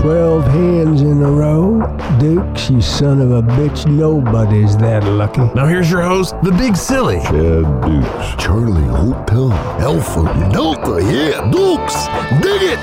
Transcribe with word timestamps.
Twelve 0.00 0.44
hands 0.44 1.00
in 1.00 1.22
a 1.22 1.30
row? 1.30 1.80
Dukes, 2.20 2.70
you 2.70 2.80
son 2.80 3.20
of 3.20 3.32
a 3.32 3.42
bitch, 3.42 3.86
nobody's 3.90 4.76
that 4.76 5.02
lucky. 5.04 5.40
Now 5.54 5.66
here's 5.66 5.90
your 5.90 6.02
host, 6.02 6.34
the 6.42 6.52
Big 6.52 6.76
Silly. 6.76 7.18
Chad 7.20 7.64
Dukes, 7.82 8.42
Charlie 8.42 8.82
Hotel, 8.84 9.52
Alpha 9.80 10.22
Delta, 10.52 11.02
yeah, 11.02 11.50
Dukes, 11.50 12.06
dig 12.40 12.62
it! 12.62 12.78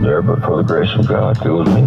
There, 0.00 0.22
but 0.22 0.40
for 0.42 0.58
the 0.58 0.62
grace 0.62 0.90
of 0.96 1.08
God, 1.08 1.42
go 1.42 1.58
with 1.58 1.68
me. 1.68 1.82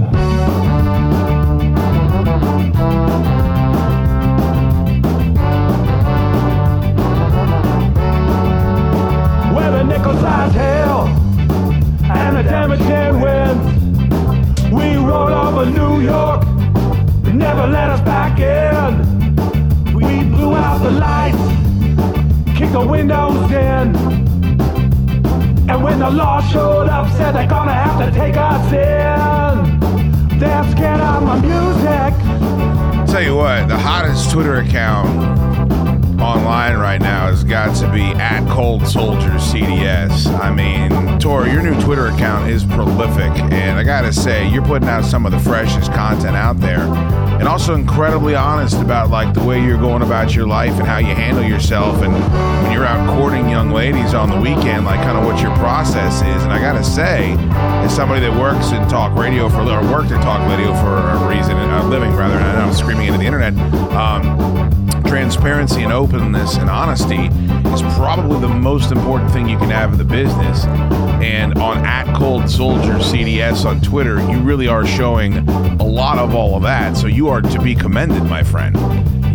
Where 9.56 9.72
the 9.72 9.84
nickel 9.84 10.14
size 10.14 10.54
hell 10.54 11.08
and 12.10 12.38
the 12.38 12.44
damage 12.44 12.80
can 12.80 13.22
win. 13.22 13.77
Rolled 15.08 15.32
over 15.32 15.66
New 15.66 16.02
York, 16.02 16.42
they 17.24 17.32
never 17.32 17.66
let 17.66 17.90
us 17.90 18.02
back 18.02 18.40
in. 18.42 19.36
We 19.94 20.26
blew 20.26 20.54
out 20.54 20.80
the 20.84 20.92
lights, 20.92 21.38
kicked 22.58 22.74
the 22.74 22.86
windows 22.86 23.50
in. 23.50 23.96
And 25.70 25.82
when 25.82 26.00
the 26.00 26.10
law 26.10 26.42
showed 26.42 26.90
up, 26.90 27.10
said 27.16 27.32
they're 27.32 27.48
gonna 27.48 27.74
have 27.74 27.98
to 28.06 28.12
take 28.20 28.36
us 28.36 28.66
in. 28.74 30.38
They're 30.40 30.72
scared 30.72 31.00
of 31.00 31.24
my 31.24 31.40
music. 31.40 32.14
Tell 33.10 33.24
you 33.24 33.38
what, 33.38 33.70
the 33.70 33.78
hottest 33.78 34.30
Twitter 34.30 34.58
account 34.58 35.08
online 36.20 36.76
right 36.76 37.00
now 37.00 37.28
has 37.28 37.46
got 37.46 37.74
to 37.78 37.90
be 37.94 38.02
at 38.02 38.46
Cold 38.50 38.86
Soldier 38.86 39.32
CDS. 39.40 40.28
I 40.38 40.54
mean, 40.54 40.92
Tor, 41.20 41.48
your 41.48 41.64
new 41.64 41.80
Twitter 41.82 42.08
account 42.08 42.50
is 42.50 42.64
prolific, 42.64 43.32
and 43.52 43.80
I 43.80 43.84
gotta 43.84 44.14
say, 44.14 44.48
you're 44.50 44.64
putting 44.64 44.88
out 44.88 45.04
some 45.04 45.26
of 45.26 45.32
the 45.32 45.40
freshest 45.40 45.92
content 45.92 46.36
out 46.36 46.60
there, 46.60 46.82
and 47.40 47.48
also 47.48 47.74
incredibly 47.74 48.36
honest 48.36 48.80
about 48.82 49.10
like 49.10 49.34
the 49.34 49.44
way 49.44 49.64
you're 49.64 49.80
going 49.80 50.04
about 50.04 50.36
your 50.36 50.48
life 50.48 50.74
and 50.78 50.88
how 50.88 50.98
you 51.00 51.16
handle 51.16 51.44
yourself, 51.44 52.02
and 52.02 52.14
when 52.14 52.72
you're 52.72 52.86
out 52.86 53.18
courting 53.18 53.50
young 53.50 53.72
ladies 53.72 54.14
on 54.14 54.30
the 54.30 54.40
weekend, 54.40 54.86
like 54.86 55.02
kind 55.02 55.18
of 55.18 55.26
what 55.26 55.42
your 55.42 55.56
process 55.58 56.16
is. 56.18 56.44
And 56.44 56.54
I 56.54 56.60
gotta 56.60 56.84
say, 56.84 57.34
as 57.84 57.96
somebody 57.96 58.22
that 58.22 58.40
works 58.40 58.72
in 58.72 58.88
talk 58.88 59.18
radio 59.18 59.50
for 59.50 59.62
or 59.62 59.82
worked 59.92 60.12
in 60.12 60.22
talk 60.22 60.48
radio 60.50 60.74
for 60.76 60.98
a 60.98 61.28
reason, 61.28 61.58
a 61.58 61.88
living 61.88 62.14
rather, 62.16 62.36
and 62.36 62.58
I'm 62.58 62.74
screaming 62.74 63.08
into 63.08 63.20
the 63.20 63.26
internet. 63.26 63.54
Um, 63.94 64.87
transparency 65.08 65.84
and 65.84 65.94
openness 65.94 66.58
and 66.58 66.70
honesty 66.70 67.28
is 67.74 67.82
probably 67.96 68.40
the 68.40 68.48
most 68.48 68.92
important 68.92 69.32
thing 69.32 69.48
you 69.48 69.58
can 69.58 69.70
have 69.70 69.94
in 69.94 69.98
the 69.98 70.04
business. 70.04 70.66
And 71.24 71.58
on 71.58 71.78
at 71.86 72.14
Cold 72.16 72.50
Soldier 72.50 72.94
CDS 72.94 73.66
on 73.66 73.82
Twitter, 73.82 74.20
you 74.30 74.40
really 74.40 74.68
are 74.68 74.86
showing 74.86 75.38
a 75.50 75.84
lot 75.84 76.20
of 76.20 76.36
all 76.36 76.56
of 76.56 76.64
that. 76.64 76.98
So 76.98 77.08
you 77.08 77.30
are 77.30 77.42
to 77.42 77.62
be 77.62 77.74
commended, 77.74 78.24
my 78.24 78.44
friend. 78.44 78.76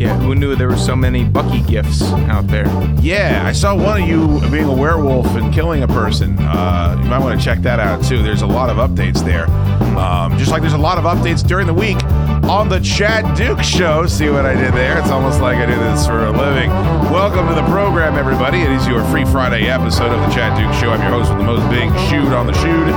Yeah, 0.00 0.18
who 0.18 0.34
knew 0.34 0.56
there 0.56 0.68
were 0.68 0.76
so 0.76 0.96
many 0.96 1.24
Bucky 1.24 1.62
gifts 1.62 2.02
out 2.02 2.48
there? 2.48 2.66
Yeah, 3.00 3.44
I 3.46 3.52
saw 3.52 3.74
one 3.74 4.02
of 4.02 4.08
you 4.08 4.40
being 4.50 4.64
a 4.64 4.74
werewolf 4.74 5.26
and 5.36 5.54
killing 5.54 5.84
a 5.84 5.88
person. 5.88 6.36
Uh, 6.40 6.98
you 7.00 7.08
might 7.08 7.20
want 7.20 7.38
to 7.38 7.44
check 7.44 7.60
that 7.60 7.78
out 7.78 8.02
too. 8.04 8.22
There's 8.22 8.42
a 8.42 8.46
lot 8.46 8.68
of 8.68 8.78
updates 8.78 9.24
there. 9.24 9.48
Um, 9.96 10.36
just 10.38 10.50
like 10.50 10.62
there's 10.62 10.72
a 10.72 10.78
lot 10.78 10.98
of 10.98 11.04
updates 11.04 11.46
during 11.46 11.66
the 11.66 11.74
week 11.74 11.98
on 12.44 12.68
the 12.68 12.80
Chad 12.80 13.36
Duke 13.36 13.62
Show. 13.62 14.06
See 14.06 14.28
what 14.28 14.44
I 14.44 14.54
did 14.54 14.74
there? 14.74 14.98
It's 14.98 15.10
almost 15.10 15.40
like 15.40 15.56
I 15.56 15.66
do 15.66 15.74
this 15.74 16.06
for 16.06 16.24
a 16.26 16.30
living. 16.30 16.70
Welcome 17.10 17.48
to 17.48 17.54
the 17.54 17.66
program, 17.68 18.16
everybody. 18.16 18.60
It 18.60 18.70
is 18.70 18.86
your 18.86 19.04
free 19.04 19.24
Friday 19.24 19.68
episode 19.68 20.12
of 20.12 20.20
the 20.20 20.34
Chad 20.34 20.58
Duke 20.58 20.72
Show. 20.80 20.90
I'm 20.90 21.00
your 21.00 21.10
host 21.10 21.30
with 21.30 21.38
the 21.38 21.44
most 21.44 21.68
big 21.70 21.88
shoot 22.10 22.32
on 22.32 22.46
the 22.46 22.54
shoot. 22.54 22.88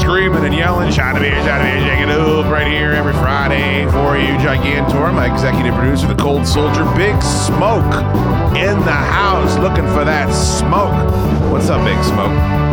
Screaming 0.00 0.44
and 0.44 0.54
yelling, 0.54 0.90
shot 0.92 1.16
of 1.16 1.22
beer, 1.22 1.34
shot 1.44 1.60
of 1.60 1.66
beer, 1.66 1.80
shake 1.86 2.00
it 2.00 2.10
up 2.10 2.46
right 2.46 2.66
here 2.66 2.92
every 2.92 3.12
Friday 3.14 3.84
for 3.90 4.16
you, 4.16 4.36
Gigantor, 4.38 5.12
my 5.14 5.32
executive 5.32 5.74
producer, 5.74 6.06
the 6.06 6.14
Cold 6.14 6.46
Soldier, 6.46 6.84
Big 6.96 7.20
Smoke 7.22 7.94
in 8.56 8.78
the 8.80 8.92
house, 8.92 9.56
looking 9.58 9.86
for 9.92 10.04
that 10.04 10.32
smoke. 10.32 11.52
What's 11.52 11.68
up, 11.68 11.84
Big 11.84 12.02
Smoke? 12.04 12.67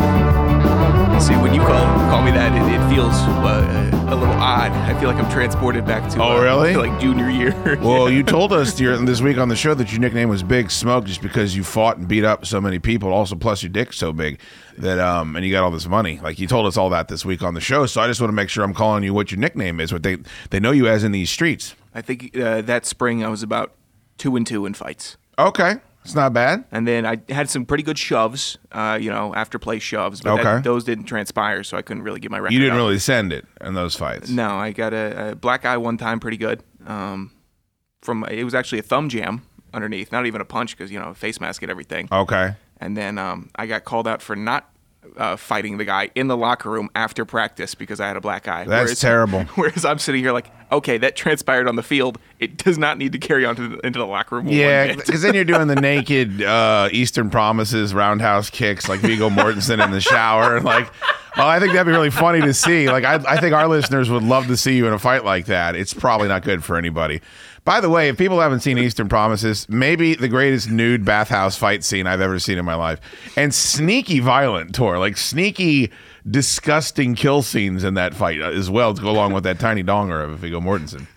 See, 1.20 1.34
when 1.38 1.53
you 1.53 1.62
call 1.62 1.86
call 2.09 2.22
me 2.22 2.31
that, 2.31 2.52
it, 2.53 2.74
it 2.76 2.94
feels 2.94 3.14
uh, 3.16 4.08
a 4.09 4.16
little 4.16 4.36
odd. 4.36 4.72
I 4.72 5.00
feel 5.00 5.09
like 5.09 5.18
I'm 5.18 5.31
transported 5.31 5.84
back 5.86 6.08
to 6.12 6.22
Oh, 6.22 6.38
uh, 6.38 6.42
really? 6.42 6.76
like 6.88 7.00
junior 7.00 7.30
year. 7.30 7.80
Well, 7.81 8.12
you 8.12 8.22
told 8.38 8.53
us 8.53 8.74
this 8.74 9.22
week 9.22 9.38
on 9.38 9.50
the 9.50 9.56
show 9.56 9.74
that 9.74 9.92
your 9.92 10.02
nickname 10.02 10.30
was 10.30 10.44
Big 10.44 10.70
Smoke 10.70 11.06
just 11.06 11.22
because 11.22 11.56
you 11.56 11.64
fought 11.64 11.98
and 11.98 12.08
beat 12.08 12.24
up 12.24 12.46
so 12.46 12.62
many 12.62 12.78
people. 12.78 13.12
Also, 13.12 13.36
plus 13.36 13.64
your 13.64 13.72
dick's 13.72 13.98
so 13.98 14.14
big 14.14 14.40
that 14.78 15.00
um, 15.00 15.36
and 15.36 15.44
you 15.44 15.52
got 15.52 15.64
all 15.64 15.72
this 15.72 15.88
money. 15.88 16.20
Like 16.22 16.38
you 16.38 16.46
told 16.48 16.68
us 16.68 16.78
all 16.78 16.92
that 16.92 17.08
this 17.08 17.25
week 17.25 17.42
on 17.42 17.56
the 17.56 17.62
show. 17.62 17.88
So 17.88 18.02
I 18.02 18.08
just 18.08 18.22
want 18.22 18.30
to 18.30 18.36
make 18.36 18.50
sure 18.50 18.64
I'm 18.64 18.74
calling 18.74 19.04
you 19.04 19.14
what 19.14 19.31
your 19.31 19.40
nickname 19.40 19.80
is, 19.80 19.92
what 19.92 20.04
they 20.04 20.18
they 20.52 20.59
know 20.59 20.72
you 20.72 20.88
as 20.88 21.04
in 21.04 21.12
these 21.12 21.31
streets. 21.31 21.75
I 21.96 22.02
think 22.02 22.38
uh, 22.38 22.62
that 22.62 22.86
spring 22.86 23.24
I 23.24 23.30
was 23.30 23.42
about 23.42 23.74
two 24.20 24.36
and 24.36 24.46
two 24.46 24.66
in 24.66 24.74
fights, 24.75 25.18
Okay, 25.40 25.75
it's 26.06 26.16
not 26.16 26.32
bad. 26.32 26.64
and 26.72 26.88
then 26.88 27.06
I 27.06 27.18
had 27.30 27.50
some 27.50 27.66
pretty 27.66 27.84
good 27.84 27.98
shoves. 27.98 28.58
Uh, 28.72 28.98
you 29.02 29.10
know, 29.10 29.34
after 29.36 29.60
play 29.60 29.80
shoves, 29.80 30.22
but 30.22 30.36
that- 30.38 30.46
Okay. 30.46 30.62
those 30.64 30.84
didn't 30.86 31.06
transpire, 31.06 31.64
so 31.64 31.78
I 31.78 31.82
couldn't 31.82 32.04
really 32.04 32.20
get 32.22 32.32
my 32.32 32.40
record. 32.40 32.54
You 32.54 32.60
didn't 32.60 32.76
really 32.78 33.00
send 33.00 33.34
it 33.34 33.46
in 33.62 33.74
those 33.74 33.96
fights. 33.96 34.30
No, 34.30 34.56
I 34.56 34.72
got 34.72 34.94
a, 34.94 35.32
a 35.32 35.36
black 35.36 35.66
eye 35.66 35.78
one 35.78 35.98
time, 35.98 36.20
pretty 36.20 36.38
good. 36.38 36.64
Um, 36.86 37.32
from 38.02 38.24
it 38.26 38.44
was 38.44 38.54
actually 38.56 38.80
a 38.80 38.84
thumb 38.84 39.10
jam 39.10 39.42
underneath, 39.74 40.12
not 40.12 40.26
even 40.28 40.40
a 40.42 40.46
punch 40.46 40.78
because 40.78 40.92
you 40.92 41.00
know 41.00 41.14
face 41.14 41.42
mask 41.42 41.62
and 41.64 41.72
everything. 41.72 42.08
Okay. 42.12 42.54
And 42.80 42.96
then 42.96 43.18
um, 43.18 43.50
I 43.56 43.66
got 43.66 43.84
called 43.86 44.08
out 44.08 44.22
for 44.22 44.36
not 44.36 44.70
uh, 45.18 45.36
fighting 45.36 45.78
the 45.78 45.86
guy 45.86 46.10
in 46.16 46.28
the 46.28 46.38
locker 46.38 46.70
room 46.70 46.90
after 46.96 47.26
practice 47.26 47.76
because 47.76 48.00
I 48.00 48.08
had 48.08 48.18
a 48.18 48.22
black 48.22 48.48
eye. 48.48 48.66
That's 48.66 49.00
terrible. 49.00 49.44
Whereas 49.56 49.86
I'm 49.86 50.00
sitting 50.00 50.22
here 50.22 50.32
like, 50.32 50.50
okay, 50.72 50.98
that 50.98 51.16
transpired 51.16 51.68
on 51.68 51.76
the 51.76 51.84
field. 51.84 52.18
It 52.40 52.58
does 52.58 52.78
not 52.78 52.98
need 52.98 53.12
to 53.14 53.18
carry 53.18 53.46
on 53.46 53.56
to 53.56 53.68
the, 53.68 53.80
into 53.80 54.00
the 54.00 54.06
locker 54.06 54.36
room. 54.36 54.48
Yeah, 54.48 54.96
because 54.96 55.22
then 55.22 55.34
you're 55.34 55.44
doing 55.44 55.68
the 55.68 55.76
naked 55.82 56.42
uh, 56.42 56.90
Eastern 56.92 57.30
Promises 57.30 57.94
roundhouse 57.94 58.50
kicks 58.50 58.90
like 58.90 59.00
Viggo 59.00 59.30
Mortensen 59.30 59.84
in 59.84 59.92
the 59.92 60.02
shower. 60.02 60.60
Like, 60.66 60.92
well, 61.38 61.48
I 61.48 61.60
think 61.60 61.74
that'd 61.74 61.86
be 61.86 61.92
really 61.92 62.10
funny 62.10 62.42
to 62.42 62.54
see. 62.54 62.90
Like, 62.90 63.04
I, 63.04 63.16
I 63.28 63.40
think 63.40 63.54
our 63.54 63.68
listeners 63.68 64.10
would 64.10 64.24
love 64.24 64.48
to 64.48 64.58
see 64.58 64.76
you 64.76 64.88
in 64.88 64.94
a 64.94 65.00
fight 65.00 65.24
like 65.24 65.46
that. 65.46 65.76
It's 65.76 65.94
probably 65.94 66.28
not 66.28 66.44
good 66.44 66.64
for 66.64 66.76
anybody. 66.76 67.22
By 67.66 67.81
the 67.81 67.90
way, 67.90 68.09
if 68.09 68.18
people 68.18 68.40
haven't 68.40 68.59
seen 68.59 68.78
Eastern 68.78 69.09
Promises, 69.09 69.68
maybe 69.68 70.14
the 70.14 70.28
greatest 70.28 70.70
nude 70.70 71.03
bathhouse 71.03 71.58
fight 71.58 71.84
scene 71.84 72.06
I've 72.06 72.22
ever 72.22 72.38
seen 72.38 72.59
in 72.59 72.64
my 72.66 72.76
life, 72.76 73.00
and 73.36 73.53
sneaky 73.53 74.20
violent 74.20 74.76
tour, 74.76 75.00
like 75.00 75.18
sneaky, 75.18 75.92
disgusting 76.30 77.16
kill 77.16 77.42
scenes 77.42 77.84
in 77.84 77.96
that 77.96 78.14
fight 78.14 78.40
as 78.40 78.70
well 78.70 78.94
to 78.94 79.02
go 79.02 79.09
along 79.09 79.34
with 79.34 79.44
that 79.46 79.59
tiny 79.59 79.84
donger 79.84 80.24
of 80.24 80.38
Viggo 80.38 80.62
Mortensen. 80.62 81.08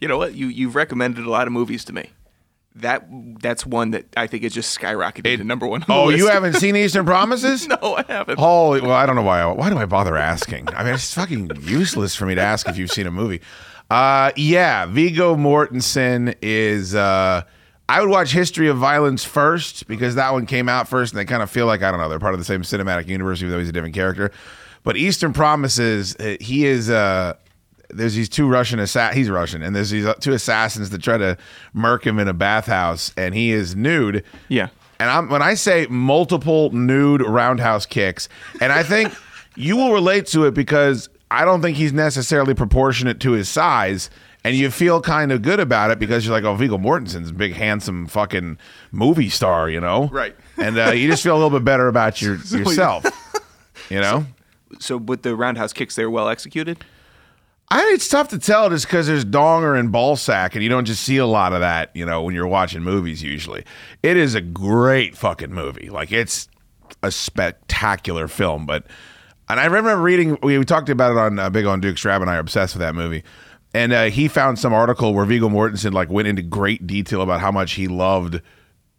you 0.00 0.08
know 0.08 0.18
what? 0.18 0.34
You 0.34 0.48
you've 0.48 0.74
recommended 0.74 1.24
a 1.24 1.30
lot 1.30 1.46
of 1.46 1.52
movies 1.52 1.84
to 1.84 1.92
me. 1.92 2.10
That 2.74 3.06
that's 3.40 3.64
one 3.64 3.92
that 3.92 4.06
I 4.16 4.26
think 4.26 4.42
is 4.42 4.52
just 4.52 4.76
skyrocketed 4.76 5.38
to 5.38 5.44
number 5.44 5.66
one. 5.68 5.82
on 5.82 5.86
Oh, 5.90 6.08
you 6.08 6.26
haven't 6.26 6.54
seen 6.54 6.74
Eastern 6.74 7.06
Promises? 7.06 7.68
no, 7.68 7.76
I 7.96 8.04
haven't. 8.08 8.40
Holy, 8.40 8.80
well, 8.80 8.92
I 8.92 9.06
don't 9.06 9.14
know 9.14 9.22
why. 9.22 9.44
Why 9.46 9.70
do 9.70 9.78
I 9.78 9.86
bother 9.86 10.16
asking? 10.16 10.68
I 10.70 10.82
mean, 10.82 10.94
it's 10.94 11.14
fucking 11.14 11.50
useless 11.62 12.16
for 12.16 12.26
me 12.26 12.34
to 12.34 12.40
ask 12.40 12.68
if 12.68 12.76
you've 12.76 12.90
seen 12.90 13.06
a 13.06 13.12
movie. 13.12 13.40
Uh, 13.90 14.32
yeah, 14.36 14.86
Viggo 14.86 15.34
Mortensen 15.34 16.34
is. 16.42 16.94
Uh, 16.94 17.42
I 17.90 18.00
would 18.02 18.10
watch 18.10 18.32
History 18.32 18.68
of 18.68 18.76
Violence 18.76 19.24
first 19.24 19.88
because 19.88 20.14
that 20.16 20.32
one 20.32 20.44
came 20.44 20.68
out 20.68 20.88
first, 20.88 21.14
and 21.14 21.18
they 21.18 21.24
kind 21.24 21.42
of 21.42 21.50
feel 21.50 21.64
like 21.64 21.82
I 21.82 21.90
don't 21.90 21.98
know 21.98 22.08
they're 22.08 22.18
part 22.18 22.34
of 22.34 22.40
the 22.40 22.44
same 22.44 22.60
cinematic 22.62 23.06
universe, 23.06 23.40
even 23.40 23.50
though 23.50 23.58
he's 23.58 23.70
a 23.70 23.72
different 23.72 23.94
character. 23.94 24.30
But 24.84 24.96
Eastern 24.96 25.32
Promises, 25.32 26.14
uh, 26.16 26.36
he 26.40 26.66
is. 26.66 26.90
Uh, 26.90 27.34
there's 27.90 28.14
these 28.14 28.28
two 28.28 28.46
Russian 28.46 28.78
assa- 28.78 29.14
he's 29.14 29.30
Russian, 29.30 29.62
and 29.62 29.74
there's 29.74 29.88
these 29.88 30.04
uh, 30.04 30.14
two 30.14 30.34
assassins 30.34 30.90
that 30.90 31.02
try 31.02 31.16
to 31.16 31.38
murk 31.72 32.06
him 32.06 32.18
in 32.18 32.28
a 32.28 32.34
bathhouse, 32.34 33.12
and 33.16 33.34
he 33.34 33.52
is 33.52 33.74
nude. 33.74 34.22
Yeah. 34.48 34.68
And 35.00 35.08
I'm, 35.08 35.28
when 35.30 35.42
I 35.42 35.54
say 35.54 35.86
multiple 35.88 36.70
nude 36.72 37.22
roundhouse 37.22 37.86
kicks, 37.86 38.28
and 38.60 38.70
I 38.70 38.82
think 38.82 39.14
you 39.56 39.76
will 39.76 39.92
relate 39.94 40.26
to 40.28 40.44
it 40.44 40.52
because 40.52 41.08
I 41.30 41.44
don't 41.44 41.62
think 41.62 41.76
he's 41.76 41.92
necessarily 41.92 42.54
proportionate 42.54 43.20
to 43.20 43.32
his 43.32 43.48
size. 43.48 44.10
And 44.44 44.56
you 44.56 44.70
feel 44.70 45.00
kind 45.00 45.32
of 45.32 45.42
good 45.42 45.60
about 45.60 45.90
it 45.90 45.98
because 45.98 46.24
you're 46.24 46.32
like, 46.32 46.44
oh, 46.44 46.54
Viggo 46.54 46.78
Mortensen's 46.78 47.30
a 47.30 47.34
big, 47.34 47.54
handsome 47.54 48.06
fucking 48.06 48.56
movie 48.92 49.28
star, 49.28 49.68
you 49.68 49.80
know? 49.80 50.08
Right. 50.08 50.34
And 50.56 50.78
uh, 50.78 50.92
you 50.92 51.08
just 51.10 51.22
feel 51.22 51.34
a 51.34 51.40
little 51.40 51.50
bit 51.50 51.64
better 51.64 51.88
about 51.88 52.22
your, 52.22 52.36
yourself, 52.50 53.04
you 53.90 54.00
know? 54.00 54.26
So, 54.78 54.96
with 54.96 55.22
the 55.22 55.34
roundhouse 55.34 55.72
kicks, 55.72 55.96
they 55.96 56.04
were 56.04 56.10
well 56.10 56.28
executed. 56.28 56.84
I 57.70 57.90
it's 57.92 58.08
tough 58.08 58.28
to 58.28 58.38
tell 58.38 58.70
just 58.70 58.86
because 58.86 59.06
there's 59.06 59.24
donger 59.24 59.78
and 59.78 59.92
ball 59.92 60.16
sack, 60.16 60.54
and 60.54 60.62
you 60.62 60.70
don't 60.70 60.86
just 60.86 61.02
see 61.02 61.18
a 61.18 61.26
lot 61.26 61.52
of 61.52 61.60
that, 61.60 61.90
you 61.94 62.06
know, 62.06 62.22
when 62.22 62.34
you're 62.34 62.46
watching 62.46 62.82
movies. 62.82 63.22
Usually, 63.22 63.64
it 64.02 64.16
is 64.16 64.34
a 64.34 64.40
great 64.40 65.16
fucking 65.16 65.52
movie. 65.52 65.90
Like 65.90 66.10
it's 66.10 66.48
a 67.02 67.10
spectacular 67.10 68.28
film. 68.28 68.64
But 68.64 68.86
and 69.48 69.60
I 69.60 69.64
remember 69.66 69.96
reading 69.96 70.38
we, 70.42 70.58
we 70.58 70.64
talked 70.64 70.88
about 70.88 71.12
it 71.12 71.18
on 71.18 71.38
uh, 71.38 71.50
Big 71.50 71.66
on 71.66 71.80
Duke 71.80 71.98
Strab 71.98 72.20
and 72.22 72.30
I 72.30 72.36
are 72.36 72.40
obsessed 72.40 72.74
with 72.74 72.80
that 72.80 72.94
movie. 72.94 73.22
And 73.74 73.92
uh, 73.92 74.04
he 74.04 74.28
found 74.28 74.58
some 74.58 74.72
article 74.72 75.12
where 75.12 75.24
Viggo 75.26 75.48
Mortensen 75.48 75.92
like 75.92 76.08
went 76.10 76.26
into 76.26 76.42
great 76.42 76.86
detail 76.86 77.20
about 77.20 77.40
how 77.40 77.50
much 77.52 77.72
he 77.72 77.86
loved 77.86 78.40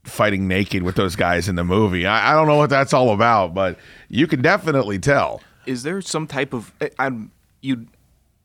fighting 0.03 0.47
naked 0.47 0.83
with 0.83 0.95
those 0.95 1.15
guys 1.15 1.49
in 1.49 1.55
the 1.55 1.63
movie. 1.63 2.05
I, 2.05 2.31
I 2.31 2.35
don't 2.35 2.47
know 2.47 2.57
what 2.57 2.69
that's 2.69 2.93
all 2.93 3.11
about, 3.11 3.53
but 3.53 3.77
you 4.09 4.27
can 4.27 4.41
definitely 4.41 4.99
tell. 4.99 5.41
Is 5.65 5.83
there 5.83 6.01
some 6.01 6.27
type 6.27 6.53
of 6.53 6.71
I- 6.81 6.91
I'm 6.99 7.31
you? 7.61 7.87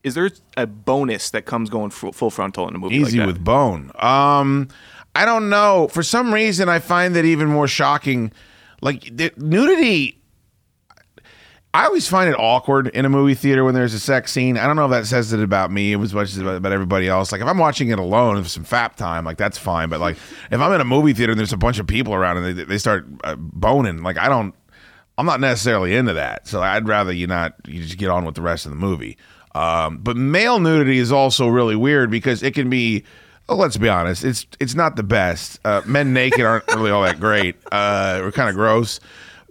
Is 0.03 0.13
there 0.13 0.29
a 0.55 0.67
bonus 0.67 1.31
that 1.31 1.45
comes 1.45 1.69
going 1.69 1.89
full, 1.89 2.11
full 2.11 2.29
frontal 2.29 2.67
in 2.67 2.75
a 2.75 2.77
movie? 2.77 2.95
Easy 2.95 3.17
like 3.17 3.27
that? 3.27 3.33
with 3.33 3.43
bone. 3.43 3.91
Um, 3.95 4.67
I 5.15 5.25
don't 5.25 5.49
know. 5.49 5.87
For 5.87 6.03
some 6.03 6.33
reason, 6.33 6.69
I 6.69 6.79
find 6.79 7.15
that 7.15 7.25
even 7.25 7.47
more 7.47 7.67
shocking. 7.67 8.31
Like 8.81 9.15
the 9.15 9.31
nudity. 9.37 10.19
I 11.75 11.87
always 11.87 12.07
find 12.07 12.29
it 12.29 12.37
awkward 12.39 12.87
in 12.87 13.03
a 13.03 13.09
movie 13.09 13.33
theater 13.33 13.65
when 13.65 13.73
there's 13.73 13.93
a 13.93 13.99
sex 13.99 14.31
scene. 14.31 14.57
I 14.57 14.65
don't 14.65 14.77
know 14.77 14.85
if 14.85 14.91
that 14.91 15.07
says 15.07 15.33
it 15.33 15.41
about 15.41 15.71
me 15.71 15.93
as 15.93 16.13
much 16.13 16.29
as 16.29 16.37
about, 16.37 16.55
about 16.55 16.71
everybody 16.71 17.09
else. 17.09 17.33
Like 17.33 17.41
if 17.41 17.47
I'm 17.47 17.57
watching 17.57 17.89
it 17.89 17.99
alone, 17.99 18.37
if 18.37 18.47
some 18.47 18.63
fap 18.63 18.95
time, 18.95 19.25
like 19.25 19.35
that's 19.35 19.57
fine. 19.57 19.89
But 19.89 19.99
like 19.99 20.15
if 20.51 20.61
I'm 20.61 20.71
in 20.71 20.79
a 20.79 20.85
movie 20.85 21.11
theater 21.11 21.33
and 21.33 21.39
there's 21.39 21.51
a 21.51 21.57
bunch 21.57 21.77
of 21.77 21.85
people 21.85 22.13
around 22.13 22.37
and 22.37 22.57
they, 22.57 22.63
they 22.63 22.77
start 22.77 23.05
uh, 23.25 23.35
boning, 23.35 24.03
like 24.03 24.17
I 24.17 24.29
don't, 24.29 24.55
I'm 25.17 25.25
not 25.25 25.41
necessarily 25.41 25.93
into 25.93 26.13
that. 26.13 26.47
So 26.47 26.61
I'd 26.61 26.87
rather 26.87 27.11
you 27.11 27.27
not, 27.27 27.55
you 27.67 27.83
just 27.83 27.97
get 27.97 28.09
on 28.09 28.23
with 28.23 28.35
the 28.35 28.41
rest 28.41 28.65
of 28.65 28.69
the 28.69 28.77
movie. 28.77 29.17
Um, 29.53 29.97
but 29.97 30.15
male 30.15 30.59
nudity 30.59 30.97
is 30.97 31.11
also 31.11 31.49
really 31.49 31.75
weird 31.75 32.09
because 32.09 32.41
it 32.41 32.53
can 32.53 32.69
be. 32.69 33.03
Oh, 33.47 33.55
let's 33.55 33.77
be 33.77 33.89
honest. 33.89 34.23
It's 34.23 34.47
it's 34.59 34.73
not 34.73 34.95
the 34.95 35.03
best. 35.03 35.59
Uh, 35.63 35.81
men 35.85 36.13
naked 36.13 36.41
aren't 36.41 36.67
really 36.69 36.89
all 36.89 37.03
that 37.03 37.19
great. 37.19 37.55
Uh, 37.71 38.21
we're 38.23 38.31
kind 38.31 38.49
of 38.49 38.55
gross, 38.55 38.99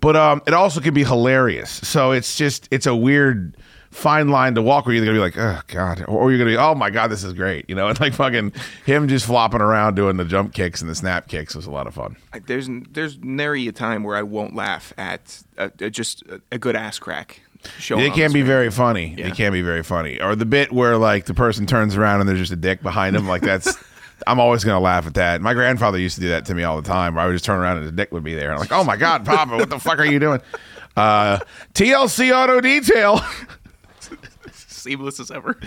but 0.05 0.17
um, 0.17 0.43
it 0.47 0.55
also 0.55 0.81
can 0.81 0.95
be 0.95 1.03
hilarious. 1.05 1.71
So 1.71 2.13
it's 2.13 2.37
just 2.37 2.69
it's 2.71 2.87
a 2.87 2.95
weird 2.95 3.57
fine 3.91 4.29
line 4.29 4.57
to 4.57 4.61
walk 4.63 4.87
where 4.87 4.95
you're 4.95 5.05
gonna 5.05 5.17
be 5.17 5.21
like, 5.21 5.39
oh 5.39 5.61
god, 5.69 6.05
or 6.09 6.31
you're 6.31 6.39
gonna 6.39 6.51
be, 6.51 6.57
oh 6.57 6.75
my 6.75 6.91
god, 6.91 7.09
this 7.09 7.25
is 7.25 7.33
great. 7.33 7.65
You 7.69 7.75
know, 7.75 7.89
and 7.91 7.99
like 8.01 8.13
fucking 8.15 8.53
him 8.85 9.09
just 9.09 9.27
flopping 9.27 9.61
around 9.61 9.95
doing 9.95 10.17
the 10.17 10.25
jump 10.25 10.53
kicks 10.53 10.81
and 10.81 10.91
the 10.91 10.95
snap 10.95 11.29
kicks 11.29 11.55
was 11.55 11.67
a 11.67 11.71
lot 11.71 11.87
of 11.87 11.95
fun. 11.95 12.17
There's 12.47 12.69
there's 12.91 13.19
nary 13.19 13.67
a 13.69 13.73
time 13.73 14.03
where 14.05 14.17
I 14.17 14.23
won't 14.23 14.55
laugh 14.55 14.93
at 14.99 15.43
uh 15.57 15.71
uh 15.81 15.89
just 15.89 16.23
a, 16.23 16.41
a 16.53 16.59
good 16.59 16.77
ass 16.77 16.99
crack. 16.99 17.41
Showing 17.79 18.03
They 18.03 18.11
can 18.11 18.29
the 18.31 18.35
be 18.35 18.43
very 18.43 18.71
funny. 18.71 19.15
They 19.15 19.23
Yeah. 19.23 19.31
can 19.31 19.51
be 19.53 19.63
very 19.63 19.83
funny. 19.83 20.21
Or 20.21 20.37
the 20.37 20.45
bit 20.45 20.71
where 20.71 20.99
like 20.99 21.25
the 21.25 21.33
person 21.33 21.65
turns 21.65 21.97
around 21.97 22.21
and 22.21 22.29
there's 22.29 22.39
just 22.41 22.53
a 22.53 22.57
dick 22.57 22.83
behind 22.83 23.17
him. 23.17 23.27
Like 23.27 23.41
that's, 23.41 23.75
I'm 24.27 24.41
always 24.41 24.65
gonna 24.65 24.81
laugh 24.81 25.07
at 25.07 25.15
that. 25.15 25.41
My 25.41 25.55
grandfather 25.55 25.99
used 25.99 26.17
to 26.17 26.21
do 26.21 26.29
that 26.31 26.47
to 26.47 26.55
me 26.55 26.63
all 26.65 26.81
the 26.81 26.89
time. 26.89 27.15
Where 27.15 27.25
I 27.25 27.27
would 27.27 27.33
just 27.35 27.45
turn 27.45 27.59
around 27.59 27.79
and 27.79 27.87
his 27.87 27.93
dick 27.93 28.13
would 28.13 28.25
be 28.25 28.35
there. 28.35 28.51
And 28.51 28.55
I'm 28.55 28.61
like, 28.61 28.73
oh 28.73 28.85
my 28.85 28.97
god, 28.97 29.25
Papa, 29.25 29.57
what 29.57 29.71
the 29.71 29.79
fuck 29.79 29.99
are 29.99 30.07
you 30.07 30.19
doing? 30.19 30.41
Uh, 30.97 31.41
TLC 31.73 32.31
Auto 32.33 32.61
Detail. 32.61 33.21
seamless 34.85 35.19
as 35.19 35.31
ever. 35.31 35.59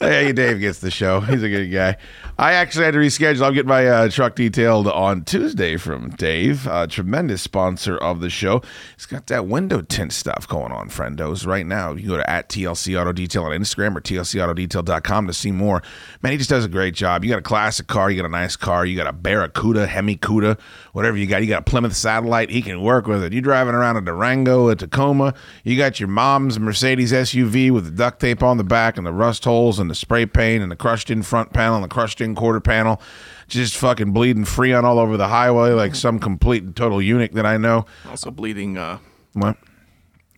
hey, 0.00 0.32
Dave 0.32 0.58
gets 0.58 0.80
the 0.80 0.90
show. 0.90 1.20
He's 1.20 1.42
a 1.42 1.48
good 1.48 1.66
guy. 1.66 1.98
I 2.42 2.54
actually 2.54 2.86
had 2.86 2.94
to 2.94 2.98
reschedule. 2.98 3.46
I'm 3.46 3.54
getting 3.54 3.68
my 3.68 3.86
uh, 3.86 4.08
truck 4.08 4.34
detailed 4.34 4.88
on 4.88 5.22
Tuesday 5.22 5.76
from 5.76 6.10
Dave, 6.10 6.66
a 6.66 6.88
tremendous 6.88 7.40
sponsor 7.40 7.96
of 7.96 8.18
the 8.18 8.28
show. 8.28 8.62
He's 8.96 9.06
got 9.06 9.28
that 9.28 9.46
window 9.46 9.80
tint 9.80 10.12
stuff 10.12 10.48
going 10.48 10.72
on, 10.72 10.88
friendos, 10.88 11.46
right 11.46 11.64
now. 11.64 11.92
You 11.92 12.00
can 12.00 12.08
go 12.08 12.16
to 12.16 12.28
at 12.28 12.48
TLC 12.48 13.00
Auto 13.00 13.12
Detail 13.12 13.44
on 13.44 13.52
Instagram 13.52 13.96
or 13.96 14.00
TLCAutodetail.com 14.00 15.28
to 15.28 15.32
see 15.32 15.52
more. 15.52 15.84
Man, 16.20 16.32
he 16.32 16.38
just 16.38 16.50
does 16.50 16.64
a 16.64 16.68
great 16.68 16.94
job. 16.94 17.22
You 17.22 17.30
got 17.30 17.38
a 17.38 17.42
classic 17.42 17.86
car, 17.86 18.10
you 18.10 18.16
got 18.16 18.26
a 18.26 18.28
nice 18.28 18.56
car, 18.56 18.84
you 18.84 18.96
got 18.96 19.06
a 19.06 19.12
Barracuda, 19.12 19.86
Hemi 19.86 20.16
Cuda, 20.16 20.58
whatever 20.94 21.16
you 21.16 21.28
got. 21.28 21.42
You 21.42 21.48
got 21.48 21.60
a 21.60 21.70
Plymouth 21.70 21.94
Satellite. 21.94 22.50
He 22.50 22.60
can 22.60 22.82
work 22.82 23.06
with 23.06 23.22
it. 23.22 23.32
You 23.32 23.40
driving 23.40 23.76
around 23.76 23.98
a 23.98 24.00
Durango, 24.00 24.68
a 24.68 24.74
Tacoma. 24.74 25.34
You 25.62 25.76
got 25.76 26.00
your 26.00 26.08
mom's 26.08 26.58
Mercedes 26.58 27.12
SUV 27.12 27.70
with 27.70 27.84
the 27.84 27.92
duct 27.92 28.18
tape 28.18 28.42
on 28.42 28.56
the 28.56 28.64
back 28.64 28.96
and 28.96 29.06
the 29.06 29.12
rust 29.12 29.44
holes 29.44 29.78
and 29.78 29.88
the 29.88 29.94
spray 29.94 30.26
paint 30.26 30.60
and 30.60 30.72
the 30.72 30.76
crushed 30.76 31.08
in 31.08 31.22
front 31.22 31.52
panel 31.52 31.76
and 31.76 31.84
the 31.84 31.88
crushed 31.88 32.20
in 32.20 32.31
quarter 32.34 32.60
panel. 32.60 33.00
Just 33.48 33.76
fucking 33.76 34.12
bleeding 34.12 34.44
freon 34.44 34.84
all 34.84 34.98
over 34.98 35.16
the 35.16 35.28
highway 35.28 35.70
like 35.72 35.94
some 35.94 36.18
complete 36.18 36.62
and 36.62 36.74
total 36.74 37.02
eunuch 37.02 37.32
that 37.32 37.44
I 37.46 37.56
know. 37.58 37.84
also 38.08 38.30
bleeding 38.30 38.78
uh, 38.78 38.98
What? 39.34 39.56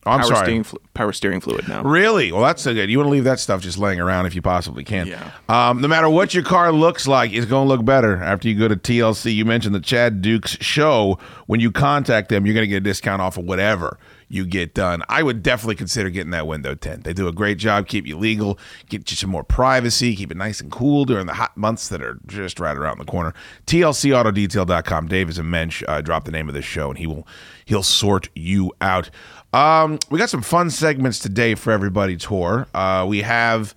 Oh, 0.06 0.10
I'm 0.10 0.18
power 0.20 0.28
sorry. 0.28 0.44
steering 0.46 0.64
flu- 0.64 0.80
power 0.92 1.12
steering 1.12 1.40
fluid 1.40 1.66
now. 1.66 1.82
Really? 1.82 2.30
Well, 2.30 2.42
that's 2.42 2.60
so 2.60 2.74
good. 2.74 2.90
You 2.90 2.98
want 2.98 3.06
to 3.06 3.12
leave 3.12 3.24
that 3.24 3.40
stuff 3.40 3.62
just 3.62 3.78
laying 3.78 4.00
around 4.00 4.26
if 4.26 4.34
you 4.34 4.42
possibly 4.42 4.84
can. 4.84 5.06
Yeah. 5.06 5.30
Um, 5.48 5.80
no 5.80 5.88
matter 5.88 6.10
what 6.10 6.34
your 6.34 6.42
car 6.42 6.72
looks 6.72 7.06
like, 7.06 7.32
it's 7.32 7.46
going 7.46 7.66
to 7.66 7.68
look 7.74 7.86
better 7.86 8.22
after 8.22 8.46
you 8.48 8.58
go 8.58 8.68
to 8.68 8.76
TLC. 8.76 9.34
You 9.34 9.46
mentioned 9.46 9.74
the 9.74 9.80
Chad 9.80 10.20
Dukes 10.20 10.58
show. 10.60 11.18
When 11.46 11.60
you 11.60 11.72
contact 11.72 12.28
them, 12.28 12.44
you're 12.44 12.54
going 12.54 12.64
to 12.64 12.68
get 12.68 12.76
a 12.76 12.80
discount 12.80 13.22
off 13.22 13.38
of 13.38 13.44
whatever 13.44 13.98
you 14.28 14.46
get 14.46 14.74
done. 14.74 15.02
I 15.08 15.22
would 15.22 15.42
definitely 15.42 15.76
consider 15.76 16.10
getting 16.10 16.30
that 16.30 16.46
window 16.46 16.74
tint. 16.74 17.04
They 17.04 17.12
do 17.12 17.28
a 17.28 17.32
great 17.32 17.58
job, 17.58 17.86
keep 17.86 18.06
you 18.06 18.16
legal, 18.16 18.58
get 18.88 19.10
you 19.10 19.16
some 19.16 19.30
more 19.30 19.44
privacy, 19.44 20.16
keep 20.16 20.30
it 20.30 20.36
nice 20.36 20.60
and 20.60 20.70
cool 20.70 21.04
during 21.04 21.26
the 21.26 21.34
hot 21.34 21.56
months 21.56 21.88
that 21.88 22.02
are 22.02 22.18
just 22.26 22.60
right 22.60 22.76
around 22.76 22.98
the 22.98 23.04
corner. 23.04 23.34
TLCAutodetail.com. 23.66 25.08
Dave 25.08 25.28
is 25.28 25.38
a 25.38 25.42
mensch. 25.42 25.82
Uh, 25.86 26.00
drop 26.00 26.24
the 26.24 26.32
name 26.32 26.48
of 26.48 26.54
this 26.54 26.64
show, 26.64 26.88
and 26.88 26.98
he 26.98 27.06
will 27.06 27.26
he'll 27.64 27.82
sort 27.82 28.28
you 28.34 28.72
out. 28.80 29.10
Um, 29.52 29.98
we 30.10 30.18
got 30.18 30.30
some 30.30 30.42
fun 30.42 30.70
segments 30.70 31.18
today 31.18 31.54
for 31.54 31.72
everybody. 31.72 32.16
Tour. 32.16 32.66
Uh, 32.74 33.06
we 33.08 33.22
have. 33.22 33.74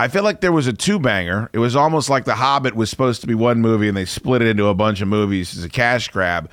I 0.00 0.08
feel 0.08 0.22
like 0.24 0.40
there 0.40 0.52
was 0.52 0.66
a 0.66 0.72
two 0.72 0.98
banger. 0.98 1.50
It 1.52 1.58
was 1.58 1.76
almost 1.76 2.08
like 2.08 2.24
The 2.24 2.34
Hobbit 2.34 2.74
was 2.74 2.88
supposed 2.88 3.20
to 3.20 3.26
be 3.26 3.34
one 3.34 3.60
movie, 3.60 3.86
and 3.86 3.96
they 3.96 4.06
split 4.06 4.40
it 4.40 4.48
into 4.48 4.66
a 4.66 4.74
bunch 4.74 5.02
of 5.02 5.08
movies 5.08 5.56
as 5.56 5.62
a 5.62 5.68
cash 5.68 6.08
grab. 6.08 6.50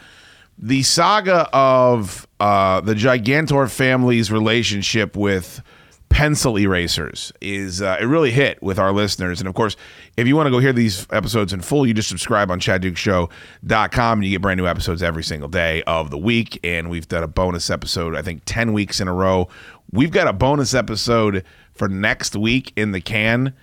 The 0.59 0.81
saga 0.83 1.50
of 1.54 2.27
uh, 2.39 2.81
the 2.81 2.95
Gigantor 2.95 3.69
family's 3.69 4.31
relationship 4.31 5.15
with 5.15 5.62
pencil 6.09 6.57
erasers 6.57 7.33
is 7.42 7.81
uh, 7.81 7.98
it 8.00 8.06
really 8.06 8.31
hit 8.31 8.62
with 8.63 8.80
our 8.80 8.92
listeners. 8.92 9.39
And 9.39 9.48
of 9.48 9.56
course 9.56 9.75
if 10.15 10.25
you 10.25 10.36
want 10.36 10.48
to 10.48 10.51
go 10.51 10.59
hear 10.59 10.74
these 10.74 11.06
episodes 11.12 11.54
in 11.54 11.62
full 11.62 11.86
you 11.86 11.94
just 11.94 12.09
subscribe 12.09 12.50
on 12.50 12.59
chaddukeshow.com 12.59 14.19
and 14.19 14.25
you 14.25 14.31
get 14.31 14.42
brand 14.42 14.57
new 14.57 14.68
episodes 14.68 15.04
every 15.04 15.24
single 15.24 15.50
day 15.50 15.83
of 15.83 16.09
the 16.09 16.18
week. 16.18 16.60
And 16.63 16.89
we've 16.89 17.07
done 17.07 17.24
a 17.24 17.27
bonus 17.27 17.69
episode 17.69 18.15
i 18.15 18.21
think 18.21 18.42
10 18.45 18.74
weeks 18.74 19.00
in 19.00 19.07
a 19.07 19.13
row. 19.13 19.48
We've 19.92 20.12
got 20.12 20.27
a 20.27 20.33
bonus 20.33 20.74
episode 20.74 21.44
for 21.74 21.88
next 21.88 22.36
week 22.36 22.74
in 22.75 22.92
the 22.92 23.01
can. 23.01 23.53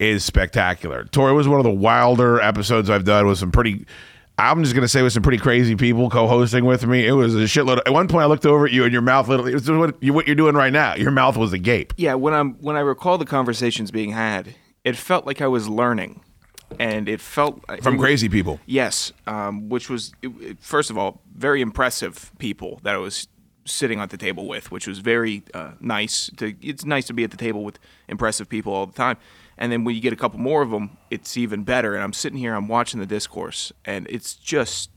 Is 0.00 0.24
spectacular. 0.24 1.04
Tori 1.04 1.32
was 1.32 1.46
one 1.46 1.60
of 1.60 1.64
the 1.64 1.70
wilder 1.70 2.40
episodes 2.40 2.90
i've 2.90 3.04
done 3.04 3.26
with 3.26 3.38
some 3.38 3.52
pretty 3.52 3.86
I'm 4.36 4.62
just 4.64 4.74
gonna 4.74 4.88
say 4.88 5.02
with 5.02 5.12
some 5.12 5.22
pretty 5.22 5.38
crazy 5.38 5.76
people 5.76 6.10
co-hosting 6.10 6.64
with 6.64 6.84
me. 6.86 7.06
It 7.06 7.12
was 7.12 7.34
a 7.36 7.38
shitload. 7.40 7.78
At 7.86 7.92
one 7.92 8.08
point, 8.08 8.24
I 8.24 8.26
looked 8.26 8.44
over 8.46 8.66
at 8.66 8.72
you, 8.72 8.82
and 8.84 8.92
your 8.92 9.02
mouth 9.02 9.28
literally. 9.28 9.52
It 9.52 9.54
was 9.54 9.70
what, 9.70 10.02
you, 10.02 10.12
what 10.12 10.26
you're 10.26 10.34
doing 10.34 10.56
right 10.56 10.72
now. 10.72 10.94
Your 10.96 11.12
mouth 11.12 11.36
was 11.36 11.52
agape. 11.52 11.92
Yeah, 11.96 12.14
when 12.14 12.34
I'm 12.34 12.54
when 12.54 12.74
I 12.76 12.80
recall 12.80 13.16
the 13.16 13.26
conversations 13.26 13.90
being 13.92 14.10
had, 14.10 14.56
it 14.82 14.96
felt 14.96 15.24
like 15.24 15.40
I 15.40 15.46
was 15.46 15.68
learning, 15.68 16.20
and 16.80 17.08
it 17.08 17.20
felt 17.20 17.64
From 17.82 17.94
it- 17.94 17.98
crazy 17.98 18.28
people. 18.28 18.58
Yes, 18.66 19.12
um, 19.28 19.68
which 19.68 19.88
was 19.88 20.12
it- 20.20 20.58
first 20.60 20.90
of 20.90 20.98
all 20.98 21.22
very 21.32 21.60
impressive 21.60 22.32
people 22.38 22.80
that 22.82 22.94
I 22.96 22.98
was 22.98 23.28
sitting 23.66 24.00
at 24.00 24.10
the 24.10 24.18
table 24.18 24.46
with, 24.48 24.70
which 24.72 24.86
was 24.88 24.98
very 24.98 25.44
uh, 25.54 25.72
nice. 25.80 26.28
To 26.38 26.54
it's 26.60 26.84
nice 26.84 27.06
to 27.06 27.12
be 27.14 27.22
at 27.22 27.30
the 27.30 27.36
table 27.36 27.62
with 27.62 27.78
impressive 28.08 28.48
people 28.48 28.72
all 28.74 28.86
the 28.86 28.92
time. 28.92 29.16
And 29.58 29.70
then 29.70 29.84
when 29.84 29.94
you 29.94 30.00
get 30.00 30.12
a 30.12 30.16
couple 30.16 30.40
more 30.40 30.62
of 30.62 30.70
them, 30.70 30.96
it's 31.10 31.36
even 31.36 31.62
better. 31.64 31.94
And 31.94 32.02
I'm 32.02 32.12
sitting 32.12 32.38
here, 32.38 32.54
I'm 32.54 32.68
watching 32.68 33.00
the 33.00 33.06
discourse, 33.06 33.72
and 33.84 34.06
it's 34.10 34.34
just 34.34 34.90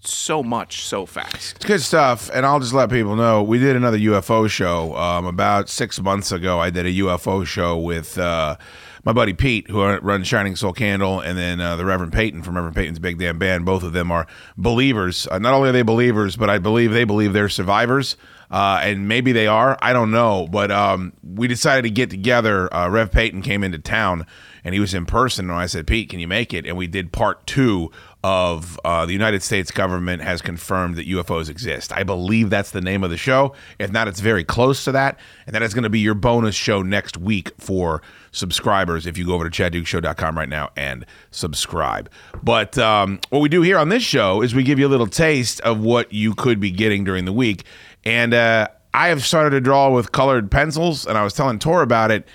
so 0.00 0.42
much 0.42 0.84
so 0.84 1.06
fast. 1.06 1.56
It's 1.56 1.66
good 1.66 1.80
stuff, 1.80 2.30
and 2.32 2.46
I'll 2.46 2.60
just 2.60 2.72
let 2.72 2.90
people 2.90 3.16
know 3.16 3.42
we 3.42 3.58
did 3.58 3.76
another 3.76 3.98
UFO 3.98 4.48
show 4.48 4.96
um, 4.96 5.26
about 5.26 5.68
six 5.68 6.00
months 6.00 6.32
ago. 6.32 6.58
I 6.58 6.70
did 6.70 6.86
a 6.86 6.92
UFO 6.92 7.46
show 7.46 7.76
with 7.76 8.16
uh, 8.18 8.56
my 9.04 9.12
buddy 9.12 9.34
Pete, 9.34 9.68
who 9.68 9.82
runs 9.82 10.26
Shining 10.26 10.56
Soul 10.56 10.72
Candle, 10.72 11.20
and 11.20 11.36
then 11.36 11.60
uh, 11.60 11.76
the 11.76 11.84
Reverend 11.84 12.12
Peyton 12.12 12.42
from 12.42 12.54
Reverend 12.56 12.76
Peyton's 12.76 12.98
Big 12.98 13.18
Damn 13.18 13.38
Band. 13.38 13.64
Both 13.64 13.82
of 13.82 13.92
them 13.92 14.10
are 14.10 14.26
believers. 14.56 15.26
Uh, 15.30 15.38
not 15.38 15.54
only 15.54 15.68
are 15.68 15.72
they 15.72 15.82
believers, 15.82 16.36
but 16.36 16.50
I 16.50 16.58
believe 16.58 16.92
they 16.92 17.04
believe 17.04 17.32
they're 17.32 17.48
survivors. 17.48 18.16
Uh, 18.50 18.80
and 18.82 19.06
maybe 19.06 19.32
they 19.32 19.46
are. 19.46 19.78
I 19.80 19.92
don't 19.92 20.10
know. 20.10 20.48
But 20.50 20.70
um, 20.70 21.12
we 21.22 21.46
decided 21.46 21.82
to 21.82 21.90
get 21.90 22.10
together. 22.10 22.72
Uh, 22.74 22.88
Rev 22.88 23.10
Peyton 23.12 23.42
came 23.42 23.62
into 23.62 23.78
town 23.78 24.26
and 24.64 24.74
he 24.74 24.80
was 24.80 24.92
in 24.92 25.06
person. 25.06 25.50
And 25.50 25.58
I 25.58 25.66
said, 25.66 25.86
Pete, 25.86 26.08
can 26.08 26.18
you 26.18 26.28
make 26.28 26.52
it? 26.52 26.66
And 26.66 26.76
we 26.76 26.86
did 26.86 27.12
part 27.12 27.46
two 27.46 27.90
of 28.22 28.78
uh, 28.84 29.06
the 29.06 29.12
United 29.12 29.42
States 29.42 29.70
government 29.70 30.22
has 30.22 30.42
confirmed 30.42 30.96
that 30.96 31.08
UFOs 31.08 31.48
exist. 31.48 31.90
I 31.92 32.02
believe 32.02 32.50
that's 32.50 32.70
the 32.70 32.82
name 32.82 33.02
of 33.02 33.10
the 33.10 33.16
show. 33.16 33.54
If 33.78 33.90
not, 33.92 34.08
it's 34.08 34.20
very 34.20 34.44
close 34.44 34.84
to 34.84 34.92
that. 34.92 35.18
And 35.46 35.54
that 35.54 35.62
is 35.62 35.72
going 35.72 35.84
to 35.84 35.90
be 35.90 36.00
your 36.00 36.14
bonus 36.14 36.54
show 36.54 36.82
next 36.82 37.16
week 37.16 37.50
for 37.58 38.02
subscribers 38.30 39.06
if 39.06 39.16
you 39.16 39.26
go 39.26 39.32
over 39.32 39.48
to 39.48 39.62
chaddukeshow.com 39.62 40.36
right 40.36 40.48
now 40.48 40.70
and 40.76 41.06
subscribe. 41.30 42.10
But 42.42 42.76
um, 42.76 43.20
what 43.30 43.40
we 43.40 43.48
do 43.48 43.62
here 43.62 43.78
on 43.78 43.88
this 43.88 44.02
show 44.02 44.42
is 44.42 44.54
we 44.54 44.64
give 44.64 44.78
you 44.78 44.86
a 44.86 44.88
little 44.90 45.06
taste 45.06 45.60
of 45.62 45.80
what 45.80 46.12
you 46.12 46.34
could 46.34 46.60
be 46.60 46.70
getting 46.70 47.04
during 47.04 47.24
the 47.24 47.32
week. 47.32 47.64
And 48.04 48.34
uh, 48.34 48.68
I 48.92 49.08
have 49.08 49.24
started 49.24 49.50
to 49.50 49.60
draw 49.60 49.90
with 49.90 50.12
colored 50.12 50.50
pencils, 50.50 51.06
and 51.06 51.16
I 51.16 51.24
was 51.24 51.32
telling 51.32 51.58
Tor 51.58 51.80
about 51.82 52.10
it. 52.10 52.28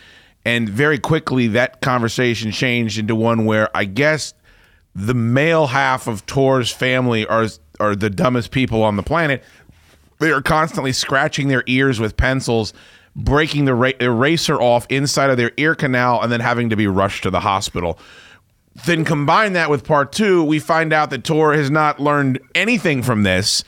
And 0.45 0.69
very 0.69 0.99
quickly, 0.99 1.47
that 1.49 1.81
conversation 1.81 2.51
changed 2.51 2.97
into 2.97 3.15
one 3.15 3.45
where 3.45 3.75
I 3.75 3.85
guess 3.85 4.33
the 4.95 5.13
male 5.13 5.67
half 5.67 6.07
of 6.07 6.25
Tor's 6.25 6.71
family 6.71 7.27
are 7.27 7.47
are 7.79 7.95
the 7.95 8.09
dumbest 8.09 8.51
people 8.51 8.81
on 8.83 8.95
the 8.95 9.03
planet. 9.03 9.43
They 10.19 10.31
are 10.31 10.41
constantly 10.41 10.93
scratching 10.93 11.49
their 11.49 11.63
ears 11.67 11.99
with 11.99 12.15
pencils, 12.15 12.73
breaking 13.15 13.65
the 13.65 13.75
ra- 13.75 13.91
eraser 13.99 14.59
off 14.61 14.87
inside 14.89 15.29
of 15.29 15.35
their 15.35 15.51
ear 15.57 15.75
canal, 15.75 16.21
and 16.21 16.31
then 16.31 16.39
having 16.39 16.69
to 16.69 16.77
be 16.77 16.87
rushed 16.87 17.23
to 17.23 17.29
the 17.29 17.41
hospital. 17.41 17.99
Then 18.85 19.03
combine 19.03 19.53
that 19.53 19.69
with 19.69 19.85
part 19.85 20.13
two, 20.13 20.43
we 20.43 20.59
find 20.59 20.93
out 20.93 21.09
that 21.09 21.25
Tor 21.25 21.53
has 21.53 21.69
not 21.69 21.99
learned 21.99 22.39
anything 22.55 23.03
from 23.03 23.23
this. 23.23 23.63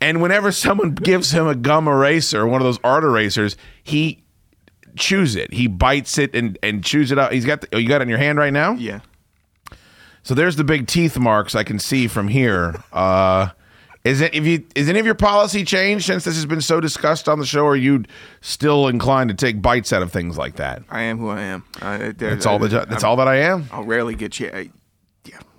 And 0.00 0.20
whenever 0.20 0.50
someone 0.50 0.94
gives 0.94 1.30
him 1.30 1.46
a 1.46 1.54
gum 1.54 1.86
eraser, 1.86 2.46
one 2.46 2.60
of 2.60 2.64
those 2.64 2.78
art 2.82 3.04
erasers, 3.04 3.56
he 3.84 4.24
chews 4.96 5.36
it. 5.36 5.52
He 5.52 5.68
bites 5.68 6.18
it 6.18 6.34
and, 6.34 6.58
and 6.62 6.84
chews 6.84 7.12
it 7.12 7.18
up. 7.18 7.30
He's 7.30 7.44
got 7.44 7.60
the, 7.60 7.68
oh, 7.72 7.78
you 7.78 7.88
got 7.88 8.00
it 8.00 8.02
in 8.02 8.08
your 8.08 8.18
hand 8.18 8.38
right 8.38 8.52
now? 8.52 8.72
Yeah. 8.72 9.00
So 10.24 10.34
there's 10.34 10.56
the 10.56 10.64
big 10.64 10.86
teeth 10.86 11.18
marks 11.18 11.54
I 11.54 11.64
can 11.64 11.78
see 11.78 12.08
from 12.08 12.28
here. 12.28 12.82
Uh, 12.92 13.50
is 14.04 14.20
it 14.20 14.34
if 14.34 14.44
you 14.46 14.66
is 14.74 14.88
any 14.88 14.98
of 14.98 15.06
your 15.06 15.14
policy 15.14 15.64
changed 15.64 16.06
since 16.06 16.24
this 16.24 16.34
has 16.34 16.46
been 16.46 16.60
so 16.62 16.80
discussed 16.80 17.28
on 17.28 17.38
the 17.38 17.46
show? 17.46 17.64
Or 17.64 17.72
are 17.72 17.76
you 17.76 18.04
still 18.40 18.88
inclined 18.88 19.28
to 19.28 19.34
take 19.34 19.62
bites 19.62 19.92
out 19.92 20.02
of 20.02 20.12
things 20.12 20.36
like 20.36 20.56
that? 20.56 20.82
I 20.90 21.02
am 21.02 21.18
who 21.18 21.28
I 21.28 21.42
am. 21.42 21.64
I, 21.80 22.12
That's 22.12 22.46
all. 22.46 22.58
The, 22.58 22.68
that's 22.68 23.04
all 23.04 23.16
that 23.16 23.28
I 23.28 23.36
am. 23.36 23.68
I'll 23.70 23.84
rarely 23.84 24.14
get 24.14 24.40
you. 24.40 24.70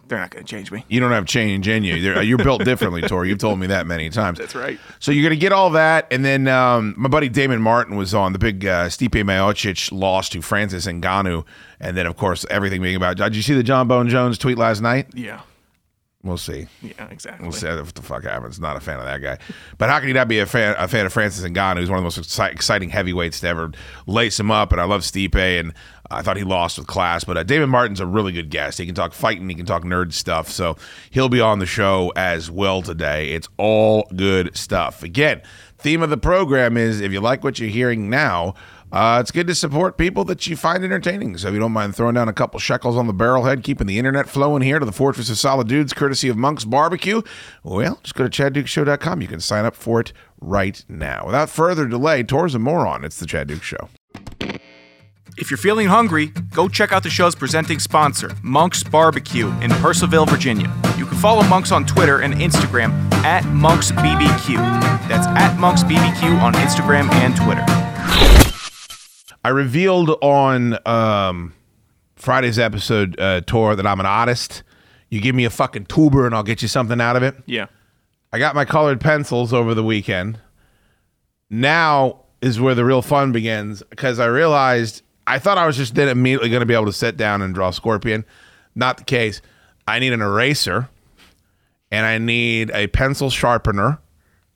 They're 0.08 0.20
not 0.20 0.30
going 0.32 0.46
to 0.46 0.50
change 0.50 0.72
me. 0.72 0.86
You 0.88 1.00
don't 1.00 1.12
have 1.12 1.26
change 1.26 1.68
in 1.68 1.84
you. 1.84 1.96
You're, 1.96 2.22
you're 2.22 2.38
built 2.38 2.64
differently, 2.64 3.02
Tori. 3.08 3.30
You've 3.30 3.40
told 3.40 3.60
me 3.60 3.68
that 3.68 3.88
many 3.88 4.10
times. 4.10 4.38
That's 4.38 4.56
right. 4.56 4.80
So 5.00 5.12
you're 5.12 5.24
gonna 5.24 5.36
get 5.36 5.52
all 5.52 5.72
that, 5.72 6.08
and 6.12 6.24
then 6.24 6.48
um, 6.48 6.94
my 6.98 7.10
buddy 7.10 7.30
Damon 7.30 7.62
Martin 7.62 7.96
was 7.96 8.14
on 8.14 8.34
the 8.34 8.40
big 8.40 8.66
uh, 8.66 8.88
Stipe 8.88 9.12
Miocic 9.12 9.92
loss 9.92 10.30
to 10.30 10.42
Francis 10.42 10.86
Ngannou, 10.88 11.46
and 11.80 11.98
then 11.98 12.06
of 12.06 12.18
course 12.18 12.46
everything 12.50 12.82
being 12.82 12.96
about. 12.96 13.18
Did 13.18 13.36
you 13.36 13.42
see 13.42 13.54
the 13.54 13.64
John 13.64 13.88
Bone 13.88 14.10
Jones 14.10 14.38
tweet 14.38 14.58
last 14.58 14.82
night? 14.82 15.08
Yeah. 15.14 15.42
We'll 16.25 16.39
see. 16.39 16.67
Yeah, 16.82 17.08
exactly. 17.12 17.44
We'll 17.44 17.53
see 17.53 17.67
what 17.67 17.94
the 17.94 18.01
fuck 18.01 18.24
happens. 18.24 18.60
Not 18.60 18.75
a 18.75 18.79
fan 18.79 18.98
of 18.98 19.05
that 19.05 19.22
guy. 19.22 19.38
But 19.77 19.91
how 19.91 20.00
can 20.00 20.08
you 20.08 20.15
not 20.15 20.27
be 20.27 20.39
a 20.39 20.48
fan, 20.48 20.75
a 20.79 20.88
fan 20.88 21.05
of 21.05 21.13
Francis 21.13 21.46
Ngannou, 21.46 21.77
who's 21.77 21.89
one 21.89 22.00
of 22.00 22.01
the 22.01 22.05
most 22.05 22.20
exci- 22.20 22.51
exciting 22.51 22.89
heavyweights 22.89 23.41
to 23.41 23.48
ever 23.48 23.72
lace 24.08 24.39
him 24.39 24.50
up? 24.50 24.72
And 24.72 24.82
I 24.82 24.86
love 24.86 25.01
Stipe, 25.01 25.36
and 25.36 25.72
I 26.10 26.24
thought 26.24 26.38
he 26.38 26.44
lost 26.44 26.79
with 26.79 26.88
class. 26.88 27.24
But 27.24 27.38
uh, 27.38 27.44
Damon 27.44 27.70
Martin's 27.70 28.00
a 28.00 28.08
really 28.08 28.32
good 28.32 28.50
guest. 28.50 28.79
He 28.79 28.88
can 28.88 28.96
talk 28.96 29.13
fighting, 29.13 29.48
he 29.48 29.53
can 29.53 29.67
talk 29.67 29.84
nerd 29.84 30.13
stuff. 30.13 30.50
So 30.50 30.77
he'll 31.12 31.29
be 31.29 31.41
on 31.41 31.60
the 31.60 31.67
show 31.67 32.12
as 32.15 32.50
well 32.50 32.82
today. 32.82 33.29
It's 33.29 33.48
all 33.58 34.10
good 34.15 34.58
stuff. 34.58 35.03
Again, 35.03 35.44
theme 35.77 36.01
of 36.01 36.10
the 36.10 36.17
program 36.17 36.75
is 36.75 37.01
if 37.01 37.12
you 37.12 37.22
like 37.22 37.44
what 37.44 37.60
you're 37.60 37.70
hearing 37.70 38.10
now, 38.10 38.55
uh, 38.92 39.18
it's 39.20 39.32
good 39.32 39.48
to 39.48 39.56
support 39.56 39.98
people 39.98 40.24
that 40.25 40.48
you 40.48 40.56
find 40.56 40.84
entertaining. 40.84 41.38
So 41.38 41.50
if 41.50 41.54
you 41.54 41.60
don't 41.60 41.72
mind 41.72 41.96
throwing 41.96 42.15
down 42.15 42.30
a 42.30 42.34
couple 42.34 42.60
shekels 42.60 42.96
on 42.96 43.08
the 43.08 43.13
barrelhead, 43.13 43.63
keeping 43.63 43.88
the 43.88 43.98
internet 43.98 44.30
flowing 44.30 44.62
here 44.62 44.80
to 44.80 44.86
the 44.86 44.92
Fortress 44.92 45.30
of 45.30 45.38
Solid 45.38 45.68
Dudes, 45.68 45.94
courtesy 45.94 46.30
of 46.30 46.38
Monk's 46.38 46.65
Barbecue, 46.65 47.22
well, 47.63 48.00
just 48.04 48.15
go 48.15 48.27
to 48.27 48.30
chaddukeshow.com. 48.30 49.22
You 49.22 49.27
can 49.27 49.39
sign 49.39 49.65
up 49.65 49.75
for 49.75 50.00
it 50.00 50.13
right 50.39 50.84
now. 50.88 51.25
Without 51.25 51.50
further 51.50 51.88
delay, 51.88 52.24
Tor's 52.24 52.56
a 52.56 52.60
moron. 52.60 53.04
It's 53.04 53.20
the 53.20 53.25
Chad 53.25 53.48
Duke 53.48 53.63
Show. 53.63 53.89
If 55.38 55.51
you're 55.51 55.58
feeling 55.58 55.88
hungry, 55.88 56.27
go 56.54 56.70
check 56.70 56.94
out 56.94 57.04
the 57.04 57.10
show's 57.10 57.36
presenting 57.36 57.80
sponsor, 57.80 58.32
Monk's 58.42 58.84
Barbecue 58.84 59.48
in 59.60 59.70
Purcellville, 59.72 60.30
Virginia. 60.30 60.74
You 60.98 61.06
can 61.06 61.18
follow 61.18 61.44
Monks 61.44 61.74
on 61.74 61.86
Twitter 61.86 62.22
and 62.22 62.36
Instagram 62.36 62.92
at 63.25 63.44
MonksBBQ. 63.44 64.56
That's 65.10 65.27
at 65.27 65.58
MonksBBQ 65.58 66.42
on 66.42 66.54
Instagram 66.54 67.12
and 67.15 67.36
Twitter. 67.36 67.65
I 69.46 69.50
revealed 69.50 70.10
on 70.24 70.75
um, 70.88 71.54
Friday's 72.16 72.58
episode, 72.58 73.16
uh, 73.20 73.42
Tor, 73.42 73.75
that 73.75 73.86
I'm 73.86 74.00
an 74.00 74.08
artist. 74.08 74.64
You 75.12 75.22
give 75.22 75.36
me 75.36 75.46
a 75.46 75.52
fucking 75.52 75.86
tuber 75.86 76.25
and 76.25 76.34
I'll 76.34 76.42
get 76.42 76.64
you 76.64 76.68
something 76.68 77.00
out 77.00 77.16
of 77.16 77.22
it. 77.22 77.36
Yeah. 77.46 77.68
I 78.34 78.40
got 78.40 78.56
my 78.56 78.66
colored 78.66 79.00
pencils 79.00 79.54
over 79.54 79.75
the 79.75 79.84
weekend. 79.84 80.40
Now 81.48 82.22
is 82.42 82.60
where 82.60 82.74
the 82.74 82.84
real 82.84 83.04
fun 83.04 83.34
begins 83.34 83.84
because 83.92 84.20
I 84.20 84.25
realized 84.25 85.04
I 85.28 85.38
thought 85.38 85.60
I 85.60 85.68
was 85.68 85.78
just 85.78 85.94
then 85.94 86.08
immediately 86.08 86.50
going 86.50 86.62
to 86.62 86.66
be 86.66 86.74
able 86.74 86.88
to 86.88 86.92
sit 86.92 87.16
down 87.16 87.44
and 87.44 87.54
draw 87.54 87.70
Scorpion. 87.70 88.25
Not 88.74 88.98
the 88.98 89.04
case. 89.04 89.44
I 89.88 90.00
need 90.00 90.14
an 90.14 90.24
eraser 90.24 90.90
and 91.92 92.04
I 92.04 92.18
need 92.18 92.72
a 92.72 92.88
pencil 92.88 93.30
sharpener. 93.30 94.00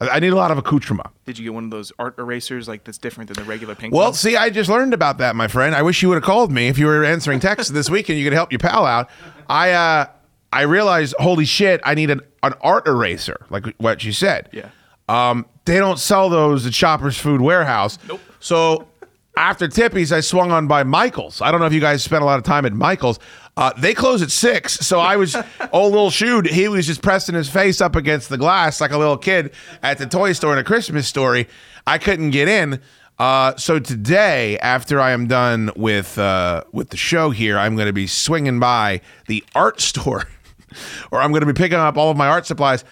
I 0.02 0.20
need 0.20 0.32
a 0.32 0.36
lot 0.36 0.50
of 0.52 0.58
accoutrement. 0.58 1.08
Did 1.26 1.38
you 1.38 1.44
get 1.44 1.54
one 1.54 1.66
of 1.66 1.72
those 1.72 1.92
art 2.00 2.18
erasers 2.18 2.68
like 2.70 2.86
that's 2.86 2.98
different 2.98 3.28
than 3.34 3.44
the 3.44 3.50
regular 3.50 3.76
pink 3.76 3.94
Well, 3.94 4.14
see, 4.14 4.38
I 4.38 4.50
just 4.50 4.70
learned 4.70 4.94
about 4.94 5.18
that, 5.18 5.36
my 5.36 5.48
friend. 5.50 5.76
I 5.76 5.82
wish 5.82 6.02
you 6.02 6.08
would 6.10 6.16
have 6.16 6.24
called 6.24 6.52
me 6.52 6.68
if 6.70 6.78
you 6.78 6.86
were 6.86 7.04
answering 7.04 7.40
texts 7.42 7.70
this 7.72 7.90
week 7.90 8.08
and 8.08 8.18
you 8.18 8.26
could 8.26 8.34
help 8.34 8.52
your 8.52 8.60
pal 8.60 8.86
out. 8.86 9.10
I 9.50 9.72
uh 9.72 10.06
I 10.52 10.62
realized, 10.62 11.16
holy 11.20 11.46
shit, 11.46 11.80
I 11.84 11.94
need 11.96 12.10
an, 12.10 12.22
an 12.42 12.54
art 12.62 12.88
eraser, 12.88 13.46
like 13.50 13.66
what 13.78 14.04
you 14.04 14.12
said. 14.12 14.50
Yeah. 14.52 14.70
Um, 15.08 15.46
they 15.66 15.78
don't 15.78 16.00
sell 16.00 16.30
those 16.30 16.66
at 16.66 16.74
Shoppers 16.74 17.18
Food 17.18 17.42
Warehouse. 17.42 18.00
Nope. 18.08 18.22
So 18.40 18.88
after 19.38 19.68
Tippy's, 19.68 20.12
I 20.12 20.22
swung 20.22 20.52
on 20.52 20.68
by 20.68 20.84
Michael's. 20.84 21.42
I 21.42 21.52
don't 21.52 21.60
know 21.60 21.66
if 21.66 21.74
you 21.74 21.80
guys 21.80 22.04
spent 22.04 22.24
a 22.24 22.26
lot 22.26 22.38
of 22.40 22.44
time 22.46 22.66
at 22.66 22.74
Michael's. 22.74 23.20
Uh, 23.58 23.74
they 23.78 23.94
close 23.94 24.22
at 24.22 24.32
six, 24.32 24.74
so 24.80 25.00
I 25.00 25.18
was 25.18 25.36
old 25.74 25.92
little 25.92 26.10
shoot. 26.10 26.50
He 26.50 26.68
was 26.68 26.88
just 26.88 27.02
pressing 27.02 27.36
his 27.36 27.50
face 27.50 27.82
up 27.82 27.96
against 27.96 28.30
the 28.30 28.38
glass 28.38 28.80
like 28.80 28.92
a 28.92 28.98
little 28.98 29.18
kid 29.18 29.52
at 29.84 29.98
the 29.98 30.06
toy 30.06 30.34
store 30.34 30.54
in 30.54 30.60
a 30.60 30.64
Christmas 30.64 31.08
story. 31.08 31.48
I 31.86 31.98
couldn't 31.98 32.32
get 32.32 32.48
in. 32.48 32.80
Uh, 33.18 33.54
so 33.58 33.80
today, 33.80 34.58
after 34.60 35.02
I 35.02 35.12
am 35.12 35.28
done 35.28 35.72
with 35.76 36.18
uh, 36.18 36.64
with 36.72 36.90
the 36.90 36.98
show 36.98 37.32
here, 37.32 37.58
I'm 37.58 37.76
going 37.76 37.88
to 37.88 37.94
be 37.94 38.08
swinging 38.08 38.60
by 38.62 39.02
the 39.28 39.44
art 39.54 39.82
store, 39.82 40.24
or 41.12 41.22
I'm 41.22 41.32
going 41.32 41.42
to 41.42 41.48
be 41.48 41.54
picking 41.54 41.78
up 41.80 41.98
all 41.98 42.12
of 42.12 42.16
my 42.18 42.28
art 42.28 42.46
supplies. 42.46 42.86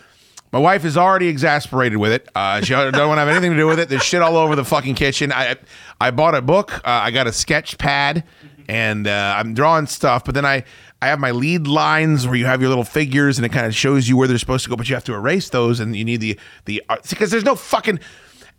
My 0.52 0.60
wife 0.60 0.86
is 0.86 0.98
already 0.98 1.28
exasperated 1.28 1.98
with 1.98 2.12
it. 2.14 2.28
Uh, 2.34 2.62
she 2.62 2.74
don't 2.74 2.94
want 2.94 2.94
to 2.94 3.20
have 3.20 3.28
anything 3.28 3.52
to 3.52 3.58
do 3.58 3.68
with 3.68 3.80
it. 3.80 3.90
There's 3.90 4.04
shit 4.04 4.22
all 4.22 4.38
over 4.38 4.56
the 4.56 4.64
fucking 4.66 4.96
kitchen. 4.96 5.32
I 5.32 5.56
I 6.00 6.12
bought 6.12 6.36
a 6.36 6.42
book. 6.42 6.74
Uh, 6.74 6.82
I 6.86 7.12
got 7.12 7.28
a 7.28 7.34
sketch 7.34 7.78
pad, 7.78 8.24
and 8.68 9.08
uh, 9.08 9.36
I'm 9.38 9.54
drawing 9.54 9.88
stuff. 9.88 10.26
But 10.26 10.36
then 10.36 10.46
I 10.46 10.64
I 11.02 11.08
have 11.08 11.20
my 11.20 11.32
lead 11.32 11.68
lines 11.68 12.26
where 12.26 12.36
you 12.36 12.46
have 12.46 12.62
your 12.62 12.70
little 12.70 12.84
figures, 12.84 13.38
and 13.38 13.46
it 13.46 13.50
kind 13.50 13.66
of 13.66 13.76
shows 13.76 14.10
you 14.10 14.18
where 14.18 14.28
they're 14.28 14.38
supposed 14.38 14.64
to 14.66 14.70
go. 14.70 14.76
But 14.76 14.90
you 14.90 14.96
have 14.96 15.04
to 15.06 15.14
erase 15.14 15.50
those, 15.50 15.80
and 15.80 15.96
you 15.96 16.06
need 16.06 16.22
the 16.22 16.40
the 16.66 16.84
because 17.10 17.32
there's 17.32 17.46
no 17.46 17.56
fucking 17.56 18.00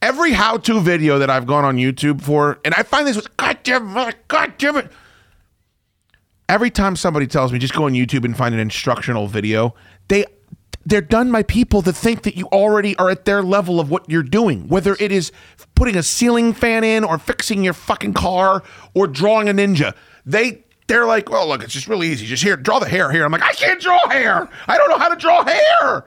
every 0.00 0.32
how 0.32 0.56
to 0.58 0.80
video 0.80 1.18
that 1.18 1.30
I've 1.30 1.46
gone 1.46 1.64
on 1.64 1.76
YouTube 1.76 2.22
for, 2.22 2.60
and 2.64 2.74
I 2.74 2.82
find 2.82 3.06
this 3.06 3.16
was 3.16 3.26
God 3.26 3.58
damn 3.62 3.96
it, 3.96 4.28
God 4.28 4.54
damn 4.58 4.76
it. 4.76 4.90
Every 6.48 6.70
time 6.70 6.96
somebody 6.96 7.26
tells 7.26 7.52
me 7.52 7.58
just 7.58 7.74
go 7.74 7.84
on 7.84 7.92
YouTube 7.92 8.24
and 8.24 8.36
find 8.36 8.54
an 8.54 8.60
instructional 8.60 9.26
video, 9.26 9.74
they 10.08 10.24
they're 10.88 11.02
done 11.02 11.30
by 11.30 11.42
people 11.42 11.82
that 11.82 11.92
think 11.92 12.22
that 12.22 12.34
you 12.34 12.46
already 12.46 12.96
are 12.96 13.10
at 13.10 13.26
their 13.26 13.42
level 13.42 13.78
of 13.78 13.90
what 13.90 14.08
you're 14.08 14.22
doing, 14.22 14.68
whether 14.68 14.96
it 14.98 15.12
is 15.12 15.30
putting 15.74 15.96
a 15.96 16.02
ceiling 16.02 16.54
fan 16.54 16.82
in 16.82 17.04
or 17.04 17.18
fixing 17.18 17.62
your 17.62 17.74
fucking 17.74 18.14
car 18.14 18.62
or 18.94 19.06
drawing 19.06 19.50
a 19.50 19.52
ninja. 19.52 19.94
They 20.24 20.64
they're 20.86 21.04
like, 21.04 21.28
well, 21.28 21.46
look, 21.46 21.62
it's 21.62 21.74
just 21.74 21.88
really 21.88 22.08
easy. 22.08 22.24
Just 22.24 22.42
here, 22.42 22.56
draw 22.56 22.78
the 22.78 22.88
hair 22.88 23.12
here. 23.12 23.24
I'm 23.24 23.30
like, 23.30 23.42
I 23.42 23.52
can't 23.52 23.80
draw 23.80 23.98
hair. 24.08 24.48
I 24.66 24.78
don't 24.78 24.88
know 24.88 24.96
how 24.96 25.10
to 25.10 25.16
draw 25.16 25.44
hair. 25.44 26.06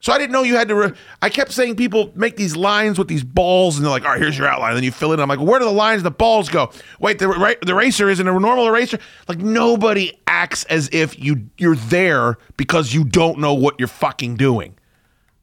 So 0.00 0.12
I 0.12 0.18
didn't 0.18 0.32
know 0.32 0.42
you 0.42 0.56
had 0.56 0.68
to. 0.68 0.74
Re- 0.74 0.92
I 1.22 1.30
kept 1.30 1.52
saying 1.52 1.76
people 1.76 2.12
make 2.14 2.36
these 2.36 2.54
lines 2.54 2.98
with 2.98 3.08
these 3.08 3.24
balls, 3.24 3.76
and 3.76 3.84
they're 3.84 3.90
like, 3.90 4.04
"All 4.04 4.10
right, 4.10 4.20
here's 4.20 4.36
your 4.38 4.46
outline." 4.46 4.70
And 4.70 4.76
then 4.76 4.84
you 4.84 4.92
fill 4.92 5.10
it. 5.12 5.14
in. 5.14 5.20
I'm 5.20 5.28
like, 5.28 5.40
"Where 5.40 5.58
do 5.58 5.64
the 5.64 5.70
lines, 5.72 6.02
the 6.02 6.10
balls 6.10 6.48
go?" 6.48 6.70
Wait, 7.00 7.18
the 7.18 7.28
ra- 7.28 7.54
the 7.62 7.72
eraser 7.72 8.08
isn't 8.08 8.28
a 8.28 8.38
normal 8.38 8.68
eraser. 8.68 8.98
Like 9.26 9.38
nobody 9.38 10.12
acts 10.26 10.64
as 10.64 10.88
if 10.92 11.18
you 11.18 11.48
you're 11.58 11.76
there 11.76 12.36
because 12.56 12.92
you 12.94 13.04
don't 13.04 13.38
know 13.38 13.54
what 13.54 13.76
you're 13.78 13.88
fucking 13.88 14.36
doing. 14.36 14.76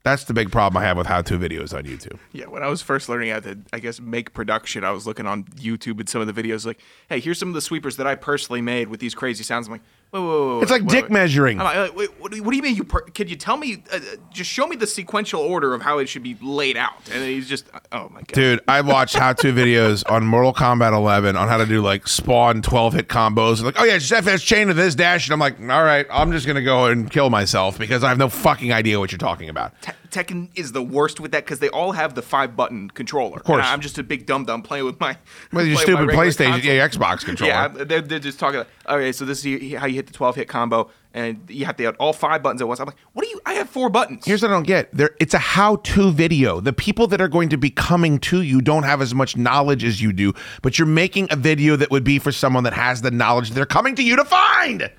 That's 0.04 0.26
the 0.26 0.34
big 0.34 0.52
problem 0.52 0.82
I 0.84 0.86
have 0.86 0.98
with 0.98 1.08
how-to 1.08 1.40
videos 1.40 1.74
on 1.74 1.86
YouTube. 1.86 2.20
Yeah, 2.34 2.48
when 2.48 2.62
I 2.62 2.68
was 2.68 2.82
first 2.82 3.08
learning 3.08 3.30
how 3.32 3.40
to, 3.40 3.58
I 3.72 3.80
guess, 3.80 4.02
make 4.02 4.34
production, 4.34 4.84
I 4.84 4.92
was 4.92 5.08
looking 5.08 5.26
on 5.26 5.46
YouTube 5.46 5.98
and 6.02 6.10
some 6.10 6.20
of 6.20 6.28
the 6.34 6.44
videos 6.44 6.66
like, 6.66 6.80
hey, 7.08 7.22
here's 7.22 7.40
some 7.40 7.48
of 7.48 7.54
the 7.54 7.62
sweepers 7.62 7.96
that 7.96 8.06
I 8.06 8.16
personally 8.16 8.62
made 8.62 8.90
with 8.90 9.00
these 9.00 9.16
crazy 9.16 9.46
sounds. 9.46 9.68
I'm 9.68 9.72
like, 9.72 9.82
whoa, 10.22 10.22
whoa, 10.22 10.56
whoa. 10.56 10.62
It's 10.62 10.72
like 10.72 10.82
wait, 10.84 10.90
dick 10.90 11.04
wait. 11.06 11.12
measuring. 11.12 11.60
I'm 11.60 11.66
like, 11.66 11.90
uh, 11.90 11.94
wait, 11.96 12.10
what, 12.20 12.32
do- 12.32 12.38
you 12.38 12.62
mean? 12.62 12.76
You 12.76 12.84
per- 12.84 13.02
could 13.02 13.30
you 13.30 13.36
tell 13.36 13.58
me? 13.58 13.84
Uh, 13.92 13.96
uh, 13.98 14.00
just 14.32 14.50
show 14.50 14.68
me 14.68 14.76
the 14.76 14.88
sequential 14.88 15.42
order 15.42 15.74
of 15.74 15.82
how 15.82 15.98
it 15.98 16.08
should 16.08 16.24
be 16.24 16.38
laid 16.42 16.78
out. 16.78 16.94
And 17.12 17.24
he's 17.24 17.50
just, 17.50 17.66
oh 17.92 18.10
my 18.10 18.20
god, 18.22 18.34
Dude, 18.34 18.60
I 18.68 18.82
watched 18.82 19.16
how-to 19.16 19.52
videos 19.54 20.04
on 20.10 20.26
Mortal 20.26 20.54
Kombat 20.54 20.94
11 20.96 21.36
on 21.36 21.48
how 21.48 21.58
to 21.58 21.66
do 21.66 21.82
like 21.82 22.08
spawn 22.08 22.62
12 22.62 22.94
hit 22.94 23.08
combos. 23.08 23.64
Like, 23.64 23.76
oh 23.80 23.84
yeah, 23.84 23.98
just 23.98 24.12
FS 24.14 24.44
chain 24.44 24.68
to 24.68 24.74
this 24.74 24.96
dash, 24.96 25.28
and 25.28 25.34
I'm 25.34 25.40
like, 25.40 25.60
all 25.60 25.84
right, 25.84 26.06
I'm 26.12 26.32
just 26.32 26.46
gonna 26.48 26.62
go 26.64 26.86
and 26.86 27.10
kill 27.10 27.30
myself 27.30 27.78
because 27.80 28.04
I 28.04 28.10
have 28.10 28.18
no 28.18 28.30
fucking 28.30 28.72
idea 28.72 29.00
what 29.00 29.12
you're 29.12 29.18
talking 29.20 29.50
about. 29.50 29.74
Te- 29.82 29.92
Tekken 30.14 30.50
is 30.56 30.72
the 30.72 30.82
worst 30.84 31.20
with 31.20 31.32
that 31.32 31.44
because 31.44 31.60
they 31.60 31.70
all 31.70 31.92
have 31.94 32.14
the 32.14 32.22
five 32.22 32.56
button 32.56 32.90
controller. 32.92 33.38
Of 33.38 33.44
course. 33.44 33.66
I'm 33.66 33.82
just 33.82 33.98
a 33.98 34.04
big 34.04 34.26
dum 34.26 34.46
dum 34.46 34.62
playing 34.62 34.86
with 34.86 35.00
my 35.00 35.18
With 35.52 35.68
your 35.68 35.78
stupid 35.78 36.10
PlayStation, 36.10 36.52
console. 36.52 36.72
yeah, 36.74 36.88
Xbox 36.88 37.26
controller. 37.26 37.52
Yeah, 37.52 37.68
they're, 37.68 38.02
they're 38.02 38.20
just 38.20 38.40
talking. 38.40 38.60
Like, 38.60 38.68
okay, 38.88 39.12
so 39.12 39.26
this 39.26 39.44
is 39.44 39.74
how 39.74 39.88
you 39.88 39.96
hit 39.96 40.08
the 40.08 40.14
12 40.14 40.36
hit 40.36 40.48
combo, 40.48 40.90
and 41.14 41.50
you 41.50 41.66
have 41.66 41.76
to 41.78 41.84
hit 41.84 41.96
all 42.00 42.14
five 42.14 42.44
buttons 42.44 42.62
at 42.62 42.68
once. 42.68 42.80
I'm 42.80 42.86
like, 42.86 42.96
what 43.14 43.24
do 43.24 43.30
you? 43.30 43.42
I 43.46 43.54
have 43.56 43.70
four 43.70 43.90
buttons. 43.90 44.24
Here's 44.26 44.44
what 44.44 44.52
I 44.52 44.54
don't 44.54 44.68
get. 44.68 44.94
There, 44.94 45.16
it's 45.20 45.34
a 45.34 45.40
how-to 45.40 46.12
video. 46.12 46.60
The 46.60 46.74
people 46.74 47.08
that 47.08 47.20
are 47.20 47.28
going 47.28 47.50
to 47.50 47.58
be 47.58 47.72
coming 47.72 48.20
to 48.20 48.42
you 48.42 48.62
don't 48.62 48.84
have 48.84 49.02
as 49.02 49.16
much 49.16 49.36
knowledge 49.36 49.84
as 49.84 50.02
you 50.02 50.14
do, 50.14 50.34
but 50.62 50.78
you're 50.78 50.86
making 50.88 51.28
a 51.32 51.36
video 51.36 51.76
that 51.76 51.90
would 51.92 52.04
be 52.04 52.20
for 52.20 52.32
someone 52.32 52.64
that 52.66 52.74
has 52.74 53.02
the 53.02 53.12
knowledge 53.12 53.52
they're 53.52 53.66
coming 53.66 53.96
to 53.96 54.04
you 54.04 54.16
to 54.16 54.26
find. 54.26 54.92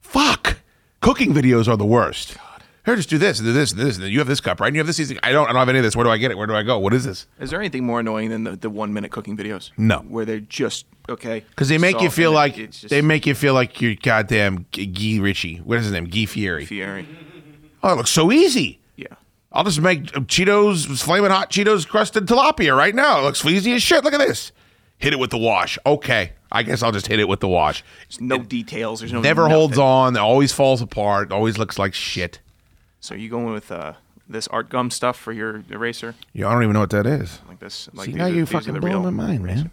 Fuck. 0.00 0.58
Cooking 1.00 1.32
videos 1.32 1.68
are 1.68 1.76
the 1.76 1.84
worst. 1.84 2.36
Here, 2.84 2.96
just 2.96 3.10
do 3.10 3.18
this, 3.18 3.38
and 3.38 3.46
do 3.46 3.52
this, 3.52 3.72
and 3.72 3.80
this, 3.80 3.98
and 3.98 4.06
you 4.08 4.18
have 4.18 4.28
this 4.28 4.40
cup, 4.40 4.60
right? 4.60 4.68
And 4.68 4.76
you 4.76 4.80
have 4.80 4.86
this. 4.86 4.98
I 5.22 5.30
don't. 5.32 5.44
I 5.44 5.52
don't 5.52 5.56
have 5.56 5.68
any 5.68 5.78
of 5.78 5.84
this. 5.84 5.94
Where 5.94 6.04
do 6.04 6.10
I 6.10 6.16
get 6.16 6.30
it? 6.30 6.38
Where 6.38 6.46
do 6.46 6.54
I 6.54 6.62
go? 6.62 6.78
What 6.78 6.94
is 6.94 7.04
this? 7.04 7.26
Is 7.38 7.50
there 7.50 7.58
anything 7.60 7.84
more 7.84 8.00
annoying 8.00 8.30
than 8.30 8.44
the, 8.44 8.56
the 8.56 8.70
one 8.70 8.94
minute 8.94 9.10
cooking 9.10 9.36
videos? 9.36 9.70
No. 9.76 9.98
Where 10.00 10.24
they're 10.24 10.40
just 10.40 10.86
okay. 11.08 11.44
Because 11.50 11.68
they 11.68 11.76
make 11.78 12.00
you 12.00 12.08
feel 12.08 12.32
like 12.32 12.54
just 12.56 12.88
they 12.88 13.02
make 13.02 13.26
you 13.26 13.34
feel 13.34 13.52
like 13.54 13.80
you're 13.80 13.94
goddamn 13.94 14.64
Guy 14.72 15.18
Ritchie. 15.20 15.58
What 15.58 15.78
is 15.78 15.84
his 15.84 15.92
name? 15.92 16.04
Guy 16.06 16.24
Fieri. 16.24 16.64
Fieri. 16.64 17.06
Oh, 17.82 17.92
it 17.92 17.96
looks 17.96 18.10
so 18.10 18.32
easy. 18.32 18.80
Yeah. 18.96 19.06
I'll 19.52 19.64
just 19.64 19.80
make 19.80 20.04
Cheetos, 20.04 21.02
flaming 21.02 21.30
hot 21.30 21.50
Cheetos 21.50 21.86
crusted 21.86 22.26
tilapia 22.26 22.76
right 22.76 22.94
now. 22.94 23.20
It 23.20 23.22
looks 23.22 23.44
easy 23.44 23.72
as 23.74 23.82
shit. 23.82 24.02
Look 24.02 24.14
at 24.14 24.18
this. 24.18 24.52
Hit 24.98 25.12
it 25.12 25.18
with 25.18 25.30
the 25.30 25.38
wash. 25.38 25.78
Okay. 25.86 26.32
I 26.50 26.62
guess 26.62 26.82
I'll 26.82 26.92
just 26.92 27.06
hit 27.06 27.20
it 27.20 27.28
with 27.28 27.40
the 27.40 27.48
wash. 27.48 27.84
There's 28.08 28.20
no 28.20 28.38
details. 28.38 29.00
There's 29.00 29.12
no 29.12 29.20
Never 29.20 29.42
nothing. 29.42 29.54
holds 29.54 29.78
on. 29.78 30.16
It 30.16 30.20
always 30.20 30.52
falls 30.52 30.80
apart. 30.82 31.30
Always 31.30 31.56
looks 31.58 31.78
like 31.78 31.94
shit. 31.94 32.40
So 33.00 33.14
are 33.14 33.18
you 33.18 33.28
going 33.28 33.52
with 33.52 33.70
uh, 33.70 33.94
this 34.28 34.48
art 34.48 34.68
gum 34.68 34.90
stuff 34.90 35.18
for 35.18 35.32
your 35.32 35.62
eraser? 35.70 36.14
Yeah, 36.32 36.48
I 36.48 36.52
don't 36.52 36.62
even 36.64 36.74
know 36.74 36.80
what 36.80 36.90
that 36.90 37.06
is. 37.06 37.40
Like 37.48 37.60
this? 37.60 37.88
Like 37.94 38.06
See, 38.06 38.12
these 38.12 38.18
now 38.18 38.24
are- 38.26 38.30
you 38.30 38.46
fucking 38.46 38.74
blowing 38.80 38.84
real 39.02 39.02
my 39.02 39.10
mind, 39.10 39.44
man. 39.44 39.70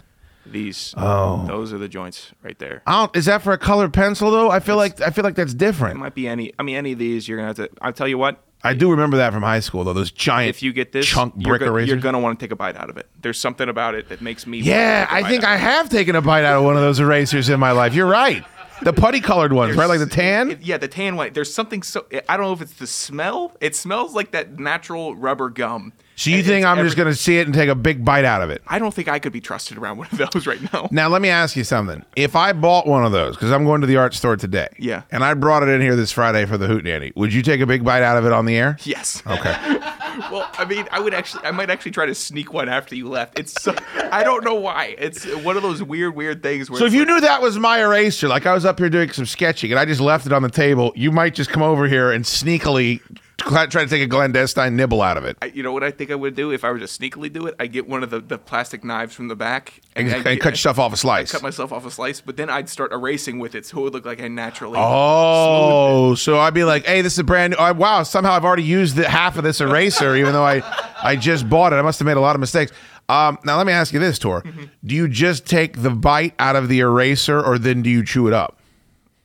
These. 0.47 0.93
Oh. 0.95 1.43
Those 1.47 1.73
are 1.73 1.79
the 1.79 1.87
joints 1.87 2.31
right 2.43 2.57
there. 2.59 2.83
I 2.85 2.91
don't, 3.01 3.15
is 3.15 3.25
that 3.25 3.41
for 3.41 3.51
a 3.51 3.57
colored 3.57 3.93
pencil 3.93 4.29
though? 4.29 4.51
I 4.51 4.59
feel 4.59 4.75
like 4.75 5.01
I 5.01 5.09
feel 5.09 5.23
like 5.23 5.33
that's 5.33 5.55
different. 5.55 5.95
It 5.95 5.99
might 5.99 6.13
be 6.13 6.27
any. 6.27 6.53
I 6.59 6.63
mean, 6.63 6.75
any 6.75 6.91
of 6.91 6.99
these. 6.99 7.27
You're 7.27 7.39
gonna 7.39 7.47
have 7.47 7.55
to. 7.55 7.69
I'll 7.81 7.91
tell 7.93 8.07
you 8.07 8.19
what. 8.19 8.43
I 8.63 8.73
do 8.75 8.89
remember 8.91 9.17
that 9.17 9.33
from 9.33 9.41
high 9.41 9.59
school 9.59 9.83
though. 9.83 9.93
Those 9.93 10.11
giant 10.11 10.49
If 10.51 10.61
you 10.61 10.71
get 10.71 10.91
this, 10.91 11.05
chunk 11.07 11.33
you're, 11.37 11.49
brick 11.49 11.61
go- 11.61 11.67
erasers. 11.73 11.89
you're 11.89 11.97
gonna 11.99 12.19
want 12.19 12.39
to 12.39 12.43
take 12.45 12.51
a 12.51 12.55
bite 12.55 12.75
out 12.75 12.91
of 12.91 12.97
it. 12.97 13.07
There's 13.23 13.39
something 13.39 13.69
about 13.69 13.95
it 13.95 14.09
that 14.09 14.21
makes 14.21 14.45
me. 14.45 14.59
yeah, 14.59 15.07
I 15.09 15.23
think 15.27 15.43
I 15.43 15.57
have 15.57 15.89
taken 15.89 16.15
a 16.15 16.21
bite 16.21 16.43
out 16.45 16.59
of 16.59 16.63
one 16.63 16.75
of 16.75 16.81
those 16.83 16.99
erasers 16.99 17.49
in 17.49 17.59
my 17.59 17.71
life. 17.71 17.95
You're 17.95 18.05
right. 18.05 18.45
The 18.81 18.93
putty 18.93 19.21
colored 19.21 19.53
ones, 19.53 19.75
right? 19.75 19.87
Like 19.87 19.99
the 19.99 20.05
tan. 20.05 20.51
It- 20.51 20.61
yeah, 20.61 20.77
the 20.77 20.87
tan 20.87 21.15
one. 21.15 21.31
There's 21.33 21.53
something 21.53 21.81
so. 21.83 22.05
I 22.27 22.35
don't 22.37 22.45
know 22.45 22.53
if 22.53 22.61
it's 22.61 22.73
the 22.73 22.87
smell. 22.87 23.55
It 23.61 23.75
smells 23.75 24.13
like 24.13 24.31
that 24.31 24.59
natural 24.59 25.15
rubber 25.15 25.49
gum. 25.49 25.93
So 26.17 26.29
you 26.29 26.37
And 26.37 26.45
think 26.45 26.65
I'm 26.65 26.83
just 26.83 26.95
going 26.95 27.09
to 27.09 27.15
see 27.15 27.39
it 27.39 27.45
and 27.45 27.53
take 27.53 27.69
a 27.69 27.75
big 27.75 28.05
bite 28.05 28.23
out 28.25 28.41
of 28.41 28.49
it? 28.49 28.61
I 28.67 28.79
don't 28.79 28.93
think 28.93 29.07
I 29.09 29.19
could 29.19 29.33
be 29.33 29.41
trusted 29.41 29.77
around 29.77 29.97
one 29.97 30.07
of 30.11 30.17
those 30.31 30.47
right 30.47 30.61
now. 30.73 30.87
Now 30.95 31.09
let 31.09 31.21
me 31.21 31.29
ask 31.29 31.55
you 31.57 31.63
something. 31.65 32.05
If 32.15 32.35
I 32.37 32.53
bought 32.53 32.87
one 32.87 33.03
of 33.05 33.11
those, 33.11 33.35
because 33.35 33.51
I'm 33.51 33.65
going 33.65 33.81
to 33.81 33.87
the 33.87 33.97
art 33.97 34.13
store 34.13 34.37
today, 34.37 34.69
Yeah. 34.79 35.01
and 35.11 35.23
I 35.25 35.33
brought 35.33 35.63
it 35.63 35.69
in 35.69 35.81
here 35.81 35.95
this 35.97 36.11
Friday 36.13 36.45
for 36.45 36.57
the 36.57 36.67
Hoot 36.67 36.85
Nanny, 36.85 37.11
would 37.15 37.33
you 37.33 37.41
take 37.41 37.59
a 37.59 37.65
big 37.65 37.83
bite 37.83 38.01
out 38.03 38.17
of 38.17 38.25
it 38.25 38.31
on 38.31 38.45
the 38.45 38.55
air? 38.55 38.77
Yes. 38.83 39.21
Okay. 39.27 39.81
Well, 40.31 40.49
I 40.57 40.63
mean, 40.63 40.87
I 40.91 41.01
would 41.01 41.13
actually, 41.13 41.43
I 41.43 41.51
might 41.51 41.69
actually 41.69 41.91
try 41.91 42.05
to 42.05 42.15
sneak 42.15 42.53
one 42.53 42.69
after 42.69 42.95
you 42.95 43.09
left. 43.09 43.37
It's, 43.37 43.61
so, 43.61 43.75
I 44.13 44.23
don't 44.23 44.45
know 44.45 44.55
why. 44.55 44.95
It's 44.97 45.25
one 45.43 45.57
of 45.57 45.61
those 45.61 45.83
weird, 45.83 46.15
weird 46.15 46.41
things. 46.41 46.69
Where 46.69 46.79
So 46.79 46.85
if 46.85 46.87
it's 46.87 46.95
you 46.95 47.01
like- 47.01 47.07
knew 47.09 47.21
that 47.21 47.41
was 47.41 47.59
my 47.59 47.81
eraser, 47.81 48.29
like 48.29 48.45
I 48.45 48.53
was 48.53 48.63
up 48.63 48.79
here 48.79 48.89
doing 48.89 49.11
some 49.11 49.25
sketching 49.25 49.71
and 49.71 49.79
I 49.79 49.83
just 49.83 49.99
left 49.99 50.25
it 50.25 50.31
on 50.31 50.41
the 50.41 50.49
table, 50.49 50.93
you 50.95 51.11
might 51.11 51.35
just 51.35 51.49
come 51.49 51.61
over 51.61 51.85
here 51.85 52.13
and 52.13 52.23
sneakily 52.23 53.01
try 53.37 53.65
to 53.67 53.87
take 53.87 54.01
a 54.01 54.07
clandestine 54.07 54.75
nibble 54.75 55.01
out 55.01 55.17
of 55.17 55.25
it. 55.25 55.37
I- 55.41 55.47
you 55.47 55.61
know 55.63 55.71
what 55.71 55.83
I 55.83 55.91
think 55.91 56.09
I 56.11 56.15
would 56.15 56.35
do 56.35 56.51
if 56.51 56.63
I 56.63 56.71
were 56.71 56.79
to 56.79 56.85
sneakily 56.85 57.31
do 57.31 57.45
it? 57.47 57.55
I 57.59 57.67
get 57.67 57.87
one 57.87 58.01
of 58.03 58.09
the, 58.09 58.19
the 58.19 58.37
plastic 58.37 58.83
knives 58.83 59.13
from 59.13 59.27
the 59.27 59.35
back 59.35 59.81
And, 59.95 60.07
I'd 60.07 60.15
and 60.15 60.23
get- 60.23 60.39
cut 60.41 60.53
yourself 60.53 60.79
off 60.79 60.93
a 60.93 60.97
slice. 60.97 61.31
cut 61.31 61.41
myself 61.43 61.71
off 61.71 61.85
a 61.85 61.91
slice, 61.91 62.21
but 62.21 62.37
then 62.37 62.49
I'd 62.49 62.69
start 62.69 62.91
erasing 62.91 63.39
with 63.39 63.53
it, 63.55 63.65
so 63.65 63.79
it 63.79 63.81
would 63.83 63.93
look 63.93 64.05
like 64.05 64.21
I 64.21 64.27
naturally. 64.29 64.77
Oh, 64.79 66.15
so 66.15 66.39
I'd 66.39 66.53
be 66.53 66.63
like, 66.63 66.85
"Hey, 66.85 67.01
this 67.01 67.13
is 67.13 67.19
a 67.19 67.23
brand 67.23 67.51
new. 67.51 67.57
Oh, 67.57 67.73
wow, 67.73 68.03
somehow 68.03 68.31
I've 68.33 68.45
already 68.45 68.63
used 68.63 68.95
the, 68.95 69.07
half 69.09 69.37
of 69.37 69.43
this 69.43 69.61
eraser, 69.61 70.15
even 70.15 70.33
though 70.33 70.45
I, 70.45 70.61
I 71.03 71.15
just 71.15 71.49
bought 71.49 71.73
it. 71.73 71.77
I 71.77 71.81
must 71.81 71.99
have 71.99 72.05
made 72.05 72.17
a 72.17 72.21
lot 72.21 72.35
of 72.35 72.39
mistakes." 72.39 72.71
Um, 73.07 73.37
now 73.43 73.57
let 73.57 73.67
me 73.67 73.73
ask 73.73 73.93
you 73.93 73.99
this, 73.99 74.17
Tor: 74.17 74.41
Mm-hmm. 74.41 74.63
Do 74.83 74.95
you 74.95 75.07
just 75.07 75.45
take 75.45 75.81
the 75.83 75.91
bite 75.91 76.33
out 76.39 76.55
of 76.55 76.69
the 76.69 76.79
eraser, 76.79 77.39
or 77.43 77.59
then 77.59 77.81
do 77.83 77.89
you 77.89 78.03
chew 78.03 78.27
it 78.27 78.33
up? 78.33 78.59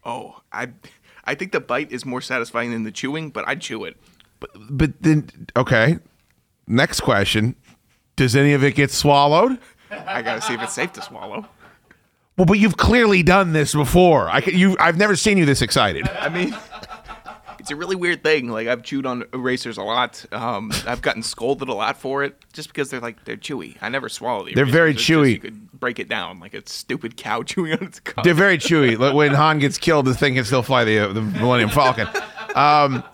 Oh, 0.05 0.37
I, 0.52 0.69
I 1.31 1.37
think 1.37 1.53
the 1.53 1.61
bite 1.61 1.93
is 1.93 2.05
more 2.05 2.21
satisfying 2.21 2.73
than 2.73 2.83
the 2.83 2.91
chewing, 2.91 3.31
but 3.31 3.47
I'd 3.47 3.61
chew 3.61 3.85
it. 3.85 3.97
But 4.69 5.01
then, 5.01 5.29
okay. 5.57 5.99
Next 6.66 7.01
question: 7.03 7.55
Does 8.16 8.35
any 8.35 8.53
of 8.53 8.64
it 8.64 8.75
get 8.75 8.90
swallowed? 8.90 9.61
I 9.93 10.23
gotta 10.23 10.40
see 10.40 10.55
if 10.55 10.62
it's 10.62 10.73
safe 10.73 10.93
to 10.95 11.03
swallow. 11.03 11.47
Well, 12.37 12.47
but 12.47 12.59
you've 12.59 12.77
clearly 12.77 13.23
done 13.23 13.53
this 13.53 13.75
before. 13.75 14.29
I 14.29 14.40
can, 14.40 14.59
you, 14.59 14.77
I've 14.81 14.97
never 14.97 15.14
seen 15.14 15.38
you 15.38 15.47
this 15.47 15.62
excited. 15.62 16.09
I 16.09 16.29
mean, 16.29 16.57
it's 17.61 17.70
a 17.70 17.77
really 17.77 17.96
weird 17.96 18.25
thing. 18.25 18.49
Like 18.49 18.66
I've 18.66 18.83
chewed 18.83 19.07
on 19.07 19.25
erasers 19.33 19.77
a 19.77 19.83
lot. 19.83 20.25
Um, 20.33 20.73
I've 20.87 21.03
gotten 21.03 21.23
scolded 21.23 21.68
a 21.68 21.75
lot 21.75 21.96
for 21.96 22.25
it, 22.25 22.37
just 22.53 22.68
because 22.68 22.90
they're 22.90 23.01
like 23.01 23.25
they're 23.25 23.37
chewy. 23.37 23.77
I 23.81 23.88
never 23.88 24.09
swallow 24.09 24.46
the. 24.46 24.55
They're 24.55 24.64
very 24.64 24.90
erasers. 24.90 25.07
Just 25.07 25.18
chewy. 25.20 25.31
you 25.33 25.38
could 25.38 25.73
break 25.73 25.99
it 25.99 26.09
down 26.09 26.40
like 26.40 26.55
a 26.55 26.66
stupid 26.66 27.16
cow 27.16 27.42
chewing 27.44 27.73
on 27.73 27.85
its 27.85 28.01
cup. 28.01 28.25
They're 28.25 28.35
very 28.35 28.59
chewy. 28.59 28.99
Like 28.99 29.14
when 29.14 29.33
Han 29.35 29.59
gets 29.61 29.79
killed, 29.79 30.07
the 30.07 30.14
thing 30.14 30.35
can 30.35 30.44
still 30.44 30.62
fly 30.62 30.85
the 30.85 30.99
uh, 30.99 31.12
the 31.12 31.23
Millennium 31.23 31.70
Falcon. 31.70 32.09
Um, 32.55 33.05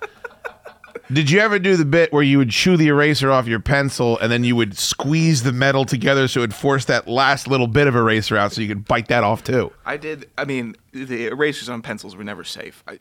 did 1.13 1.31
you 1.31 1.39
ever 1.39 1.61
do 1.61 1.77
the 1.77 1.85
bit 1.85 2.13
where 2.13 2.23
you 2.23 2.39
would 2.39 2.51
chew 2.51 2.77
the 2.77 2.89
eraser 2.89 3.31
off 3.31 3.47
your 3.47 3.61
pencil 3.61 4.19
and 4.19 4.33
then 4.33 4.43
you 4.43 4.57
would 4.57 4.77
squeeze 4.77 5.45
the 5.45 5.53
metal 5.53 5.85
together 5.85 6.27
so 6.27 6.41
it 6.41 6.43
would 6.45 6.55
force 6.55 6.87
that 6.87 7.07
last 7.07 7.47
little 7.47 7.69
bit 7.69 7.87
of 7.87 7.95
eraser 7.95 8.37
out 8.37 8.51
so 8.51 8.61
you 8.61 8.67
could 8.67 8.85
bite 8.87 9.07
that 9.09 9.23
off 9.23 9.45
too? 9.45 9.73
I 9.85 9.99
did. 9.99 10.29
I 10.37 10.45
mean, 10.45 10.75
the 10.93 11.27
erasers 11.27 11.69
on 11.69 11.81
pencils 11.83 12.17
were 12.17 12.25
never 12.25 12.43
safe. 12.43 12.83
I, 12.89 12.99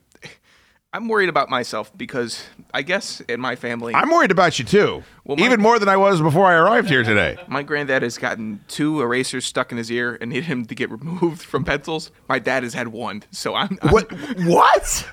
I'm 0.96 1.10
worried 1.10 1.28
about 1.28 1.50
myself 1.50 1.92
because 1.98 2.42
I 2.74 2.82
guess 2.82 3.20
in 3.28 3.42
my 3.42 3.58
family, 3.58 3.94
I'm 3.94 4.10
worried 4.10 4.32
about 4.32 4.58
you 4.60 4.64
too, 4.64 5.04
Well, 5.26 5.36
my- 5.36 5.46
even 5.46 5.60
more 5.60 5.78
than 5.78 5.90
I 5.90 5.98
was 5.98 6.22
before 6.22 6.46
I 6.46 6.54
arrived 6.54 6.88
here 6.88 7.04
today. 7.04 7.36
my 7.50 7.64
granddad 7.64 8.02
has 8.02 8.18
gotten 8.18 8.62
two 8.70 9.02
erasers 9.02 9.46
stuck 9.46 9.74
in 9.74 9.78
his 9.78 9.92
ear 9.92 10.18
and 10.22 10.30
needed 10.32 10.46
him 10.46 10.66
to 10.68 10.74
get 10.74 10.90
removed 10.90 11.42
from 11.42 11.66
pencils. 11.66 12.12
My 12.30 12.40
dad 12.40 12.64
has 12.64 12.74
had 12.74 12.88
one, 12.88 13.24
so 13.30 13.56
I'm, 13.56 13.78
I'm 13.82 13.90
What? 13.92 14.10
What? 14.46 15.10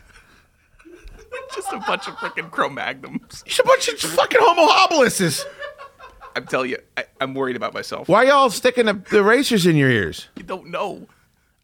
just 1.52 1.72
a 1.72 1.78
bunch 1.80 2.06
of 2.06 2.14
freaking 2.14 2.48
Cro-Magnums. 2.48 3.42
You're 3.44 3.64
a 3.64 3.66
bunch 3.66 3.88
of 3.88 3.98
fucking 3.98 4.38
homo 4.40 4.68
habilises. 4.72 5.44
I'm 6.36 6.46
telling 6.46 6.70
you, 6.70 6.78
I, 6.96 7.06
I'm 7.20 7.34
worried 7.34 7.56
about 7.56 7.74
myself. 7.74 8.08
Why 8.08 8.22
y'all 8.22 8.50
sticking 8.50 8.86
the, 8.86 8.94
the 9.10 9.18
erasers 9.18 9.66
in 9.66 9.74
your 9.74 9.90
ears? 9.90 10.28
You 10.36 10.44
don't 10.44 10.68
know. 10.68 11.08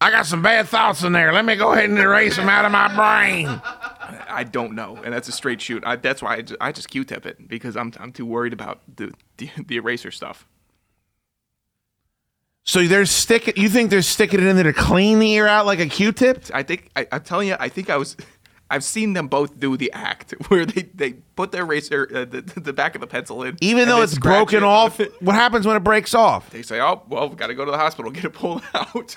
I 0.00 0.12
got 0.12 0.26
some 0.26 0.42
bad 0.42 0.68
thoughts 0.68 1.02
in 1.02 1.12
there. 1.12 1.33
Let 1.33 1.44
me 1.44 1.57
go 1.57 1.72
ahead 1.72 1.90
and 1.90 1.98
erase 1.98 2.37
them 2.37 2.48
out 2.48 2.64
of 2.64 2.70
my 2.70 2.94
brain. 2.94 3.61
I 4.09 4.44
don't 4.44 4.75
know, 4.75 4.97
and 5.05 5.12
that's 5.12 5.29
a 5.29 5.33
straight 5.33 5.61
shoot. 5.61 5.83
I, 5.85 5.97
that's 5.97 6.23
why 6.23 6.37
I 6.37 6.42
just, 6.42 6.61
I 6.61 6.73
just 6.73 6.88
Q-tip 6.88 7.27
it 7.27 7.47
because 7.49 7.77
I'm 7.77 7.92
I'm 8.01 8.12
too 8.12 8.25
worried 8.27 8.53
about 8.53 8.81
the 8.97 9.12
the, 9.37 9.51
the 9.66 9.77
eraser 9.77 10.11
stuff. 10.11 10.47
So 12.64 12.87
they're 12.87 13.07
sticking. 13.07 13.55
You 13.57 13.68
think 13.68 13.90
they're 13.90 14.03
sticking 14.03 14.40
it 14.40 14.47
in 14.47 14.57
there 14.57 14.64
to 14.64 14.73
clean 14.73 15.18
the 15.18 15.33
ear 15.33 15.47
out 15.47 15.64
like 15.66 15.79
a 15.79 15.87
Q-tip? 15.87 16.44
I 16.53 16.62
think 16.62 16.90
I, 16.97 17.07
I'm 17.12 17.23
telling 17.23 17.49
you, 17.49 17.57
I 17.59 17.68
think 17.68 17.90
I 17.90 17.97
was. 17.97 18.16
I've 18.71 18.85
seen 18.85 19.14
them 19.14 19.29
both 19.29 19.59
do 19.59 19.79
the 19.79 19.90
act 19.92 20.33
where 20.49 20.66
they, 20.66 20.83
they 20.94 21.12
put 21.37 21.53
the 21.53 21.59
eraser, 21.59 22.07
uh, 22.14 22.25
the, 22.27 22.42
the 22.42 22.75
back 22.75 22.94
of 22.94 23.01
the 23.01 23.07
pencil 23.07 23.42
in. 23.42 23.57
Even 23.62 23.88
though 23.88 24.03
it's 24.03 24.18
broken 24.18 24.59
it 24.59 24.62
off, 24.62 25.01
what 25.21 25.35
happens 25.35 25.66
when 25.66 25.77
it 25.77 25.81
breaks 25.85 26.14
off? 26.14 26.51
They 26.51 26.62
say, 26.62 26.81
"Oh, 26.81 27.03
well, 27.09 27.29
we've 27.29 27.38
got 27.38 27.47
to 27.47 27.55
go 27.55 27.64
to 27.64 27.71
the 27.71 27.79
hospital, 27.79 28.11
get 28.11 28.25
it 28.25 28.35
pulled 28.35 28.62
out." 28.75 29.16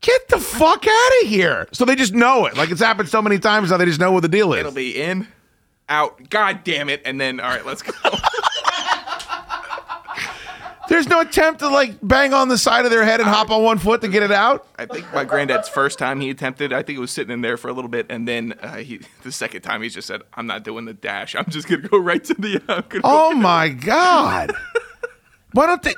Get 0.00 0.28
the 0.28 0.38
fuck 0.38 0.86
out 0.86 1.10
of 1.22 1.28
here! 1.28 1.68
So 1.72 1.84
they 1.84 1.94
just 1.94 2.14
know 2.14 2.46
it. 2.46 2.56
Like 2.56 2.70
it's 2.70 2.80
happened 2.80 3.08
so 3.08 3.20
many 3.20 3.38
times 3.38 3.70
now, 3.70 3.76
they 3.76 3.84
just 3.84 4.00
know 4.00 4.12
what 4.12 4.22
the 4.22 4.28
deal 4.28 4.52
is. 4.54 4.60
It'll 4.60 4.72
be 4.72 5.00
in, 5.00 5.28
out. 5.88 6.30
God 6.30 6.64
damn 6.64 6.88
it! 6.88 7.02
And 7.04 7.20
then, 7.20 7.38
all 7.38 7.50
right, 7.50 7.66
let's 7.66 7.82
go. 7.82 7.92
There's 10.88 11.06
no 11.06 11.20
attempt 11.20 11.60
to 11.60 11.68
like 11.68 11.94
bang 12.02 12.34
on 12.34 12.48
the 12.48 12.58
side 12.58 12.84
of 12.84 12.90
their 12.90 13.04
head 13.04 13.20
and 13.20 13.28
hop 13.28 13.50
on 13.50 13.62
one 13.62 13.78
foot 13.78 14.00
to 14.00 14.08
get 14.08 14.24
it 14.24 14.32
out. 14.32 14.66
I 14.76 14.86
think 14.86 15.06
my 15.14 15.24
granddad's 15.24 15.68
first 15.68 16.00
time 16.00 16.20
he 16.20 16.30
attempted, 16.30 16.72
I 16.72 16.82
think 16.82 16.96
it 16.96 17.00
was 17.00 17.12
sitting 17.12 17.32
in 17.32 17.42
there 17.42 17.56
for 17.56 17.68
a 17.68 17.72
little 17.72 17.88
bit, 17.88 18.06
and 18.10 18.26
then 18.26 18.54
uh, 18.60 18.78
he, 18.78 19.00
the 19.22 19.30
second 19.30 19.62
time 19.62 19.82
he 19.82 19.88
just 19.88 20.08
said, 20.08 20.22
"I'm 20.34 20.48
not 20.48 20.64
doing 20.64 20.86
the 20.86 20.92
dash. 20.94 21.36
I'm 21.36 21.44
just 21.48 21.68
gonna 21.68 21.86
go 21.86 21.96
right 21.98 22.24
to 22.24 22.34
the." 22.34 22.60
Uh, 22.68 22.82
Oh 23.04 23.32
my 23.34 23.68
god! 23.68 24.52
Why 25.52 25.66
don't 25.66 25.82
they? 25.82 25.94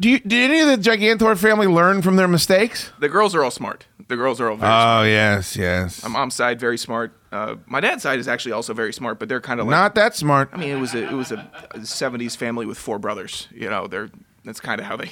Do 0.00 0.08
you? 0.08 0.20
Did 0.20 0.50
any 0.50 0.60
of 0.60 0.68
the 0.68 0.90
Gigantor 0.90 1.36
family 1.36 1.66
learn 1.66 2.02
from 2.02 2.16
their 2.16 2.28
mistakes? 2.28 2.92
The 3.00 3.08
girls 3.08 3.34
are 3.34 3.42
all 3.42 3.50
smart. 3.50 3.86
The 4.06 4.16
girls 4.16 4.40
are 4.40 4.48
all 4.48 4.56
very. 4.56 4.70
Oh 4.70 4.74
smart. 4.74 5.08
yes, 5.08 5.56
yes. 5.56 6.02
My 6.02 6.08
mom's 6.08 6.34
side 6.34 6.60
very 6.60 6.78
smart. 6.78 7.12
Uh, 7.32 7.56
my 7.66 7.80
dad's 7.80 8.02
side 8.02 8.18
is 8.18 8.28
actually 8.28 8.52
also 8.52 8.72
very 8.72 8.92
smart, 8.92 9.18
but 9.18 9.28
they're 9.28 9.40
kind 9.40 9.60
of 9.60 9.66
like. 9.66 9.72
Not 9.72 9.94
that 9.96 10.14
smart. 10.14 10.50
I 10.52 10.56
mean, 10.56 10.70
it 10.70 10.80
was 10.80 10.94
a 10.94 11.04
it 11.08 11.12
was 11.12 11.32
a, 11.32 11.50
a 11.72 11.78
'70s 11.80 12.36
family 12.36 12.64
with 12.64 12.78
four 12.78 12.98
brothers. 12.98 13.48
You 13.52 13.68
know, 13.68 13.86
they're 13.86 14.10
that's 14.44 14.60
kind 14.60 14.80
of 14.80 14.86
how 14.86 14.96
they. 14.96 15.10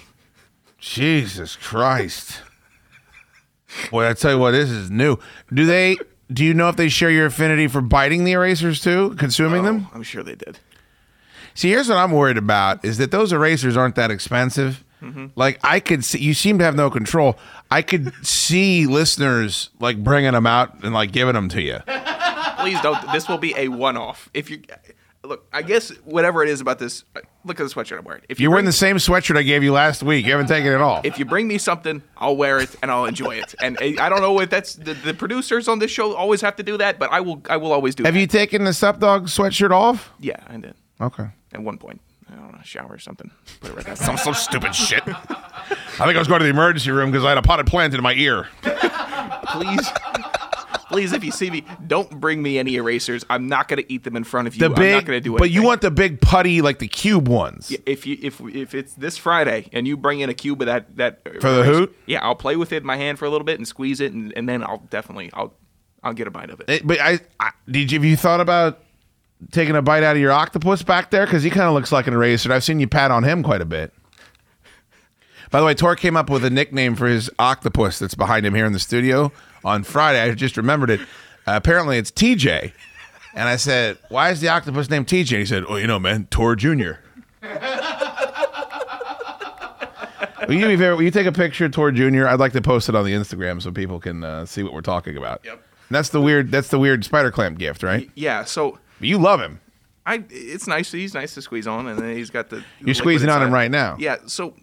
Jesus 0.78 1.56
Christ. 1.56 2.40
Boy, 3.90 4.08
I 4.08 4.14
tell 4.14 4.32
you 4.32 4.38
what, 4.38 4.52
this 4.52 4.70
is 4.70 4.90
new. 4.90 5.18
Do 5.52 5.66
they? 5.66 5.96
Do 6.32 6.44
you 6.44 6.54
know 6.54 6.68
if 6.68 6.76
they 6.76 6.88
share 6.88 7.10
your 7.10 7.26
affinity 7.26 7.68
for 7.68 7.80
biting 7.80 8.24
the 8.24 8.32
erasers 8.32 8.80
too, 8.80 9.14
consuming 9.16 9.62
them? 9.64 9.88
I'm 9.92 10.02
sure 10.02 10.22
they 10.22 10.34
did. 10.34 10.58
See, 11.56 11.70
here's 11.70 11.88
what 11.88 11.98
I'm 11.98 12.12
worried 12.12 12.36
about: 12.38 12.84
is 12.84 12.98
that 12.98 13.10
those 13.10 13.32
erasers 13.32 13.76
aren't 13.76 13.96
that 13.96 14.10
expensive. 14.10 14.84
Like 15.36 15.60
I 15.62 15.78
could 15.78 16.04
see, 16.04 16.18
you 16.18 16.34
seem 16.34 16.58
to 16.58 16.64
have 16.64 16.74
no 16.74 16.90
control. 16.90 17.38
I 17.70 17.82
could 17.82 18.12
see 18.26 18.86
listeners 18.86 19.70
like 19.78 20.02
bringing 20.02 20.32
them 20.32 20.46
out 20.46 20.82
and 20.82 20.92
like 20.92 21.12
giving 21.12 21.34
them 21.34 21.48
to 21.50 21.62
you. 21.62 21.78
Please 22.58 22.80
don't. 22.80 23.12
This 23.12 23.28
will 23.28 23.38
be 23.38 23.54
a 23.56 23.68
one-off. 23.68 24.28
If 24.34 24.50
you 24.50 24.62
look, 25.22 25.46
I 25.52 25.62
guess 25.62 25.90
whatever 26.04 26.42
it 26.42 26.48
is 26.48 26.60
about 26.60 26.78
this, 26.78 27.04
look 27.44 27.60
at 27.60 27.68
the 27.68 27.72
sweatshirt 27.72 27.98
I'm 27.98 28.04
wearing. 28.04 28.22
If 28.28 28.40
You're 28.40 28.50
wearing 28.50 28.64
the 28.64 28.72
same 28.72 28.96
sweatshirt 28.96 29.36
I 29.36 29.42
gave 29.42 29.62
you 29.62 29.72
last 29.72 30.02
week. 30.02 30.24
You 30.26 30.32
haven't 30.32 30.48
taken 30.48 30.72
it 30.72 30.80
off. 30.80 31.04
If 31.04 31.18
you 31.18 31.24
bring 31.24 31.46
me 31.46 31.58
something, 31.58 32.02
I'll 32.16 32.36
wear 32.36 32.58
it 32.58 32.74
and 32.82 32.90
I'll 32.90 33.04
enjoy 33.04 33.36
it. 33.36 33.54
And 33.60 33.80
uh, 33.80 34.02
I 34.02 34.08
don't 34.08 34.22
know 34.22 34.40
if 34.40 34.50
that's 34.50 34.74
the, 34.74 34.94
the 34.94 35.14
producers 35.14 35.68
on 35.68 35.78
this 35.78 35.90
show 35.90 36.14
always 36.14 36.40
have 36.40 36.56
to 36.56 36.62
do 36.62 36.76
that, 36.78 36.98
but 36.98 37.12
I 37.12 37.20
will. 37.20 37.42
I 37.48 37.58
will 37.58 37.72
always 37.72 37.94
do. 37.94 38.02
Have 38.04 38.14
that. 38.14 38.20
you 38.20 38.26
taken 38.26 38.64
the 38.64 38.72
Sup 38.72 38.98
Dog 38.98 39.26
sweatshirt 39.26 39.70
off? 39.70 40.12
Yeah, 40.18 40.36
I 40.48 40.56
did. 40.56 40.74
Okay. 41.00 41.28
At 41.56 41.62
one 41.64 41.78
point, 41.78 42.00
I 42.30 42.34
don't 42.36 42.52
know, 42.52 42.58
shower 42.64 42.92
or 42.92 42.98
something. 42.98 43.30
Put 43.60 43.70
it 43.70 43.76
right 43.76 43.86
back. 43.86 43.96
Some 43.96 44.16
some 44.16 44.34
stupid 44.34 44.74
shit. 44.74 45.02
I 45.06 46.04
think 46.04 46.14
I 46.14 46.18
was 46.18 46.28
going 46.28 46.40
to 46.40 46.44
the 46.44 46.50
emergency 46.50 46.90
room 46.90 47.10
because 47.10 47.24
I 47.24 47.30
had 47.30 47.38
a 47.38 47.42
potted 47.42 47.66
plant 47.66 47.94
in 47.94 48.02
my 48.02 48.12
ear. 48.14 48.46
please. 49.48 49.88
Please, 50.88 51.12
if 51.12 51.24
you 51.24 51.32
see 51.32 51.50
me, 51.50 51.64
don't 51.88 52.08
bring 52.20 52.40
me 52.40 52.58
any 52.60 52.76
erasers. 52.76 53.24
I'm 53.28 53.48
not 53.48 53.66
going 53.66 53.82
to 53.82 53.92
eat 53.92 54.04
them 54.04 54.14
in 54.14 54.22
front 54.22 54.46
of 54.46 54.54
you. 54.54 54.60
The 54.60 54.66
I'm 54.66 54.92
not 54.92 55.04
going 55.04 55.16
to 55.16 55.20
do 55.20 55.34
it. 55.34 55.38
but 55.40 55.50
you 55.50 55.64
want 55.64 55.80
the 55.80 55.90
big 55.90 56.20
putty 56.20 56.62
like 56.62 56.78
the 56.78 56.86
cube 56.86 57.26
ones. 57.26 57.72
if 57.86 58.06
you 58.06 58.16
if 58.22 58.40
if 58.40 58.72
it's 58.72 58.94
this 58.94 59.16
Friday 59.18 59.68
and 59.72 59.88
you 59.88 59.96
bring 59.96 60.20
in 60.20 60.30
a 60.30 60.34
cube 60.34 60.62
of 60.62 60.66
that 60.66 60.96
that 60.96 61.22
For 61.40 61.50
the 61.50 61.64
hoot? 61.64 61.96
yeah, 62.06 62.20
I'll 62.22 62.36
play 62.36 62.54
with 62.54 62.72
it 62.72 62.78
in 62.78 62.86
my 62.86 62.96
hand 62.96 63.18
for 63.18 63.24
a 63.24 63.30
little 63.30 63.44
bit 63.44 63.58
and 63.58 63.66
squeeze 63.66 64.00
it, 64.00 64.12
and, 64.12 64.32
and 64.36 64.48
then 64.48 64.62
I'll 64.62 64.84
definitely 64.90 65.30
I'll 65.34 65.54
I'll 66.04 66.12
get 66.14 66.28
a 66.28 66.30
bite 66.30 66.50
of 66.50 66.60
it. 66.60 66.70
It- 66.70 66.86
but 66.86 67.00
I, 67.00 67.18
I 67.40 67.50
did. 67.68 67.90
You, 67.90 67.98
have 67.98 68.04
you 68.04 68.16
thought 68.16 68.40
about 68.40 68.78
taking 69.50 69.76
a 69.76 69.82
bite 69.82 70.02
out 70.02 70.16
of 70.16 70.22
your 70.22 70.32
octopus 70.32 70.82
back 70.82 71.10
there? 71.10 71.26
Because 71.26 71.42
he 71.42 71.50
kind 71.50 71.68
of 71.68 71.74
looks 71.74 71.92
like 71.92 72.06
an 72.06 72.14
eraser. 72.14 72.52
I've 72.52 72.64
seen 72.64 72.80
you 72.80 72.88
pat 72.88 73.10
on 73.10 73.24
him 73.24 73.42
quite 73.42 73.60
a 73.60 73.66
bit. 73.66 73.92
By 75.50 75.60
the 75.60 75.66
way, 75.66 75.74
Tor 75.74 75.96
came 75.96 76.16
up 76.16 76.28
with 76.28 76.44
a 76.44 76.50
nickname 76.50 76.96
for 76.96 77.06
his 77.06 77.30
octopus 77.38 77.98
that's 77.98 78.14
behind 78.14 78.44
him 78.44 78.54
here 78.54 78.66
in 78.66 78.72
the 78.72 78.78
studio 78.78 79.32
on 79.64 79.84
Friday. 79.84 80.20
I 80.20 80.34
just 80.34 80.56
remembered 80.56 80.90
it. 80.90 81.00
Uh, 81.46 81.52
apparently, 81.54 81.98
it's 81.98 82.10
TJ. 82.10 82.72
And 83.34 83.48
I 83.48 83.56
said, 83.56 83.98
"Why 84.08 84.30
is 84.30 84.40
the 84.40 84.48
octopus 84.48 84.90
named 84.90 85.06
TJ?" 85.06 85.32
And 85.32 85.40
he 85.40 85.46
said, 85.46 85.64
"Oh, 85.68 85.76
you 85.76 85.86
know, 85.86 85.98
man, 85.98 86.26
Tor 86.30 86.56
Junior." 86.56 87.00
will, 87.42 87.50
you, 90.54 90.68
if 90.68 90.80
ever- 90.80 90.96
will 90.96 91.02
you 91.02 91.10
take 91.10 91.26
a 91.26 91.32
picture 91.32 91.66
of 91.66 91.72
Tor 91.72 91.92
Junior? 91.92 92.26
I'd 92.26 92.40
like 92.40 92.52
to 92.52 92.62
post 92.62 92.88
it 92.88 92.94
on 92.94 93.04
the 93.04 93.12
Instagram 93.12 93.62
so 93.62 93.70
people 93.70 94.00
can 94.00 94.24
uh, 94.24 94.46
see 94.46 94.62
what 94.62 94.72
we're 94.72 94.80
talking 94.80 95.16
about. 95.16 95.42
Yep. 95.44 95.62
That's 95.90 96.08
the 96.08 96.20
weird. 96.20 96.50
That's 96.50 96.68
the 96.68 96.78
weird 96.78 97.04
spider 97.04 97.30
clamp 97.30 97.58
gift, 97.58 97.82
right? 97.82 98.10
Yeah, 98.14 98.44
so 98.44 98.78
You 99.00 99.18
love 99.18 99.40
him. 99.40 99.60
I 100.04 100.22
it's 100.30 100.66
nice. 100.66 100.92
He's 100.92 101.14
nice 101.14 101.34
to 101.34 101.42
squeeze 101.42 101.66
on, 101.66 101.86
and 101.88 101.98
then 101.98 102.16
he's 102.16 102.30
got 102.30 102.48
the. 102.48 102.64
You're 102.80 102.94
squeezing 102.94 103.28
on 103.28 103.42
him 103.42 103.52
right 103.52 103.70
now. 103.70 103.96
Yeah, 103.98 104.16
so 104.26 104.54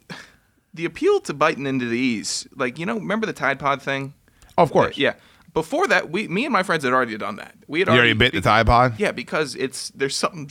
the 0.74 0.86
appeal 0.86 1.20
to 1.22 1.34
biting 1.34 1.66
into 1.66 1.86
these, 1.86 2.48
like 2.56 2.80
you 2.80 2.86
know, 2.86 2.96
remember 2.96 3.26
the 3.26 3.34
Tide 3.34 3.60
Pod 3.60 3.82
thing? 3.82 4.14
Oh, 4.58 4.64
of 4.64 4.72
course. 4.72 4.98
Yeah. 4.98 5.16
Before 5.54 5.88
that, 5.90 6.10
we, 6.10 6.28
me 6.28 6.46
and 6.46 6.54
my 6.54 6.64
friends 6.64 6.84
had 6.84 6.94
already 6.94 7.16
done 7.18 7.36
that. 7.36 7.54
We 7.68 7.80
had 7.80 7.88
You 7.90 7.94
already 7.94 8.14
bit 8.14 8.34
the 8.34 8.42
Tide 8.42 8.66
Pod? 8.66 9.00
Yeah, 9.00 9.12
because 9.12 9.54
it's 9.56 9.90
there's 9.92 10.16
something 10.16 10.50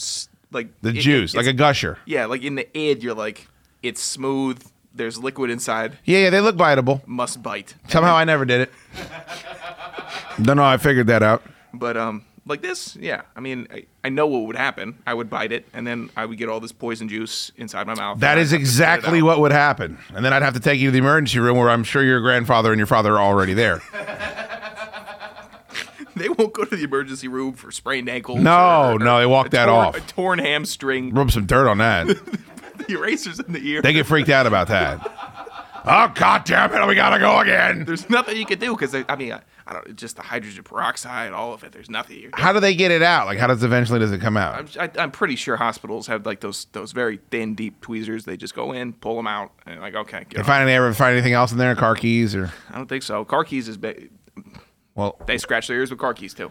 like 0.52 0.68
The 0.82 0.90
it- 0.90 1.00
juice, 1.00 1.34
like 1.34 1.46
a 1.46 1.52
gusher. 1.52 1.98
Yeah, 2.04 2.26
like 2.26 2.42
in 2.44 2.54
the 2.54 2.68
id, 2.78 3.02
you're 3.02 3.14
like, 3.14 3.48
it's 3.82 4.00
smooth. 4.02 4.62
There's 4.94 5.18
liquid 5.18 5.50
inside. 5.50 5.96
Yeah, 6.04 6.18
yeah, 6.18 6.30
they 6.30 6.40
look 6.40 6.54
biteable. 6.56 7.00
Must 7.08 7.42
bite. 7.42 7.74
Somehow 7.88 8.14
I 8.14 8.24
never 8.24 8.44
did 8.44 8.60
it. 8.60 8.72
Don't 10.42 10.56
know. 10.58 10.64
I 10.64 10.76
figured 10.76 11.06
that 11.08 11.22
out. 11.22 11.42
But 11.74 11.96
um, 11.96 12.24
like 12.46 12.62
this, 12.62 12.96
yeah. 12.96 13.22
I 13.37 13.40
mean, 13.40 13.66
I, 13.72 13.85
I 14.05 14.09
know 14.09 14.26
what 14.26 14.46
would 14.46 14.57
happen. 14.57 14.98
I 15.07 15.14
would 15.14 15.31
bite 15.31 15.52
it, 15.52 15.66
and 15.72 15.87
then 15.87 16.11
I 16.16 16.26
would 16.26 16.38
get 16.38 16.48
all 16.48 16.61
this 16.61 16.72
poison 16.72 17.09
juice 17.09 17.52
inside 17.57 17.87
my 17.87 17.94
mouth. 17.94 18.18
That 18.20 18.33
and 18.33 18.40
is 18.40 18.52
I'd 18.52 18.59
have 18.59 18.62
to 18.62 18.66
spit 18.66 18.68
it 18.83 18.83
exactly 18.87 19.22
what 19.22 19.40
would 19.40 19.52
happen. 19.52 19.98
And 20.14 20.24
then 20.24 20.33
I'd 20.33 20.42
have 20.42 20.55
to 20.55 20.61
take 20.61 20.81
you 20.81 20.88
to 20.88 20.92
the 20.92 20.98
emergency 20.98 21.38
room 21.38 21.57
where 21.57 21.70
I'm 21.70 21.85
sure 21.85 22.02
your 22.02 22.20
grandfather 22.20 22.72
and 22.72 22.78
your 22.78 22.87
father 22.87 23.12
are 23.14 23.20
already 23.20 23.55
there. 23.55 23.81
They 26.14 26.28
won't 26.28 26.52
go 26.52 26.64
to 26.64 26.76
the 26.76 26.85
emergency 26.85 27.28
room 27.28 27.55
for 27.55 27.70
sprained 27.72 28.09
ankles. 28.09 28.40
No, 28.40 28.92
or- 28.92 28.98
no, 28.98 29.18
they 29.18 29.26
walk 29.26 29.50
that 29.50 29.66
torn- 29.66 29.87
off. 29.87 29.96
A 29.96 30.00
torn 30.00 30.38
hamstring. 30.38 31.14
Rub 31.14 31.31
some 31.31 31.46
dirt 31.46 31.68
on 31.68 31.78
that. 31.78 32.07
the 32.07 32.92
erasers 32.92 33.40
in 33.40 33.52
the 33.52 33.66
ear. 33.66 33.83
They 33.83 33.92
get 33.92 34.07
freaked 34.07 34.28
out 34.28 34.46
about 34.46 34.68
that. 34.68 35.00
Oh, 35.84 36.12
God 36.14 36.44
damn 36.44 36.72
it. 36.72 36.86
We 36.86 36.94
got 36.94 37.10
to 37.10 37.18
go 37.18 37.40
again. 37.40 37.84
There's 37.84 38.08
nothing 38.08 38.36
you 38.36 38.46
can 38.46 38.58
do 38.58 38.74
because 38.76 38.94
I 38.94 39.16
mean, 39.16 39.32
I, 39.32 39.40
I 39.66 39.72
don't. 39.72 39.96
Just 39.96 40.16
the 40.16 40.22
hydrogen 40.22 40.62
peroxide, 40.62 41.32
all 41.32 41.52
of 41.52 41.64
it. 41.64 41.72
There's 41.72 41.90
nothing. 41.90 42.18
You 42.18 42.30
How 42.34 42.52
do 42.52 42.60
they 42.60 42.74
get 42.74 42.90
it 42.90 43.02
out? 43.02 43.26
Like, 43.26 43.38
how 43.38 43.46
does 43.46 43.64
eventually 43.64 43.98
does 43.98 44.12
it 44.12 44.20
come 44.20 44.36
out? 44.36 44.76
I'm, 44.78 44.90
I, 44.96 45.02
I'm 45.02 45.10
pretty 45.10 45.36
sure 45.36 45.56
hospitals 45.56 46.06
have 46.06 46.24
like 46.24 46.40
those 46.40 46.66
those 46.72 46.92
very 46.92 47.20
thin, 47.30 47.54
deep 47.54 47.80
tweezers. 47.80 48.24
They 48.24 48.36
just 48.36 48.54
go 48.54 48.72
in, 48.72 48.92
pull 48.92 49.16
them 49.16 49.26
out, 49.26 49.52
and 49.66 49.80
like 49.80 49.94
okay. 49.94 50.24
Get 50.28 50.36
They 50.38 50.42
find 50.42 50.62
any 50.62 50.72
ever 50.72 50.92
find 50.94 51.14
anything 51.14 51.32
else 51.32 51.52
in 51.52 51.58
there? 51.58 51.74
Car 51.74 51.94
keys 51.94 52.34
or 52.34 52.52
I 52.70 52.76
don't 52.76 52.88
think 52.88 53.02
so. 53.02 53.24
Car 53.24 53.44
keys 53.44 53.68
is 53.68 53.76
ba- 53.76 53.96
well, 54.94 55.16
they 55.26 55.38
scratch 55.38 55.68
their 55.68 55.78
ears 55.78 55.90
with 55.90 55.98
car 55.98 56.14
keys 56.14 56.34
too. 56.34 56.50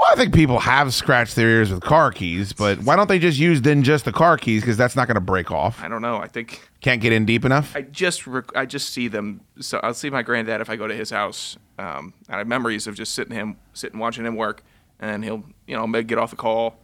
Well, 0.00 0.08
I 0.10 0.16
think 0.16 0.32
people 0.32 0.58
have 0.60 0.94
scratched 0.94 1.36
their 1.36 1.50
ears 1.50 1.70
with 1.70 1.82
car 1.82 2.10
keys, 2.10 2.54
but 2.54 2.78
why 2.84 2.96
don't 2.96 3.06
they 3.06 3.18
just 3.18 3.38
use 3.38 3.60
then 3.60 3.82
just 3.82 4.06
the 4.06 4.12
car 4.12 4.38
keys? 4.38 4.62
Because 4.62 4.78
that's 4.78 4.96
not 4.96 5.06
going 5.06 5.16
to 5.16 5.20
break 5.20 5.50
off. 5.50 5.78
I 5.82 5.88
don't 5.88 6.00
know. 6.00 6.16
I 6.16 6.26
think 6.26 6.66
Can't 6.80 7.02
get 7.02 7.12
in 7.12 7.26
deep 7.26 7.44
enough. 7.44 7.76
I 7.76 7.82
just 7.82 8.26
rec- 8.26 8.56
I 8.56 8.64
just 8.64 8.94
see 8.94 9.08
them. 9.08 9.42
So 9.58 9.78
I'll 9.82 9.92
see 9.92 10.08
my 10.08 10.22
granddad 10.22 10.62
if 10.62 10.70
I 10.70 10.76
go 10.76 10.86
to 10.86 10.94
his 10.96 11.10
house. 11.10 11.58
Um, 11.78 12.14
I 12.30 12.38
have 12.38 12.46
memories 12.46 12.86
of 12.86 12.94
just 12.94 13.14
sitting 13.14 13.34
him, 13.34 13.58
sitting 13.74 13.98
watching 13.98 14.24
him 14.24 14.36
work, 14.36 14.62
and 15.00 15.22
he'll 15.22 15.44
you 15.66 15.76
know 15.76 15.86
maybe 15.86 16.06
get 16.06 16.16
off 16.16 16.30
the 16.30 16.36
call. 16.36 16.78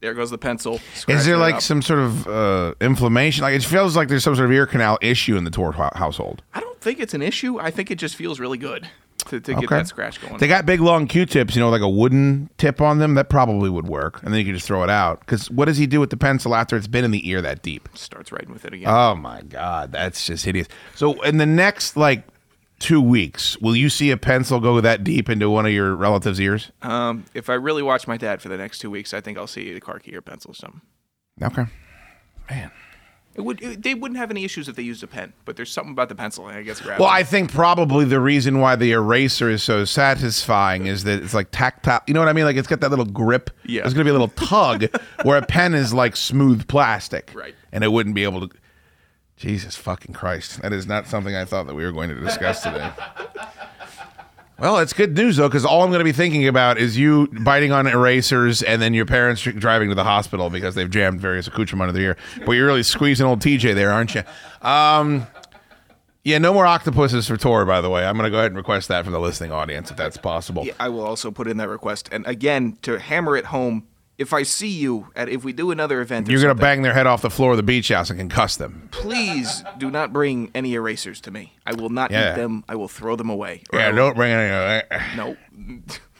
There 0.00 0.12
goes 0.12 0.30
the 0.30 0.38
pencil. 0.38 0.80
Is 1.06 1.24
there 1.24 1.36
like 1.36 1.56
up. 1.56 1.62
some 1.62 1.82
sort 1.82 2.00
of 2.00 2.26
uh, 2.26 2.74
inflammation? 2.80 3.42
Like 3.42 3.54
it 3.54 3.62
feels 3.62 3.94
like 3.94 4.08
there's 4.08 4.24
some 4.24 4.34
sort 4.34 4.46
of 4.46 4.52
ear 4.52 4.66
canal 4.66 4.98
issue 5.00 5.36
in 5.36 5.44
the 5.44 5.52
Tor 5.52 5.70
household. 5.72 6.42
I 6.52 6.58
don't 6.58 6.80
think 6.80 6.98
it's 6.98 7.14
an 7.14 7.22
issue. 7.22 7.60
I 7.60 7.70
think 7.70 7.92
it 7.92 7.96
just 7.96 8.16
feels 8.16 8.40
really 8.40 8.58
good 8.58 8.88
to, 9.26 9.40
to 9.40 9.54
get 9.54 9.64
Okay. 9.64 9.76
that 9.76 9.88
scratch 9.88 10.20
going. 10.20 10.38
They 10.38 10.48
got 10.48 10.66
big 10.66 10.80
long 10.80 11.06
Q-tips, 11.06 11.54
you 11.54 11.60
know, 11.60 11.68
like 11.70 11.82
a 11.82 11.88
wooden 11.88 12.50
tip 12.58 12.80
on 12.80 12.98
them. 12.98 13.14
That 13.14 13.28
probably 13.28 13.70
would 13.70 13.86
work, 13.86 14.22
and 14.22 14.32
then 14.32 14.38
you 14.40 14.44
can 14.46 14.54
just 14.54 14.66
throw 14.66 14.82
it 14.82 14.90
out. 14.90 15.20
Because 15.20 15.50
what 15.50 15.66
does 15.66 15.76
he 15.78 15.86
do 15.86 16.00
with 16.00 16.10
the 16.10 16.16
pencil 16.16 16.54
after 16.54 16.76
it's 16.76 16.86
been 16.86 17.04
in 17.04 17.10
the 17.10 17.28
ear 17.28 17.40
that 17.42 17.62
deep? 17.62 17.88
Starts 17.94 18.32
writing 18.32 18.52
with 18.52 18.64
it 18.64 18.72
again. 18.72 18.88
Oh 18.88 19.14
my 19.14 19.42
god, 19.42 19.92
that's 19.92 20.26
just 20.26 20.44
hideous. 20.44 20.68
So 20.94 21.20
in 21.22 21.36
the 21.38 21.46
next 21.46 21.96
like 21.96 22.24
two 22.78 23.00
weeks, 23.00 23.56
will 23.60 23.74
you 23.74 23.88
see 23.88 24.10
a 24.10 24.16
pencil 24.16 24.60
go 24.60 24.80
that 24.80 25.02
deep 25.02 25.28
into 25.30 25.48
one 25.48 25.64
of 25.66 25.72
your 25.72 25.94
relatives' 25.94 26.40
ears? 26.40 26.70
Um, 26.82 27.24
if 27.34 27.48
I 27.48 27.54
really 27.54 27.82
watch 27.82 28.06
my 28.06 28.16
dad 28.16 28.42
for 28.42 28.48
the 28.48 28.56
next 28.58 28.80
two 28.80 28.90
weeks, 28.90 29.14
I 29.14 29.20
think 29.20 29.38
I'll 29.38 29.46
see 29.46 29.72
the 29.72 29.80
car 29.80 29.98
key 29.98 30.14
or 30.14 30.20
pencil 30.20 30.50
or 30.50 30.54
something. 30.54 30.82
Okay, 31.42 31.64
man. 32.50 32.70
It 33.36 33.42
would. 33.42 33.62
It, 33.62 33.82
they 33.82 33.94
wouldn't 33.94 34.18
have 34.18 34.30
any 34.30 34.44
issues 34.44 34.68
if 34.68 34.76
they 34.76 34.82
used 34.82 35.02
a 35.02 35.06
pen, 35.06 35.34
but 35.44 35.56
there's 35.56 35.70
something 35.70 35.92
about 35.92 36.08
the 36.08 36.14
pencil. 36.14 36.46
I 36.46 36.62
guess. 36.62 36.82
Well. 36.84 37.04
I 37.04 37.22
think 37.22 37.52
probably 37.52 38.06
the 38.06 38.20
reason 38.20 38.60
why 38.60 38.76
the 38.76 38.92
eraser 38.92 39.50
is 39.50 39.62
so 39.62 39.84
satisfying 39.84 40.86
is 40.86 41.04
that 41.04 41.22
it's 41.22 41.34
like 41.34 41.50
tactile. 41.50 42.00
You 42.06 42.14
know 42.14 42.20
what 42.20 42.28
I 42.28 42.32
mean? 42.32 42.46
Like 42.46 42.56
it's 42.56 42.68
got 42.68 42.80
that 42.80 42.90
little 42.90 43.04
grip. 43.04 43.50
Yeah. 43.64 43.82
There's 43.82 43.92
gonna 43.92 44.04
be 44.04 44.10
a 44.10 44.14
little 44.14 44.28
tug 44.28 44.86
where 45.22 45.36
a 45.36 45.44
pen 45.44 45.74
is 45.74 45.92
like 45.92 46.16
smooth 46.16 46.66
plastic. 46.66 47.32
Right. 47.34 47.54
And 47.72 47.84
it 47.84 47.88
wouldn't 47.88 48.14
be 48.14 48.24
able 48.24 48.48
to. 48.48 48.56
Jesus 49.36 49.76
fucking 49.76 50.14
Christ! 50.14 50.62
That 50.62 50.72
is 50.72 50.86
not 50.86 51.06
something 51.06 51.36
I 51.36 51.44
thought 51.44 51.66
that 51.66 51.74
we 51.74 51.84
were 51.84 51.92
going 51.92 52.08
to 52.08 52.18
discuss 52.18 52.62
today. 52.62 52.90
Well, 54.58 54.78
it's 54.78 54.94
good 54.94 55.14
news 55.14 55.36
though, 55.36 55.48
because 55.48 55.66
all 55.66 55.82
I'm 55.82 55.90
going 55.90 56.00
to 56.00 56.04
be 56.04 56.12
thinking 56.12 56.48
about 56.48 56.78
is 56.78 56.96
you 56.96 57.28
biting 57.28 57.72
on 57.72 57.86
erasers 57.86 58.62
and 58.62 58.80
then 58.80 58.94
your 58.94 59.04
parents 59.04 59.42
driving 59.42 59.90
to 59.90 59.94
the 59.94 60.04
hospital 60.04 60.48
because 60.48 60.74
they've 60.74 60.88
jammed 60.90 61.20
various 61.20 61.46
accoutrements 61.46 61.90
of 61.90 61.94
their 61.94 62.02
ear. 62.02 62.16
But 62.46 62.52
you're 62.52 62.66
really 62.66 62.82
squeezing 62.82 63.26
old 63.26 63.40
TJ 63.40 63.74
there, 63.74 63.90
aren't 63.90 64.14
you? 64.14 64.22
Um, 64.62 65.26
yeah, 66.24 66.38
no 66.38 66.54
more 66.54 66.66
octopuses 66.66 67.28
for 67.28 67.36
Tor, 67.36 67.66
by 67.66 67.82
the 67.82 67.90
way. 67.90 68.04
I'm 68.06 68.16
going 68.16 68.24
to 68.24 68.30
go 68.30 68.38
ahead 68.38 68.50
and 68.50 68.56
request 68.56 68.88
that 68.88 69.04
from 69.04 69.12
the 69.12 69.20
listening 69.20 69.52
audience 69.52 69.90
if 69.90 69.96
that's 69.96 70.16
possible. 70.16 70.64
Yeah, 70.64 70.72
I 70.80 70.88
will 70.88 71.04
also 71.04 71.30
put 71.30 71.46
in 71.48 71.58
that 71.58 71.68
request. 71.68 72.08
And 72.10 72.26
again, 72.26 72.78
to 72.82 72.98
hammer 72.98 73.36
it 73.36 73.44
home, 73.44 73.86
if 74.18 74.32
I 74.32 74.42
see 74.44 74.68
you 74.68 75.08
at 75.14 75.28
if 75.28 75.44
we 75.44 75.52
do 75.52 75.70
another 75.70 76.00
event, 76.00 76.28
You're 76.28 76.40
going 76.40 76.54
to 76.56 76.60
bang 76.60 76.82
their 76.82 76.94
head 76.94 77.06
off 77.06 77.22
the 77.22 77.30
floor 77.30 77.50
of 77.52 77.56
the 77.56 77.62
beach 77.62 77.88
house 77.88 78.08
and 78.10 78.18
concuss 78.18 78.56
them. 78.58 78.88
Please 78.90 79.62
do 79.78 79.90
not 79.90 80.12
bring 80.12 80.50
any 80.54 80.74
erasers 80.74 81.20
to 81.22 81.30
me. 81.30 81.52
I 81.66 81.74
will 81.74 81.90
not 81.90 82.10
Yeah. 82.10 82.32
eat 82.32 82.36
them. 82.36 82.64
I 82.68 82.76
will 82.76 82.88
throw 82.88 83.16
them 83.16 83.28
away. 83.30 83.62
I 83.72 83.76
Yeah, 83.76 83.90
don't 83.92 84.16
bring 84.16 84.32
any. 84.32 84.82
Uh, 84.90 85.00
No. 85.16 85.36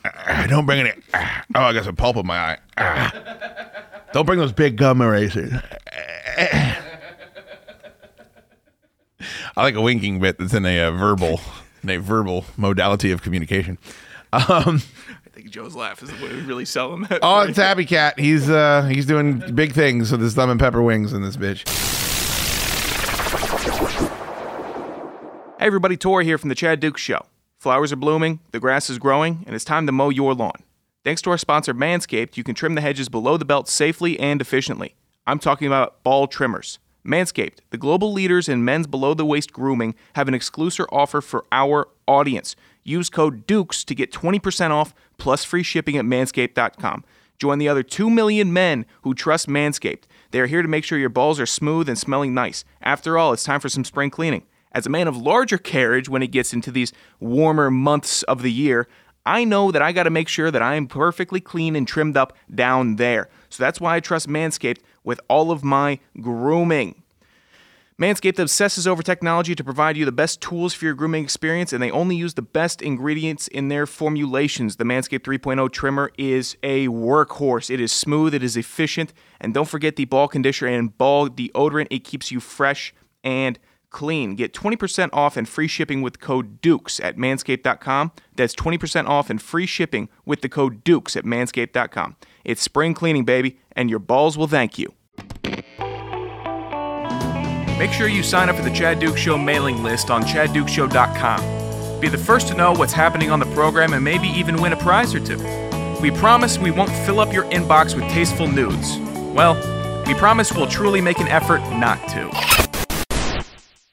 uh, 0.05 0.47
don't 0.47 0.67
bring 0.67 0.81
any. 0.81 0.91
Uh, 1.15 1.27
oh, 1.55 1.61
I 1.63 1.73
got 1.73 1.85
some 1.85 1.97
pulp 1.97 2.17
in 2.17 2.27
my 2.27 2.39
eye. 2.39 2.59
Uh, 2.77 3.11
don't 4.13 4.27
bring 4.27 4.39
those 4.39 4.53
big 4.53 4.77
gum 4.77 5.01
erasers. 5.01 5.53
I 9.57 9.63
like 9.63 9.75
a 9.75 9.81
winking 9.81 10.21
bit 10.21 10.39
that's 10.39 10.53
in 10.53 10.67
a 10.67 10.79
uh, 10.81 10.91
verbal, 10.91 11.41
in 11.83 11.89
a 11.91 11.97
verbal 11.99 12.45
modality 12.57 13.11
of 13.11 13.23
communication. 13.23 13.79
Um, 14.33 14.83
I 15.16 15.16
think 15.37 15.51
Joe's 15.51 15.77
laugh 15.77 16.03
is 16.03 16.11
what 16.13 16.33
would 16.33 16.47
really 16.47 16.65
sell 16.65 16.95
him. 16.95 17.07
That 17.11 17.19
oh, 17.23 17.43
it's 17.43 17.57
Tabby 17.57 17.85
Cat. 17.85 18.19
He's 18.19 18.49
uh, 18.49 18.85
he's 18.85 19.05
doing 19.05 19.39
big 19.55 19.73
things 19.73 20.11
with 20.11 20.23
his 20.23 20.35
thumb 20.35 20.49
and 20.49 20.59
pepper 20.59 20.83
wings 20.83 21.13
in 21.13 21.21
this 21.21 21.37
bitch. 21.37 21.69
Hey 25.59 25.67
everybody, 25.67 25.97
Tor 25.97 26.23
here 26.23 26.39
from 26.39 26.49
the 26.49 26.55
Chad 26.55 26.81
Duke 26.81 26.97
Show. 26.97 27.27
Flowers 27.59 27.93
are 27.93 27.97
blooming, 27.97 28.41
the 28.53 28.61
grass 28.61 28.89
is 28.89 28.99
growing, 28.99 29.45
and 29.47 29.55
it's 29.55 29.65
time 29.65 29.85
to 29.87 29.93
mow 29.93 30.09
your 30.09 30.35
lawn. 30.35 30.63
Thanks 31.05 31.21
to 31.23 31.31
our 31.31 31.39
sponsor 31.39 31.75
Manscaped, 31.75 32.37
you 32.37 32.45
can 32.45 32.55
trim 32.55 32.75
the 32.75 32.81
hedges 32.81 33.09
below 33.09 33.37
the 33.37 33.45
belt 33.45 33.69
safely 33.69 34.19
and 34.19 34.41
efficiently. 34.41 34.95
I'm 35.27 35.39
talking 35.39 35.67
about 35.67 36.03
ball 36.03 36.29
trimmers. 36.29 36.79
Manscaped, 37.07 37.59
the 37.71 37.79
global 37.79 38.13
leaders 38.13 38.49
in 38.49 38.65
men's 38.65 38.87
below 38.87 39.15
the 39.15 39.25
waist 39.25 39.53
grooming, 39.53 39.95
have 40.15 40.29
an 40.29 40.35
exclusive 40.35 40.87
offer 40.91 41.21
for 41.21 41.45
our 41.53 41.89
audience. 42.07 42.57
Use 42.83 43.11
code 43.11 43.47
DUKES 43.47 43.85
to 43.85 43.95
get 43.97 44.13
20% 44.13 44.71
off 44.71 44.95
plus 45.19 45.45
free 45.45 45.63
shipping 45.63 45.97
at 45.97 46.05
manscaped.com. 46.05 47.05
Join 47.39 47.59
the 47.59 47.69
other 47.69 47.83
2 47.83 48.09
million 48.09 48.53
men 48.53 48.87
who 49.03 49.15
trust 49.15 49.49
Manscaped. 49.49 50.05
They 50.31 50.41
are 50.41 50.47
here 50.47 50.63
to 50.63 50.69
make 50.69 50.85
sure 50.85 50.99
your 50.99 51.09
balls 51.09 51.39
are 51.39 51.47
smooth 51.47 51.89
and 51.89 51.99
smelling 51.99 52.35
nice. 52.35 52.65
After 52.81 53.19
all, 53.19 53.33
it's 53.33 53.45
time 53.45 53.61
for 53.61 53.69
some 53.69 53.85
spring 53.85 54.11
cleaning. 54.11 54.45
As 54.73 54.87
a 54.87 54.91
man 54.91 55.09
of 55.09 55.17
larger 55.17 55.59
carriage 55.59 56.09
when 56.09 56.23
it 56.23 56.29
gets 56.29 56.53
into 56.53 56.71
these 56.71 56.93
warmer 57.21 57.71
months 57.71 58.23
of 58.25 58.43
the 58.43 58.53
year, 58.53 58.89
I 59.25 59.45
know 59.45 59.73
that 59.73 59.83
I 59.83 59.93
got 59.93 60.05
to 60.05 60.11
make 60.11 60.29
sure 60.29 60.51
that 60.51 60.63
I 60.63 60.77
am 60.77 60.87
perfectly 60.87 61.41
clean 61.41 61.77
and 61.77 61.87
trimmed 61.87 62.17
up 62.17 62.37
down 62.55 62.97
there. 62.97 63.29
So 63.49 63.63
that's 63.63 63.81
why 63.81 63.97
I 63.97 64.01
trust 64.01 64.29
Manscaped 64.29 64.81
with 65.03 65.21
all 65.29 65.51
of 65.51 65.65
my 65.65 65.99
grooming. 66.21 67.03
Manscaped 67.99 68.39
obsesses 68.39 68.87
over 68.87 69.03
technology 69.03 69.55
to 69.55 69.65
provide 69.65 69.97
you 69.97 70.05
the 70.05 70.13
best 70.13 70.43
tools 70.43 70.75
for 70.75 70.85
your 70.85 70.93
grooming 70.93 71.25
experience, 71.25 71.73
and 71.73 71.83
they 71.83 71.91
only 71.91 72.15
use 72.15 72.35
the 72.35 72.43
best 72.43 72.83
ingredients 72.83 73.49
in 73.49 73.69
their 73.69 73.87
formulations. 73.87 74.77
The 74.77 74.85
Manscaped 74.85 75.21
3.0 75.21 75.73
trimmer 75.73 76.11
is 76.19 76.59
a 76.63 76.89
workhorse. 76.89 77.71
It 77.71 77.81
is 77.81 77.93
smooth, 77.93 78.35
it 78.35 78.43
is 78.43 78.55
efficient, 78.55 79.15
and 79.41 79.55
don't 79.55 79.67
forget 79.67 79.97
the 79.97 80.05
ball 80.05 80.29
conditioner 80.29 80.73
and 80.73 80.97
ball 80.99 81.31
deodorant. 81.31 81.87
It 81.91 82.05
keeps 82.05 82.31
you 82.31 82.39
fresh 82.39 82.93
and 83.25 83.59
clean. 83.89 84.35
Get 84.35 84.53
20% 84.53 85.09
off 85.15 85.39
and 85.39 85.49
free 85.49 85.67
shipping 85.67 86.03
with 86.03 86.21
code 86.21 86.61
DUKES 86.61 87.01
at 87.01 87.17
manscaped.com. 87.17 88.13
That's 88.35 88.55
20% 88.55 89.09
off 89.09 89.31
and 89.31 89.41
free 89.41 89.65
shipping 89.65 90.11
with 90.27 90.43
the 90.43 90.51
code 90.51 90.85
DUKES 90.85 91.17
at 91.17 91.25
manscaped.com. 91.25 92.17
It's 92.45 92.61
spring 92.61 92.93
cleaning, 92.93 93.25
baby, 93.25 93.59
and 93.73 93.89
your 93.89 94.01
balls 94.01 94.37
will 94.37 94.49
thank 94.49 94.79
you. 94.79 94.93
Make 97.79 97.93
sure 97.93 98.09
you 98.09 98.23
sign 98.23 98.49
up 98.49 98.57
for 98.57 98.63
the 98.63 98.71
Chad 98.71 99.01
Duke 99.01 99.19
Show 99.19 99.37
mailing 99.37 99.83
list 99.83 100.11
on 100.11 100.23
chaddukeshow.com. 100.23 102.01
Be 102.01 102.09
the 102.09 102.17
first 102.17 102.49
to 102.49 102.55
know 102.55 102.73
what's 102.73 102.95
happening 102.95 103.31
on 103.31 103.39
the 103.39 103.47
program 103.47 103.93
and 103.93 104.03
maybe 104.03 104.29
even 104.29 104.63
win 104.63 104.73
a 104.73 104.77
prize 104.77 105.15
or 105.15 105.21
two. 105.21 105.37
We 106.01 106.11
promise 106.11 106.59
we 106.59 106.71
won't 106.71 106.91
fill 106.91 107.21
up 107.21 107.35
your 107.35 107.45
inbox 107.45 107.95
with 107.95 108.05
tasteful 108.05 108.49
nudes. 108.49 108.97
Well, 109.35 109.55
we 110.07 110.15
promise 110.15 110.53
we'll 110.53 110.69
truly 110.69 111.03
make 111.03 111.19
an 111.19 111.29
effort 111.29 111.61
not 111.73 111.99
to. 112.09 112.31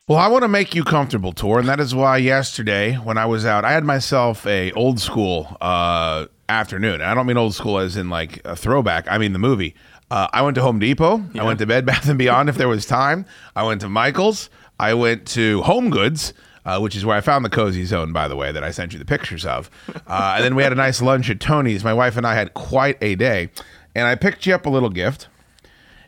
Well, 0.08 0.20
I 0.20 0.28
want 0.28 0.44
to 0.44 0.50
make 0.50 0.76
you 0.76 0.84
comfortable, 0.84 1.32
Tor, 1.34 1.60
and 1.60 1.68
that 1.68 1.80
is 1.80 1.96
why 1.96 2.18
yesterday 2.18 2.96
when 2.96 3.18
I 3.18 3.26
was 3.26 3.46
out, 3.46 3.66
I 3.66 3.72
had 3.72 3.84
myself 3.84 4.46
a 4.46 4.72
old 4.74 5.00
school 5.00 5.58
uh, 5.60 6.28
afternoon. 6.50 7.02
I 7.02 7.14
don't 7.14 7.26
mean 7.26 7.38
old 7.38 7.56
school 7.56 7.80
as 7.80 7.98
in 7.98 8.10
like 8.10 8.42
a 8.46 8.56
throwback. 8.56 9.08
I 9.10 9.18
mean 9.18 9.34
the 9.34 9.40
movie. 9.40 9.76
Uh, 10.14 10.28
I 10.32 10.44
went 10.44 10.54
to 10.56 10.62
Home 10.62 10.78
Depot. 10.78 11.26
I 11.34 11.44
went 11.44 11.58
to 11.58 11.66
Bed 11.66 11.88
Bath 11.88 12.08
and 12.08 12.20
Beyond 12.20 12.48
if 12.48 12.56
there 12.56 12.68
was 12.68 12.86
time. 12.86 13.26
I 13.56 13.64
went 13.64 13.82
to 13.82 13.90
Michaels. 13.90 14.52
I 14.80 14.94
went 14.94 15.26
to 15.30 15.64
Home 15.64 15.90
Goods. 15.90 16.34
Uh, 16.66 16.80
which 16.80 16.96
is 16.96 17.04
where 17.04 17.18
I 17.18 17.20
found 17.20 17.44
the 17.44 17.50
cozy 17.50 17.84
zone, 17.84 18.14
by 18.14 18.30
the 18.30 18.38
way, 18.38 18.54
that 18.54 18.64
I 18.64 18.72
sent 18.72 18.94
you 18.94 19.00
the 19.00 19.04
pictures 19.04 19.46
of. 19.46 19.70
Uh, 20.08 20.36
and 20.38 20.46
then 20.46 20.56
we 20.56 20.64
had 20.64 20.72
a 20.72 20.76
nice 20.76 21.02
lunch 21.02 21.30
at 21.30 21.42
Tony's. 21.42 21.84
My 21.84 21.94
wife 21.94 22.16
and 22.16 22.26
I 22.26 22.36
had 22.36 22.54
quite 22.54 22.98
a 23.02 23.16
day. 23.16 23.50
And 23.94 24.08
I 24.08 24.16
picked 24.16 24.46
you 24.46 24.56
up 24.56 24.66
a 24.66 24.70
little 24.70 24.90
gift, 24.90 25.28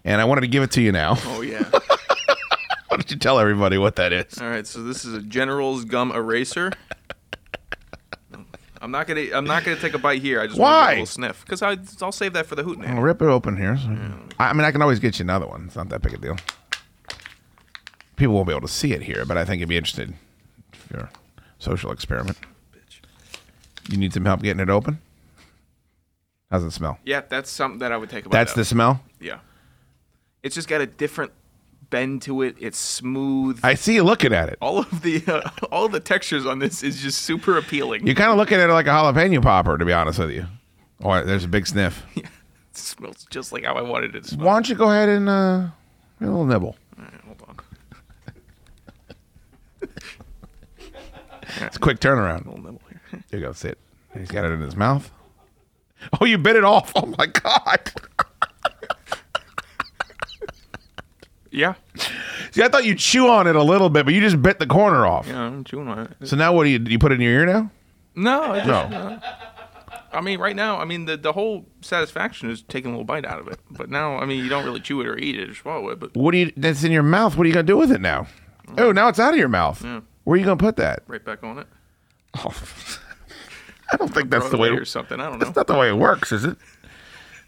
and 0.05 0.21
I 0.21 0.23
wanted 0.23 0.41
to 0.41 0.47
give 0.47 0.63
it 0.63 0.71
to 0.71 0.81
you 0.81 0.93
now. 0.93 1.17
Oh, 1.25 1.41
yeah. 1.41 1.69
Why 1.69 2.37
don't 2.89 3.11
you 3.11 3.17
tell 3.17 3.37
everybody 3.37 3.77
what 3.77 3.97
that 3.97 4.13
is? 4.13 4.37
All 4.39 4.47
right, 4.47 4.65
so 4.65 4.81
this 4.81 5.03
is 5.03 5.13
a 5.13 5.21
General's 5.21 5.83
gum 5.83 6.13
eraser. 6.13 6.71
I'm 8.85 8.91
not 8.91 9.07
gonna. 9.07 9.25
I'm 9.33 9.45
not 9.45 9.63
gonna 9.63 9.79
take 9.79 9.95
a 9.95 9.97
bite 9.97 10.21
here. 10.21 10.39
I 10.39 10.45
just 10.45 10.59
want 10.59 10.69
to 10.69 10.75
Why? 10.75 10.87
a 10.89 10.91
little 10.91 11.05
sniff 11.07 11.43
because 11.43 11.63
I'll 12.03 12.11
save 12.11 12.33
that 12.33 12.45
for 12.45 12.53
the 12.53 12.61
hoot 12.61 12.79
I'll 12.85 13.01
rip 13.01 13.19
it 13.19 13.25
open 13.25 13.57
here. 13.57 13.75
so- 13.77 13.89
I 14.39 14.49
I 14.49 14.53
mean, 14.53 14.63
I 14.63 14.71
can 14.71 14.83
always 14.83 14.99
get 14.99 15.17
you 15.17 15.23
another 15.23 15.47
one. 15.47 15.63
It's 15.65 15.75
not 15.75 15.89
that 15.89 16.03
big 16.03 16.13
a 16.13 16.17
deal. 16.17 16.37
People 18.15 18.35
won't 18.35 18.47
be 18.47 18.53
able 18.53 18.67
to 18.67 18.73
see 18.73 18.93
it 18.93 19.01
here, 19.01 19.25
but 19.25 19.37
I 19.37 19.43
think 19.43 19.59
you'd 19.59 19.69
be 19.69 19.75
interested 19.75 20.13
you're 20.93 21.01
a 21.01 21.09
social 21.57 21.91
experiment. 21.91 22.37
You 23.89 23.97
need 23.97 24.13
some 24.13 24.23
help 24.23 24.43
getting 24.43 24.59
it 24.61 24.69
open? 24.69 24.99
How's 26.51 26.63
it 26.63 26.69
smell? 26.69 26.99
Yeah, 27.03 27.21
that's 27.27 27.49
something 27.49 27.79
that 27.79 27.91
I 27.91 27.97
would 27.97 28.11
take 28.11 28.27
a 28.27 28.29
bite. 28.29 28.37
That's 28.37 28.51
of. 28.51 28.57
the 28.57 28.65
smell? 28.65 29.01
Yeah, 29.19 29.39
it's 30.43 30.53
just 30.53 30.67
got 30.67 30.81
a 30.81 30.85
different 30.85 31.31
bend 31.89 32.21
to 32.23 32.41
it. 32.41 32.55
It's 32.59 32.77
smooth. 32.77 33.59
I 33.63 33.73
see 33.75 33.95
you 33.95 34.03
looking 34.03 34.33
at 34.33 34.49
it. 34.49 34.57
all 34.61 34.79
of 34.79 35.01
the 35.01 35.23
uh, 35.27 35.49
all 35.71 35.85
of 35.85 35.91
the 35.91 35.99
textures 35.99 36.45
on 36.45 36.59
this 36.59 36.83
is 36.83 37.01
just 37.01 37.21
super 37.23 37.57
appealing. 37.57 38.05
You're 38.05 38.15
kind 38.15 38.31
of 38.31 38.37
looking 38.37 38.59
at 38.59 38.69
it 38.69 38.73
like 38.73 38.87
a 38.87 38.89
jalapeno 38.89 39.41
popper, 39.41 39.77
to 39.77 39.85
be 39.85 39.93
honest 39.93 40.19
with 40.19 40.31
you. 40.31 40.45
Oh, 41.03 41.23
there's 41.23 41.43
a 41.43 41.47
big 41.49 41.67
sniff. 41.67 42.05
It 42.15 42.79
smells 42.79 43.25
just 43.29 43.53
like 43.53 43.63
how 43.63 43.75
I 43.75 43.81
wanted 43.83 44.15
it 44.17 44.23
to 44.23 44.29
smell. 44.31 44.47
Why 44.47 44.53
don't 44.53 44.67
you 44.67 44.75
go 44.75 44.91
ahead 44.91 45.07
and 45.07 45.29
uh, 45.29 45.31
a 45.31 45.71
little 46.19 46.43
nibble? 46.45 46.75
Right, 46.97 47.09
hold 47.25 47.41
on. 47.47 47.55
It's 51.61 51.77
a 51.77 51.79
quick 51.79 51.99
turnaround. 51.99 52.45
A 52.45 52.49
Little 52.49 52.65
nibble 52.65 52.81
here. 52.89 53.23
There 53.29 53.39
you 53.39 53.45
go. 53.45 53.53
Sit. 53.53 53.77
He's 54.13 54.29
got 54.29 54.43
it 54.43 54.51
in 54.51 54.59
his 54.59 54.75
mouth. 54.75 55.09
Oh, 56.19 56.25
you 56.25 56.37
bit 56.37 56.55
it 56.57 56.63
off. 56.65 56.91
Oh 56.97 57.05
my 57.17 57.27
god. 57.27 57.91
Yeah, 61.55 61.73
See, 62.51 62.61
I 62.63 62.67
thought 62.67 62.85
you'd 62.85 62.99
chew 62.99 63.27
on 63.29 63.47
it 63.47 63.55
a 63.55 63.63
little 63.63 63.89
bit, 63.89 64.05
but 64.05 64.13
you 64.13 64.21
just 64.21 64.41
bit 64.41 64.59
the 64.59 64.67
corner 64.67 65.05
off. 65.05 65.27
yeah, 65.27 65.39
I'm 65.41 65.63
chewing 65.63 65.87
on 65.87 65.99
it. 65.99 66.11
So 66.27 66.35
now 66.35 66.53
what 66.53 66.65
do 66.65 66.69
you 66.69 66.79
do? 66.79 66.91
You 66.91 66.99
put 66.99 67.11
it 67.11 67.15
in 67.15 67.21
your 67.21 67.31
ear 67.33 67.45
now? 67.45 67.71
No, 68.15 68.41
I 68.53 68.57
just, 68.57 68.67
No. 68.67 68.97
Uh, 68.97 69.19
I 70.13 70.21
mean, 70.21 70.39
right 70.39 70.55
now, 70.55 70.77
I 70.77 70.85
mean, 70.85 71.05
the 71.05 71.17
the 71.17 71.33
whole 71.33 71.65
satisfaction 71.81 72.49
is 72.49 72.61
taking 72.61 72.91
a 72.91 72.93
little 72.93 73.03
bite 73.05 73.25
out 73.25 73.39
of 73.39 73.47
it. 73.49 73.59
But 73.71 73.89
now, 73.89 74.17
I 74.17 74.25
mean, 74.25 74.41
you 74.43 74.49
don't 74.49 74.63
really 74.63 74.79
chew 74.79 75.01
it 75.01 75.07
or 75.07 75.17
eat 75.17 75.37
it 75.37 75.49
or 75.49 75.55
swallow 75.55 75.89
it. 75.89 75.99
But 75.99 76.15
What 76.15 76.31
do 76.31 76.37
you? 76.37 76.51
That's 76.55 76.83
in 76.85 76.91
your 76.93 77.03
mouth. 77.03 77.35
What 77.37 77.43
are 77.45 77.47
you 77.47 77.53
gonna 77.53 77.63
do 77.67 77.75
with 77.77 77.91
it 77.91 77.99
now? 78.01 78.27
Mm. 78.67 78.79
Oh, 78.79 78.91
now 78.93 79.09
it's 79.09 79.19
out 79.19 79.33
of 79.33 79.39
your 79.39 79.49
mouth. 79.49 79.83
Yeah. 79.83 80.01
Where 80.23 80.35
are 80.35 80.37
you 80.37 80.45
gonna 80.45 80.55
put 80.57 80.77
that? 80.77 81.03
right 81.07 81.23
back 81.23 81.43
on 81.43 81.59
it. 81.59 81.67
Oh, 82.37 82.53
I 83.91 83.97
don't 83.97 84.13
think 84.13 84.29
that's 84.29 84.49
the 84.49 84.57
way. 84.57 84.69
away 84.69 84.77
or 84.79 84.85
something. 84.85 85.19
I 85.19 85.29
don't 85.29 85.39
know. 85.39 85.45
That's 85.45 85.55
not 85.55 85.67
the 85.67 85.75
way 85.77 85.89
it 85.89 85.97
works, 85.97 86.31
is 86.31 86.45
it? 86.45 86.57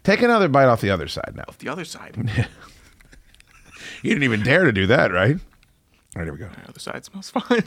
Take 0.03 0.21
another 0.21 0.47
bite 0.47 0.65
off 0.67 0.81
the 0.81 0.89
other 0.91 1.07
side 1.07 1.33
now. 1.35 1.45
the 1.59 1.69
other 1.69 1.85
side. 1.85 2.15
You 4.03 4.09
didn't 4.11 4.23
even 4.23 4.43
dare 4.43 4.65
to 4.65 4.71
do 4.71 4.87
that, 4.87 5.11
right? 5.11 5.35
All 5.35 6.21
right, 6.21 6.23
here 6.25 6.33
we 6.33 6.39
go. 6.39 6.49
The 6.63 6.69
other 6.69 6.79
side 6.79 7.03
smells 7.05 7.29
fine. 7.29 7.63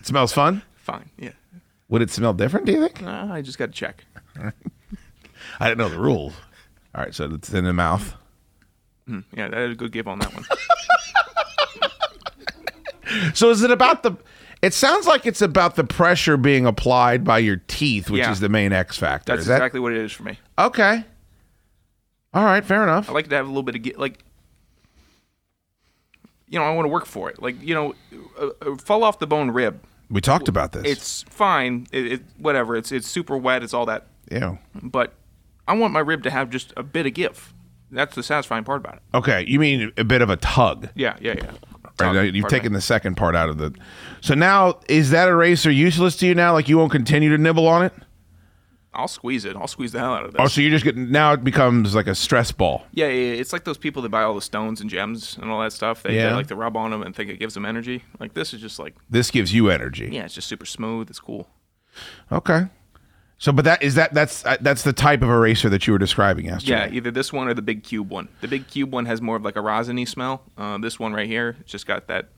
It 0.00 0.06
smells 0.06 0.32
fun. 0.32 0.62
fine. 0.76 1.10
Yeah. 1.18 1.30
Would 1.88 2.02
it 2.02 2.10
smell 2.10 2.32
different? 2.34 2.66
Do 2.66 2.72
you 2.72 2.80
think? 2.80 3.00
Nah, 3.02 3.32
I 3.32 3.42
just 3.42 3.58
got 3.58 3.66
to 3.66 3.72
check. 3.72 4.04
I 5.60 5.68
didn't 5.68 5.78
know 5.78 5.88
the 5.88 5.98
rules. 5.98 6.34
All 6.94 7.02
right, 7.04 7.14
so 7.14 7.24
it's 7.32 7.52
in 7.52 7.64
the 7.64 7.72
mouth. 7.72 8.14
Hmm, 9.06 9.20
yeah, 9.36 9.48
that 9.48 9.58
is 9.58 9.72
a 9.72 9.74
good 9.74 9.92
give 9.92 10.06
on 10.08 10.18
that 10.20 10.34
one. 10.34 10.44
So 13.34 13.50
is 13.50 13.62
it 13.62 13.72
about 13.72 14.04
the? 14.04 14.12
It 14.62 14.72
sounds 14.72 15.06
like 15.06 15.26
it's 15.26 15.42
about 15.42 15.74
the 15.74 15.82
pressure 15.82 16.36
being 16.36 16.64
applied 16.64 17.24
by 17.24 17.38
your 17.38 17.56
teeth, 17.66 18.08
which 18.08 18.20
Yeah. 18.20 18.30
is 18.30 18.38
the 18.38 18.48
main 18.48 18.72
X 18.72 18.96
factor. 18.98 19.32
That's 19.32 19.42
is 19.42 19.46
that 19.48 19.56
exactly 19.56 19.80
what 19.80 19.92
it 19.92 19.98
is 19.98 20.12
for 20.12 20.22
me. 20.22 20.38
okay? 20.58 21.04
All 22.32 22.44
right, 22.44 22.64
fair 22.64 22.84
enough. 22.84 23.10
I 23.10 23.12
like 23.12 23.28
to 23.30 23.34
have 23.36 23.46
a 23.46 23.48
little 23.48 23.64
bit 23.64 23.74
of 23.94 23.98
like. 23.98 24.22
You 26.50 26.58
know, 26.58 26.64
I 26.66 26.74
want 26.74 26.84
to 26.84 26.90
work 26.90 27.06
for 27.06 27.30
it. 27.30 27.40
Like, 27.40 27.62
you 27.62 27.74
know, 27.74 27.94
a 28.60 28.76
fall 28.76 29.02
off 29.04 29.18
the 29.18 29.26
bone 29.26 29.50
rib. 29.50 29.80
We 30.10 30.20
talked 30.20 30.48
about 30.48 30.72
this. 30.72 30.84
It's 30.84 31.22
fine. 31.30 31.86
It, 31.92 32.12
it 32.12 32.22
whatever. 32.36 32.76
It's 32.76 32.90
it's 32.90 33.06
super 33.06 33.36
wet. 33.36 33.62
It's 33.62 33.72
all 33.72 33.86
that. 33.86 34.08
yeah. 34.30 34.56
But 34.82 35.14
I 35.68 35.74
want 35.74 35.92
my 35.92 36.00
rib 36.00 36.24
to 36.24 36.30
have 36.30 36.50
just 36.50 36.72
a 36.76 36.82
bit 36.82 37.06
of 37.06 37.14
give. 37.14 37.54
That's 37.92 38.14
the 38.14 38.22
satisfying 38.22 38.64
part 38.64 38.80
about 38.80 38.96
it. 38.96 39.02
Okay, 39.14 39.44
you 39.46 39.58
mean 39.58 39.92
a 39.96 40.04
bit 40.04 40.22
of 40.22 40.30
a 40.30 40.36
tug? 40.36 40.88
Yeah, 40.94 41.16
yeah, 41.20 41.34
yeah. 41.38 41.52
Right, 42.00 42.32
you've 42.34 42.48
taken 42.48 42.72
the 42.72 42.80
second 42.80 43.16
part 43.16 43.36
out 43.36 43.48
of 43.48 43.58
the. 43.58 43.74
So 44.20 44.34
now 44.34 44.80
is 44.88 45.10
that 45.10 45.28
eraser 45.28 45.70
useless 45.70 46.16
to 46.18 46.26
you 46.26 46.34
now? 46.34 46.52
Like 46.52 46.68
you 46.68 46.78
won't 46.78 46.92
continue 46.92 47.30
to 47.30 47.38
nibble 47.38 47.68
on 47.68 47.84
it? 47.84 47.92
I'll 48.92 49.06
squeeze 49.08 49.44
it. 49.44 49.54
I'll 49.56 49.68
squeeze 49.68 49.92
the 49.92 50.00
hell 50.00 50.14
out 50.14 50.24
of 50.24 50.32
this. 50.32 50.40
Oh, 50.42 50.46
so 50.48 50.60
you're 50.60 50.70
just 50.72 50.84
getting 50.84 51.12
now 51.12 51.32
it 51.32 51.44
becomes 51.44 51.94
like 51.94 52.06
a 52.08 52.14
stress 52.14 52.50
ball. 52.50 52.84
Yeah, 52.92 53.06
yeah, 53.06 53.12
yeah. 53.34 53.40
It's 53.40 53.52
like 53.52 53.64
those 53.64 53.78
people 53.78 54.02
that 54.02 54.08
buy 54.08 54.22
all 54.22 54.34
the 54.34 54.40
stones 54.42 54.80
and 54.80 54.90
gems 54.90 55.38
and 55.40 55.50
all 55.50 55.60
that 55.62 55.72
stuff. 55.72 56.02
They, 56.02 56.16
Yeah. 56.16 56.30
they 56.30 56.34
like 56.34 56.48
to 56.48 56.56
rub 56.56 56.76
on 56.76 56.90
them 56.90 57.02
and 57.02 57.14
think 57.14 57.30
it 57.30 57.38
gives 57.38 57.54
them 57.54 57.64
energy. 57.64 58.02
Like 58.18 58.34
this 58.34 58.52
is 58.52 58.60
just 58.60 58.78
like, 58.80 58.96
This 59.08 59.30
gives 59.30 59.54
you 59.54 59.70
energy. 59.70 60.08
yeah, 60.12 60.24
it's 60.24 60.34
just 60.34 60.48
super 60.48 60.66
smooth. 60.66 61.08
It's 61.08 61.20
cool. 61.20 61.48
Okay. 62.32 62.66
So, 63.38 63.52
but 63.52 63.64
that 63.64 63.82
is 63.82 63.94
that 63.94 64.12
that's 64.12 64.44
uh, 64.44 64.58
that's 64.60 64.82
the 64.82 64.92
type 64.92 65.22
of 65.22 65.30
eraser 65.30 65.70
that 65.70 65.86
you 65.86 65.92
were 65.94 65.98
describing 65.98 66.44
yesterday. 66.44 66.72
Yeah, 66.72 66.92
either 66.92 67.10
this 67.10 67.32
one 67.32 67.48
or 67.48 67.54
the 67.54 67.62
big 67.62 67.82
cube 67.82 68.10
one. 68.10 68.28
The 68.42 68.48
big 68.48 68.66
cube 68.68 68.92
one 68.92 69.06
has 69.06 69.22
more 69.22 69.36
of 69.36 69.42
like 69.42 69.56
a 69.56 69.60
rosiny 69.60 70.06
smell. 70.06 70.42
Uh, 70.58 70.76
this 70.78 70.98
one 70.98 71.14
right 71.14 71.26
here, 71.26 71.56
it's 71.60 71.72
just 71.72 71.86
got 71.86 72.06
that 72.08 72.28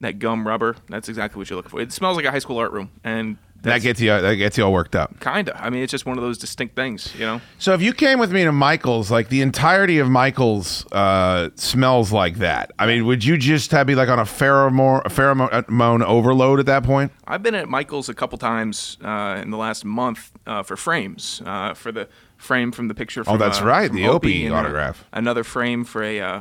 that 0.00 0.18
gum 0.18 0.46
rubber. 0.48 0.76
That's 0.88 1.10
exactly 1.10 1.38
what 1.38 1.50
you're 1.50 1.58
looking 1.58 1.68
for. 1.70 1.80
It 1.80 1.92
smells 1.92 2.16
like 2.16 2.24
a 2.24 2.30
high 2.30 2.38
school 2.38 2.56
art 2.56 2.72
room, 2.72 2.90
and 3.04 3.36
that 3.62 3.82
gets 3.82 4.00
you 4.00 4.08
that 4.08 4.34
gets 4.36 4.56
you 4.58 4.64
all 4.64 4.72
worked 4.72 4.96
up. 4.96 5.20
kinda. 5.20 5.52
I 5.62 5.70
mean, 5.70 5.82
it's 5.82 5.90
just 5.90 6.06
one 6.06 6.16
of 6.18 6.22
those 6.22 6.38
distinct 6.38 6.74
things, 6.76 7.12
you 7.18 7.26
know. 7.26 7.40
So 7.58 7.72
if 7.74 7.82
you 7.82 7.92
came 7.92 8.18
with 8.18 8.32
me 8.32 8.44
to 8.44 8.52
Michael's, 8.52 9.10
like 9.10 9.28
the 9.28 9.42
entirety 9.42 9.98
of 9.98 10.08
Michael's 10.08 10.86
uh, 10.92 11.50
smells 11.56 12.12
like 12.12 12.36
that. 12.38 12.70
I 12.78 12.86
mean, 12.86 13.04
would 13.06 13.24
you 13.24 13.36
just 13.36 13.70
have 13.72 13.86
be 13.86 13.94
like 13.94 14.08
on 14.08 14.18
a 14.18 14.24
pheromone, 14.24 15.02
a 15.04 15.08
pheromone 15.10 16.04
overload 16.04 16.60
at 16.60 16.66
that 16.66 16.82
point? 16.84 17.12
I've 17.26 17.42
been 17.42 17.54
at 17.54 17.68
Michael's 17.68 18.08
a 18.08 18.14
couple 18.14 18.38
times 18.38 18.96
uh, 19.04 19.38
in 19.42 19.50
the 19.50 19.56
last 19.58 19.84
month 19.84 20.30
uh, 20.46 20.62
for 20.62 20.76
frames 20.76 21.42
uh, 21.44 21.74
for 21.74 21.92
the 21.92 22.08
frame 22.36 22.72
from 22.72 22.88
the 22.88 22.94
picture. 22.94 23.24
From, 23.24 23.34
Oh, 23.34 23.36
that's 23.36 23.60
uh, 23.60 23.66
right, 23.66 23.92
the 23.92 24.08
Opie 24.08 24.46
and, 24.46 24.54
uh, 24.54 24.58
autograph. 24.58 25.04
another 25.12 25.44
frame 25.44 25.84
for 25.84 26.02
a 26.02 26.20
uh, 26.20 26.40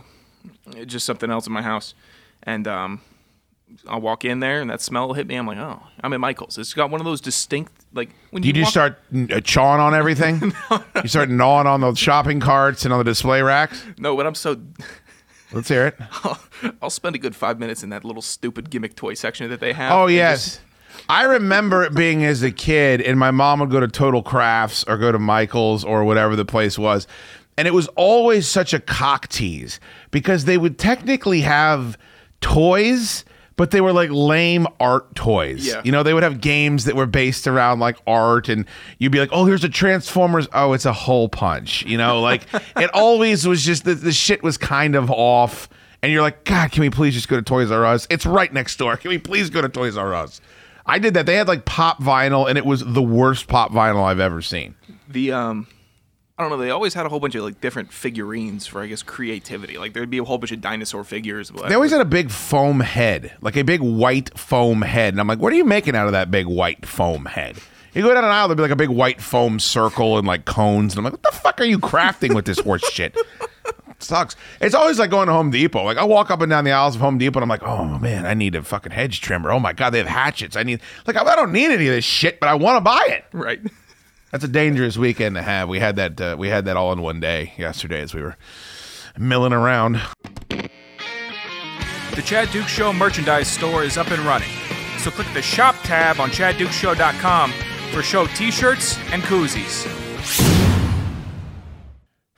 just 0.86 1.06
something 1.06 1.30
else 1.30 1.46
in 1.48 1.54
my 1.54 1.62
house, 1.62 1.94
and 2.44 2.68
um, 2.68 3.02
I'll 3.88 4.02
walk 4.02 4.26
in 4.26 4.40
there 4.40 4.62
and 4.62 4.70
that 4.70 4.82
smell 4.82 5.08
will 5.08 5.14
hit 5.14 5.28
me. 5.28 5.36
I'm 5.36 5.48
like, 5.48 5.58
oh, 5.58 5.82
I'm 6.04 6.12
at 6.14 6.20
Michael's. 6.20 6.58
It's 6.58 6.74
got 6.74 6.90
one 6.90 7.00
of 7.02 7.06
those 7.06 7.22
distinct 7.22 7.72
like 7.94 8.10
when 8.32 8.42
Do 8.42 8.48
you 8.48 8.54
just 8.54 8.76
walk- 8.76 8.96
start 9.12 9.32
uh, 9.32 9.40
chawing 9.42 9.80
on 9.80 9.94
everything? 9.96 10.54
You 11.02 11.08
start 11.08 11.30
gnawing 11.30 11.66
on 11.66 11.80
the 11.82 11.94
shopping 11.96 12.40
carts 12.42 12.84
and 12.84 12.94
on 12.94 12.98
the 13.00 13.06
display 13.06 13.42
racks? 13.42 13.86
No, 13.98 14.18
but 14.18 14.28
I'm 14.28 14.36
so. 14.36 14.60
Let's 15.52 15.70
hear 15.70 15.88
it. 15.88 15.96
I'll, 16.24 16.40
I'll 16.84 16.90
spend 16.90 17.16
a 17.16 17.20
good 17.20 17.36
five 17.36 17.58
minutes 17.58 17.82
in 17.84 17.90
that 17.90 18.04
little 18.04 18.22
stupid 18.22 18.70
gimmick 18.70 18.96
toy 18.96 19.14
section 19.14 19.50
that 19.50 19.60
they 19.62 19.74
have. 19.74 19.92
Oh 19.94 20.08
yes. 20.08 20.44
just- 20.46 20.62
I 21.08 21.24
remember 21.24 21.84
it 21.84 21.96
being 21.96 22.26
as 22.26 22.44
a 22.44 22.52
kid, 22.52 23.02
and 23.02 23.18
my 23.18 23.32
mom 23.32 23.60
would 23.62 23.72
go 23.72 23.80
to 23.80 23.88
Total 23.88 24.22
Crafts 24.22 24.84
or 24.88 24.98
go 24.98 25.12
to 25.12 25.18
Michael's 25.18 25.84
or 25.86 26.04
whatever 26.04 26.36
the 26.36 26.46
place 26.46 26.78
was. 26.78 27.08
And 27.58 27.68
it 27.68 27.74
was 27.74 27.88
always 27.96 28.48
such 28.48 28.74
a 28.74 28.80
cock 28.80 29.28
tease 29.30 29.80
because 30.12 30.46
they 30.46 30.58
would 30.58 30.78
technically 30.78 31.42
have 31.42 31.98
toys, 32.42 33.26
but 33.60 33.72
they 33.72 33.82
were 33.82 33.92
like 33.92 34.10
lame 34.10 34.66
art 34.80 35.14
toys. 35.16 35.68
Yeah. 35.68 35.82
You 35.84 35.92
know, 35.92 36.02
they 36.02 36.14
would 36.14 36.24
have 36.24 36.40
games 36.40 36.86
that 36.86 36.96
were 36.96 37.06
based 37.06 37.46
around 37.46 37.80
like 37.80 37.98
art, 38.08 38.48
and 38.48 38.66
you'd 39.00 39.12
be 39.12 39.20
like, 39.20 39.32
oh, 39.34 39.44
here's 39.44 39.66
a 39.66 39.70
Transformers. 39.70 40.48
Oh, 40.54 40.72
it's 40.72 40.86
a 40.86 40.94
hole 40.94 41.28
punch. 41.28 41.84
You 41.84 41.98
know, 41.98 42.22
like 42.22 42.44
it 42.78 42.90
always 42.94 43.46
was 43.46 43.62
just 43.66 43.84
the, 43.84 43.96
the 43.96 44.14
shit 44.14 44.42
was 44.44 44.58
kind 44.58 44.96
of 44.96 45.12
off. 45.12 45.68
And 46.02 46.10
you're 46.10 46.22
like, 46.22 46.46
God, 46.46 46.72
can 46.72 46.80
we 46.80 46.90
please 46.90 47.14
just 47.14 47.28
go 47.28 47.36
to 47.36 47.42
Toys 47.42 47.70
R 47.70 47.86
Us? 47.86 48.08
It's 48.10 48.26
right 48.26 48.54
next 48.54 48.78
door. 48.78 48.96
Can 48.96 49.10
we 49.10 49.18
please 49.18 49.50
go 49.50 49.62
to 49.62 49.68
Toys 49.68 49.98
R 49.98 50.16
Us? 50.16 50.40
I 50.86 50.98
did 50.98 51.14
that. 51.16 51.26
They 51.26 51.36
had 51.36 51.50
like 51.50 51.66
pop 51.66 52.02
vinyl, 52.02 52.48
and 52.48 52.58
it 52.58 52.66
was 52.66 52.82
the 52.86 53.04
worst 53.04 53.50
pop 53.50 53.72
vinyl 53.72 54.06
I've 54.06 54.22
ever 54.22 54.42
seen. 54.42 54.76
the 55.10 55.34
um 55.34 55.68
I 56.40 56.44
don't 56.44 56.52
know, 56.52 56.58
they 56.58 56.70
always 56.70 56.94
had 56.94 57.06
a 57.06 57.10
whole 57.10 57.20
bunch 57.20 57.36
of 57.36 57.44
like 57.44 57.60
different 57.60 57.92
figurines 57.92 58.66
for 58.66 58.82
I 58.82 58.88
guess 58.88 59.04
creativity. 59.04 59.78
Like 59.78 59.92
there'd 59.92 60.10
be 60.10 60.20
a 60.20 60.24
whole 60.24 60.38
bunch 60.38 60.54
of 60.54 60.62
dinosaur 60.62 61.04
figures. 61.04 61.52
But 61.52 61.68
They 61.68 61.76
always 61.76 61.92
had 61.92 62.00
a 62.00 62.06
big 62.06 62.32
foam 62.32 62.80
head, 62.80 63.34
like 63.42 63.58
a 63.58 63.64
big 63.64 63.82
white 63.82 64.40
foam 64.40 64.82
head. 64.82 65.14
And 65.14 65.20
I'm 65.20 65.28
like, 65.28 65.40
what 65.40 65.52
are 65.52 65.58
you 65.58 65.66
making 65.66 65.98
out 65.98 66.06
of 66.06 66.14
that 66.14 66.32
big 66.32 66.46
white 66.48 66.86
foam 66.86 67.26
head? 67.26 67.58
You 67.94 68.04
go 68.04 68.14
down 68.14 68.24
an 68.24 68.32
aisle, 68.32 68.48
there'd 68.48 68.56
be 68.56 68.62
like 68.62 68.72
a 68.72 68.78
big 68.78 68.88
white 68.90 69.20
foam 69.20 69.60
circle 69.60 70.18
and 70.18 70.26
like 70.26 70.46
cones. 70.46 70.94
And 70.94 71.00
I'm 71.00 71.04
like, 71.04 71.14
what 71.14 71.24
the 71.24 71.38
fuck 71.38 71.60
are 71.60 71.66
you 71.66 71.78
crafting 71.78 72.34
with 72.34 72.46
this 72.46 72.60
horse 72.60 72.90
shit? 72.90 73.18
It 73.66 73.76
sucks. 74.00 74.38
It's 74.62 74.76
always 74.76 74.98
like 74.98 75.10
going 75.10 75.28
to 75.28 75.34
Home 75.34 75.52
Depot. 75.52 75.84
Like 75.84 75.98
I 75.98 76.06
walk 76.06 76.32
up 76.32 76.40
and 76.40 76.50
down 76.50 76.64
the 76.64 76.72
aisles 76.72 76.96
of 76.96 77.02
Home 77.02 77.18
Depot 77.18 77.40
and 77.40 77.44
I'm 77.44 77.50
like, 77.50 77.64
oh 77.64 78.00
man, 78.00 78.26
I 78.26 78.34
need 78.34 78.56
a 78.56 78.64
fucking 78.64 78.94
hedge 78.94 79.20
trimmer. 79.20 79.52
Oh 79.52 79.60
my 79.60 79.74
God, 79.74 79.90
they 79.90 79.98
have 79.98 80.08
hatchets. 80.08 80.56
I 80.56 80.64
need, 80.64 80.80
like, 81.06 81.18
I 81.18 81.36
don't 81.36 81.52
need 81.52 81.66
any 81.66 81.88
of 81.90 81.94
this 81.96 82.06
shit, 82.06 82.40
but 82.40 82.48
I 82.48 82.54
want 82.54 82.78
to 82.78 82.82
buy 82.82 83.08
it. 83.10 83.26
right. 83.34 83.60
That's 84.32 84.44
a 84.44 84.48
dangerous 84.48 84.98
weekend 84.98 85.36
to 85.36 85.42
have. 85.42 85.70
We 85.70 85.80
had 85.80 85.96
that. 85.96 86.22
Uh, 86.22 86.36
we 86.38 86.50
had 86.50 86.66
that 86.66 86.78
all 86.78 86.94
in 86.94 87.02
one 87.02 87.20
day 87.20 87.54
yesterday 87.58 88.02
as 88.02 88.14
we 88.14 88.22
were 88.22 88.38
milling 89.18 89.54
around. 89.54 90.00
The 90.50 92.22
Chad 92.24 92.52
Duke 92.52 92.68
Show 92.68 92.94
merchandise 92.94 93.48
store 93.48 93.84
is 93.84 93.98
up 93.98 94.12
and 94.12 94.20
running. 94.24 94.50
So 95.00 95.10
click 95.10 95.28
the 95.34 95.42
shop 95.42 95.76
tab 95.84 96.20
on 96.20 96.30
chaddukeshow.com 96.30 97.54
for 97.92 98.04
show 98.04 98.28
t-shirts 98.28 98.98
and 99.12 99.24
koozies. 99.24 99.88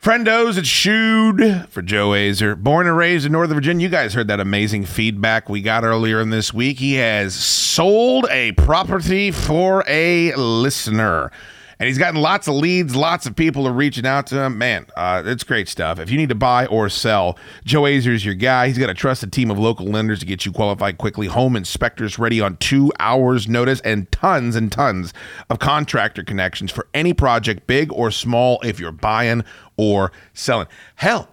Friendos, 0.00 0.58
it's 0.58 0.68
Shoed 0.68 1.68
for 1.68 1.82
Joe 1.82 2.10
Azer. 2.10 2.56
Born 2.56 2.86
and 2.86 2.96
raised 2.96 3.26
in 3.26 3.32
Northern 3.32 3.54
Virginia. 3.54 3.84
You 3.84 3.90
guys 3.90 4.14
heard 4.14 4.28
that 4.28 4.40
amazing 4.40 4.84
feedback 4.84 5.48
we 5.48 5.60
got 5.60 5.84
earlier 5.84 6.20
in 6.20 6.30
this 6.30 6.52
week. 6.52 6.78
He 6.78 6.94
has 6.94 7.34
sold 7.34 8.26
a 8.30 8.52
property 8.52 9.30
for 9.30 9.84
a 9.86 10.34
listener. 10.34 11.30
And 11.78 11.86
he's 11.86 11.98
gotten 11.98 12.20
lots 12.20 12.48
of 12.48 12.54
leads, 12.54 12.94
lots 12.94 13.26
of 13.26 13.34
people 13.36 13.66
are 13.66 13.72
reaching 13.72 14.06
out 14.06 14.26
to 14.28 14.40
him. 14.42 14.58
Man, 14.58 14.86
uh, 14.96 15.22
it's 15.24 15.44
great 15.44 15.68
stuff. 15.68 15.98
If 15.98 16.10
you 16.10 16.16
need 16.16 16.28
to 16.28 16.34
buy 16.34 16.66
or 16.66 16.88
sell, 16.88 17.38
Joe 17.64 17.82
Azer 17.82 18.14
is 18.14 18.24
your 18.24 18.34
guy. 18.34 18.68
He's 18.68 18.78
got 18.78 18.90
a 18.90 18.94
trusted 18.94 19.32
team 19.32 19.50
of 19.50 19.58
local 19.58 19.86
lenders 19.86 20.20
to 20.20 20.26
get 20.26 20.46
you 20.46 20.52
qualified 20.52 20.98
quickly. 20.98 21.26
Home 21.26 21.56
inspectors 21.56 22.18
ready 22.18 22.40
on 22.40 22.56
two 22.58 22.92
hours' 23.00 23.48
notice, 23.48 23.80
and 23.80 24.10
tons 24.12 24.56
and 24.56 24.70
tons 24.70 25.12
of 25.50 25.58
contractor 25.58 26.22
connections 26.22 26.70
for 26.70 26.86
any 26.94 27.12
project, 27.12 27.66
big 27.66 27.92
or 27.92 28.10
small, 28.10 28.60
if 28.62 28.78
you're 28.78 28.92
buying 28.92 29.44
or 29.76 30.12
selling. 30.34 30.68
Hell, 30.94 31.28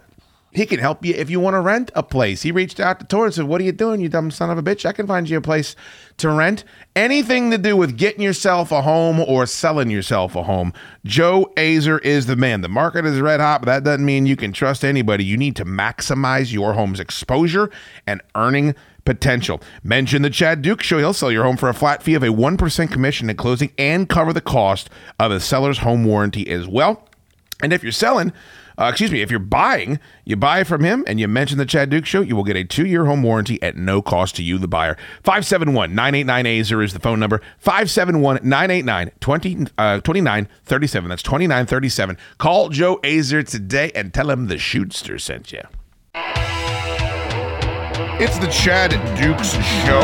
he 0.51 0.65
can 0.65 0.79
help 0.79 1.05
you 1.05 1.13
if 1.13 1.29
you 1.29 1.39
want 1.39 1.53
to 1.53 1.59
rent 1.59 1.91
a 1.95 2.01
place. 2.01 2.41
He 2.41 2.51
reached 2.51 2.79
out 2.79 2.99
to 2.99 3.05
Tor 3.05 3.25
and 3.25 3.33
said, 3.33 3.45
What 3.45 3.61
are 3.61 3.63
you 3.63 3.71
doing, 3.71 4.01
you 4.01 4.09
dumb 4.09 4.31
son 4.31 4.49
of 4.49 4.57
a 4.57 4.63
bitch? 4.63 4.85
I 4.85 4.91
can 4.93 5.05
find 5.05 5.29
you 5.29 5.37
a 5.37 5.41
place 5.41 5.75
to 6.17 6.29
rent. 6.29 6.63
Anything 6.95 7.51
to 7.51 7.57
do 7.57 7.77
with 7.77 7.97
getting 7.97 8.21
yourself 8.21 8.71
a 8.71 8.81
home 8.81 9.19
or 9.19 9.45
selling 9.45 9.89
yourself 9.89 10.35
a 10.35 10.43
home. 10.43 10.73
Joe 11.05 11.51
Azer 11.55 12.03
is 12.03 12.25
the 12.25 12.35
man. 12.35 12.61
The 12.61 12.69
market 12.69 13.05
is 13.05 13.19
red 13.19 13.39
hot, 13.39 13.61
but 13.61 13.67
that 13.67 13.83
doesn't 13.83 14.05
mean 14.05 14.25
you 14.25 14.35
can 14.35 14.51
trust 14.51 14.83
anybody. 14.83 15.23
You 15.23 15.37
need 15.37 15.55
to 15.57 15.65
maximize 15.65 16.51
your 16.51 16.73
home's 16.73 16.99
exposure 16.99 17.69
and 18.07 18.21
earning 18.35 18.73
potential. 19.05 19.61
Mention 19.83 20.23
the 20.23 20.29
Chad 20.29 20.61
Duke 20.61 20.81
Show. 20.81 20.97
He'll 20.97 21.13
sell 21.13 21.31
your 21.31 21.43
home 21.43 21.57
for 21.57 21.69
a 21.69 21.73
flat 21.73 22.03
fee 22.03 22.15
of 22.15 22.23
a 22.23 22.27
1% 22.27 22.91
commission 22.91 23.29
at 23.29 23.37
closing 23.37 23.71
and 23.77 24.09
cover 24.09 24.33
the 24.33 24.41
cost 24.41 24.89
of 25.19 25.31
the 25.31 25.39
seller's 25.39 25.79
home 25.79 26.05
warranty 26.05 26.49
as 26.49 26.67
well. 26.67 27.07
And 27.61 27.73
if 27.73 27.83
you're 27.83 27.91
selling, 27.91 28.31
uh, 28.79 28.89
excuse 28.89 29.11
me, 29.11 29.21
if 29.21 29.29
you're 29.29 29.39
buying, 29.39 29.99
you 30.23 30.37
buy 30.37 30.63
from 30.63 30.83
him 30.83 31.03
and 31.05 31.19
you 31.19 31.27
mention 31.27 31.57
the 31.57 31.65
Chad 31.65 31.89
Duke 31.89 32.05
Show, 32.05 32.21
you 32.21 32.35
will 32.35 32.45
get 32.45 32.55
a 32.55 32.63
two 32.63 32.85
year 32.85 33.05
home 33.05 33.21
warranty 33.23 33.61
at 33.61 33.75
no 33.75 34.01
cost 34.01 34.37
to 34.37 34.43
you, 34.43 34.57
the 34.57 34.69
buyer. 34.69 34.95
571 35.23 35.93
989 35.93 36.45
AZER 36.45 36.81
is 36.81 36.93
the 36.93 36.99
phone 36.99 37.19
number. 37.19 37.41
571 37.57 38.39
989 38.41 39.11
2937. 39.19 41.09
That's 41.09 41.23
2937. 41.23 42.17
Call 42.37 42.69
Joe 42.69 42.97
Azer 43.03 43.45
today 43.45 43.91
and 43.93 44.13
tell 44.13 44.31
him 44.31 44.47
the 44.47 44.55
Shootster 44.55 45.19
sent 45.19 45.51
you. 45.51 45.61
It's 48.21 48.37
the 48.37 48.47
Chad 48.47 48.91
Dukes 49.21 49.51
Show. 49.53 50.01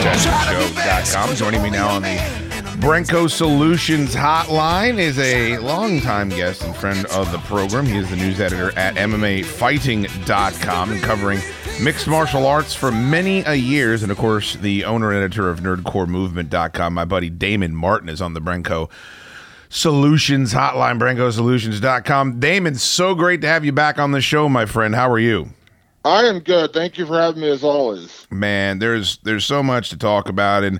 ChadDukesShow.com. 0.00 1.34
Joining 1.34 1.62
me 1.62 1.70
now 1.70 1.88
on 1.88 2.02
the 2.02 2.47
Brenco 2.78 3.28
Solutions 3.28 4.14
Hotline 4.14 4.98
is 4.98 5.18
a 5.18 5.58
longtime 5.58 6.28
guest 6.28 6.62
and 6.62 6.76
friend 6.76 7.04
of 7.06 7.30
the 7.32 7.38
program. 7.38 7.84
He 7.84 7.96
is 7.96 8.08
the 8.08 8.14
news 8.14 8.38
editor 8.38 8.70
at 8.78 8.94
MMAfighting.com 8.94 10.92
and 10.92 11.02
covering 11.02 11.40
mixed 11.82 12.06
martial 12.06 12.46
arts 12.46 12.74
for 12.74 12.92
many 12.92 13.40
a 13.40 13.54
years. 13.54 14.04
And 14.04 14.12
of 14.12 14.18
course, 14.18 14.54
the 14.54 14.84
owner 14.84 15.10
and 15.10 15.18
editor 15.18 15.50
of 15.50 15.58
NerdCoreMovement.com. 15.58 16.94
My 16.94 17.04
buddy 17.04 17.28
Damon 17.28 17.74
Martin 17.74 18.08
is 18.08 18.22
on 18.22 18.34
the 18.34 18.40
Brenco 18.40 18.88
Solutions 19.68 20.54
Hotline, 20.54 21.00
BrencoSolutions.com. 21.00 22.38
Damon, 22.38 22.76
so 22.76 23.16
great 23.16 23.40
to 23.40 23.48
have 23.48 23.64
you 23.64 23.72
back 23.72 23.98
on 23.98 24.12
the 24.12 24.20
show, 24.20 24.48
my 24.48 24.66
friend. 24.66 24.94
How 24.94 25.10
are 25.10 25.18
you? 25.18 25.48
I 26.04 26.26
am 26.26 26.38
good. 26.38 26.72
Thank 26.72 26.96
you 26.96 27.06
for 27.06 27.18
having 27.18 27.40
me 27.40 27.50
as 27.50 27.64
always. 27.64 28.28
man 28.30 28.78
there's 28.78 29.18
there's 29.24 29.44
so 29.44 29.64
much 29.64 29.90
to 29.90 29.96
talk 29.96 30.28
about 30.28 30.62
and 30.62 30.78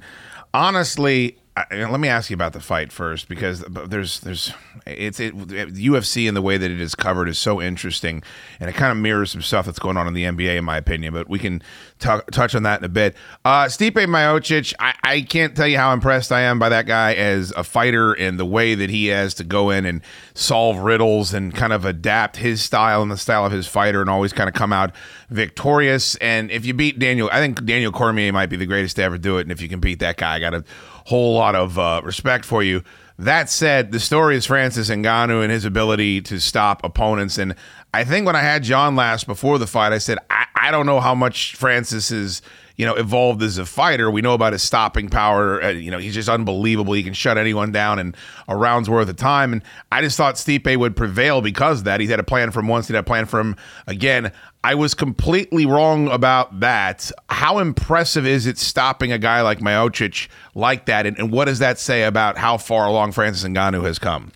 honestly 0.54 1.37
I, 1.58 1.86
let 1.86 2.00
me 2.00 2.08
ask 2.08 2.30
you 2.30 2.34
about 2.34 2.52
the 2.52 2.60
fight 2.60 2.92
first 2.92 3.28
because 3.28 3.60
there's 3.60 4.20
there's 4.20 4.52
it's 4.86 5.18
it, 5.18 5.34
UFC 5.36 6.28
and 6.28 6.36
the 6.36 6.42
way 6.42 6.56
that 6.56 6.70
it 6.70 6.80
is 6.80 6.94
covered 6.94 7.28
is 7.28 7.38
so 7.38 7.60
interesting 7.60 8.22
and 8.60 8.70
it 8.70 8.74
kind 8.74 8.92
of 8.92 8.98
mirrors 8.98 9.32
some 9.32 9.42
stuff 9.42 9.66
that's 9.66 9.78
going 9.78 9.96
on 9.96 10.06
in 10.06 10.14
the 10.14 10.24
NBA 10.24 10.56
in 10.56 10.64
my 10.64 10.76
opinion 10.76 11.14
but 11.14 11.28
we 11.28 11.38
can 11.38 11.62
touch 11.98 12.54
on 12.54 12.62
that 12.62 12.80
in 12.80 12.84
a 12.84 12.88
bit. 12.88 13.16
Uh 13.44 13.64
Stipe 13.64 13.94
Miocic 13.94 14.74
I, 14.78 14.94
I 15.02 15.20
can't 15.22 15.56
tell 15.56 15.66
you 15.66 15.78
how 15.78 15.92
impressed 15.92 16.30
I 16.30 16.42
am 16.42 16.58
by 16.58 16.68
that 16.68 16.86
guy 16.86 17.14
as 17.14 17.52
a 17.56 17.64
fighter 17.64 18.12
and 18.12 18.38
the 18.38 18.46
way 18.46 18.74
that 18.74 18.90
he 18.90 19.06
has 19.06 19.34
to 19.34 19.44
go 19.44 19.70
in 19.70 19.84
and 19.84 20.02
solve 20.34 20.78
riddles 20.78 21.34
and 21.34 21.54
kind 21.54 21.72
of 21.72 21.84
adapt 21.84 22.36
his 22.36 22.62
style 22.62 23.02
and 23.02 23.10
the 23.10 23.18
style 23.18 23.46
of 23.46 23.52
his 23.52 23.66
fighter 23.66 24.00
and 24.00 24.08
always 24.08 24.32
kind 24.32 24.48
of 24.48 24.54
come 24.54 24.72
out 24.72 24.94
victorious. 25.28 26.14
And 26.16 26.50
if 26.50 26.64
you 26.64 26.74
beat 26.74 26.98
Daniel 26.98 27.28
I 27.32 27.40
think 27.40 27.64
Daniel 27.64 27.90
Cormier 27.90 28.32
might 28.32 28.46
be 28.50 28.56
the 28.56 28.66
greatest 28.66 28.96
to 28.96 29.02
ever 29.02 29.18
do 29.18 29.38
it 29.38 29.42
and 29.42 29.52
if 29.52 29.60
you 29.60 29.68
can 29.68 29.80
beat 29.80 29.98
that 29.98 30.16
guy 30.16 30.36
I 30.36 30.40
got 30.40 30.54
a 30.54 30.64
whole 31.08 31.34
lot 31.34 31.54
of 31.54 31.78
uh, 31.78 32.00
respect 32.04 32.44
for 32.44 32.62
you 32.62 32.82
that 33.18 33.50
said, 33.50 33.90
the 33.90 33.98
story 33.98 34.36
is 34.36 34.46
Francis 34.46 34.90
Ngannou 34.90 35.42
and 35.42 35.50
his 35.50 35.64
ability 35.64 36.20
to 36.22 36.38
stop 36.38 36.84
opponents. 36.84 37.36
And 37.36 37.56
I 37.92 38.04
think 38.04 38.26
when 38.26 38.36
I 38.36 38.42
had 38.42 38.62
John 38.62 38.94
last 38.94 39.26
before 39.26 39.58
the 39.58 39.66
fight, 39.66 39.92
I 39.92 39.98
said, 39.98 40.18
I, 40.30 40.46
I 40.54 40.70
don't 40.70 40.86
know 40.86 41.00
how 41.00 41.16
much 41.16 41.56
Francis 41.56 42.12
is, 42.12 42.42
you 42.78 42.86
know, 42.86 42.94
evolved 42.94 43.42
as 43.42 43.58
a 43.58 43.66
fighter. 43.66 44.08
We 44.08 44.22
know 44.22 44.34
about 44.34 44.52
his 44.54 44.62
stopping 44.62 45.08
power. 45.08 45.62
Uh, 45.62 45.70
you 45.70 45.90
know, 45.90 45.98
he's 45.98 46.14
just 46.14 46.28
unbelievable. 46.28 46.94
He 46.94 47.02
can 47.02 47.12
shut 47.12 47.36
anyone 47.36 47.72
down 47.72 47.98
in 47.98 48.14
a 48.46 48.56
round's 48.56 48.88
worth 48.88 49.08
of 49.08 49.16
time. 49.16 49.52
And 49.52 49.62
I 49.90 50.00
just 50.00 50.16
thought 50.16 50.36
Stipe 50.36 50.76
would 50.76 50.96
prevail 50.96 51.42
because 51.42 51.82
that. 51.82 52.00
He 52.00 52.06
had 52.06 52.20
a 52.20 52.24
plan 52.24 52.52
from 52.52 52.68
once, 52.68 52.86
he 52.86 52.94
had 52.94 53.00
a 53.00 53.06
plan 53.06 53.26
from 53.26 53.56
again. 53.88 54.32
I 54.62 54.74
was 54.74 54.94
completely 54.94 55.66
wrong 55.66 56.08
about 56.08 56.60
that. 56.60 57.10
How 57.28 57.58
impressive 57.58 58.26
is 58.26 58.46
it 58.46 58.58
stopping 58.58 59.12
a 59.12 59.18
guy 59.18 59.42
like 59.42 59.58
Miocic 59.58 60.28
like 60.54 60.86
that? 60.86 61.04
And, 61.04 61.18
and 61.18 61.32
what 61.32 61.46
does 61.46 61.58
that 61.58 61.78
say 61.78 62.04
about 62.04 62.38
how 62.38 62.58
far 62.58 62.86
along 62.86 63.12
Francis 63.12 63.44
Ngannou 63.44 63.84
has 63.84 63.98
come? 63.98 64.32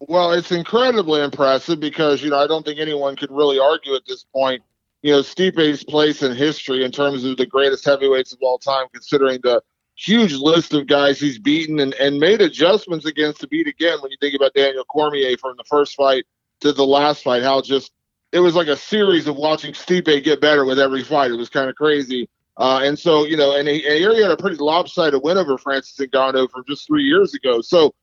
Well, 0.00 0.32
it's 0.32 0.52
incredibly 0.52 1.22
impressive 1.22 1.80
because, 1.80 2.22
you 2.22 2.30
know, 2.30 2.38
I 2.38 2.46
don't 2.46 2.64
think 2.64 2.78
anyone 2.78 3.16
could 3.16 3.30
really 3.30 3.58
argue 3.58 3.94
at 3.94 4.02
this 4.06 4.24
point, 4.32 4.62
you 5.06 5.12
know, 5.12 5.20
Stipe's 5.20 5.84
place 5.84 6.22
in 6.22 6.34
history 6.34 6.84
in 6.84 6.90
terms 6.90 7.24
of 7.24 7.36
the 7.36 7.46
greatest 7.46 7.84
heavyweights 7.84 8.32
of 8.32 8.38
all 8.42 8.58
time, 8.58 8.86
considering 8.92 9.40
the 9.42 9.62
huge 9.94 10.34
list 10.34 10.74
of 10.74 10.86
guys 10.86 11.20
he's 11.20 11.38
beaten 11.38 11.78
and, 11.78 11.94
and 11.94 12.18
made 12.18 12.40
adjustments 12.40 13.06
against 13.06 13.40
to 13.40 13.46
beat 13.46 13.68
again. 13.68 13.98
When 14.00 14.10
you 14.10 14.16
think 14.20 14.34
about 14.34 14.54
Daniel 14.54 14.84
Cormier 14.84 15.36
from 15.38 15.56
the 15.56 15.64
first 15.64 15.94
fight 15.94 16.26
to 16.60 16.72
the 16.72 16.84
last 16.84 17.22
fight, 17.22 17.42
how 17.42 17.60
just 17.62 17.92
it 18.32 18.40
was 18.40 18.56
like 18.56 18.66
a 18.66 18.76
series 18.76 19.28
of 19.28 19.36
watching 19.36 19.72
Stipe 19.72 20.24
get 20.24 20.40
better 20.40 20.64
with 20.64 20.80
every 20.80 21.04
fight. 21.04 21.30
It 21.30 21.36
was 21.36 21.48
kind 21.48 21.70
of 21.70 21.76
crazy. 21.76 22.28
Uh, 22.56 22.80
and 22.82 22.98
so, 22.98 23.24
you 23.24 23.36
know, 23.36 23.56
and 23.56 23.68
he, 23.68 23.86
and 23.86 23.98
he 23.98 24.04
already 24.04 24.22
had 24.22 24.32
a 24.32 24.36
pretty 24.36 24.56
lopsided 24.56 25.22
win 25.22 25.38
over 25.38 25.56
Francis 25.56 25.96
Ngannou 26.04 26.50
from 26.50 26.64
just 26.66 26.86
three 26.86 27.04
years 27.04 27.32
ago. 27.34 27.60
So 27.60 27.94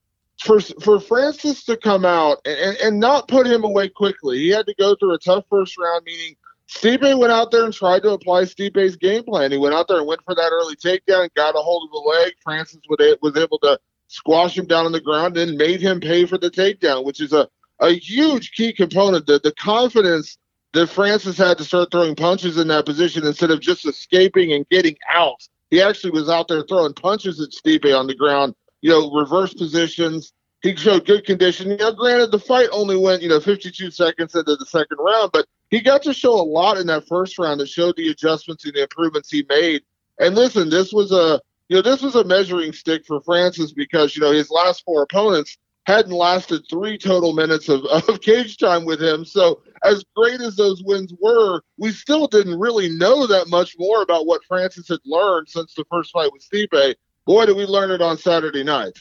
for 0.42 0.60
for 0.60 0.98
Francis 0.98 1.64
to 1.64 1.76
come 1.76 2.04
out 2.04 2.38
and, 2.46 2.58
and, 2.58 2.76
and 2.78 3.00
not 3.00 3.28
put 3.28 3.46
him 3.46 3.62
away 3.62 3.88
quickly, 3.88 4.38
he 4.38 4.48
had 4.48 4.66
to 4.66 4.74
go 4.78 4.96
through 4.96 5.12
a 5.12 5.18
tough 5.18 5.44
first 5.50 5.76
round, 5.76 6.04
meaning 6.04 6.36
Stipe 6.68 7.18
went 7.18 7.32
out 7.32 7.50
there 7.50 7.64
and 7.64 7.74
tried 7.74 8.02
to 8.02 8.10
apply 8.10 8.42
Stipe's 8.42 8.96
game 8.96 9.24
plan. 9.24 9.52
He 9.52 9.58
went 9.58 9.74
out 9.74 9.86
there 9.88 9.98
and 9.98 10.06
went 10.06 10.22
for 10.24 10.34
that 10.34 10.50
early 10.50 10.76
takedown, 10.76 11.28
got 11.34 11.54
a 11.54 11.58
hold 11.58 11.88
of 11.88 11.90
the 11.92 11.98
leg. 11.98 12.32
Francis 12.42 12.80
was 12.88 13.36
able 13.36 13.58
to 13.60 13.78
squash 14.08 14.56
him 14.56 14.66
down 14.66 14.86
on 14.86 14.92
the 14.92 15.00
ground 15.00 15.36
and 15.36 15.58
made 15.58 15.80
him 15.80 16.00
pay 16.00 16.24
for 16.24 16.38
the 16.38 16.50
takedown, 16.50 17.04
which 17.04 17.20
is 17.20 17.32
a, 17.32 17.48
a 17.80 17.90
huge 17.90 18.52
key 18.52 18.72
component. 18.72 19.26
The, 19.26 19.40
the 19.40 19.52
confidence 19.52 20.38
that 20.72 20.88
Francis 20.88 21.38
had 21.38 21.58
to 21.58 21.64
start 21.64 21.90
throwing 21.90 22.16
punches 22.16 22.58
in 22.58 22.68
that 22.68 22.86
position 22.86 23.26
instead 23.26 23.50
of 23.50 23.60
just 23.60 23.86
escaping 23.86 24.52
and 24.52 24.68
getting 24.68 24.96
out. 25.12 25.46
He 25.70 25.80
actually 25.80 26.10
was 26.10 26.28
out 26.28 26.48
there 26.48 26.62
throwing 26.62 26.94
punches 26.94 27.40
at 27.40 27.50
Stipe 27.50 27.98
on 27.98 28.06
the 28.06 28.14
ground, 28.14 28.54
you 28.80 28.90
know, 28.90 29.10
reverse 29.12 29.54
positions. 29.54 30.32
He 30.62 30.74
showed 30.76 31.06
good 31.06 31.24
condition. 31.24 31.70
You 31.70 31.76
know, 31.76 31.92
granted, 31.92 32.30
the 32.30 32.38
fight 32.38 32.68
only 32.72 32.96
went, 32.96 33.22
you 33.22 33.28
know, 33.28 33.40
52 33.40 33.90
seconds 33.90 34.34
into 34.34 34.56
the 34.56 34.66
second 34.66 34.96
round, 34.98 35.30
but 35.32 35.46
he 35.70 35.80
got 35.80 36.02
to 36.02 36.14
show 36.14 36.34
a 36.34 36.42
lot 36.42 36.76
in 36.76 36.86
that 36.88 37.06
first 37.08 37.38
round 37.38 37.60
that 37.60 37.68
showed 37.68 37.96
the 37.96 38.08
adjustments 38.08 38.64
and 38.64 38.74
the 38.74 38.82
improvements 38.82 39.30
he 39.30 39.44
made. 39.48 39.82
And 40.18 40.34
listen, 40.34 40.70
this 40.70 40.92
was 40.92 41.12
a 41.12 41.40
you 41.68 41.76
know 41.76 41.82
this 41.82 42.02
was 42.02 42.14
a 42.14 42.24
measuring 42.24 42.72
stick 42.72 43.04
for 43.06 43.20
Francis 43.22 43.72
because 43.72 44.14
you 44.14 44.22
know 44.22 44.32
his 44.32 44.50
last 44.50 44.84
four 44.84 45.02
opponents 45.02 45.56
hadn't 45.86 46.12
lasted 46.12 46.62
three 46.70 46.96
total 46.96 47.32
minutes 47.32 47.68
of, 47.68 47.84
of 48.08 48.20
cage 48.20 48.56
time 48.56 48.84
with 48.84 49.02
him. 49.02 49.24
So 49.24 49.62
as 49.82 50.04
great 50.16 50.40
as 50.40 50.56
those 50.56 50.82
wins 50.82 51.12
were, 51.20 51.60
we 51.78 51.90
still 51.90 52.26
didn't 52.26 52.58
really 52.58 52.88
know 52.88 53.26
that 53.26 53.48
much 53.48 53.74
more 53.78 54.02
about 54.02 54.26
what 54.26 54.44
Francis 54.44 54.88
had 54.88 55.00
learned 55.04 55.48
since 55.48 55.74
the 55.74 55.84
first 55.90 56.10
fight 56.12 56.32
with 56.32 56.46
Stipe. 56.48 56.94
Boy, 57.26 57.46
did 57.46 57.56
we 57.56 57.64
learn 57.64 57.90
it 57.90 58.02
on 58.02 58.18
Saturday 58.18 58.62
night. 58.62 58.98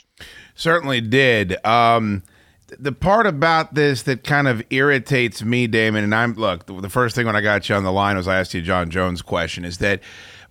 Certainly 0.56 1.02
did. 1.02 1.66
Um, 1.66 2.24
the 2.80 2.92
part 2.92 3.28
about 3.28 3.74
this 3.74 4.04
that 4.04 4.24
kind 4.24 4.48
of 4.48 4.64
irritates 4.70 5.44
me, 5.44 5.68
Damon, 5.68 6.04
and 6.04 6.14
I'm 6.14 6.34
look, 6.34 6.66
the 6.66 6.90
first 6.90 7.16
thing 7.16 7.26
when 7.26 7.36
I 7.36 7.42
got 7.42 7.68
you 7.70 7.76
on 7.76 7.84
the 7.84 7.92
line 7.92 8.18
was 8.18 8.28
I 8.28 8.40
asked 8.40 8.54
you 8.54 8.62
Jon 8.62 8.90
Jones 8.90 9.22
question 9.22 9.66
is 9.66 9.80
that 9.80 10.02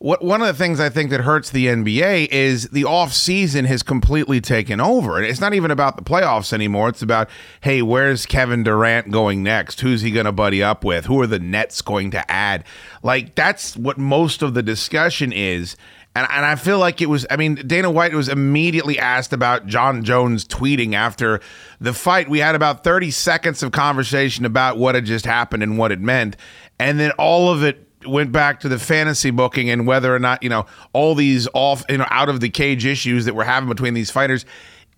what 0.03 0.21
one 0.21 0.41
of 0.41 0.49
the 0.49 0.55
things 0.55 0.81
I 0.81 0.89
think 0.89 1.11
that 1.11 1.21
hurts 1.21 1.51
the 1.51 1.67
NBA 1.67 2.27
is 2.33 2.69
the 2.71 2.85
off 2.85 3.13
season 3.13 3.67
has 3.67 3.85
completely 3.85 4.41
taken 4.41 4.81
over. 4.81 5.17
And 5.17 5.25
it's 5.25 5.41
not 5.41 5.55
even 5.55 5.71
about 5.71 5.97
the 5.97 6.03
playoffs 6.03 6.53
anymore. 6.53 6.89
It's 6.89 7.03
about, 7.03 7.31
hey, 7.61 7.83
where's 7.83 8.27
Kevin 8.27 8.65
Durant 8.65 9.13
going 9.13 9.45
next? 9.45 9.81
Who's 9.81 10.01
he 10.01 10.11
going 10.11 10.27
to 10.27 10.33
buddy 10.33 10.61
up 10.61 10.83
with? 10.83 11.07
Who 11.07 11.21
are 11.21 11.29
the 11.29 11.39
Nets 11.39 11.83
going 11.83 12.11
to 12.11 12.31
add? 12.31 12.65
Like 13.05 13.37
that's 13.37 13.77
what 13.77 13.97
most 13.97 14.43
of 14.43 14.55
the 14.55 14.63
discussion 14.63 15.33
is. 15.33 15.77
And, 16.15 16.27
and 16.31 16.45
I 16.45 16.57
feel 16.57 16.79
like 16.79 17.01
it 17.01 17.09
was, 17.09 17.27
I 17.31 17.37
mean, 17.37 17.55
Dana 17.55 17.91
White 17.91 18.13
was 18.13 18.29
immediately 18.29 18.99
asked 18.99 19.33
about 19.33 19.67
Jon 19.67 20.05
Jones 20.05 20.45
tweeting 20.45 20.95
after 20.95 21.41
the 21.81 21.95
fight. 21.95 22.29
We 22.29 22.41
had 22.41 22.55
about 22.55 22.85
30 22.85 23.11
seconds 23.11 23.63
of 23.63 23.73
conversation 23.73 24.45
about 24.45 24.77
what 24.77 24.95
had 24.95 25.07
just 25.07 25.25
happened 25.25 25.63
and 25.63 25.79
what 25.79 25.91
it 25.91 26.01
meant. 26.01 26.37
And 26.79 27.01
then 27.01 27.13
all 27.13 27.51
of 27.51 27.63
it 27.63 27.89
went 28.07 28.33
back 28.33 28.61
to 28.61 28.69
the 28.69 28.79
fantasy 28.79 29.31
booking 29.31 29.71
and 29.71 29.87
whether 29.87 30.15
or 30.15 30.19
not, 30.19 30.43
you 30.43 30.49
know, 30.49 30.67
all 30.93 31.15
these 31.15 31.49
off, 31.55 31.85
you 31.89 31.97
know, 31.97 32.07
out 32.11 32.29
of 32.29 32.41
the 32.41 32.51
cage 32.51 32.85
issues 32.85 33.25
that 33.25 33.35
we're 33.35 33.45
having 33.45 33.69
between 33.69 33.95
these 33.95 34.11
fighters. 34.11 34.45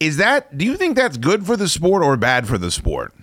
Is 0.00 0.16
that, 0.16 0.56
do 0.56 0.64
you 0.64 0.76
think 0.76 0.96
that's 0.96 1.16
good 1.16 1.46
for 1.46 1.56
the 1.56 1.68
sport 1.68 2.02
or 2.02 2.16
bad 2.16 2.48
for 2.48 2.58
the 2.58 2.70
sport? 2.70 3.14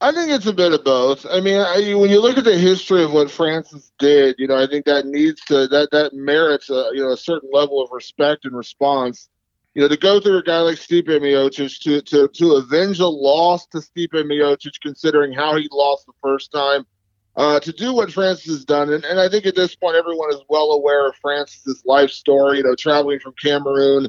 I 0.00 0.12
think 0.12 0.30
it's 0.30 0.46
a 0.46 0.52
bit 0.52 0.72
of 0.72 0.84
both. 0.84 1.26
I 1.28 1.40
mean, 1.40 1.58
I, 1.58 1.94
when 1.94 2.08
you 2.08 2.20
look 2.20 2.38
at 2.38 2.44
the 2.44 2.56
history 2.56 3.02
of 3.02 3.12
what 3.12 3.30
Francis 3.30 3.90
did, 3.98 4.36
you 4.38 4.46
know, 4.46 4.56
I 4.56 4.68
think 4.68 4.84
that 4.86 5.06
needs 5.06 5.40
to 5.46 5.66
that 5.68 5.90
that 5.90 6.14
merits 6.14 6.70
a 6.70 6.90
you 6.92 7.02
know 7.02 7.12
a 7.12 7.16
certain 7.16 7.50
level 7.52 7.82
of 7.82 7.90
respect 7.90 8.44
and 8.44 8.56
response. 8.56 9.28
You 9.74 9.82
know, 9.82 9.88
to 9.88 9.96
go 9.96 10.20
through 10.20 10.38
a 10.38 10.42
guy 10.42 10.60
like 10.60 10.76
Stipe 10.76 11.08
Miocic 11.08 11.80
to 11.80 12.00
to 12.02 12.28
to 12.28 12.52
avenge 12.52 13.00
a 13.00 13.08
loss 13.08 13.66
to 13.68 13.78
Stipe 13.78 14.12
Miocic, 14.12 14.80
considering 14.80 15.32
how 15.32 15.56
he 15.56 15.68
lost 15.72 16.06
the 16.06 16.12
first 16.22 16.52
time, 16.52 16.86
uh, 17.34 17.58
to 17.58 17.72
do 17.72 17.92
what 17.92 18.12
Francis 18.12 18.46
has 18.46 18.64
done, 18.64 18.92
and, 18.92 19.04
and 19.04 19.18
I 19.18 19.28
think 19.28 19.46
at 19.46 19.56
this 19.56 19.74
point 19.74 19.96
everyone 19.96 20.30
is 20.32 20.40
well 20.48 20.70
aware 20.70 21.08
of 21.08 21.16
Francis's 21.16 21.82
life 21.84 22.10
story. 22.10 22.58
You 22.58 22.64
know, 22.64 22.76
traveling 22.76 23.18
from 23.18 23.34
Cameroon 23.42 24.06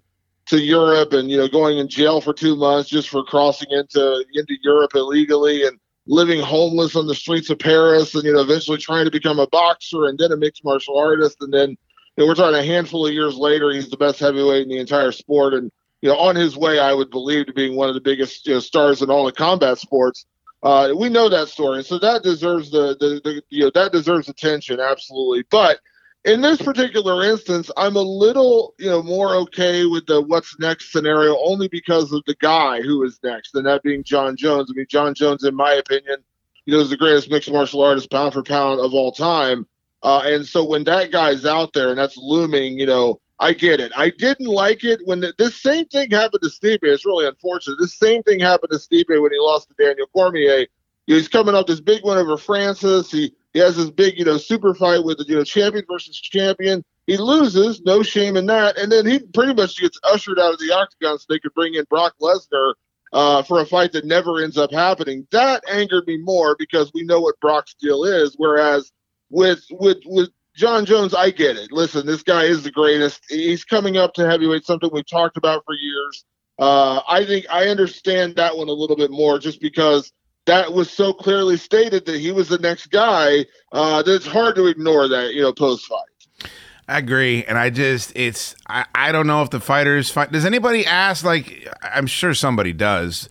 to 0.50 0.60
Europe 0.60 1.14
and 1.14 1.30
you 1.30 1.38
know 1.38 1.48
going 1.48 1.78
in 1.78 1.88
jail 1.88 2.20
for 2.22 2.34
two 2.34 2.56
months 2.56 2.90
just 2.90 3.10
for 3.10 3.24
crossing 3.24 3.70
into 3.72 4.26
into 4.34 4.56
Europe 4.64 4.92
illegally 4.96 5.66
and 5.66 5.80
living 6.08 6.42
homeless 6.42 6.96
on 6.96 7.06
the 7.06 7.14
streets 7.14 7.50
of 7.52 7.60
Paris 7.60 8.16
and 8.16 8.24
you 8.24 8.34
know 8.34 8.42
eventually 8.42 8.78
trying 8.78 9.06
to 9.06 9.12
become 9.12 9.40
a 9.40 9.48
boxer 9.48 10.06
and 10.06 10.18
then 10.18 10.32
a 10.32 10.38
mixed 10.38 10.66
martial 10.66 10.98
artist 10.98 11.38
and 11.42 11.54
then 11.54 11.70
you 11.70 11.78
know, 12.18 12.26
we're 12.26 12.36
talking 12.36 12.60
a 12.60 12.64
handful 12.64 13.06
of 13.06 13.14
years 13.14 13.36
later 13.36 13.72
he's 13.72 13.90
the 13.90 13.98
best 13.98 14.20
heavyweight 14.20 14.64
in 14.64 14.70
the 14.70 14.80
entire 14.80 15.12
sport 15.12 15.54
and 15.54 15.72
you 16.02 16.10
know 16.10 16.18
on 16.18 16.36
his 16.36 16.58
way 16.58 16.80
I 16.80 16.94
would 16.94 17.12
believe 17.12 17.46
to 17.46 17.54
being 17.54 17.76
one 17.76 17.90
of 17.90 17.96
the 17.96 18.02
biggest 18.02 18.48
you 18.48 18.56
know, 18.56 18.60
stars 18.60 19.02
in 19.02 19.10
all 19.10 19.26
the 19.26 19.32
combat 19.32 19.78
sports. 19.78 20.26
Uh, 20.62 20.92
we 20.98 21.08
know 21.08 21.30
that 21.30 21.48
story, 21.48 21.78
and 21.78 21.86
so 21.86 21.98
that 22.00 22.22
deserves 22.22 22.70
the, 22.70 22.98
the, 23.00 23.22
the 23.24 23.42
you 23.50 23.64
know 23.64 23.72
that 23.76 23.94
deserves 23.94 24.28
attention 24.28 24.78
absolutely. 24.78 25.46
But 25.50 25.80
in 26.26 26.42
this 26.42 26.62
particular 26.62 27.24
instance, 27.24 27.72
I'm 27.78 27.96
a 27.96 28.02
little, 28.02 28.76
you 28.78 28.90
know, 28.90 29.02
more 29.02 29.36
okay 29.36 29.86
with 29.86 30.06
the 30.06 30.22
what's 30.22 30.60
next 30.60 30.92
scenario 30.92 31.38
only 31.40 31.68
because 31.70 32.12
of 32.12 32.24
the 32.28 32.36
guy 32.36 32.82
who 32.82 33.04
is 33.04 33.20
next, 33.24 33.56
and 33.56 33.66
that 33.66 33.84
being 33.84 34.04
Jon 34.04 34.36
Jones. 34.36 34.70
I 34.70 34.74
mean, 34.76 34.86
Jon 34.90 35.14
Jones, 35.14 35.44
in 35.44 35.56
my 35.56 35.74
opinion, 35.74 36.18
you 36.66 36.74
know, 36.74 36.82
is 36.82 36.90
the 36.90 36.98
greatest 36.98 37.32
mixed 37.32 37.52
martial 37.52 37.82
artist 37.82 38.12
pound 38.12 38.34
for 38.34 38.44
pound 38.44 38.80
of 38.80 38.94
all 38.94 39.12
time. 39.12 39.66
Uh, 40.04 40.22
and 40.26 40.46
so 40.46 40.64
when 40.64 40.84
that 40.86 41.12
guy's 41.12 41.46
out 41.46 41.74
there 41.74 41.90
and 41.90 41.98
that's 41.98 42.18
looming, 42.18 42.78
you 42.78 42.86
know, 42.86 43.20
I 43.40 43.54
get 43.54 43.80
it. 43.80 43.92
I 43.96 44.10
didn't 44.10 44.48
like 44.48 44.84
it 44.84 45.00
when 45.06 45.22
the, 45.22 45.34
this 45.38 45.62
same 45.62 45.86
thing 45.86 46.12
happened 46.12 46.42
to 46.44 46.50
Stipe. 46.50 46.80
It's 46.84 47.06
really 47.06 47.28
unfortunate. 47.28 47.78
This 47.80 47.98
same 47.98 48.22
thing 48.24 48.40
happened 48.40 48.72
to 48.72 48.78
Stipe 48.78 49.22
when 49.22 49.32
he 49.32 49.40
lost 49.40 49.70
to 49.70 49.84
Daniel 49.84 50.08
Cormier. 50.08 50.68
He's 51.08 51.30
coming 51.30 51.56
up 51.56 51.66
this 51.66 51.80
big 51.80 52.04
win 52.04 52.18
over 52.18 52.38
Francis. 52.38 53.10
He 53.10 53.34
he 53.54 53.60
has 53.60 53.78
this 53.78 53.90
big, 53.90 54.18
you 54.18 54.26
know, 54.26 54.38
super 54.38 54.74
fight 54.74 55.04
with 55.04 55.18
the 55.18 55.26
you 55.28 55.36
know 55.36 55.44
champion 55.44 55.86
versus 55.90 56.20
champion. 56.20 56.84
He 57.08 57.18
loses, 57.18 57.82
no 57.82 58.04
shame 58.04 58.38
in 58.38 58.46
that, 58.48 58.78
and 58.78 58.92
then 58.92 59.06
he 59.06 59.20
pretty 59.20 59.54
much 59.54 59.80
gets 59.80 60.00
ushered 60.04 60.40
out 60.40 60.54
of 60.54 60.60
the 60.60 60.72
octagon 60.74 61.18
so 61.18 61.26
they 61.28 61.40
could 61.40 61.54
bring 61.56 61.74
in 61.74 61.86
Brock 61.90 62.14
Lesnar 62.22 62.74
uh, 63.14 63.42
for 63.42 63.60
a 63.60 63.66
fight 63.66 63.92
that 63.94 64.06
never 64.06 64.44
ends 64.44 64.58
up 64.58 64.72
happening. 64.72 65.28
That 65.32 65.64
angered 65.68 66.06
me 66.06 66.18
more 66.18 66.56
because 66.60 66.92
we 66.94 67.04
know 67.04 67.20
what 67.20 67.40
Brock's 67.40 67.74
deal 67.74 68.04
is. 68.04 68.36
Whereas 68.38 68.92
with 69.32 69.66
with 69.72 70.00
with 70.06 70.30
Jon 70.56 70.86
Jones, 70.86 71.16
I 71.16 71.32
get 71.32 71.58
it. 71.58 71.72
Listen, 71.72 72.06
this 72.06 72.22
guy 72.22 72.44
is 72.44 72.64
the 72.64 72.72
greatest. 72.72 73.22
He's 73.30 73.64
coming 73.64 73.98
up 73.98 74.14
to 74.16 74.30
heavyweight, 74.30 74.66
something 74.66 74.90
we've 74.94 75.10
talked 75.10 75.38
about 75.38 75.64
for 75.66 75.74
years. 75.74 76.26
Uh, 76.60 77.02
I 77.08 77.26
think 77.26 77.46
I 77.50 77.70
understand 77.70 78.36
that 78.36 78.58
one 78.58 78.68
a 78.68 78.74
little 78.74 78.98
bit 78.98 79.12
more 79.12 79.40
just 79.40 79.62
because 79.62 80.12
that 80.46 80.74
was 80.74 80.90
so 80.90 81.14
clearly 81.14 81.58
stated 81.58 82.06
that 82.06 82.20
he 82.20 82.32
was 82.32 82.50
the 82.50 82.58
next 82.58 82.88
guy 82.88 83.46
uh, 83.72 84.02
that 84.02 84.16
it's 84.16 84.26
hard 84.26 84.56
to 84.56 84.66
ignore 84.66 85.08
that, 85.08 85.34
you 85.34 85.42
know, 85.42 85.54
post 85.54 85.86
fight. 85.86 86.50
I 86.88 86.98
agree, 86.98 87.46
and 87.46 87.56
I 87.56 87.70
just 87.70 88.12
it's 88.16 88.56
I, 88.68 88.84
I 88.96 89.12
don't 89.12 89.28
know 89.28 89.44
if 89.44 89.52
the 89.52 89.60
fighters 89.60 90.10
fight. 90.10 90.32
Does 90.32 90.44
anybody 90.44 90.88
ask? 90.88 91.24
Like 91.24 91.68
I'm 91.84 92.08
sure 92.08 92.34
somebody 92.34 92.74
does. 92.74 93.30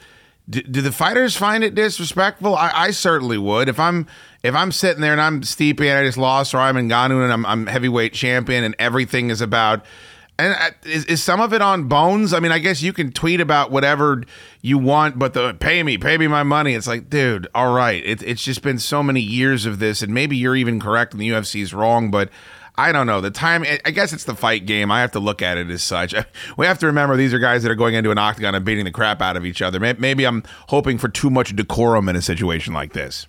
Do, 0.49 0.63
do 0.63 0.81
the 0.81 0.93
fighters 0.93 1.37
find 1.37 1.65
it 1.65 1.75
disrespectful? 1.75 2.55
I, 2.55 2.71
I, 2.73 2.91
certainly 2.93 3.37
would. 3.37 3.69
If 3.69 3.81
I'm 3.81 4.07
if 4.45 4.55
I'm 4.55 4.71
sitting 4.71 5.03
there 5.03 5.13
and 5.13 5.21
I'm 5.21 5.41
Stipe 5.43 5.81
and 5.81 5.99
I 5.99 6.05
just 6.05 6.17
lost, 6.17 6.55
or 6.55 6.59
I'm 6.59 6.77
in 6.77 6.89
Ngannou 6.89 7.23
and 7.23 7.33
I'm, 7.33 7.45
I'm 7.45 7.67
heavyweight 7.67 8.13
champion, 8.13 8.63
and 8.63 8.77
everything 8.79 9.29
is 9.29 9.41
about 9.41 9.85
and 10.39 10.55
uh, 10.55 10.71
is, 10.85 11.05
is 11.07 11.23
some 11.23 11.41
of 11.41 11.53
it 11.53 11.61
on 11.61 11.89
Bones? 11.89 12.33
I 12.33 12.41
mean, 12.41 12.53
I 12.53 12.59
guess 12.59 12.81
you 12.81 12.93
can 12.93 13.11
tweet 13.11 13.41
about 13.41 13.71
whatever 13.71 14.23
you 14.63 14.79
want, 14.79 15.19
but 15.19 15.35
the 15.35 15.55
pay 15.55 15.83
me, 15.83 15.99
pay 15.99 16.17
me 16.17 16.29
my 16.29 16.45
money. 16.45 16.75
It's 16.75 16.87
like, 16.87 17.11
dude, 17.11 17.49
all 17.55 17.75
right. 17.75 18.03
It, 18.05 18.23
it's 18.23 18.45
just 18.45 18.63
been 18.63 18.79
so 18.79 19.03
many 19.03 19.21
years 19.21 19.67
of 19.67 19.81
this, 19.81 20.01
and 20.01 20.15
maybe 20.15 20.37
you're 20.37 20.57
even 20.57 20.81
correct 20.81 21.13
and 21.13 21.21
the 21.21 21.29
UFC 21.29 21.61
is 21.61 21.75
wrong, 21.75 22.11
but 22.11 22.31
I 22.77 22.93
don't 22.93 23.09
know. 23.09 23.21
The 23.21 23.33
time, 23.33 23.65
I 23.85 23.91
guess 23.91 24.13
it's 24.13 24.23
the 24.23 24.37
fight 24.37 24.65
game. 24.65 24.93
I 24.93 25.01
have 25.01 25.11
to 25.13 25.21
look 25.21 25.43
at 25.43 25.59
it 25.59 25.69
as 25.69 25.83
such. 25.83 26.15
We 26.57 26.67
have 26.67 26.79
to 26.79 26.87
remember 26.87 27.17
these 27.17 27.35
are 27.35 27.39
guys 27.41 27.65
that 27.65 27.71
are 27.73 27.77
going 27.77 27.95
into 27.95 28.11
an 28.13 28.19
octagon 28.19 28.55
and 28.55 28.65
beating 28.65 28.85
the 28.85 28.91
crap 28.93 29.21
out 29.21 29.37
of 29.37 29.45
each 29.45 29.61
other. 29.61 29.81
Maybe 29.81 30.25
I'm 30.25 30.45
hoping 30.69 30.99
for 30.99 31.09
too 31.09 31.31
much 31.31 31.55
decorum 31.55 32.09
in 32.09 32.15
a 32.15 32.23
situation 32.23 32.75
like 32.75 32.93
this. 32.93 33.27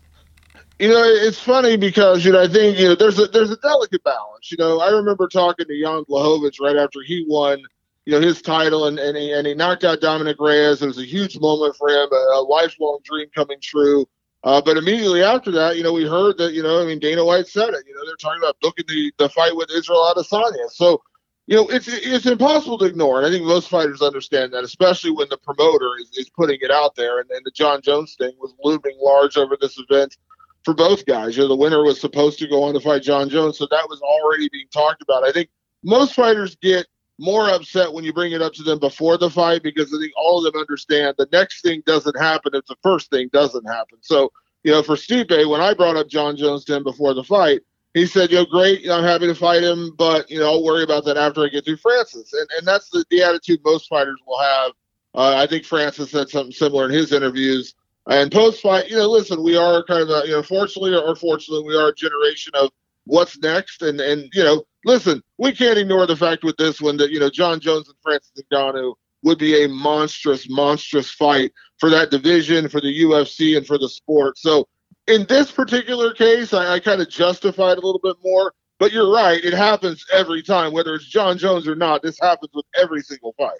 You 0.79 0.87
know, 0.87 1.03
it's 1.03 1.37
funny 1.37 1.75
because 1.75 2.23
you 2.23 2.31
know 2.31 2.41
I 2.41 2.47
think 2.47 2.79
you 2.79 2.87
know 2.87 2.95
there's 2.95 3.19
a 3.19 3.27
there's 3.27 3.51
a 3.51 3.57
delicate 3.57 4.01
balance. 4.05 4.49
You 4.49 4.57
know, 4.57 4.79
I 4.79 4.89
remember 4.91 5.27
talking 5.27 5.65
to 5.65 5.81
Jan 5.81 6.05
Blachowicz 6.05 6.61
right 6.61 6.77
after 6.77 7.01
he 7.05 7.25
won, 7.27 7.61
you 8.05 8.13
know, 8.13 8.21
his 8.21 8.41
title 8.41 8.87
and 8.87 8.97
and 8.97 9.17
he, 9.17 9.33
and 9.33 9.45
he 9.45 9.53
knocked 9.53 9.83
out 9.83 9.99
Dominick 9.99 10.37
Reyes. 10.39 10.81
It 10.81 10.87
was 10.87 10.97
a 10.97 11.05
huge 11.05 11.37
moment 11.37 11.75
for 11.75 11.89
him, 11.89 12.07
a, 12.09 12.15
a 12.35 12.41
lifelong 12.47 12.99
dream 13.03 13.27
coming 13.35 13.57
true. 13.61 14.07
Uh, 14.45 14.61
but 14.61 14.77
immediately 14.77 15.21
after 15.21 15.51
that, 15.51 15.75
you 15.75 15.83
know, 15.83 15.91
we 15.91 16.07
heard 16.07 16.37
that 16.37 16.53
you 16.53 16.63
know, 16.63 16.81
I 16.81 16.85
mean, 16.85 16.99
Dana 16.99 17.25
White 17.25 17.47
said 17.47 17.73
it. 17.73 17.83
You 17.85 17.93
know, 17.93 18.05
they're 18.05 18.15
talking 18.15 18.41
about 18.41 18.55
booking 18.61 18.85
the 18.87 19.11
the 19.17 19.27
fight 19.27 19.57
with 19.57 19.69
Israel 19.71 20.09
Adesanya. 20.15 20.69
So 20.69 21.01
you 21.47 21.57
know, 21.57 21.67
it's 21.67 21.89
it's 21.89 22.25
impossible 22.25 22.77
to 22.77 22.85
ignore. 22.85 23.17
And 23.17 23.27
I 23.27 23.31
think 23.31 23.45
most 23.45 23.67
fighters 23.67 24.01
understand 24.01 24.53
that, 24.53 24.63
especially 24.63 25.11
when 25.11 25.27
the 25.27 25.39
promoter 25.39 25.89
is, 25.99 26.09
is 26.17 26.29
putting 26.29 26.59
it 26.61 26.71
out 26.71 26.95
there. 26.95 27.19
And, 27.19 27.29
and 27.31 27.41
the 27.43 27.51
Jon 27.51 27.81
Jones 27.81 28.15
thing 28.17 28.31
was 28.39 28.53
looming 28.63 28.97
large 29.01 29.35
over 29.35 29.57
this 29.59 29.77
event 29.77 30.15
for 30.63 30.73
both 30.73 31.05
guys. 31.05 31.35
You 31.35 31.43
know, 31.43 31.49
the 31.49 31.55
winner 31.55 31.83
was 31.83 31.99
supposed 31.99 32.39
to 32.39 32.47
go 32.47 32.63
on 32.63 32.73
to 32.73 32.79
fight 32.79 33.03
Jon 33.03 33.29
Jones, 33.29 33.57
so 33.57 33.67
that 33.71 33.87
was 33.89 34.01
already 34.01 34.49
being 34.49 34.67
talked 34.73 35.01
about. 35.01 35.23
I 35.23 35.31
think 35.31 35.49
most 35.83 36.13
fighters 36.13 36.55
get 36.55 36.87
more 37.19 37.49
upset 37.49 37.91
when 37.91 38.05
you 38.05 38.13
bring 38.13 38.31
it 38.31 38.41
up 38.41 38.53
to 38.53 38.63
them 38.63 38.79
before 38.79 39.17
the 39.17 39.29
fight 39.29 39.61
because 39.61 39.93
I 39.93 39.99
think 39.99 40.13
all 40.15 40.45
of 40.45 40.51
them 40.51 40.59
understand 40.59 41.15
the 41.17 41.27
next 41.33 41.61
thing 41.61 41.83
doesn't 41.85 42.17
happen 42.17 42.55
if 42.55 42.65
the 42.65 42.77
first 42.81 43.09
thing 43.09 43.29
doesn't 43.33 43.65
happen. 43.65 43.97
So, 44.01 44.31
you 44.63 44.71
know, 44.71 44.81
for 44.81 44.95
Stipe, 44.95 45.49
when 45.49 45.61
I 45.61 45.73
brought 45.73 45.97
up 45.97 46.07
Jon 46.07 46.37
Jones 46.37 46.63
to 46.65 46.75
him 46.75 46.83
before 46.83 47.13
the 47.13 47.23
fight, 47.23 47.61
he 47.93 48.05
said, 48.05 48.31
"Yo, 48.31 48.45
great, 48.45 48.89
I'm 48.89 49.03
happy 49.03 49.27
to 49.27 49.35
fight 49.35 49.63
him, 49.63 49.93
but 49.97 50.29
you 50.29 50.39
know, 50.39 50.45
I'll 50.45 50.63
worry 50.63 50.83
about 50.83 51.05
that 51.05 51.17
after 51.17 51.43
I 51.43 51.49
get 51.49 51.65
through 51.65 51.77
Francis." 51.77 52.31
And 52.33 52.47
and 52.57 52.67
that's 52.67 52.89
the, 52.89 53.03
the 53.09 53.23
attitude 53.23 53.61
most 53.65 53.87
fighters 53.87 54.19
will 54.27 54.39
have. 54.39 54.71
Uh, 55.15 55.35
I 55.37 55.47
think 55.47 55.65
Francis 55.65 56.11
said 56.11 56.29
something 56.29 56.51
similar 56.51 56.85
in 56.85 56.91
his 56.91 57.11
interviews. 57.11 57.73
And 58.09 58.31
post 58.31 58.61
fight, 58.61 58.89
you 58.89 58.97
know, 58.97 59.07
listen, 59.07 59.43
we 59.43 59.55
are 59.55 59.83
kind 59.83 60.09
of, 60.09 60.25
you 60.25 60.31
know, 60.31 60.41
fortunately 60.41 60.95
or 60.95 61.15
fortunately, 61.15 61.67
we 61.67 61.75
are 61.75 61.89
a 61.89 61.95
generation 61.95 62.53
of 62.55 62.71
what's 63.05 63.37
next. 63.39 63.83
And 63.83 64.01
and 64.01 64.29
you 64.33 64.43
know, 64.43 64.63
listen, 64.83 65.21
we 65.37 65.51
can't 65.51 65.77
ignore 65.77 66.07
the 66.07 66.15
fact 66.15 66.43
with 66.43 66.57
this 66.57 66.81
one 66.81 66.97
that 66.97 67.11
you 67.11 67.19
know 67.19 67.29
Jon 67.29 67.59
Jones 67.59 67.87
and 67.87 67.97
Francis 68.01 68.31
Ngannou 68.51 68.95
would 69.23 69.37
be 69.37 69.63
a 69.63 69.67
monstrous, 69.69 70.49
monstrous 70.49 71.11
fight 71.11 71.51
for 71.77 71.89
that 71.89 72.09
division, 72.09 72.67
for 72.69 72.81
the 72.81 73.01
UFC, 73.03 73.57
and 73.57 73.67
for 73.67 73.77
the 73.77 73.89
sport. 73.89 74.37
So 74.37 74.67
in 75.07 75.25
this 75.27 75.51
particular 75.51 76.13
case, 76.13 76.53
I, 76.53 76.75
I 76.75 76.79
kind 76.79 77.01
of 77.01 77.09
justified 77.09 77.77
a 77.77 77.81
little 77.81 78.01
bit 78.01 78.15
more. 78.23 78.53
But 78.79 78.93
you're 78.93 79.11
right; 79.13 79.43
it 79.43 79.53
happens 79.53 80.03
every 80.11 80.41
time, 80.41 80.71
whether 80.71 80.95
it's 80.95 81.05
Jon 81.05 81.37
Jones 81.37 81.67
or 81.67 81.75
not. 81.75 82.01
This 82.01 82.17
happens 82.19 82.51
with 82.53 82.65
every 82.81 83.01
single 83.01 83.35
fight. 83.37 83.59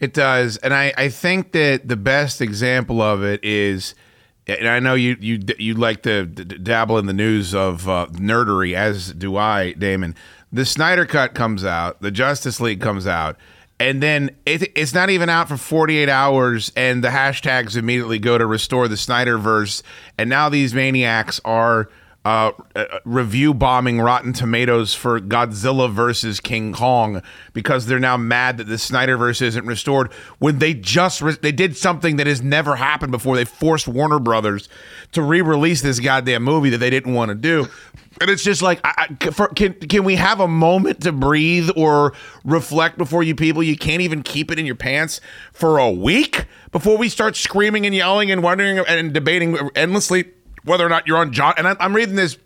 It 0.00 0.14
does, 0.14 0.56
and 0.58 0.72
I, 0.72 0.92
I 0.96 1.08
think 1.08 1.52
that 1.52 1.88
the 1.88 1.96
best 1.96 2.40
example 2.40 3.02
of 3.02 3.24
it 3.24 3.40
is, 3.42 3.94
and 4.46 4.68
I 4.68 4.78
know 4.78 4.94
you 4.94 5.16
you 5.20 5.40
you 5.58 5.74
like 5.74 6.02
to 6.02 6.26
dabble 6.26 6.98
in 6.98 7.06
the 7.06 7.12
news 7.12 7.54
of 7.54 7.88
uh, 7.88 8.06
nerdery, 8.12 8.74
as 8.74 9.12
do 9.12 9.36
I, 9.36 9.72
Damon. 9.72 10.14
The 10.52 10.64
Snyder 10.64 11.04
Cut 11.04 11.34
comes 11.34 11.64
out, 11.64 12.00
the 12.00 12.10
Justice 12.10 12.60
League 12.60 12.80
comes 12.80 13.06
out, 13.06 13.36
and 13.80 14.02
then 14.02 14.30
it, 14.44 14.72
it's 14.76 14.94
not 14.94 15.10
even 15.10 15.28
out 15.28 15.48
for 15.48 15.56
48 15.56 16.08
hours 16.08 16.72
and 16.76 17.02
the 17.02 17.08
hashtags 17.08 17.76
immediately 17.76 18.18
go 18.18 18.38
to 18.38 18.46
restore 18.46 18.88
the 18.88 18.96
snyderverse 18.96 19.82
and 20.16 20.28
now 20.28 20.48
these 20.48 20.74
maniacs 20.74 21.40
are 21.44 21.88
uh, 22.24 22.52
uh, 22.74 22.84
review 23.04 23.54
bombing 23.54 24.00
rotten 24.00 24.32
tomatoes 24.32 24.92
for 24.92 25.20
godzilla 25.20 25.90
versus 25.90 26.40
king 26.40 26.72
kong 26.72 27.22
because 27.52 27.86
they're 27.86 27.98
now 27.98 28.16
mad 28.16 28.56
that 28.58 28.64
the 28.64 28.74
snyderverse 28.74 29.40
isn't 29.40 29.64
restored 29.64 30.12
when 30.38 30.58
they 30.58 30.74
just 30.74 31.22
re- 31.22 31.36
they 31.40 31.52
did 31.52 31.76
something 31.76 32.16
that 32.16 32.26
has 32.26 32.42
never 32.42 32.76
happened 32.76 33.12
before 33.12 33.36
they 33.36 33.44
forced 33.44 33.86
warner 33.86 34.18
brothers 34.18 34.68
to 35.12 35.22
re-release 35.22 35.80
this 35.80 36.00
goddamn 36.00 36.42
movie 36.42 36.70
that 36.70 36.78
they 36.78 36.90
didn't 36.90 37.14
want 37.14 37.28
to 37.30 37.34
do 37.34 37.66
and 38.20 38.30
it's 38.30 38.42
just 38.42 38.62
like, 38.62 38.80
I, 38.84 39.08
I, 39.20 39.30
for, 39.30 39.48
can 39.48 39.74
can 39.74 40.04
we 40.04 40.16
have 40.16 40.40
a 40.40 40.48
moment 40.48 41.02
to 41.02 41.12
breathe 41.12 41.70
or 41.76 42.14
reflect 42.44 42.98
before 42.98 43.22
you 43.22 43.34
people? 43.34 43.62
You 43.62 43.76
can't 43.76 44.02
even 44.02 44.22
keep 44.22 44.50
it 44.50 44.58
in 44.58 44.66
your 44.66 44.74
pants 44.74 45.20
for 45.52 45.78
a 45.78 45.90
week 45.90 46.46
before 46.72 46.96
we 46.96 47.08
start 47.08 47.36
screaming 47.36 47.86
and 47.86 47.94
yelling 47.94 48.30
and 48.30 48.42
wondering 48.42 48.78
and 48.78 49.12
debating 49.12 49.56
endlessly 49.74 50.24
whether 50.68 50.86
or 50.86 50.88
not 50.88 51.06
you're 51.06 51.18
on 51.18 51.32
John. 51.32 51.54
And 51.56 51.66
I'm 51.66 51.94
reading 51.94 52.14
this 52.14 52.38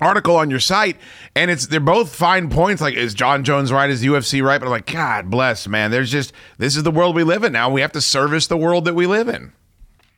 article 0.00 0.36
on 0.36 0.50
your 0.50 0.60
site, 0.60 0.96
and 1.34 1.50
it's 1.50 1.66
they're 1.66 1.80
both 1.80 2.14
fine 2.14 2.50
points. 2.50 2.82
Like, 2.82 2.94
is 2.94 3.14
Jon 3.14 3.44
Jones 3.44 3.72
right? 3.72 3.90
Is 3.90 4.00
the 4.00 4.08
UFC 4.08 4.42
right? 4.42 4.58
But 4.58 4.66
I'm 4.66 4.72
like, 4.72 4.86
God 4.86 5.30
bless, 5.30 5.66
man. 5.66 5.90
There's 5.90 6.10
just 6.10 6.32
this 6.58 6.76
is 6.76 6.82
the 6.82 6.90
world 6.90 7.16
we 7.16 7.24
live 7.24 7.44
in 7.44 7.52
now. 7.52 7.70
We 7.70 7.80
have 7.80 7.92
to 7.92 8.00
service 8.00 8.46
the 8.46 8.56
world 8.56 8.84
that 8.84 8.94
we 8.94 9.06
live 9.06 9.28
in. 9.28 9.52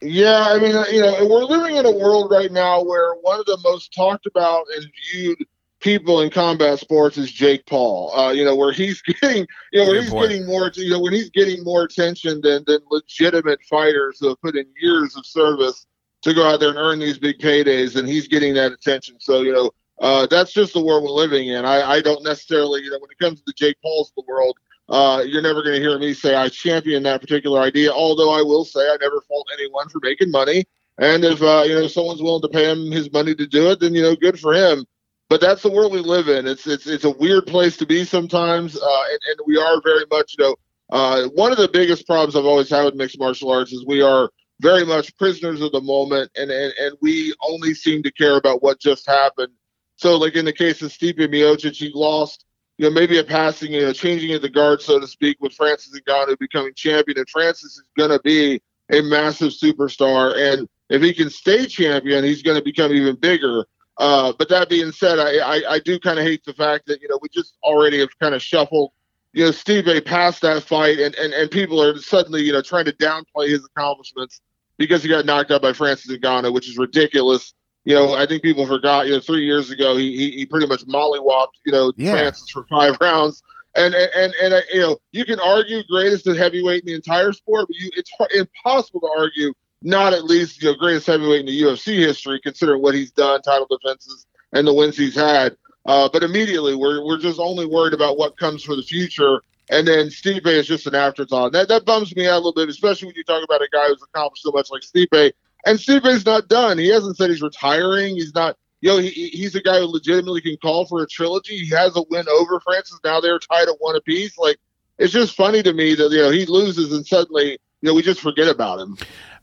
Yeah, 0.01 0.45
I 0.49 0.59
mean, 0.59 0.76
you 0.93 1.01
know, 1.01 1.26
we're 1.26 1.45
living 1.45 1.76
in 1.76 1.84
a 1.84 1.91
world 1.91 2.30
right 2.30 2.53
now 2.53 2.82
where 2.84 3.14
one 3.22 3.41
of 3.41 3.47
the 3.47 3.59
most 3.64 3.93
talked 3.93 4.26
about 4.26 4.64
and 4.76 4.86
viewed 5.12 5.39
people 5.80 6.20
in 6.20 6.30
combat 6.30 6.78
sports 6.78 7.18
is 7.18 7.32
Jake 7.32 7.66
Paul. 7.66 8.14
Uh, 8.16 8.30
you 8.30 8.45
know, 8.45 8.55
where 8.55 8.72
he's 8.72 9.03
getting, 9.20 9.47
you 9.72 9.80
know, 9.80 9.86
where 9.86 10.01
he's 10.01 10.12
getting 10.12 10.47
more, 10.47 10.70
you 10.74 10.91
know, 10.91 11.01
when 11.01 11.12
he's 11.12 11.30
getting 11.30 11.64
more 11.64 11.82
attention 11.82 12.41
than 12.43 12.62
than 12.66 12.78
legitimate 12.91 13.61
fighters 13.68 14.18
who 14.20 14.28
have 14.28 14.41
put 14.41 14.57
in 14.57 14.66
years 14.80 15.16
of 15.16 15.26
service 15.26 15.86
to 16.22 16.34
go 16.34 16.48
out 16.48 16.60
there 16.60 16.70
and 16.70 16.78
earn 16.78 16.98
these 16.98 17.18
big 17.18 17.38
paydays, 17.38 17.96
and 17.96 18.08
he's 18.08 18.28
getting 18.28 18.54
that 18.54 18.72
attention. 18.72 19.16
So, 19.20 19.42
you 19.42 19.52
know, 19.52 19.70
uh, 20.00 20.26
that's 20.26 20.52
just 20.52 20.74
the 20.74 20.84
world 20.84 21.04
we're 21.04 21.10
living 21.10 21.48
in. 21.48 21.64
I, 21.64 21.92
I 21.92 22.00
don't 22.00 22.22
necessarily, 22.22 22.82
you 22.82 22.90
know, 22.90 22.98
when 23.00 23.10
it 23.10 23.18
comes 23.18 23.38
to 23.38 23.44
the 23.46 23.52
Jake 23.52 23.76
Pauls 23.82 24.10
of 24.10 24.24
the 24.24 24.32
world, 24.32 24.56
uh, 24.88 25.22
you're 25.26 25.42
never 25.42 25.62
going 25.62 25.74
to 25.74 25.80
hear 25.80 25.98
me 25.98 26.14
say 26.14 26.34
I 26.34 26.48
champion 26.48 27.02
that 27.02 27.20
particular 27.20 27.60
idea. 27.60 27.92
Although 27.92 28.30
I 28.30 28.42
will 28.42 28.64
say 28.64 28.80
I 28.80 28.96
never 29.00 29.20
fault 29.22 29.46
anyone 29.52 29.88
for 29.88 30.00
making 30.02 30.30
money, 30.30 30.64
and 30.98 31.24
if 31.24 31.42
uh, 31.42 31.64
you 31.66 31.74
know 31.74 31.86
someone's 31.88 32.22
willing 32.22 32.42
to 32.42 32.48
pay 32.48 32.70
him 32.70 32.90
his 32.90 33.12
money 33.12 33.34
to 33.34 33.46
do 33.46 33.70
it, 33.70 33.80
then 33.80 33.94
you 33.94 34.02
know 34.02 34.16
good 34.16 34.40
for 34.40 34.54
him. 34.54 34.86
But 35.28 35.42
that's 35.42 35.62
the 35.62 35.70
world 35.70 35.92
we 35.92 36.00
live 36.00 36.28
in. 36.28 36.46
It's 36.46 36.66
it's 36.66 36.86
it's 36.86 37.04
a 37.04 37.10
weird 37.10 37.46
place 37.46 37.76
to 37.78 37.86
be 37.86 38.04
sometimes, 38.04 38.78
uh, 38.78 39.02
and, 39.10 39.18
and 39.26 39.40
we 39.46 39.58
are 39.58 39.80
very 39.82 40.04
much 40.10 40.36
you 40.38 40.44
know 40.44 40.56
uh, 40.90 41.28
one 41.34 41.52
of 41.52 41.58
the 41.58 41.68
biggest 41.68 42.06
problems 42.06 42.34
I've 42.34 42.46
always 42.46 42.70
had 42.70 42.84
with 42.84 42.94
mixed 42.94 43.18
martial 43.18 43.52
arts 43.52 43.72
is 43.72 43.84
we 43.84 44.00
are 44.00 44.30
very 44.61 44.84
much 44.84 45.16
prisoners 45.16 45.61
of 45.61 45.72
the 45.72 45.80
moment, 45.80 46.30
and 46.36 46.50
and, 46.50 46.72
and 46.78 46.96
we 47.00 47.34
only 47.42 47.74
seem 47.74 48.02
to 48.02 48.12
care 48.12 48.36
about 48.36 48.62
what 48.62 48.80
just 48.80 49.06
happened. 49.06 49.52
So, 49.96 50.16
like 50.16 50.34
in 50.34 50.44
the 50.44 50.52
case 50.52 50.82
of 50.82 50.92
Stipe 50.92 51.18
Miocic, 51.18 51.74
he 51.74 51.90
lost 51.94 52.44
you 52.78 52.84
know, 52.84 52.92
maybe 52.92 53.18
a 53.18 53.24
passing, 53.24 53.72
you 53.72 53.82
know, 53.82 53.92
changing 53.92 54.32
of 54.34 54.42
the 54.42 54.48
guard, 54.48 54.80
so 54.80 55.00
to 55.00 55.06
speak, 55.06 55.36
with 55.40 55.52
Francis 55.52 56.00
Ngannou 56.00 56.38
becoming 56.38 56.72
champion. 56.74 57.18
And 57.18 57.28
Francis 57.28 57.76
is 57.76 57.88
going 57.96 58.11
to 58.11 58.20
be 58.20 58.62
a 58.92 59.02
massive 59.02 59.50
superstar. 59.50 60.36
And 60.36 60.68
if 60.88 61.02
he 61.02 61.12
can 61.12 61.28
stay 61.28 61.66
champion, 61.66 62.24
he's 62.24 62.42
going 62.42 62.56
to 62.56 62.62
become 62.62 62.92
even 62.92 63.16
bigger. 63.16 63.66
Uh, 63.98 64.32
but 64.38 64.48
that 64.48 64.68
being 64.68 64.92
said, 64.92 65.18
I, 65.18 65.38
I, 65.38 65.72
I 65.74 65.78
do 65.80 65.98
kind 65.98 66.20
of 66.20 66.24
hate 66.24 66.44
the 66.44 66.54
fact 66.54 66.86
that, 66.86 67.02
you 67.02 67.09
know, 67.09 67.18
we 67.20 67.28
just 67.30 67.59
already 67.64 67.98
have 67.98 68.16
kind 68.20 68.32
of 68.32 68.40
shuffled, 68.40 68.92
you 69.32 69.44
know, 69.44 69.50
Steve 69.50 69.86
past 70.04 70.40
that 70.42 70.62
fight 70.62 71.00
and, 71.00 71.16
and, 71.16 71.32
and 71.32 71.50
people 71.50 71.82
are 71.82 71.98
suddenly, 71.98 72.42
you 72.42 72.52
know, 72.52 72.62
trying 72.62 72.84
to 72.84 72.92
downplay 72.92 73.48
his 73.48 73.64
accomplishments 73.64 74.40
because 74.79 75.03
he 75.03 75.09
got 75.09 75.26
knocked 75.26 75.51
out 75.51 75.61
by 75.61 75.72
Francis 75.72 76.16
Ngannou, 76.16 76.53
which 76.53 76.68
is 76.68 76.79
ridiculous 76.79 77.53
you 77.89 77.95
know, 77.95 78.12
I 78.12 78.26
think 78.26 78.43
people 78.43 78.66
forgot, 78.66 79.07
you 79.07 79.14
know, 79.14 79.20
three 79.20 79.47
years 79.47 79.70
ago, 79.70 79.97
he, 79.97 80.14
he, 80.14 80.31
he 80.33 80.47
pretty 80.47 80.66
much 80.66 80.87
mollywopped, 80.87 81.55
you 81.64 81.72
know, 81.72 81.91
yeah. 81.97 82.11
Francis 82.12 82.51
for 82.51 82.64
five 82.64 82.99
rounds. 83.01 83.43
And, 83.76 83.95
and, 83.95 84.11
and, 84.14 84.35
and 84.43 84.55
uh, 84.55 84.61
you 84.70 84.81
know, 84.81 84.99
you 85.12 85.24
can 85.24 85.41
argue 85.41 85.83
greatest 85.85 86.26
heavyweight 86.26 86.83
in 86.83 86.87
the 86.87 86.95
entire 86.95 87.33
sport, 87.33 87.66
but 87.66 87.76
you, 87.76 87.91
it's 87.97 88.11
hard, 88.18 88.31
impossible 88.33 89.01
to 89.01 89.09
argue 89.16 89.55
not 89.81 90.12
at 90.12 90.24
least, 90.24 90.62
you 90.62 90.68
know, 90.70 90.74
greatest 90.76 91.07
heavyweight 91.07 91.41
in 91.41 91.47
the 91.47 91.62
UFC 91.62 91.97
history, 91.97 92.39
considering 92.43 92.83
what 92.83 92.95
he's 92.95 93.11
done, 93.12 93.41
title 93.41 93.66
defenses, 93.70 94.26
and 94.53 94.66
the 94.66 94.74
wins 94.74 94.99
he's 94.99 95.14
had. 95.14 95.57
Uh, 95.87 96.11
but 96.12 96.22
immediately, 96.22 96.76
we're, 96.76 97.03
we're 97.03 97.16
just 97.16 97.41
only 97.41 97.64
worried 97.64 97.95
about 97.95 98.18
what 98.18 98.37
comes 98.37 98.62
for 98.62 98.76
the 98.76 98.83
future. 98.83 99.41
And 99.70 99.86
then 99.86 100.06
Stipe 100.06 100.46
is 100.46 100.66
just 100.66 100.86
an 100.86 100.94
afterthought. 100.94 101.52
That, 101.52 101.68
that 101.68 101.84
bums 101.84 102.14
me 102.16 102.26
out 102.26 102.34
a 102.34 102.36
little 102.36 102.54
bit, 102.54 102.68
especially 102.68 103.06
when 103.06 103.16
you 103.16 103.24
talk 103.24 103.44
about 103.44 103.60
a 103.60 103.68
guy 103.70 103.88
who's 103.88 104.02
accomplished 104.02 104.42
so 104.42 104.50
much 104.50 104.70
like 104.70 104.82
Stipe 104.82 105.32
and 105.66 105.78
Stipe's 105.78 106.24
not 106.24 106.48
done. 106.48 106.78
He 106.78 106.88
hasn't 106.88 107.16
said 107.16 107.30
he's 107.30 107.42
retiring. 107.42 108.16
He's 108.16 108.34
not. 108.34 108.56
You 108.80 108.90
know, 108.90 108.98
he, 108.98 109.10
he's 109.10 109.56
a 109.56 109.60
guy 109.60 109.80
who 109.80 109.86
legitimately 109.86 110.40
can 110.40 110.56
call 110.58 110.86
for 110.86 111.02
a 111.02 111.06
trilogy. 111.06 111.58
He 111.58 111.70
has 111.70 111.96
a 111.96 112.04
win 112.10 112.26
over 112.28 112.60
Francis. 112.60 113.00
Now 113.04 113.20
they're 113.20 113.40
tied 113.40 113.68
at 113.68 113.74
one 113.80 113.96
apiece. 113.96 114.38
Like, 114.38 114.58
it's 114.98 115.12
just 115.12 115.34
funny 115.34 115.64
to 115.64 115.72
me 115.72 115.94
that 115.96 116.10
you 116.10 116.18
know 116.18 116.30
he 116.30 116.46
loses 116.46 116.92
and 116.92 117.04
suddenly 117.04 117.50
you 117.50 117.58
know 117.82 117.94
we 117.94 118.02
just 118.02 118.20
forget 118.20 118.48
about 118.48 118.78
him. 118.78 118.96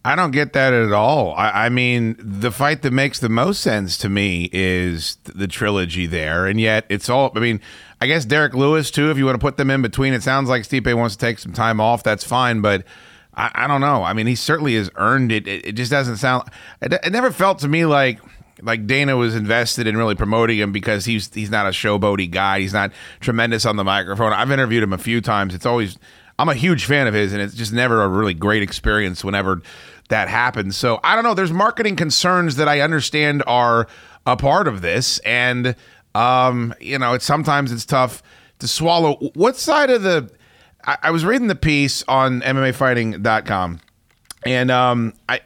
I 0.05 0.15
don't 0.15 0.29
get 0.29 0.53
that 0.53 0.71
at 0.71 0.91
all. 0.91 1.33
I, 1.33 1.65
I, 1.65 1.69
mean, 1.69 2.15
the 2.19 2.51
fight 2.51 2.83
that 2.83 2.91
makes 2.91 3.17
the 3.17 3.27
most 3.27 3.59
sense 3.59 3.97
to 3.97 4.07
me 4.07 4.51
is 4.53 5.17
the 5.23 5.47
trilogy 5.47 6.05
there, 6.05 6.45
and 6.45 6.61
yet 6.61 6.85
it's 6.89 7.09
all. 7.09 7.31
I 7.35 7.39
mean, 7.39 7.59
I 7.99 8.05
guess 8.05 8.23
Derrick 8.23 8.53
Lewis 8.53 8.91
too. 8.91 9.09
If 9.09 9.17
you 9.17 9.25
want 9.25 9.33
to 9.33 9.43
put 9.43 9.57
them 9.57 9.71
in 9.71 9.81
between, 9.81 10.13
it 10.13 10.21
sounds 10.21 10.47
like 10.47 10.61
Stipe 10.61 10.93
wants 10.93 11.15
to 11.15 11.19
take 11.19 11.39
some 11.39 11.53
time 11.53 11.81
off. 11.81 12.03
That's 12.03 12.23
fine, 12.23 12.61
but 12.61 12.83
I, 13.33 13.49
I 13.55 13.67
don't 13.67 13.81
know. 13.81 14.03
I 14.03 14.13
mean, 14.13 14.27
he 14.27 14.35
certainly 14.35 14.75
has 14.75 14.91
earned 14.95 15.31
it. 15.31 15.47
It, 15.47 15.65
it 15.65 15.71
just 15.71 15.89
doesn't 15.89 16.17
sound. 16.17 16.51
It, 16.83 16.93
it 16.93 17.11
never 17.11 17.31
felt 17.31 17.57
to 17.59 17.67
me 17.67 17.87
like 17.87 18.19
like 18.61 18.85
Dana 18.85 19.17
was 19.17 19.35
invested 19.35 19.87
in 19.87 19.97
really 19.97 20.15
promoting 20.15 20.59
him 20.59 20.71
because 20.71 21.05
he's 21.05 21.33
he's 21.33 21.49
not 21.49 21.65
a 21.65 21.71
showboaty 21.71 22.29
guy. 22.29 22.59
He's 22.59 22.73
not 22.73 22.91
tremendous 23.21 23.65
on 23.65 23.75
the 23.75 23.83
microphone. 23.83 24.33
I've 24.33 24.51
interviewed 24.51 24.83
him 24.83 24.93
a 24.93 24.99
few 24.99 25.19
times. 25.19 25.55
It's 25.55 25.65
always 25.65 25.97
I'm 26.37 26.49
a 26.49 26.53
huge 26.53 26.85
fan 26.85 27.07
of 27.07 27.13
his, 27.13 27.31
and 27.31 27.41
it's 27.41 27.55
just 27.55 27.71
never 27.71 28.03
a 28.03 28.07
really 28.07 28.33
great 28.33 28.61
experience 28.61 29.23
whenever 29.23 29.61
that 30.09 30.27
happens. 30.27 30.77
So 30.77 30.99
I 31.03 31.15
don't 31.15 31.23
know. 31.23 31.33
There's 31.33 31.51
marketing 31.51 31.95
concerns 31.95 32.55
that 32.57 32.67
I 32.67 32.81
understand 32.81 33.43
are 33.47 33.87
a 34.25 34.37
part 34.37 34.67
of 34.67 34.81
this, 34.81 35.19
and 35.19 35.75
um, 36.13 36.73
you 36.79 36.99
know, 36.99 37.13
it's 37.13 37.25
sometimes 37.25 37.71
it's 37.71 37.85
tough 37.85 38.23
to 38.59 38.67
swallow. 38.67 39.15
What 39.33 39.57
side 39.57 39.89
of 39.89 40.03
the 40.03 40.31
I, 40.85 40.97
I 41.03 41.11
was 41.11 41.25
reading 41.25 41.47
the 41.47 41.55
piece 41.55 42.03
on 42.07 42.41
MMAfighting.com, 42.41 43.79
and 44.45 44.71
um, 44.71 45.13
I. 45.29 45.41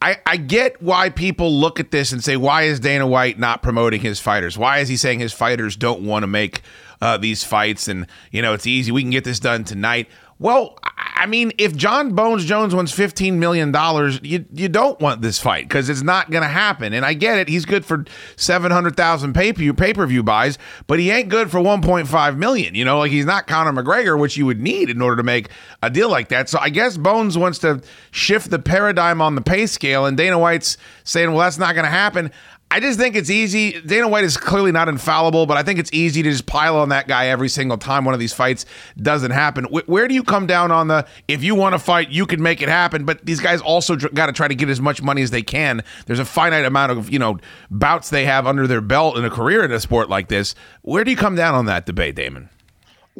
I, 0.00 0.18
I 0.24 0.36
get 0.36 0.80
why 0.80 1.10
people 1.10 1.52
look 1.52 1.80
at 1.80 1.90
this 1.90 2.12
and 2.12 2.22
say, 2.22 2.36
why 2.36 2.62
is 2.62 2.78
Dana 2.78 3.04
White 3.04 3.36
not 3.40 3.62
promoting 3.62 4.00
his 4.00 4.20
fighters? 4.20 4.56
Why 4.56 4.78
is 4.78 4.88
he 4.88 4.96
saying 4.96 5.18
his 5.18 5.32
fighters 5.32 5.74
don't 5.74 6.02
want 6.02 6.22
to 6.22 6.28
make 6.28 6.62
uh, 7.00 7.16
these 7.16 7.42
fights? 7.42 7.88
And, 7.88 8.06
you 8.30 8.40
know, 8.40 8.54
it's 8.54 8.64
easy. 8.64 8.92
We 8.92 9.02
can 9.02 9.10
get 9.10 9.24
this 9.24 9.40
done 9.40 9.64
tonight. 9.64 10.08
Well, 10.38 10.78
I 11.18 11.26
mean, 11.26 11.50
if 11.58 11.74
Jon 11.74 12.14
Bones 12.14 12.44
Jones 12.44 12.76
wants 12.76 12.92
fifteen 12.92 13.40
million 13.40 13.72
dollars, 13.72 14.20
you 14.22 14.44
you 14.52 14.68
don't 14.68 14.98
want 15.00 15.20
this 15.20 15.40
fight 15.40 15.64
because 15.64 15.88
it's 15.88 16.02
not 16.02 16.30
going 16.30 16.42
to 16.42 16.48
happen. 16.48 16.92
And 16.92 17.04
I 17.04 17.14
get 17.14 17.38
it; 17.38 17.48
he's 17.48 17.64
good 17.64 17.84
for 17.84 18.04
seven 18.36 18.70
hundred 18.70 18.96
thousand 18.96 19.32
pay 19.32 19.52
pay 19.52 19.92
per 19.92 20.06
view 20.06 20.22
buys, 20.22 20.58
but 20.86 21.00
he 21.00 21.10
ain't 21.10 21.28
good 21.28 21.50
for 21.50 21.60
one 21.60 21.82
point 21.82 22.06
five 22.06 22.38
million. 22.38 22.76
You 22.76 22.84
know, 22.84 23.00
like 23.00 23.10
he's 23.10 23.26
not 23.26 23.48
Conor 23.48 23.72
McGregor, 23.72 24.16
which 24.18 24.36
you 24.36 24.46
would 24.46 24.60
need 24.60 24.90
in 24.90 25.02
order 25.02 25.16
to 25.16 25.24
make 25.24 25.48
a 25.82 25.90
deal 25.90 26.08
like 26.08 26.28
that. 26.28 26.48
So 26.48 26.60
I 26.60 26.68
guess 26.68 26.96
Bones 26.96 27.36
wants 27.36 27.58
to 27.60 27.82
shift 28.12 28.50
the 28.50 28.60
paradigm 28.60 29.20
on 29.20 29.34
the 29.34 29.42
pay 29.42 29.66
scale, 29.66 30.06
and 30.06 30.16
Dana 30.16 30.38
White's 30.38 30.76
saying, 31.02 31.32
"Well, 31.32 31.40
that's 31.40 31.58
not 31.58 31.74
going 31.74 31.84
to 31.84 31.90
happen." 31.90 32.30
I 32.70 32.80
just 32.80 32.98
think 32.98 33.16
it's 33.16 33.30
easy. 33.30 33.80
Dana 33.80 34.08
White 34.08 34.24
is 34.24 34.36
clearly 34.36 34.72
not 34.72 34.88
infallible, 34.88 35.46
but 35.46 35.56
I 35.56 35.62
think 35.62 35.78
it's 35.78 35.90
easy 35.92 36.22
to 36.22 36.30
just 36.30 36.44
pile 36.44 36.76
on 36.76 36.90
that 36.90 37.08
guy 37.08 37.28
every 37.28 37.48
single 37.48 37.78
time 37.78 38.04
one 38.04 38.12
of 38.12 38.20
these 38.20 38.34
fights 38.34 38.66
doesn't 39.00 39.30
happen. 39.30 39.64
Where 39.64 40.06
do 40.06 40.14
you 40.14 40.22
come 40.22 40.46
down 40.46 40.70
on 40.70 40.88
the 40.88 41.06
if 41.28 41.42
you 41.42 41.54
want 41.54 41.72
to 41.74 41.78
fight, 41.78 42.10
you 42.10 42.26
can 42.26 42.42
make 42.42 42.60
it 42.60 42.68
happen, 42.68 43.06
but 43.06 43.24
these 43.24 43.40
guys 43.40 43.62
also 43.62 43.96
got 43.96 44.26
to 44.26 44.32
try 44.32 44.48
to 44.48 44.54
get 44.54 44.68
as 44.68 44.82
much 44.82 45.00
money 45.00 45.22
as 45.22 45.30
they 45.30 45.42
can. 45.42 45.82
There's 46.06 46.18
a 46.18 46.26
finite 46.26 46.66
amount 46.66 46.92
of, 46.92 47.10
you 47.10 47.18
know, 47.18 47.38
bouts 47.70 48.10
they 48.10 48.26
have 48.26 48.46
under 48.46 48.66
their 48.66 48.82
belt 48.82 49.16
in 49.16 49.24
a 49.24 49.30
career 49.30 49.64
in 49.64 49.72
a 49.72 49.80
sport 49.80 50.10
like 50.10 50.28
this. 50.28 50.54
Where 50.82 51.04
do 51.04 51.10
you 51.10 51.16
come 51.16 51.36
down 51.36 51.54
on 51.54 51.64
that 51.66 51.86
debate, 51.86 52.16
Damon? 52.16 52.50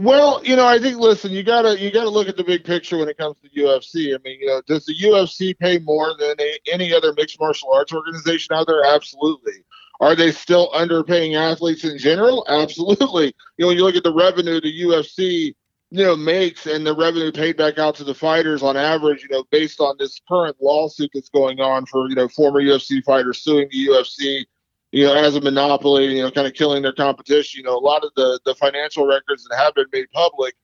Well, 0.01 0.41
you 0.45 0.55
know, 0.55 0.65
I 0.65 0.79
think 0.79 0.99
listen, 0.99 1.33
you 1.33 1.43
gotta 1.43 1.77
you 1.77 1.91
gotta 1.91 2.09
look 2.09 2.29
at 2.29 2.37
the 2.37 2.45
big 2.45 2.63
picture 2.63 2.99
when 2.99 3.09
it 3.09 3.19
comes 3.19 3.35
to 3.41 3.49
UFC. 3.49 4.15
I 4.15 4.19
mean, 4.23 4.39
you 4.39 4.47
know, 4.47 4.63
does 4.65 4.87
the 4.87 4.95
UFC 4.95 5.59
pay 5.59 5.81
more 5.81 6.15
than 6.17 6.37
a, 6.41 6.59
any 6.71 6.95
other 6.95 7.13
mixed 7.17 7.41
martial 7.41 7.73
arts 7.73 7.93
organization 7.93 8.55
out 8.55 8.69
there? 8.69 8.85
Absolutely. 8.85 9.65
Are 9.99 10.15
they 10.15 10.31
still 10.31 10.71
underpaying 10.71 11.35
athletes 11.35 11.83
in 11.83 11.99
general? 11.99 12.47
Absolutely. 12.49 13.35
You 13.57 13.65
know, 13.65 13.67
when 13.67 13.77
you 13.77 13.83
look 13.83 13.97
at 13.97 14.05
the 14.05 14.15
revenue 14.15 14.61
the 14.61 14.83
UFC, 14.83 15.57
you 15.91 16.05
know, 16.05 16.15
makes 16.15 16.67
and 16.67 16.87
the 16.87 16.95
revenue 16.95 17.33
paid 17.33 17.57
back 17.57 17.79
out 17.79 17.97
to 17.97 18.05
the 18.05 18.15
fighters 18.15 18.63
on 18.63 18.77
average, 18.77 19.25
you 19.25 19.37
know, 19.37 19.43
based 19.51 19.81
on 19.81 19.97
this 19.99 20.21
current 20.29 20.57
lawsuit 20.63 21.11
that's 21.13 21.31
going 21.31 21.59
on 21.59 21.87
for, 21.87 22.09
you 22.09 22.15
know, 22.15 22.29
former 22.29 22.63
UFC 22.63 23.03
fighters 23.03 23.43
suing 23.43 23.67
the 23.73 23.89
UFC 23.89 24.45
you 24.91 25.05
know, 25.05 25.15
as 25.15 25.37
a 25.37 25.41
monopoly, 25.41 26.17
you 26.17 26.23
know, 26.23 26.31
kind 26.31 26.47
of 26.47 26.55
killing 26.55 26.83
their 26.83 26.93
competition. 26.93 27.59
You 27.59 27.65
know, 27.65 27.77
a 27.77 27.81
lot 27.81 28.05
of 28.05 28.13
the 28.17 28.41
the 28.45 28.55
financial 28.55 29.07
records 29.07 29.45
that 29.45 29.57
have 29.57 29.75
been 29.75 29.87
made 29.93 30.11
public, 30.13 30.55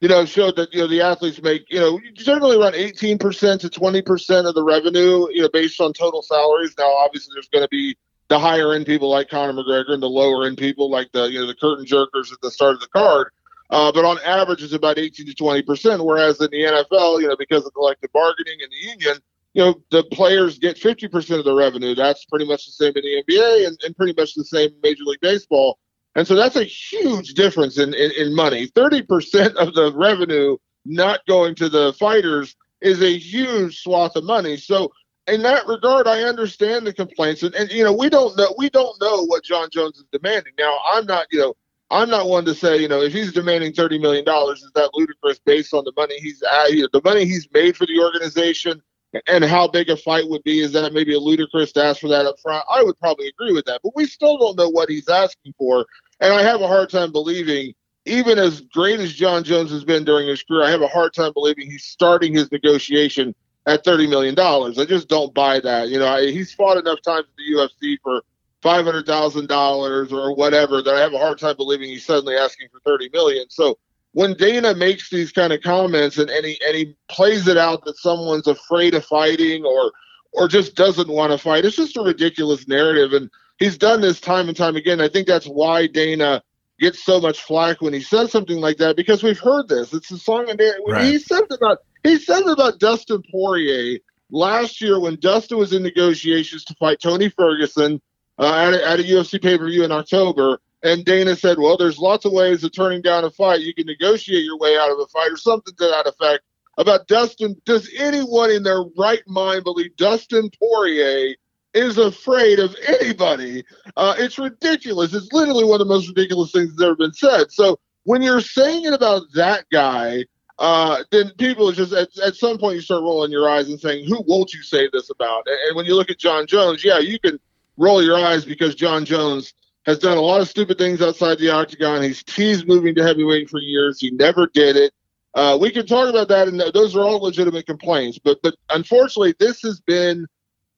you 0.00 0.08
know, 0.08 0.24
showed 0.24 0.56
that 0.56 0.72
you 0.72 0.80
know 0.80 0.86
the 0.86 1.00
athletes 1.00 1.42
make 1.42 1.64
you 1.68 1.80
know 1.80 2.00
generally 2.14 2.56
around 2.56 2.74
18 2.74 3.18
percent 3.18 3.60
to 3.62 3.70
20 3.70 4.02
percent 4.02 4.46
of 4.46 4.54
the 4.54 4.62
revenue, 4.62 5.26
you 5.30 5.42
know, 5.42 5.50
based 5.52 5.80
on 5.80 5.92
total 5.92 6.22
salaries. 6.22 6.74
Now, 6.78 6.90
obviously, 6.90 7.32
there's 7.34 7.48
going 7.48 7.64
to 7.64 7.68
be 7.68 7.96
the 8.28 8.38
higher 8.38 8.72
end 8.72 8.86
people 8.86 9.08
like 9.08 9.28
Conor 9.28 9.52
McGregor 9.52 9.92
and 9.92 10.02
the 10.02 10.08
lower 10.08 10.46
end 10.46 10.58
people 10.58 10.90
like 10.90 11.10
the 11.12 11.24
you 11.24 11.40
know 11.40 11.46
the 11.46 11.54
curtain 11.54 11.84
jerkers 11.84 12.32
at 12.32 12.40
the 12.42 12.50
start 12.50 12.74
of 12.74 12.80
the 12.80 12.88
card. 12.88 13.32
Uh, 13.68 13.90
but 13.90 14.04
on 14.04 14.16
average, 14.24 14.62
it's 14.62 14.72
about 14.72 14.96
18 14.96 15.26
to 15.26 15.34
20 15.34 15.62
percent. 15.62 16.04
Whereas 16.04 16.40
in 16.40 16.50
the 16.52 16.62
NFL, 16.62 17.20
you 17.20 17.26
know, 17.26 17.36
because 17.36 17.64
of 17.64 17.74
collective 17.74 18.12
bargaining 18.12 18.58
and 18.62 18.70
the 18.70 18.90
union, 18.90 19.18
you 19.56 19.62
know, 19.62 19.74
the 19.90 20.04
players 20.12 20.58
get 20.58 20.76
50% 20.76 21.38
of 21.38 21.46
the 21.46 21.54
revenue. 21.54 21.94
That's 21.94 22.26
pretty 22.26 22.46
much 22.46 22.66
the 22.66 22.72
same 22.72 22.92
in 22.94 23.02
the 23.02 23.24
NBA 23.26 23.66
and, 23.66 23.80
and 23.84 23.96
pretty 23.96 24.12
much 24.12 24.34
the 24.34 24.44
same 24.44 24.68
in 24.68 24.76
Major 24.82 25.04
League 25.04 25.20
Baseball. 25.22 25.78
And 26.14 26.26
so 26.26 26.34
that's 26.34 26.56
a 26.56 26.64
huge 26.64 27.32
difference 27.32 27.78
in, 27.78 27.94
in, 27.94 28.10
in 28.18 28.36
money. 28.36 28.68
30% 28.68 29.54
of 29.54 29.74
the 29.74 29.94
revenue 29.96 30.58
not 30.84 31.20
going 31.26 31.54
to 31.54 31.70
the 31.70 31.94
fighters 31.94 32.54
is 32.82 33.00
a 33.00 33.16
huge 33.16 33.80
swath 33.80 34.14
of 34.16 34.24
money. 34.24 34.58
So 34.58 34.92
in 35.26 35.40
that 35.44 35.66
regard, 35.66 36.06
I 36.06 36.24
understand 36.24 36.86
the 36.86 36.92
complaints. 36.92 37.42
And, 37.42 37.54
and 37.54 37.70
you 37.72 37.82
know, 37.82 37.94
we 37.94 38.10
don't 38.10 38.36
know 38.36 38.54
we 38.58 38.68
don't 38.68 39.00
know 39.00 39.24
what 39.24 39.42
Jon 39.42 39.70
Jones 39.72 39.96
is 39.96 40.04
demanding. 40.12 40.52
Now, 40.58 40.76
I'm 40.92 41.06
not, 41.06 41.28
you 41.32 41.38
know, 41.40 41.54
I'm 41.90 42.10
not 42.10 42.28
one 42.28 42.44
to 42.44 42.54
say, 42.54 42.76
you 42.76 42.88
know, 42.88 43.00
if 43.00 43.14
he's 43.14 43.32
demanding 43.32 43.72
thirty 43.72 43.98
million 43.98 44.24
dollars, 44.24 44.62
is 44.62 44.70
that 44.74 44.90
ludicrous 44.92 45.38
based 45.38 45.72
on 45.72 45.84
the 45.84 45.92
money 45.96 46.18
he's 46.18 46.42
uh, 46.42 46.66
you 46.68 46.82
know, 46.82 46.88
the 46.92 47.00
money 47.02 47.24
he's 47.24 47.48
made 47.52 47.74
for 47.74 47.86
the 47.86 47.98
organization, 47.98 48.82
and 49.26 49.44
how 49.44 49.68
big 49.68 49.88
a 49.88 49.96
fight 49.96 50.28
would 50.28 50.42
be. 50.42 50.60
Is 50.60 50.72
that 50.72 50.92
maybe 50.92 51.14
a 51.14 51.18
ludicrous 51.18 51.72
to 51.72 51.84
ask 51.84 52.00
for 52.00 52.08
that 52.08 52.26
up 52.26 52.38
front? 52.40 52.64
I 52.70 52.82
would 52.82 52.98
probably 52.98 53.28
agree 53.28 53.52
with 53.52 53.64
that, 53.66 53.80
but 53.82 53.94
we 53.96 54.06
still 54.06 54.38
don't 54.38 54.56
know 54.56 54.68
what 54.68 54.88
he's 54.88 55.08
asking 55.08 55.54
for. 55.58 55.86
And 56.20 56.32
I 56.32 56.42
have 56.42 56.60
a 56.60 56.66
hard 56.66 56.90
time 56.90 57.12
believing, 57.12 57.74
even 58.04 58.38
as 58.38 58.60
great 58.60 59.00
as 59.00 59.12
Jon 59.12 59.44
Jones 59.44 59.70
has 59.70 59.84
been 59.84 60.04
during 60.04 60.28
his 60.28 60.42
career, 60.42 60.64
I 60.64 60.70
have 60.70 60.82
a 60.82 60.88
hard 60.88 61.14
time 61.14 61.32
believing 61.32 61.70
he's 61.70 61.84
starting 61.84 62.34
his 62.34 62.50
negotiation 62.50 63.34
at 63.66 63.84
$30 63.84 64.08
million. 64.08 64.38
I 64.38 64.84
just 64.84 65.08
don't 65.08 65.34
buy 65.34 65.60
that. 65.60 65.88
You 65.88 65.98
know, 65.98 66.06
I, 66.06 66.30
he's 66.30 66.54
fought 66.54 66.76
enough 66.76 67.02
times 67.02 67.26
at 67.28 67.36
the 67.36 67.86
UFC 67.86 67.98
for 68.02 68.22
$500,000 68.62 70.12
or 70.12 70.34
whatever 70.34 70.82
that 70.82 70.94
I 70.94 71.00
have 71.00 71.12
a 71.12 71.18
hard 71.18 71.38
time 71.38 71.56
believing 71.56 71.88
he's 71.88 72.04
suddenly 72.04 72.36
asking 72.36 72.68
for 72.70 72.80
30 72.80 73.10
million. 73.12 73.46
So 73.50 73.78
when 74.16 74.32
Dana 74.32 74.74
makes 74.74 75.10
these 75.10 75.30
kind 75.30 75.52
of 75.52 75.60
comments 75.60 76.16
and, 76.16 76.30
and 76.30 76.46
he 76.46 76.58
and 76.66 76.74
he 76.74 76.96
plays 77.06 77.46
it 77.48 77.58
out 77.58 77.84
that 77.84 77.98
someone's 77.98 78.46
afraid 78.46 78.94
of 78.94 79.04
fighting 79.04 79.62
or 79.62 79.92
or 80.32 80.48
just 80.48 80.74
doesn't 80.74 81.08
want 81.10 81.32
to 81.32 81.38
fight, 81.38 81.66
it's 81.66 81.76
just 81.76 81.98
a 81.98 82.00
ridiculous 82.00 82.66
narrative. 82.66 83.12
And 83.12 83.28
he's 83.58 83.76
done 83.76 84.00
this 84.00 84.18
time 84.18 84.48
and 84.48 84.56
time 84.56 84.74
again. 84.74 85.02
I 85.02 85.08
think 85.08 85.26
that's 85.26 85.44
why 85.44 85.86
Dana 85.86 86.42
gets 86.80 87.04
so 87.04 87.20
much 87.20 87.42
flack 87.42 87.82
when 87.82 87.92
he 87.92 88.00
says 88.00 88.32
something 88.32 88.58
like 88.58 88.78
that 88.78 88.96
because 88.96 89.22
we've 89.22 89.38
heard 89.38 89.68
this. 89.68 89.92
It's 89.92 90.10
a 90.10 90.16
song 90.16 90.48
and 90.48 90.58
right. 90.88 91.04
he 91.04 91.18
said 91.18 91.44
about 91.50 91.80
he 92.02 92.18
said 92.18 92.46
about 92.46 92.78
Dustin 92.78 93.22
Poirier 93.30 93.98
last 94.30 94.80
year 94.80 94.98
when 94.98 95.20
Dustin 95.20 95.58
was 95.58 95.74
in 95.74 95.82
negotiations 95.82 96.64
to 96.64 96.74
fight 96.76 97.02
Tony 97.02 97.28
Ferguson 97.28 98.00
uh, 98.38 98.54
at, 98.54 98.72
a, 98.72 98.88
at 98.88 98.98
a 98.98 99.02
UFC 99.02 99.42
pay 99.42 99.58
per 99.58 99.68
view 99.68 99.84
in 99.84 99.92
October. 99.92 100.58
And 100.86 101.04
Dana 101.04 101.34
said, 101.34 101.58
well, 101.58 101.76
there's 101.76 101.98
lots 101.98 102.24
of 102.26 102.32
ways 102.32 102.62
of 102.62 102.70
turning 102.72 103.02
down 103.02 103.24
a 103.24 103.30
fight. 103.30 103.60
You 103.60 103.74
can 103.74 103.86
negotiate 103.86 104.44
your 104.44 104.56
way 104.56 104.78
out 104.78 104.92
of 104.92 105.00
a 105.00 105.06
fight 105.06 105.32
or 105.32 105.36
something 105.36 105.74
to 105.74 105.84
that 105.84 106.06
effect. 106.06 106.44
About 106.78 107.08
Dustin, 107.08 107.60
does 107.64 107.90
anyone 107.98 108.52
in 108.52 108.62
their 108.62 108.84
right 108.96 109.22
mind 109.26 109.64
believe 109.64 109.96
Dustin 109.96 110.48
Poirier 110.56 111.34
is 111.74 111.98
afraid 111.98 112.60
of 112.60 112.76
anybody? 112.86 113.64
Uh, 113.96 114.14
it's 114.16 114.38
ridiculous. 114.38 115.12
It's 115.12 115.32
literally 115.32 115.64
one 115.64 115.80
of 115.80 115.88
the 115.88 115.92
most 115.92 116.06
ridiculous 116.06 116.52
things 116.52 116.70
that's 116.70 116.86
ever 116.86 116.94
been 116.94 117.14
said. 117.14 117.50
So 117.50 117.80
when 118.04 118.22
you're 118.22 118.40
saying 118.40 118.84
it 118.84 118.94
about 118.94 119.22
that 119.34 119.64
guy, 119.72 120.24
uh, 120.60 121.02
then 121.10 121.32
people 121.36 121.72
just 121.72 121.94
at, 121.94 122.16
at 122.18 122.36
some 122.36 122.58
point 122.58 122.76
you 122.76 122.80
start 122.80 123.02
rolling 123.02 123.32
your 123.32 123.48
eyes 123.48 123.68
and 123.68 123.80
saying, 123.80 124.06
"Who 124.06 124.22
won't 124.26 124.54
you 124.54 124.62
say 124.62 124.88
this 124.92 125.10
about?" 125.10 125.42
And, 125.46 125.58
and 125.66 125.76
when 125.76 125.84
you 125.84 125.96
look 125.96 126.10
at 126.10 126.18
Jon 126.18 126.46
Jones, 126.46 126.84
yeah, 126.84 126.98
you 126.98 127.18
can 127.18 127.38
roll 127.76 128.02
your 128.02 128.16
eyes 128.16 128.44
because 128.44 128.74
Jon 128.74 129.04
Jones 129.04 129.52
has 129.86 129.98
done 129.98 130.16
a 130.16 130.20
lot 130.20 130.40
of 130.40 130.48
stupid 130.48 130.78
things 130.78 131.00
outside 131.00 131.38
the 131.38 131.50
octagon. 131.50 132.02
He's 132.02 132.22
teased 132.24 132.66
moving 132.66 132.94
to 132.96 133.02
heavyweight 133.02 133.48
for 133.48 133.60
years. 133.60 134.00
He 134.00 134.10
never 134.10 134.48
did 134.48 134.76
it. 134.76 134.92
Uh, 135.34 135.56
we 135.60 135.70
can 135.70 135.86
talk 135.86 136.08
about 136.08 136.28
that, 136.28 136.48
and 136.48 136.60
those 136.74 136.96
are 136.96 137.00
all 137.00 137.22
legitimate 137.22 137.66
complaints. 137.66 138.18
But 138.18 138.38
but 138.42 138.56
unfortunately, 138.70 139.34
this 139.38 139.60
has 139.62 139.80
been 139.80 140.26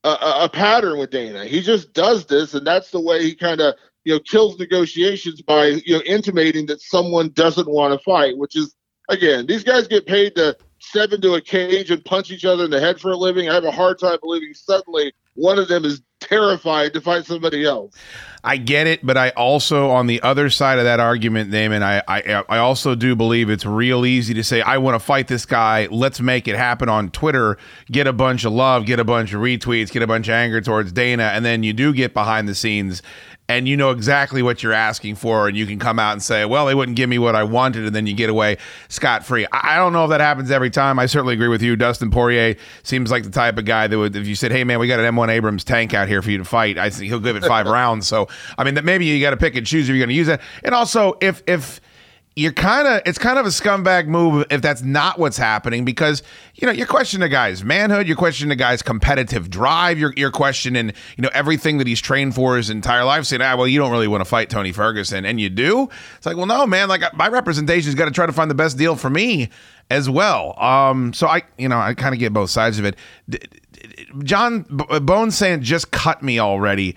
a, 0.05 0.11
a 0.43 0.51
pattern 0.53 0.99
with 0.99 1.11
Dana. 1.11 1.45
He 1.45 1.61
just 1.61 1.93
does 1.93 2.27
this, 2.27 2.55
and 2.55 2.67
that's 2.67 2.91
the 2.91 3.01
way 3.01 3.23
he 3.23 3.35
kind 3.35 3.61
of 3.61 3.75
you 4.05 4.15
know 4.15 4.21
kills 4.21 4.59
negotiations 4.59 5.43
by 5.43 5.67
you 5.87 5.97
know 5.97 6.03
intimating 6.05 6.67
that 6.67 6.81
someone 6.81 7.31
doesn't 7.31 7.69
want 7.69 7.93
to 7.93 8.05
fight. 8.05 8.37
Which 8.37 8.57
is 8.57 8.75
again, 9.09 9.47
these 9.47 9.65
guys 9.65 9.87
get 9.87 10.07
paid 10.07 10.35
to 10.35 10.57
step 10.81 11.13
into 11.13 11.35
a 11.35 11.41
cage 11.41 11.91
and 11.91 12.05
punch 12.05 12.31
each 12.31 12.45
other 12.45 12.65
in 12.65 12.71
the 12.71 12.81
head 12.81 13.01
for 13.01 13.13
a 13.13 13.17
living. 13.17 13.49
I 13.49 13.55
have 13.55 13.65
a 13.65 13.71
hard 13.71 13.99
time 13.99 14.19
believing 14.21 14.55
suddenly 14.55 15.13
one 15.35 15.59
of 15.59 15.69
them 15.69 15.85
is 15.85 16.03
terrified 16.21 16.93
to 16.95 17.01
fight 17.01 17.27
somebody 17.27 17.64
else. 17.64 17.95
I 18.45 18.57
get 18.57 18.87
it, 18.87 19.05
but 19.05 19.16
I 19.16 19.31
also, 19.31 19.91
on 19.91 20.07
the 20.07 20.23
other 20.23 20.49
side 20.49 20.79
of 20.79 20.85
that 20.85 21.01
argument, 21.01 21.51
Damon, 21.51 21.83
I, 21.83 22.03
I, 22.07 22.45
I 22.49 22.59
also 22.59 22.95
do 22.95 23.16
believe 23.16 23.51
it's 23.51 23.66
real 23.66 24.07
easy 24.07 24.33
to 24.35 24.45
say, 24.45 24.61
I 24.61 24.79
want 24.79 24.95
to 24.95 25.05
fight 25.05 25.27
this 25.27 25.45
guy. 25.45 25.89
Let's 25.91 26.21
make 26.21 26.47
it 26.47 26.55
happen 26.57 26.89
on 26.89 27.11
Twitter. 27.11 27.59
Get 27.91 28.07
a 28.07 28.12
bunch 28.12 28.45
of 28.45 28.53
love, 28.53 28.87
get 28.87 29.01
a 29.01 29.05
bunch 29.05 29.33
of 29.33 29.41
retweets, 29.41 29.91
get 29.91 30.03
a 30.03 30.07
bunch 30.07 30.29
of 30.29 30.35
anger 30.35 30.61
towards 30.61 30.93
Dana, 30.93 31.25
and 31.35 31.45
then 31.45 31.62
you 31.62 31.73
do 31.73 31.93
get 31.93 32.14
behind 32.14 32.49
the 32.49 32.55
scenes 32.55 33.03
and 33.49 33.66
you 33.66 33.76
know 33.78 33.90
exactly 33.90 34.42
what 34.42 34.62
you're 34.62 34.74
asking 34.74 35.14
for, 35.14 35.49
and 35.49 35.57
you 35.57 35.64
can 35.66 35.78
come 35.78 35.99
out 35.99 36.12
and 36.12 36.22
say, 36.22 36.44
"Well, 36.44 36.66
they 36.66 36.74
wouldn't 36.74 36.96
give 36.96 37.09
me 37.09 37.18
what 37.18 37.34
I 37.34 37.44
wanted," 37.44 37.86
and 37.86 37.94
then 37.94 38.07
you 38.07 38.14
get 38.14 38.28
away 38.28 38.59
scot 38.88 39.24
free. 39.24 39.46
I 39.51 39.76
don't 39.76 39.92
know 39.92 40.05
if 40.05 40.11
that 40.11 40.20
happens 40.20 40.51
every 40.51 40.70
time. 40.70 40.99
I 40.99 41.07
certainly 41.07 41.34
agree 41.34 41.49
with 41.49 41.62
you. 41.62 41.74
Dustin 41.74 42.11
Poirier 42.11 42.57
seems 42.82 43.11
like 43.11 43.24
the 43.24 43.30
type 43.30 43.57
of 43.57 43.64
guy 43.64 43.86
that 43.86 43.96
would, 43.96 44.14
if 44.14 44.26
you 44.26 44.34
said, 44.34 44.53
"Hey, 44.53 44.64
man, 44.64 44.78
we 44.78 44.86
got 44.86 45.01
an 45.01 45.07
M1 45.07 45.30
Abrams 45.30 45.64
tank 45.64 45.94
out 45.94 46.09
here 46.09 46.20
for 46.20 46.30
you 46.30 46.38
to 46.38 46.44
fight," 46.44 46.76
I 46.76 46.90
think 46.90 47.09
he'll 47.09 47.20
give 47.20 47.36
it 47.36 47.44
five 47.44 47.66
rounds. 47.78 48.07
So, 48.07 48.28
I 48.59 48.64
mean, 48.64 48.74
that 48.74 48.84
maybe 48.84 49.07
you 49.07 49.20
got 49.20 49.30
to 49.30 49.36
pick 49.36 49.57
and 49.57 49.66
choose 49.66 49.88
if 49.88 49.94
you're 49.94 50.05
going 50.05 50.11
to 50.11 50.14
use 50.14 50.28
it. 50.28 50.40
And 50.62 50.74
also, 50.74 51.16
if 51.20 51.42
if 51.46 51.80
you're 52.39 52.53
kind 52.53 52.86
of 52.86 53.03
it's 53.05 53.18
kind 53.18 53.36
of 53.36 53.47
a 53.47 53.49
scumbag 53.49 54.07
move 54.07 54.47
if 54.49 54.62
that's 54.62 54.80
not 54.82 55.18
what's 55.18 55.36
happening 55.36 55.84
because 55.84 56.22
you 56.55 56.66
know 56.66 56.72
you're 56.72 56.86
questioning 56.86 57.22
the 57.22 57.28
guy's 57.28 57.64
manhood 57.64 58.07
you're 58.07 58.16
questioning 58.16 58.49
the 58.49 58.57
guy's 58.57 58.80
competitive 58.80 59.51
drive 59.51 59.99
you're, 59.99 60.14
you're 60.16 60.30
questioning 60.30 60.93
you 61.16 61.22
know 61.22 61.30
everything 61.34 61.78
that 61.78 61.89
he's 61.89 62.01
trained 62.01 62.36
for 62.36 62.57
his 62.57 62.70
entire 62.70 63.05
life 63.05 63.24
saying 63.24 63.43
ah 63.43 63.57
well 63.57 63.66
you 63.66 63.78
don't 63.78 63.91
really 63.91 64.07
want 64.07 64.20
to 64.20 64.24
fight 64.24 64.49
tony 64.49 64.70
ferguson 64.70 65.24
and 65.24 65.41
you 65.41 65.51
do? 65.51 65.89
It's 66.16 66.26
like 66.26 66.36
well 66.36 66.47
no 66.47 66.64
man 66.64 66.89
like 66.89 67.03
my 67.14 67.26
representation's 67.26 67.97
got 67.97 68.05
to 68.05 68.12
try 68.12 68.26
to 68.26 68.32
find 68.32 68.49
the 68.49 68.55
best 68.55 68.78
deal 68.78 68.95
for 68.95 69.11
me 69.11 69.51
as 69.91 70.09
well. 70.09 70.55
Um 70.62 71.12
so 71.12 71.26
i 71.26 71.43
you 71.59 71.68
know 71.68 71.78
i 71.78 71.93
kind 71.95 72.14
of 72.14 72.20
get 72.20 72.32
both 72.32 72.51
sides 72.51 72.78
of 72.78 72.84
it. 72.84 72.97
Jon 74.22 74.62
B- 74.62 75.01
bones 75.01 75.36
saying 75.36 75.62
just 75.62 75.91
cut 75.91 76.22
me 76.22 76.39
already 76.39 76.95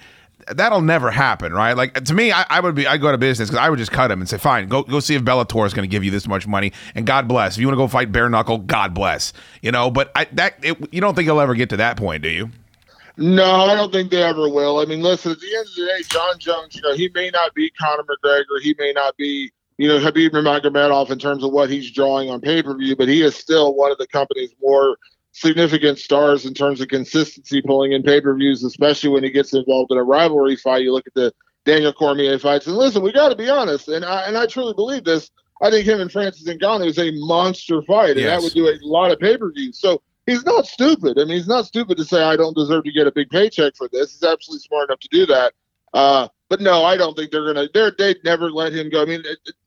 that'll 0.47 0.81
never 0.81 1.11
happen, 1.11 1.53
right? 1.53 1.73
Like 1.73 2.03
to 2.05 2.13
me, 2.13 2.31
I, 2.31 2.45
I 2.49 2.59
would 2.59 2.75
be 2.75 2.87
I 2.87 2.97
go 2.97 3.11
to 3.11 3.17
business 3.17 3.49
because 3.49 3.63
I 3.63 3.69
would 3.69 3.79
just 3.79 3.91
cut 3.91 4.11
him 4.11 4.19
and 4.19 4.29
say, 4.29 4.37
fine, 4.37 4.67
go 4.67 4.83
go 4.83 4.99
see 4.99 5.15
if 5.15 5.23
Bellator 5.23 5.65
is 5.65 5.73
going 5.73 5.87
to 5.87 5.91
give 5.91 6.03
you 6.03 6.11
this 6.11 6.27
much 6.27 6.47
money, 6.47 6.71
and 6.95 7.05
God 7.05 7.27
bless. 7.27 7.55
If 7.55 7.61
you 7.61 7.67
want 7.67 7.75
to 7.75 7.83
go 7.83 7.87
fight 7.87 8.11
bare 8.11 8.29
knuckle, 8.29 8.59
God 8.59 8.93
bless. 8.93 9.33
You 9.61 9.71
know, 9.71 9.91
but 9.91 10.11
I, 10.15 10.25
that 10.33 10.55
it, 10.63 10.93
you 10.93 11.01
don't 11.01 11.15
think 11.15 11.25
he'll 11.25 11.39
ever 11.39 11.55
get 11.55 11.69
to 11.69 11.77
that 11.77 11.97
point, 11.97 12.23
do 12.23 12.29
you? 12.29 12.49
No, 13.17 13.65
I 13.65 13.75
don't 13.75 13.91
think 13.91 14.09
they 14.09 14.23
ever 14.23 14.49
will. 14.49 14.79
I 14.79 14.85
mean, 14.85 15.01
listen, 15.01 15.33
at 15.33 15.39
the 15.39 15.55
end 15.55 15.67
of 15.67 15.75
the 15.75 15.85
day, 15.85 16.03
Jon 16.09 16.39
Jones, 16.39 16.75
you 16.75 16.81
know, 16.81 16.93
he 16.93 17.09
may 17.13 17.29
not 17.29 17.53
be 17.53 17.69
Conor 17.71 18.03
McGregor, 18.03 18.61
he 18.61 18.75
may 18.79 18.93
not 18.93 19.15
be, 19.17 19.51
you 19.77 19.87
know, 19.87 19.99
Khabib 19.99 20.31
Nurmagomedov 20.31 21.11
in 21.11 21.19
terms 21.19 21.43
of 21.43 21.51
what 21.51 21.69
he's 21.69 21.91
drawing 21.91 22.29
on 22.29 22.41
pay 22.41 22.63
per 22.63 22.75
view, 22.75 22.95
but 22.95 23.07
he 23.07 23.21
is 23.21 23.35
still 23.35 23.75
one 23.75 23.91
of 23.91 23.97
the 23.97 24.07
company's 24.07 24.55
more 24.61 24.97
significant 25.33 25.97
stars 25.99 26.45
in 26.45 26.53
terms 26.53 26.81
of 26.81 26.87
consistency 26.87 27.61
pulling 27.61 27.93
in 27.93 28.03
pay 28.03 28.21
per 28.21 28.35
views, 28.35 28.63
especially 28.63 29.09
when 29.09 29.23
he 29.23 29.31
gets 29.31 29.53
involved 29.53 29.91
in 29.91 29.97
a 29.97 30.03
rivalry 30.03 30.55
fight. 30.55 30.83
You 30.83 30.93
look 30.93 31.07
at 31.07 31.13
the 31.13 31.33
Daniel 31.65 31.93
Cormier 31.93 32.39
fights, 32.39 32.67
and 32.67 32.75
listen, 32.75 33.03
we 33.03 33.11
got 33.11 33.29
to 33.29 33.35
be 33.35 33.49
honest, 33.49 33.87
and 33.87 34.03
I 34.05 34.23
and 34.27 34.37
I 34.37 34.45
truly 34.45 34.73
believe 34.73 35.03
this. 35.03 35.29
I 35.61 35.69
think 35.69 35.85
him 35.85 36.01
and 36.01 36.11
Francis 36.11 36.47
Ngannou 36.47 36.87
is 36.87 36.97
a 36.97 37.11
monster 37.11 37.81
fight, 37.83 38.11
and 38.11 38.21
Yes. 38.21 38.29
that 38.39 38.43
would 38.43 38.53
do 38.53 38.67
a 38.67 38.77
lot 38.81 39.11
of 39.11 39.19
pay 39.19 39.37
per 39.37 39.51
views. 39.51 39.79
So 39.79 40.01
he's 40.25 40.43
not 40.43 40.65
stupid. 40.65 41.19
I 41.19 41.25
mean, 41.25 41.37
he's 41.37 41.47
not 41.47 41.65
stupid 41.65 41.97
to 41.97 42.03
say 42.05 42.23
I 42.23 42.35
don't 42.35 42.55
deserve 42.55 42.83
to 42.85 42.91
get 42.91 43.07
a 43.07 43.11
big 43.11 43.29
paycheck 43.29 43.75
for 43.75 43.87
this. 43.91 44.11
He's 44.11 44.23
absolutely 44.23 44.61
smart 44.67 44.89
enough 44.89 44.99
to 45.01 45.07
do 45.11 45.25
that. 45.27 45.53
Uh, 45.93 46.27
but 46.49 46.61
no, 46.61 46.83
I 46.83 46.97
don't 46.97 47.15
think 47.15 47.31
they're 47.31 47.45
gonna. 47.45 47.67
They're 47.73 47.93
they'd 47.97 48.23
never 48.23 48.49
let 48.51 48.73
him 48.73 48.89
go. 48.89 49.01
I 49.01 49.05
mean, 49.05 49.23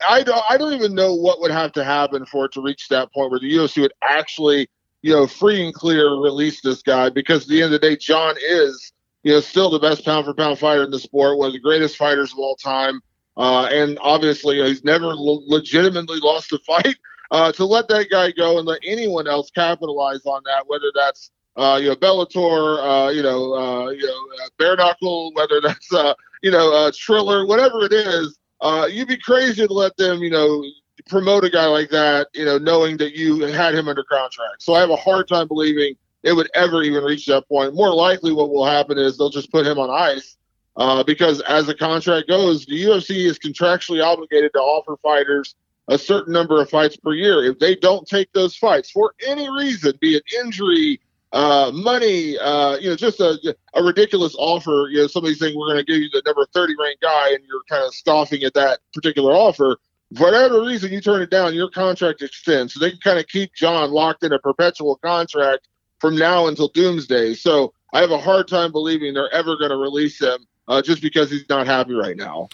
I 0.09 0.23
don't. 0.23 0.43
I 0.51 0.57
don't 0.57 0.73
even 0.73 0.95
know 0.95 1.15
what 1.15 1.41
would 1.41 1.51
have 1.51 1.73
to 1.73 1.85
happen 1.85 2.27
for 2.27 2.47
it 2.47 2.53
to 2.53 2.61
reach 2.61 2.89
that 2.89 3.13
point 3.13 3.31
where 3.31 3.41
the 3.41 3.55
UFC 3.55 3.83
would 3.83 3.93
actually, 4.03 4.69
you 5.05 5.13
know, 5.13 5.27
free 5.27 5.63
and 5.63 5.75
clear 5.75 6.09
release 6.15 6.63
this 6.63 6.81
guy. 6.81 7.11
Because 7.11 7.43
at 7.43 7.49
the 7.49 7.63
end 7.63 7.75
of 7.75 7.79
the 7.79 7.87
day, 7.91 7.95
Jon 7.95 8.37
is, 8.43 8.95
you 9.23 9.35
know, 9.35 9.41
still 9.41 9.69
the 9.69 9.79
best 9.79 10.03
pound 10.03 10.25
for 10.25 10.33
pound 10.33 10.59
fighter 10.59 10.83
in 10.83 10.91
the 10.91 10.99
sport, 10.99 11.37
one 11.37 11.49
of 11.49 11.53
the 11.53 11.61
greatest 11.61 11.99
fighters 11.99 12.33
of 12.33 12.39
all 12.39 12.57
time. 12.57 13.03
Uh, 13.37 13.69
and 13.71 13.99
obviously, 14.01 14.65
he's 14.65 14.83
never 14.83 15.09
le- 15.09 15.45
legitimately 15.47 16.21
lost 16.21 16.55
a 16.55 16.59
fight. 16.61 16.97
Uh, 17.31 17.53
to 17.53 17.67
let 17.67 17.87
that 17.89 18.09
guy 18.11 18.31
go 18.31 18.57
and 18.57 18.67
let 18.67 18.81
anyone 18.87 19.29
else 19.29 19.51
capitalize 19.51 20.25
on 20.25 20.41
that, 20.47 20.67
whether 20.69 20.91
that's 20.95 21.31
uh, 21.57 21.79
you 21.83 21.89
know 21.89 21.97
Bellator, 21.97 22.79
uh, 22.81 23.11
you 23.11 23.23
know, 23.23 23.53
uh, 23.55 23.91
you 23.91 24.07
know, 24.07 24.45
uh, 24.45 24.49
bare 24.59 24.77
knuckle, 24.77 25.33
whether 25.35 25.61
that's 25.61 25.93
uh, 25.93 26.15
you 26.43 26.51
know, 26.51 26.73
uh, 26.73 26.91
Triller, 26.97 27.47
whatever 27.47 27.85
it 27.85 27.93
is, 27.93 28.39
uh, 28.63 28.89
you'd 28.91 29.09
be 29.09 29.19
crazy 29.19 29.67
to 29.67 29.73
let 29.73 29.95
them, 29.99 30.23
you 30.23 30.31
know, 30.31 30.65
promote 31.09 31.45
a 31.45 31.51
guy 31.51 31.67
like 31.67 31.91
that, 31.91 32.29
you 32.35 32.45
know, 32.45 32.59
knowing 32.59 32.97
that 32.99 33.15
you 33.15 33.41
had 33.41 33.75
him 33.75 33.89
under 33.89 34.05
contract. 34.05 34.63
So 34.63 34.75
I 34.75 34.81
have 34.81 34.91
a 34.91 34.97
hard 34.97 35.29
time 35.29 35.49
believing 35.49 35.95
it 36.23 36.33
would 36.33 36.49
ever 36.55 36.83
even 36.83 37.05
reach 37.05 37.27
that 37.27 37.47
point. 37.49 37.75
More 37.75 37.95
likely, 37.95 38.33
what 38.33 38.51
will 38.51 38.65
happen 38.65 38.99
is 38.99 39.17
they'll 39.19 39.31
just 39.31 39.53
put 39.53 39.67
him 39.67 39.79
on 39.79 39.91
ice. 39.91 40.37
Uh, 40.77 41.05
because 41.05 41.41
as 41.43 41.67
the 41.67 41.75
contract 41.75 42.29
goes, 42.29 42.67
the 42.67 42.85
UFC 42.85 43.27
is 43.27 43.39
contractually 43.39 44.05
obligated 44.05 44.53
to 44.55 44.59
offer 44.59 44.97
fighters 44.97 45.55
a 45.89 45.99
certain 45.99 46.33
number 46.33 46.61
of 46.61 46.69
fights 46.69 46.97
per 46.97 47.13
year. 47.13 47.45
If 47.45 47.59
they 47.59 47.77
don't 47.77 48.09
take 48.09 48.33
those 48.33 48.57
fights 48.57 48.91
for 48.91 49.15
any 49.25 49.49
reason, 49.51 49.93
be 50.01 50.17
it 50.17 50.25
injury, 50.43 51.01
uh, 51.33 51.71
money, 51.75 52.39
uh, 52.39 52.77
you 52.79 52.89
know, 52.89 52.97
just 52.97 53.21
a, 53.21 53.55
a 53.75 53.83
ridiculous 53.83 54.35
offer. 54.39 54.89
You 54.91 55.03
know, 55.03 55.07
somebody 55.07 55.35
saying 55.35 55.57
we're 55.57 55.67
going 55.67 55.85
to 55.85 55.93
give 55.93 56.01
you 56.01 56.09
the 56.11 56.23
number 56.25 56.47
30 56.53 56.75
ranked 56.81 57.03
guy, 57.03 57.31
and 57.31 57.41
you're 57.47 57.63
kind 57.69 57.85
of 57.85 57.95
scoffing 57.95 58.43
at 58.45 58.55
that 58.55 58.79
particular 58.93 59.33
offer. 59.33 59.77
Whatever 60.11 60.61
reason, 60.63 60.93
you 60.93 61.01
turn 61.01 61.23
it 61.23 61.31
down, 61.31 61.55
your 61.55 61.71
contract 61.71 62.23
extends. 62.23 62.75
So 62.75 62.81
they 62.81 62.91
can 62.91 63.01
kind 63.01 63.19
of 63.19 63.27
keep 63.27 63.53
Jon 63.55 63.91
locked 63.91 64.23
in 64.23 64.33
a 64.33 64.39
perpetual 64.39 64.97
contract 64.97 65.69
from 66.01 66.17
now 66.17 66.47
until 66.47 66.69
doomsday. 66.69 67.35
So 67.35 67.73
I 67.93 68.01
have 68.01 68.11
a 68.11 68.19
hard 68.19 68.47
time 68.47 68.71
believing 68.71 69.15
they're 69.15 69.33
ever 69.33 69.57
going 69.57 69.71
to 69.71 69.77
release 69.77 70.21
him 70.21 70.47
uh, 70.69 70.83
just 70.83 71.03
because 71.03 71.31
he's 71.31 71.49
not 71.49 71.67
happy 71.67 71.95
right 71.95 72.17
now. 72.17 72.49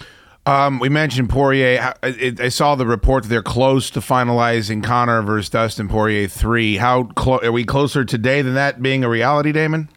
Um, 0.47 0.79
we 0.79 0.89
mentioned 0.89 1.29
Poirier. 1.29 1.95
It- 2.03 2.41
I 2.41 2.49
saw 2.49 2.75
the 2.75 2.87
report 2.87 3.25
that 3.25 3.29
they're 3.29 3.43
close 3.43 3.91
to 3.91 4.01
finalizing 4.01 4.83
Conor 4.83 5.21
versus 5.23 5.51
Dustin 5.51 5.87
Poirier 5.89 6.29
three. 6.29 6.77
How 6.77 7.05
clo- 7.05 7.41
are 7.43 7.53
we 7.53 7.65
closer 7.65 8.05
today 8.07 8.41
than 8.41 8.55
that 8.55 8.81
being 8.81 9.05
a 9.05 9.09
reality, 9.09 9.53
Damon? 9.53 9.91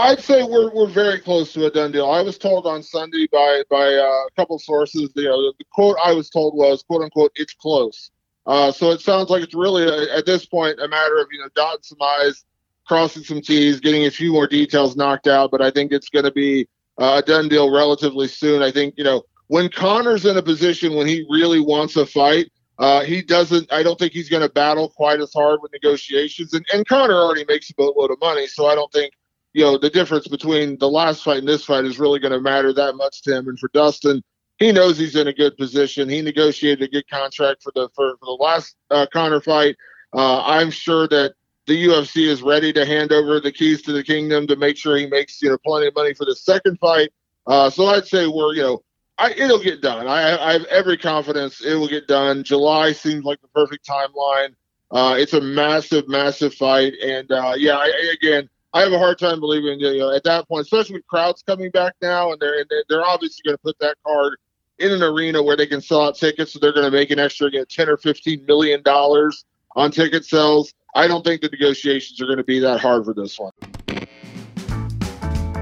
I'd 0.00 0.20
say 0.20 0.42
we're 0.42 0.70
we're 0.70 0.88
very 0.88 1.20
close 1.20 1.52
to 1.52 1.66
a 1.66 1.70
done 1.70 1.92
deal. 1.92 2.10
I 2.10 2.22
was 2.22 2.38
told 2.38 2.66
on 2.66 2.82
Sunday 2.82 3.26
by 3.30 3.62
by 3.68 3.94
uh, 3.94 4.26
a 4.26 4.28
couple 4.36 4.58
sources. 4.58 5.10
You 5.14 5.24
know, 5.24 5.52
the 5.58 5.64
quote 5.72 5.96
I 6.02 6.12
was 6.12 6.30
told 6.30 6.54
was 6.56 6.82
"quote 6.82 7.02
unquote" 7.02 7.32
it's 7.34 7.52
close. 7.54 8.10
Uh, 8.46 8.72
so 8.72 8.90
it 8.90 9.00
sounds 9.00 9.30
like 9.30 9.42
it's 9.42 9.54
really 9.54 9.84
uh 9.84 10.16
at 10.16 10.26
this 10.26 10.46
point 10.46 10.80
a 10.80 10.88
matter 10.88 11.18
of 11.18 11.28
you 11.30 11.38
know 11.38 11.48
dotting 11.54 11.82
some 11.82 11.98
i's, 12.00 12.44
crossing 12.86 13.22
some 13.22 13.40
t's, 13.40 13.80
getting 13.80 14.06
a 14.06 14.10
few 14.10 14.32
more 14.32 14.46
details 14.46 14.96
knocked 14.96 15.26
out. 15.26 15.50
But 15.50 15.60
I 15.60 15.70
think 15.70 15.92
it's 15.92 16.08
going 16.08 16.24
to 16.24 16.32
be 16.32 16.68
uh, 16.98 17.20
a 17.22 17.26
done 17.26 17.48
deal 17.48 17.70
relatively 17.70 18.28
soon. 18.28 18.62
I 18.62 18.70
think 18.70 18.94
you 18.96 19.04
know 19.04 19.22
when 19.48 19.68
Conor's 19.68 20.24
in 20.24 20.36
a 20.38 20.42
position 20.42 20.94
when 20.94 21.06
he 21.06 21.26
really 21.28 21.60
wants 21.60 21.96
a 21.96 22.06
fight. 22.06 22.50
Uh, 22.78 23.04
he 23.04 23.22
doesn't. 23.22 23.70
I 23.70 23.82
don't 23.82 23.98
think 23.98 24.12
he's 24.12 24.30
going 24.30 24.42
to 24.42 24.48
battle 24.48 24.88
quite 24.88 25.20
as 25.20 25.32
hard 25.32 25.60
with 25.62 25.70
negotiations. 25.72 26.54
And, 26.54 26.64
and 26.72 26.84
Conor 26.88 27.14
already 27.14 27.44
makes 27.46 27.70
a 27.70 27.74
boatload 27.74 28.10
of 28.10 28.18
money, 28.18 28.46
so 28.48 28.66
I 28.66 28.74
don't 28.74 28.90
think 28.90 29.12
you 29.52 29.64
know, 29.64 29.78
the 29.78 29.90
difference 29.90 30.28
between 30.28 30.78
the 30.78 30.88
last 30.88 31.22
fight 31.24 31.38
and 31.38 31.48
this 31.48 31.64
fight 31.64 31.84
is 31.84 31.98
really 31.98 32.18
going 32.18 32.32
to 32.32 32.40
matter 32.40 32.72
that 32.72 32.94
much 32.94 33.22
to 33.22 33.36
him. 33.36 33.48
And 33.48 33.58
for 33.58 33.68
Dustin, 33.72 34.22
he 34.58 34.72
knows 34.72 34.96
he's 34.98 35.16
in 35.16 35.28
a 35.28 35.32
good 35.32 35.56
position. 35.56 36.08
He 36.08 36.22
negotiated 36.22 36.82
a 36.82 36.90
good 36.90 37.08
contract 37.08 37.62
for 37.62 37.72
the 37.74 37.88
for, 37.94 38.16
for 38.18 38.26
the 38.26 38.38
last 38.42 38.76
uh, 38.90 39.06
fight. 39.40 39.76
Uh, 40.14 40.42
I'm 40.44 40.70
sure 40.70 41.08
that 41.08 41.34
the 41.66 41.86
UFC 41.86 42.26
is 42.28 42.42
ready 42.42 42.72
to 42.72 42.84
hand 42.84 43.12
over 43.12 43.40
the 43.40 43.52
keys 43.52 43.82
to 43.82 43.92
the 43.92 44.02
kingdom 44.02 44.46
to 44.48 44.56
make 44.56 44.76
sure 44.76 44.96
he 44.96 45.06
makes 45.06 45.40
you 45.42 45.50
know 45.50 45.58
plenty 45.64 45.86
of 45.86 45.94
money 45.94 46.14
for 46.14 46.24
the 46.24 46.36
second 46.36 46.78
fight. 46.78 47.10
Uh, 47.46 47.70
so 47.70 47.86
I'd 47.86 48.06
say 48.06 48.26
we're 48.26 48.54
you 48.54 48.62
know. 48.62 48.82
I, 49.18 49.30
it'll 49.32 49.62
get 49.62 49.82
done. 49.82 50.08
I, 50.08 50.36
I 50.42 50.52
have 50.54 50.64
every 50.64 50.96
confidence 50.96 51.60
it 51.60 51.74
will 51.74 51.86
get 51.86 52.08
done. 52.08 52.42
July 52.42 52.92
seems 52.92 53.24
like 53.24 53.40
the 53.42 53.48
perfect 53.48 53.86
timeline. 53.86 54.54
Uh, 54.90 55.14
it's 55.18 55.34
a 55.34 55.40
massive, 55.40 56.08
massive 56.08 56.54
fight, 56.54 56.94
and 57.02 57.30
uh, 57.30 57.52
yeah, 57.56 57.76
I- 57.76 58.14
again, 58.20 58.48
I 58.74 58.80
have 58.80 58.92
a 58.92 58.98
hard 58.98 59.18
time 59.18 59.40
believing 59.40 59.80
you 59.80 59.98
know 59.98 60.14
at 60.14 60.24
that 60.24 60.48
point, 60.48 60.62
especially 60.62 60.94
with 60.96 61.06
crowds 61.06 61.42
coming 61.46 61.70
back 61.70 61.94
now, 62.00 62.32
and 62.32 62.40
they're 62.40 62.60
and 62.60 62.70
they're- 62.88 63.02
obviously 63.02 63.42
going 63.44 63.56
to 63.56 63.62
put 63.62 63.78
that 63.80 63.96
card 64.06 64.36
in 64.78 64.90
an 64.92 65.02
arena 65.02 65.42
where 65.42 65.56
they 65.56 65.66
can 65.66 65.80
sell 65.80 66.02
out 66.06 66.16
tickets, 66.16 66.52
so 66.52 66.58
they're 66.58 66.72
going 66.72 66.90
to 66.90 66.90
make 66.90 67.10
an 67.10 67.18
extra 67.18 67.50
you 67.52 67.64
ten 67.66 67.88
or 67.88 67.96
fifteen 67.96 68.44
million 68.46 68.82
dollars 68.82 69.44
on 69.76 69.90
ticket 69.90 70.24
sales. 70.24 70.72
I 70.94 71.06
don't 71.06 71.24
think 71.24 71.40
the 71.40 71.48
negotiations 71.48 72.20
are 72.20 72.26
going 72.26 72.38
to 72.38 72.44
be 72.44 72.58
that 72.60 72.80
hard 72.80 73.04
for 73.04 73.14
this 73.14 73.38
one. 73.38 73.52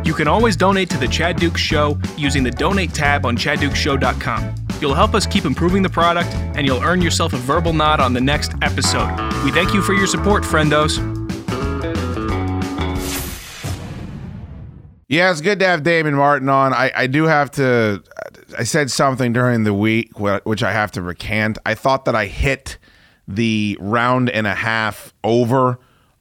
You 0.04 0.14
can 0.14 0.26
always 0.26 0.56
donate 0.56 0.90
to 0.90 0.98
the 0.98 1.06
Chad 1.06 1.36
Dukes 1.36 1.60
Show 1.60 1.98
using 2.16 2.42
the 2.42 2.50
donate 2.50 2.92
tab 2.92 3.24
on 3.24 3.36
chaddukeshow.com. 3.36 4.54
You'll 4.80 4.94
help 4.94 5.14
us 5.14 5.26
keep 5.26 5.44
improving 5.44 5.82
the 5.82 5.88
product, 5.88 6.34
and 6.56 6.66
you'll 6.66 6.82
earn 6.82 7.02
yourself 7.02 7.32
a 7.32 7.36
verbal 7.36 7.72
nod 7.72 8.00
on 8.00 8.12
the 8.12 8.20
next 8.20 8.52
episode. 8.62 9.08
We 9.44 9.52
thank 9.52 9.74
you 9.74 9.82
for 9.82 9.92
your 9.92 10.06
support, 10.06 10.42
friendos. 10.42 11.19
Yeah, 15.10 15.32
it's 15.32 15.40
good 15.40 15.58
to 15.58 15.66
have 15.66 15.82
Damon 15.82 16.14
Martin 16.14 16.48
on. 16.48 16.72
I, 16.72 16.92
I 16.94 17.06
do 17.08 17.24
have 17.24 17.50
to. 17.52 18.00
I 18.56 18.62
said 18.62 18.92
something 18.92 19.32
during 19.32 19.64
the 19.64 19.74
week 19.74 20.20
which 20.20 20.62
I 20.62 20.70
have 20.70 20.92
to 20.92 21.02
recant. 21.02 21.58
I 21.66 21.74
thought 21.74 22.04
that 22.04 22.14
I 22.14 22.26
hit 22.26 22.78
the 23.26 23.76
round 23.80 24.30
and 24.30 24.46
a 24.46 24.54
half 24.54 25.12
over. 25.24 25.80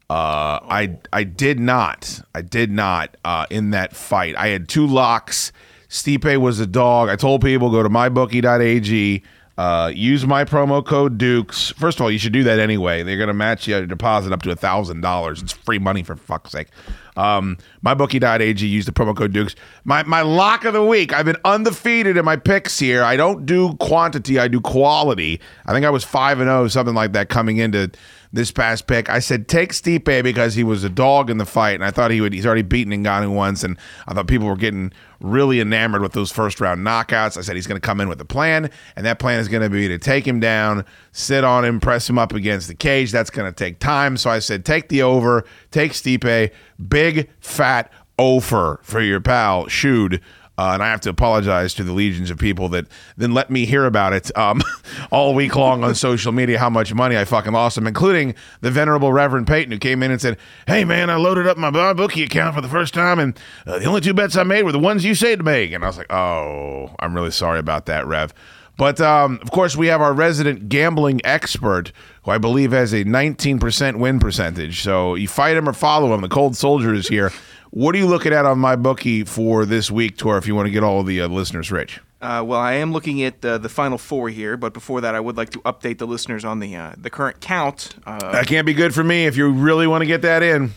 Uh, 0.10 0.58
I 0.68 0.98
I 1.14 1.24
did 1.24 1.60
not. 1.60 2.20
I 2.34 2.42
did 2.42 2.72
not 2.72 3.16
uh, 3.24 3.46
in 3.52 3.70
that 3.72 3.96
fight. 3.96 4.36
I 4.36 4.48
had 4.48 4.68
two 4.68 4.88
locks. 4.88 5.52
Stipe 5.88 6.38
was 6.38 6.60
a 6.60 6.66
dog. 6.66 7.10
I 7.10 7.16
told 7.16 7.44
people 7.44 7.70
go 7.70 7.84
to 7.84 7.90
mybookie.ag. 7.90 9.22
Uh, 9.56 9.92
use 9.94 10.26
my 10.26 10.46
promo 10.46 10.84
code 10.84 11.18
Dukes. 11.20 11.72
First 11.74 12.00
of 12.00 12.04
all, 12.04 12.10
you 12.10 12.18
should 12.18 12.34
do 12.34 12.44
that 12.46 12.58
anyway. 12.60 13.04
They're 13.04 13.18
gonna 13.18 13.34
match 13.36 13.68
your 13.68 13.86
deposit 13.86 14.32
up 14.34 14.42
to 14.44 14.52
a 14.52 14.56
thousand 14.56 15.02
dollars. 15.02 15.44
It's 15.44 15.52
free 15.54 15.80
money 15.80 16.02
for 16.02 16.16
fuck's 16.16 16.54
sake. 16.54 16.70
Um, 17.18 17.58
mybookie.ag. 17.86 18.66
Use 18.66 18.86
the 18.86 18.92
promo 18.92 19.16
code 19.16 19.34
Dukes. 19.34 19.56
My 19.84 20.04
my 20.04 20.22
lock 20.22 20.66
of 20.66 20.74
the 20.74 20.84
week. 20.84 21.14
I've 21.14 21.26
been 21.26 21.38
undefeated 21.46 22.18
in 22.18 22.26
my 22.26 22.36
picks 22.36 22.80
here. 22.80 23.04
I 23.04 23.16
don't 23.16 23.46
do 23.46 23.76
quantity. 23.76 24.40
I 24.40 24.48
do 24.48 24.62
quality. 24.62 25.40
I 25.66 25.74
think 25.74 25.86
I 25.86 25.90
was 25.90 26.04
five 26.04 26.40
and 26.40 26.48
zero, 26.48 26.68
something 26.68 26.96
like 26.96 27.14
that, 27.14 27.30
coming 27.30 27.58
into 27.58 27.92
this 28.32 28.52
past 28.52 28.88
pick. 28.88 29.10
I 29.10 29.20
said 29.20 29.48
take 29.48 29.74
Stipe 29.74 30.24
because 30.24 30.56
he 30.56 30.64
was 30.64 30.84
a 30.84 30.90
dog 30.90 31.30
in 31.30 31.38
the 31.38 31.46
fight, 31.46 31.76
and 31.76 31.84
I 31.84 31.92
thought 31.92 32.12
he 32.12 32.22
would. 32.22 32.34
He's 32.34 32.46
already 32.46 32.62
beaten 32.62 32.94
Ngannou 33.04 33.34
once, 33.34 33.64
and 33.64 33.78
I 34.08 34.14
thought 34.14 34.28
people 34.28 34.48
were 34.48 34.56
getting 34.56 34.94
really 35.20 35.60
enamored 35.60 36.02
with 36.02 36.14
those 36.14 36.32
first 36.32 36.62
round 36.62 36.86
knockouts. 36.86 37.38
I 37.38 37.42
said 37.42 37.56
he's 37.56 37.68
going 37.68 37.80
to 37.80 37.86
come 37.86 38.00
in 38.00 38.08
with 38.08 38.22
a 38.22 38.26
plan, 38.26 38.70
and 38.96 39.06
that 39.06 39.20
plan 39.20 39.40
is 39.40 39.48
going 39.48 39.64
to 39.64 39.70
be 39.70 39.88
to 39.88 39.98
take 39.98 40.28
him 40.28 40.40
down, 40.40 40.86
sit 41.12 41.44
on 41.44 41.66
him, 41.66 41.80
press 41.80 42.10
him 42.10 42.20
up 42.20 42.34
against 42.34 42.68
the 42.68 42.76
cage. 42.76 43.12
That's 43.12 43.30
going 43.30 43.52
to 43.52 43.56
take 43.56 43.80
time. 43.80 44.18
So 44.18 44.30
I 44.30 44.40
said 44.40 44.64
take 44.64 44.90
the 44.90 45.02
over, 45.02 45.46
take 45.72 45.94
Stipe, 45.94 46.52
big 46.88 47.30
fat 47.40 47.92
offer 48.18 48.80
for 48.84 49.02
your 49.02 49.22
pal 49.22 49.66
Shude. 49.66 50.22
Uh, 50.60 50.74
and 50.74 50.84
I 50.84 50.88
have 50.88 51.00
to 51.02 51.10
apologize 51.10 51.74
to 51.76 51.86
the 51.86 51.94
legions 51.94 52.30
of 52.30 52.38
people 52.38 52.68
that 52.70 52.86
then 53.16 53.34
let 53.34 53.50
me 53.50 53.66
hear 53.66 53.86
about 53.86 54.12
it 54.12 54.38
um, 54.38 54.62
all 55.10 55.34
week 55.34 55.56
long 55.56 55.86
on 55.86 55.96
social 55.96 56.34
media 56.34 56.60
how 56.60 56.70
much 56.70 56.94
money 56.94 57.16
I 57.16 57.24
fucking 57.24 57.54
lost 57.54 57.76
them, 57.76 57.88
including 57.88 58.36
the 58.60 58.70
venerable 58.70 59.14
Reverend 59.14 59.48
Peyton 59.48 59.72
who 59.72 59.78
came 59.78 60.04
in 60.04 60.12
and 60.12 60.20
said, 60.20 60.38
"Hey 60.68 60.84
man, 60.84 61.10
I 61.10 61.16
loaded 61.16 61.48
up 61.48 61.56
my 61.56 61.72
bookie 61.94 62.24
account 62.24 62.56
for 62.56 62.62
the 62.62 62.68
first 62.68 62.94
time, 62.94 63.20
and 63.20 63.40
uh, 63.66 63.80
the 63.80 63.86
only 63.86 64.02
two 64.02 64.14
bets 64.14 64.36
I 64.36 64.44
made 64.44 64.64
were 64.64 64.74
the 64.74 64.80
ones 64.80 65.06
you 65.06 65.16
said 65.16 65.40
to 65.40 65.46
make." 65.46 65.72
And 65.72 65.82
I 65.82 65.88
was 65.88 65.98
like, 65.98 66.12
"Oh, 66.12 66.94
I'm 67.00 67.16
really 67.16 67.32
sorry 67.32 67.60
about 67.60 67.86
that, 67.86 68.06
Rev." 68.06 68.34
But 68.80 69.00
um, 69.00 69.40
of 69.42 69.52
course, 69.52 69.78
we 69.78 69.88
have 69.88 70.02
our 70.02 70.14
resident 70.14 70.68
gambling 70.68 71.22
expert, 71.24 71.94
who 72.24 72.32
I 72.32 72.38
believe 72.38 72.72
has 72.72 72.92
a 72.92 73.06
19% 73.06 73.96
win 73.98 74.20
percentage. 74.20 74.82
So 74.82 75.16
you 75.16 75.30
fight 75.30 75.56
him 75.56 75.70
or 75.70 75.74
follow 75.74 76.14
him. 76.14 76.20
The 76.20 76.30
cold 76.30 76.58
soldier 76.58 76.94
is 76.94 77.08
here. 77.08 77.32
What 77.72 77.94
are 77.94 77.98
you 78.00 78.08
looking 78.08 78.34
at 78.34 78.46
on 78.46 78.58
my 78.60 78.76
bookie 78.76 79.24
for 79.24 79.66
this 79.66 79.92
week, 79.92 80.18
Tor? 80.18 80.38
If 80.38 80.48
you 80.48 80.56
want 80.56 80.66
to 80.68 80.72
get 80.72 80.84
all 80.84 81.04
the 81.04 81.22
uh, 81.22 81.28
listeners 81.28 81.72
rich. 81.72 82.00
Uh, 82.22 82.44
well, 82.46 82.60
I 82.60 82.74
am 82.74 82.92
looking 82.92 83.22
at 83.24 83.44
uh, 83.46 83.58
the 83.60 83.70
final 83.70 83.98
four 83.98 84.30
here, 84.30 84.58
but 84.58 84.74
before 84.74 85.02
that, 85.02 85.16
I 85.16 85.20
would 85.20 85.38
like 85.38 85.52
to 85.52 85.60
update 85.60 86.00
the 86.00 86.08
listeners 86.08 86.44
on 86.44 86.60
the 86.60 86.76
uh, 86.76 86.94
the 86.98 87.10
current 87.10 87.40
count. 87.42 87.96
Uh, 88.06 88.32
That 88.32 88.48
can't 88.48 88.66
be 88.66 88.74
good 88.74 88.94
for 88.94 89.04
me 89.04 89.26
if 89.26 89.38
you 89.38 89.50
really 89.52 89.88
want 89.88 90.02
to 90.02 90.06
get 90.06 90.22
that 90.24 90.44
in. 90.44 90.72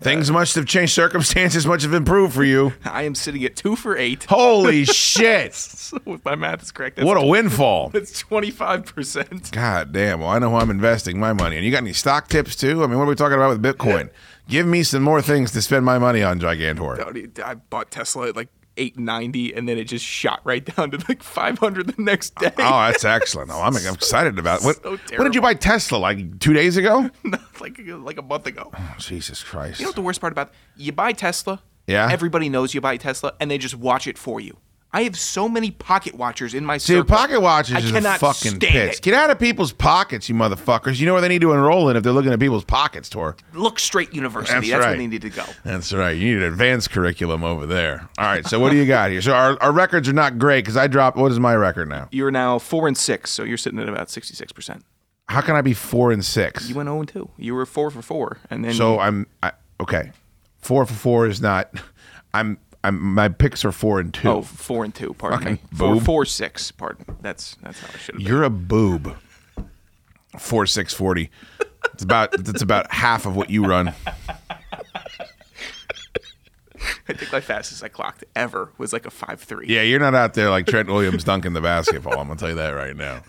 Things 0.00 0.30
must 0.30 0.54
have 0.56 0.66
changed. 0.66 0.92
Circumstances 0.92 1.66
must 1.66 1.82
have 1.84 1.92
improved 1.94 2.34
for 2.34 2.44
you. 2.44 2.72
I 2.84 3.02
am 3.02 3.14
sitting 3.14 3.42
at 3.44 3.56
two 3.56 3.74
for 3.76 3.96
eight. 3.96 4.24
Holy 4.24 4.84
shit! 4.86 5.54
So 5.54 5.98
if 6.06 6.24
my 6.24 6.34
math 6.34 6.62
is 6.62 6.70
correct, 6.72 7.02
What 7.02 7.16
a 7.16 7.26
windfall! 7.26 7.88
That's 7.92 8.18
twenty 8.20 8.50
five 8.50 8.84
percent. 8.84 9.50
God 9.52 9.92
damn. 9.92 10.20
Well, 10.20 10.28
I 10.28 10.38
know 10.38 10.50
how 10.50 10.56
I'm 10.58 10.70
investing 10.70 11.18
my 11.18 11.32
money. 11.32 11.56
And 11.56 11.64
you 11.64 11.70
got 11.72 11.78
any 11.82 11.92
stock 11.94 12.28
tips 12.28 12.54
too? 12.56 12.84
I 12.84 12.86
mean, 12.86 12.98
what 12.98 13.04
are 13.04 13.08
we 13.08 13.14
talking 13.16 13.36
about 13.36 13.50
with 13.50 13.62
Bitcoin? 13.62 14.10
Give 14.48 14.66
me 14.66 14.82
some 14.82 15.02
more 15.02 15.22
things 15.22 15.52
to 15.52 15.62
spend 15.62 15.84
my 15.84 15.98
money 15.98 16.22
on, 16.22 16.40
Gigantor. 16.40 17.42
I 17.42 17.54
bought 17.54 17.90
Tesla 17.90 18.28
at 18.28 18.36
like 18.36 18.48
eight 18.76 18.98
ninety, 18.98 19.54
and 19.54 19.68
then 19.68 19.78
it 19.78 19.84
just 19.84 20.04
shot 20.04 20.40
right 20.44 20.64
down 20.64 20.90
to 20.90 21.04
like 21.08 21.22
five 21.22 21.58
hundred 21.58 21.94
the 21.94 22.02
next 22.02 22.34
day. 22.36 22.52
Oh, 22.58 22.62
oh 22.64 22.90
that's 22.90 23.04
excellent. 23.04 23.50
Oh, 23.50 23.60
I'm 23.60 23.76
I'm 23.86 23.94
excited 23.94 24.38
about 24.38 24.60
it. 24.60 24.64
What, 24.64 24.82
So 24.82 25.16
when 25.16 25.24
did 25.24 25.34
you 25.34 25.40
buy 25.40 25.54
Tesla? 25.54 25.98
Like 25.98 26.38
two 26.40 26.52
days 26.52 26.76
ago? 26.76 27.10
like 27.60 27.80
like 27.86 28.18
a 28.18 28.22
month 28.22 28.46
ago. 28.46 28.70
Oh, 28.76 28.94
Jesus 28.98 29.42
Christ. 29.42 29.80
You 29.80 29.84
know 29.84 29.90
what 29.90 29.96
the 29.96 30.02
worst 30.02 30.20
part 30.20 30.32
about? 30.32 30.52
You 30.76 30.92
buy 30.92 31.12
Tesla. 31.12 31.62
Yeah. 31.86 32.08
Everybody 32.10 32.48
knows 32.48 32.74
you 32.74 32.80
buy 32.80 32.96
Tesla, 32.96 33.34
and 33.40 33.50
they 33.50 33.58
just 33.58 33.74
watch 33.74 34.06
it 34.06 34.16
for 34.16 34.40
you. 34.40 34.56
I 34.94 35.04
have 35.04 35.18
so 35.18 35.48
many 35.48 35.70
pocket 35.70 36.14
watchers 36.14 36.52
in 36.52 36.66
my 36.66 36.74
Dude, 36.76 36.82
circle. 36.82 37.04
pocket 37.04 37.40
watches 37.40 37.76
I 37.76 37.78
is 37.78 37.90
a 37.90 37.92
cannot 37.94 38.20
fucking 38.20 38.56
stand 38.56 38.90
it. 38.90 39.00
Get 39.00 39.14
out 39.14 39.30
of 39.30 39.38
people's 39.38 39.72
pockets, 39.72 40.28
you 40.28 40.34
motherfuckers. 40.34 41.00
You 41.00 41.06
know 41.06 41.14
where 41.14 41.22
they 41.22 41.28
need 41.28 41.40
to 41.40 41.52
enroll 41.52 41.88
in 41.88 41.96
if 41.96 42.02
they're 42.02 42.12
looking 42.12 42.30
at 42.32 42.38
people's 42.38 42.64
pockets, 42.64 43.08
Tor. 43.08 43.36
Look 43.54 43.78
straight 43.78 44.12
university. 44.12 44.52
That's 44.54 44.68
That's, 44.68 44.80
right. 44.80 44.88
where 44.90 44.98
they 44.98 45.06
need 45.06 45.22
to 45.22 45.30
go. 45.30 45.44
That's 45.64 45.94
right. 45.94 46.10
You 46.10 46.34
need 46.34 46.42
an 46.42 46.52
advanced 46.52 46.90
curriculum 46.90 47.42
over 47.42 47.64
there. 47.64 48.06
All 48.18 48.26
right. 48.26 48.46
So 48.46 48.60
what 48.60 48.70
do 48.70 48.76
you 48.76 48.84
got 48.84 49.10
here? 49.10 49.22
So 49.22 49.32
our, 49.32 49.56
our 49.62 49.72
records 49.72 50.10
are 50.10 50.12
not 50.12 50.38
great 50.38 50.62
because 50.62 50.76
I 50.76 50.88
dropped. 50.88 51.16
What 51.16 51.32
is 51.32 51.40
my 51.40 51.54
record 51.56 51.88
now? 51.88 52.08
You're 52.12 52.30
now 52.30 52.58
four 52.58 52.86
and 52.86 52.96
six, 52.96 53.30
so 53.30 53.44
you're 53.44 53.56
sitting 53.56 53.78
at 53.78 53.88
about 53.88 54.10
sixty 54.10 54.34
six 54.34 54.52
percent. 54.52 54.84
How 55.28 55.40
can 55.40 55.56
I 55.56 55.62
be 55.62 55.72
four 55.72 56.12
and 56.12 56.22
six? 56.22 56.68
You 56.68 56.74
went 56.74 56.88
zero 56.88 56.98
and 57.00 57.08
two. 57.08 57.30
You 57.38 57.54
were 57.54 57.64
four 57.64 57.90
for 57.90 58.02
four, 58.02 58.38
and 58.50 58.62
then 58.62 58.74
So 58.74 58.98
I'm 58.98 59.26
I, 59.42 59.52
okay. 59.80 60.12
Four 60.58 60.84
for 60.84 60.92
four 60.92 61.26
is 61.26 61.40
not. 61.40 61.72
I'm. 62.34 62.58
I'm. 62.84 63.00
My 63.00 63.28
picks 63.28 63.64
are 63.64 63.72
four 63.72 64.00
and 64.00 64.12
two. 64.12 64.28
oh 64.28 64.42
four 64.42 64.84
and 64.84 64.94
two. 64.94 65.14
Pardon 65.14 65.54
me. 65.54 65.58
Boob. 65.72 66.04
four 66.04 66.24
six. 66.24 66.70
Pardon. 66.72 67.16
That's 67.20 67.56
that's 67.62 67.80
how 67.80 67.88
I 67.94 67.98
should 67.98 68.14
have. 68.16 68.22
You're 68.22 68.42
a 68.42 68.50
boob. 68.50 69.16
Four 70.38 70.66
six 70.66 70.92
forty. 70.94 71.30
It's 71.94 72.02
about. 72.02 72.32
That's 72.44 72.62
about 72.62 72.92
half 72.92 73.26
of 73.26 73.36
what 73.36 73.50
you 73.50 73.64
run. 73.66 73.92
I 77.08 77.12
think 77.14 77.32
my 77.32 77.40
fastest 77.40 77.82
I 77.84 77.88
clocked 77.88 78.24
ever 78.34 78.72
was 78.78 78.92
like 78.92 79.06
a 79.06 79.10
five 79.10 79.40
three. 79.40 79.66
Yeah, 79.68 79.82
you're 79.82 80.00
not 80.00 80.14
out 80.14 80.34
there 80.34 80.50
like 80.50 80.66
Trent 80.66 80.88
Williams 80.88 81.24
dunking 81.24 81.52
the 81.52 81.60
basketball. 81.60 82.18
I'm 82.18 82.28
gonna 82.28 82.38
tell 82.38 82.48
you 82.50 82.54
that 82.56 82.70
right 82.70 82.96
now. 82.96 83.22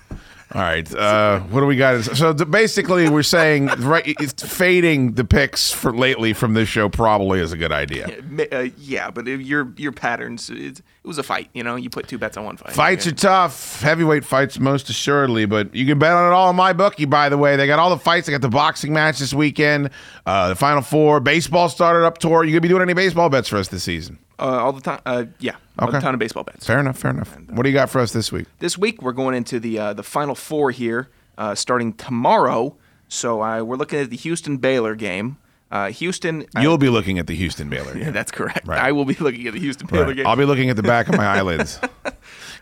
All 0.56 0.62
right, 0.62 0.94
uh, 0.94 1.40
what 1.40 1.62
do 1.62 1.66
we 1.66 1.76
got? 1.78 2.04
So 2.04 2.32
basically, 2.34 3.10
we're 3.10 3.24
saying 3.24 3.66
right, 3.80 4.04
it's 4.06 4.44
fading 4.44 5.14
the 5.14 5.26
picks 5.26 5.72
for 5.72 5.92
lately 5.92 6.34
from 6.34 6.54
this 6.54 6.70
show 6.70 6.90
probably 6.90 7.40
is 7.40 7.52
a 7.54 7.58
good 7.58 7.72
idea. 7.72 8.22
Uh, 8.52 8.68
yeah, 8.78 9.10
but 9.10 9.26
your 9.26 9.74
your 9.78 9.92
patterns, 9.92 10.52
it, 10.52 10.80
it 10.80 10.84
was 11.08 11.18
a 11.18 11.24
fight. 11.24 11.50
You 11.54 11.64
know, 11.64 11.76
you 11.76 11.90
put 11.90 12.08
two 12.08 12.20
bets 12.20 12.38
on 12.38 12.46
one 12.46 12.58
fight. 12.58 12.74
Fights 12.74 13.06
Yeah. 13.08 13.14
are 13.14 13.16
tough, 13.16 13.82
heavyweight 13.82 14.26
fights 14.26 14.60
most 14.60 14.90
assuredly, 14.90 15.46
but 15.46 15.74
you 15.74 15.88
can 15.88 15.98
bet 15.98 16.12
on 16.12 16.32
it 16.32 16.36
all 16.36 16.52
in 16.52 16.56
my 16.56 16.72
bookie. 16.72 17.06
By 17.06 17.30
the 17.30 17.38
way, 17.38 17.56
they 17.56 17.66
got 17.66 17.80
all 17.80 17.90
the 17.90 17.98
fights. 17.98 18.28
They 18.28 18.32
got 18.32 18.42
the 18.42 18.50
boxing 18.50 18.94
match 18.94 19.18
this 19.18 19.34
weekend, 19.34 19.90
uh, 20.28 20.50
the 20.50 20.56
Final 20.56 20.84
Four. 20.84 21.20
Baseball 21.20 21.68
started 21.68 22.06
up 22.06 22.20
Tor. 22.20 22.46
You 22.46 22.52
gonna 22.52 22.62
be 22.62 22.68
doing 22.68 22.84
any 22.84 22.94
baseball 22.94 23.30
bets 23.30 23.50
for 23.50 23.58
us 23.58 23.70
this 23.70 23.84
season? 23.84 24.20
Uh, 24.40 24.44
all 24.44 24.74
the 24.74 24.82
time. 24.82 25.00
Uh, 25.06 25.26
yeah, 25.40 25.56
a 25.80 25.92
ton 26.00 26.14
of 26.14 26.20
baseball 26.20 26.44
bets. 26.44 26.66
Fair 26.66 26.80
enough. 26.80 26.98
Fair 26.98 27.12
enough. 27.12 27.38
What 27.50 27.64
do 27.64 27.70
you 27.70 27.74
got 27.76 27.90
for 27.90 28.00
us 28.00 28.12
this 28.14 28.32
week? 28.32 28.48
This 28.60 28.78
week 28.78 29.02
we're 29.02 29.12
going 29.14 29.36
into 29.36 29.60
the 29.60 29.80
uh, 29.80 29.94
the 29.94 30.04
final 30.04 30.36
four 30.36 30.72
here, 30.72 31.10
uh, 31.38 31.56
starting 31.56 31.94
tomorrow. 31.94 32.76
So 33.10 33.42
uh, 33.44 33.62
we're 33.64 33.76
looking 33.76 34.00
at 34.00 34.10
the 34.10 34.18
Houston 34.18 34.58
Baylor 34.58 34.96
game. 34.96 35.38
Uh, 35.72 35.90
Houston. 35.90 36.46
You'll 36.60 36.78
be 36.78 36.90
looking 36.90 37.18
at 37.20 37.26
the 37.28 37.36
Houston 37.36 37.68
Baylor. 37.70 37.98
yeah, 37.98 38.12
that's 38.12 38.32
correct. 38.32 38.68
Right. 38.68 38.80
I 38.80 38.92
will 38.92 39.06
be 39.06 39.16
looking 39.16 39.48
at 39.48 39.54
the 39.54 39.60
Houston 39.60 39.88
Baylor 39.88 40.08
Right. 40.08 40.16
game. 40.18 40.28
I'll 40.28 40.36
be 40.36 40.46
looking 40.46 40.70
at 40.70 40.76
the 40.76 40.84
back 40.84 41.10
of 41.10 41.16
my 41.18 41.26
eyelids, 41.38 41.80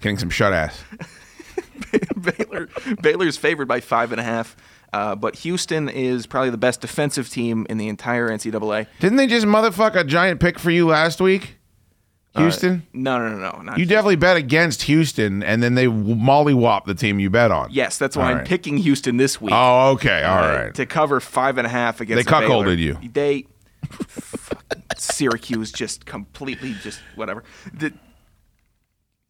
getting 0.01 0.17
some 0.17 0.29
shut 0.29 0.53
ass. 0.53 0.81
Baylor 2.15 2.69
Baylor's 3.01 3.37
favored 3.37 3.67
by 3.67 3.79
five 3.81 4.11
and 4.11 4.19
a 4.21 4.23
half. 4.23 4.55
Uh, 4.93 5.15
but 5.15 5.35
Houston 5.37 5.87
is 5.87 6.25
probably 6.27 6.49
the 6.49 6.57
best 6.57 6.81
defensive 6.81 7.29
team 7.29 7.65
in 7.69 7.77
the 7.77 7.87
entire 7.87 8.27
NCAA. 8.29 8.87
Didn't 8.99 9.15
they 9.17 9.27
just 9.27 9.45
motherfuck 9.45 9.95
a 9.95 10.03
giant 10.03 10.41
pick 10.41 10.59
for 10.59 10.69
you 10.69 10.85
last 10.87 11.21
week, 11.21 11.55
Houston? 12.37 12.87
No, 12.93 13.17
no, 13.17 13.35
no, 13.35 13.51
no. 13.51 13.61
Not 13.61 13.77
you 13.77 13.85
definitely 13.85 14.15
bet 14.15 14.37
against 14.37 14.83
Houston, 14.83 15.43
and 15.43 15.61
then 15.61 15.75
they 15.75 15.87
mollywop 15.87 16.85
the 16.85 16.95
team 16.95 17.19
you 17.19 17.29
bet 17.29 17.51
on. 17.51 17.69
Yes, 17.71 17.97
that's 17.97 18.15
why 18.15 18.23
All 18.23 18.29
I'm 18.29 18.37
right. 18.37 18.47
picking 18.47 18.77
Houston 18.77 19.17
this 19.17 19.41
week. 19.41 19.53
Oh, 19.53 19.91
okay. 19.91 20.23
All 20.23 20.43
uh, 20.43 20.55
right. 20.63 20.73
To 20.75 20.85
cover 20.85 21.19
five 21.19 21.57
and 21.57 21.67
a 21.67 21.69
half 21.69 21.99
against 21.99 22.25
They 22.25 22.31
Baylor. 22.31 22.65
cuckolded 22.65 22.77
you. 22.77 22.97
They 23.11 23.47
Syracuse 24.97 25.71
just 25.73 26.05
completely 26.05 26.73
just 26.81 27.01
whatever. 27.15 27.43
The, 27.73 27.91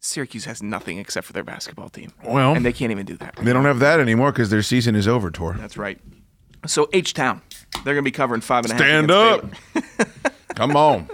Syracuse 0.00 0.44
has 0.44 0.62
nothing 0.62 0.98
except 0.98 1.26
for 1.26 1.32
their 1.32 1.44
basketball 1.44 1.88
team. 1.88 2.12
Well, 2.24 2.54
and 2.54 2.64
they 2.64 2.72
can't 2.72 2.92
even 2.92 3.06
do 3.06 3.16
that. 3.18 3.36
They 3.36 3.52
don't 3.52 3.64
have 3.64 3.78
that 3.80 4.00
anymore 4.00 4.32
because 4.32 4.50
their 4.50 4.62
season 4.62 4.94
is 4.94 5.08
over, 5.08 5.30
Tor. 5.30 5.54
That's 5.58 5.76
right. 5.76 5.98
So 6.66 6.88
H 6.92 7.14
Town, 7.14 7.42
they're 7.84 7.94
going 7.94 7.96
to 7.96 8.02
be 8.02 8.10
covering 8.12 8.40
five 8.40 8.64
and 8.64 8.72
a 8.72 8.74
half. 8.74 8.82
Stand 8.82 9.10
up. 9.10 9.44
Come 10.54 10.76
on. 10.76 11.08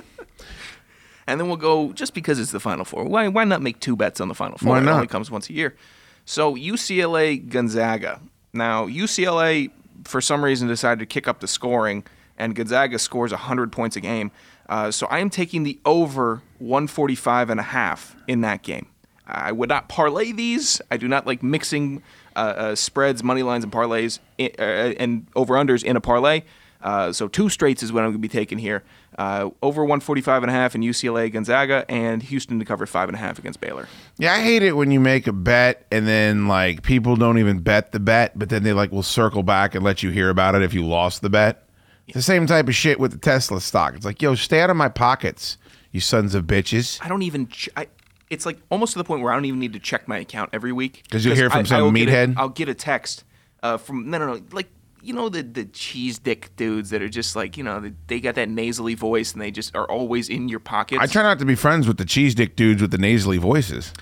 And 1.29 1.39
then 1.41 1.47
we'll 1.47 1.57
go 1.57 1.93
just 1.93 2.13
because 2.15 2.41
it's 2.41 2.51
the 2.51 2.59
Final 2.61 2.85
Four. 2.85 3.05
Why 3.05 3.29
why 3.29 3.45
not 3.45 3.63
make 3.63 3.79
two 3.81 3.95
bets 3.97 4.21
on 4.21 4.27
the 4.29 4.35
Final 4.35 4.59
Four? 4.59 4.71
Why 4.73 4.79
It 4.79 4.83
not? 4.83 4.95
only 4.95 5.07
comes 5.07 5.31
once 5.31 5.49
a 5.49 5.53
year. 5.53 5.77
So 6.25 6.55
UCLA 6.57 7.49
Gonzaga. 7.49 8.21
Now 8.53 8.87
UCLA 8.87 9.71
for 10.05 10.21
some 10.21 10.45
reason 10.45 10.67
decided 10.69 10.99
to 11.01 11.07
kick 11.07 11.29
up 11.29 11.41
the 11.41 11.47
scoring, 11.49 12.05
and 12.37 12.55
Gonzaga 12.55 12.99
scores 12.99 13.31
100 13.31 13.71
points 13.73 13.95
a 13.97 14.01
game. 14.01 14.31
Uh, 14.69 14.91
so 14.91 15.07
I 15.07 15.21
am 15.21 15.31
taking 15.31 15.63
the 15.63 15.79
over 15.85 16.43
145 16.59 17.51
and 17.51 17.59
a 17.61 17.63
half 17.63 18.15
in 18.27 18.43
that 18.43 18.63
game. 18.63 18.87
I 19.27 19.53
would 19.53 19.69
not 19.69 19.89
parlay 19.89 20.33
these. 20.33 20.81
I 20.91 20.97
do 20.97 21.09
not 21.09 21.27
like 21.27 21.43
mixing 21.43 22.03
uh, 22.37 22.39
uh, 22.39 22.75
spreads, 22.75 23.23
money 23.23 23.43
lines, 23.43 23.65
and 23.65 23.73
parlays 23.73 24.19
i- 24.39 24.53
uh, 24.59 24.63
and 24.99 25.27
over 25.37 25.55
unders 25.55 25.83
in 25.85 25.97
a 25.97 26.01
parlay. 26.01 26.43
Uh, 26.81 27.13
so 27.13 27.27
two 27.29 27.49
straights 27.49 27.83
is 27.83 27.93
what 27.93 28.01
I'm 28.05 28.11
going 28.11 28.15
to 28.15 28.19
be 28.21 28.29
taking 28.29 28.59
here. 28.59 28.85
Uh, 29.19 29.51
over 29.63 29.83
145 29.83 30.45
and 30.45 30.51
a 30.51 30.53
half 30.55 30.75
in 30.77 30.81
UCLA 30.83 31.31
Gonzaga 31.33 31.85
and 31.89 32.23
Houston 32.23 32.59
to 32.61 32.65
cover 32.65 32.87
five 32.87 33.09
and 33.09 33.17
a 33.17 33.19
half 33.19 33.39
against 33.39 33.61
Baylor. 33.61 33.89
Yeah, 34.17 34.35
I 34.35 34.41
hate 34.43 34.63
it 34.63 34.77
when 34.77 34.91
you 34.93 35.01
make 35.01 35.27
a 35.27 35.33
bet 35.33 35.87
and 35.91 36.07
then 36.07 36.47
like 36.47 36.83
people 36.83 37.17
don't 37.17 37.39
even 37.39 37.59
bet 37.61 37.91
the 37.91 37.99
bet, 37.99 38.39
but 38.39 38.49
then 38.49 38.63
they 38.63 38.73
like 38.73 38.93
will 38.93 39.03
circle 39.03 39.43
back 39.43 39.75
and 39.75 39.85
let 39.85 40.03
you 40.05 40.11
hear 40.11 40.31
about 40.31 40.55
it 40.55 40.63
if 40.63 40.73
you 40.73 40.87
lost 40.87 41.21
the 41.23 41.31
bet. 41.31 41.65
It's 42.07 42.15
the 42.15 42.23
same 42.23 42.47
type 42.47 42.69
of 42.69 42.75
shit 42.75 42.99
with 43.01 43.11
the 43.13 43.19
Tesla 43.19 43.61
stock. 43.61 43.95
It's 43.95 44.05
like, 44.05 44.23
yo, 44.23 44.35
stay 44.35 44.61
out 44.61 44.71
of 44.71 44.77
my 44.77 44.89
pockets, 44.89 45.59
you 45.93 46.01
sons 46.01 46.35
of 46.35 46.45
bitches. 46.45 46.99
I 47.05 47.09
don't 47.09 47.23
even. 47.23 47.49
Ch- 47.49 47.69
I, 47.77 47.89
it's 48.31 48.47
like 48.47 48.59
almost 48.71 48.93
to 48.93 48.99
the 48.99 49.05
point 49.05 49.23
where 49.23 49.33
I 49.33 49.37
don't 49.37 49.45
even 49.47 49.59
need 49.61 49.73
to 49.75 49.79
check 49.79 50.07
my 50.09 50.19
account 50.19 50.51
every 50.53 50.73
week 50.73 51.03
because 51.05 51.25
you'll 51.25 51.35
hear 51.35 51.51
from 51.51 51.61
I- 51.61 51.65
some 51.65 51.77
I'll 51.83 51.91
get 51.91 52.09
a- 52.09 52.13
meathead? 52.13 52.35
I'll 52.39 52.49
get 52.49 52.69
a 52.69 52.75
text 52.75 53.25
uh, 53.63 53.77
from 53.79 54.09
no, 54.09 54.19
no, 54.19 54.35
no, 54.35 54.43
like 54.53 54.69
you 55.03 55.13
know 55.15 55.29
the 55.29 55.43
the 55.43 55.65
cheese 55.65 56.19
dick 56.19 56.55
dudes 56.57 56.91
that 56.91 57.03
are 57.03 57.09
just 57.09 57.37
like 57.37 57.57
you 57.57 57.65
know 57.65 57.81
they, 57.81 57.93
they 58.07 58.21
got 58.21 58.35
that 58.37 58.49
nasally 58.49 58.95
voice 58.95 59.33
and 59.33 59.41
they 59.41 59.51
just 59.51 59.75
are 59.77 59.89
always 59.91 60.29
in 60.29 60.49
your 60.49 60.61
pockets. 60.61 61.01
I 61.01 61.07
try 61.07 61.23
not 61.23 61.39
to 61.39 61.45
be 61.45 61.55
friends 61.55 61.87
with 61.87 61.99
the 61.99 62.05
cheese 62.05 62.35
dick 62.35 62.57
dudes 62.57 62.83
with 62.83 62.91
the 62.91 62.99
nasally 62.99 63.39
voices. 63.39 63.93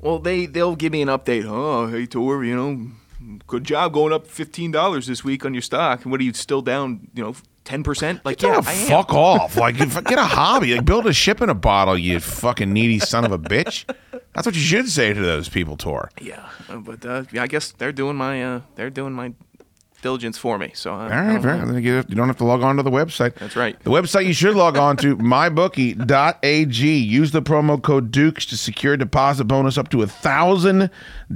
Well, 0.00 0.18
they 0.18 0.46
they'll 0.46 0.76
give 0.76 0.92
me 0.92 1.02
an 1.02 1.08
update. 1.08 1.44
Oh, 1.46 1.86
hey 1.88 2.06
Tor, 2.06 2.44
you 2.44 2.56
know, 2.56 2.90
good 3.46 3.64
job 3.64 3.92
going 3.92 4.12
up 4.12 4.26
fifteen 4.26 4.70
dollars 4.70 5.06
this 5.06 5.22
week 5.22 5.44
on 5.44 5.54
your 5.54 5.62
stock. 5.62 6.02
And 6.04 6.12
what 6.12 6.20
are 6.20 6.24
you 6.24 6.32
still 6.32 6.62
down? 6.62 7.08
You 7.14 7.22
know, 7.22 7.34
ten 7.64 7.82
percent. 7.82 8.24
Like, 8.24 8.40
yeah, 8.42 8.60
I 8.64 8.72
am. 8.72 8.88
fuck 8.88 9.12
off. 9.12 9.56
Like, 9.56 9.76
get 9.78 10.18
a 10.18 10.24
hobby. 10.24 10.74
Like, 10.74 10.84
build 10.84 11.06
a 11.06 11.12
ship 11.12 11.40
in 11.42 11.50
a 11.50 11.54
bottle, 11.54 11.98
you 11.98 12.18
fucking 12.20 12.72
needy 12.72 12.98
son 12.98 13.24
of 13.24 13.32
a 13.32 13.38
bitch. 13.38 13.84
That's 14.34 14.46
what 14.46 14.54
you 14.54 14.60
should 14.62 14.88
say 14.88 15.12
to 15.12 15.20
those 15.20 15.48
people, 15.48 15.76
Tor. 15.76 16.10
Yeah, 16.20 16.48
but 16.68 17.04
uh, 17.04 17.24
yeah, 17.32 17.42
I 17.42 17.46
guess 17.46 17.72
they're 17.72 17.92
doing 17.92 18.16
my 18.16 18.42
uh, 18.42 18.60
they're 18.76 18.90
doing 18.90 19.12
my 19.12 19.34
diligence 20.00 20.38
for 20.38 20.58
me. 20.58 20.72
So 20.74 20.92
I, 20.94 21.02
All 21.02 21.08
right, 21.08 21.42
fair. 21.42 21.56
Then 21.66 21.82
You 21.82 22.04
you 22.08 22.14
don't 22.14 22.28
have 22.28 22.38
to 22.38 22.44
log 22.44 22.62
on 22.62 22.76
to 22.76 22.82
the 22.82 22.90
website. 22.90 23.34
That's 23.34 23.56
right. 23.56 23.78
The 23.82 23.90
website 23.90 24.26
you 24.26 24.32
should 24.32 24.56
log 24.56 24.76
on 24.76 24.96
to, 24.98 25.16
mybookie.ag. 25.18 26.96
Use 26.98 27.30
the 27.32 27.42
promo 27.42 27.80
code 27.82 28.10
Dukes 28.10 28.46
to 28.46 28.56
secure 28.56 28.94
a 28.94 28.98
deposit 28.98 29.44
bonus 29.44 29.78
up 29.78 29.88
to 29.90 30.02
a 30.02 30.06
thousand 30.06 30.90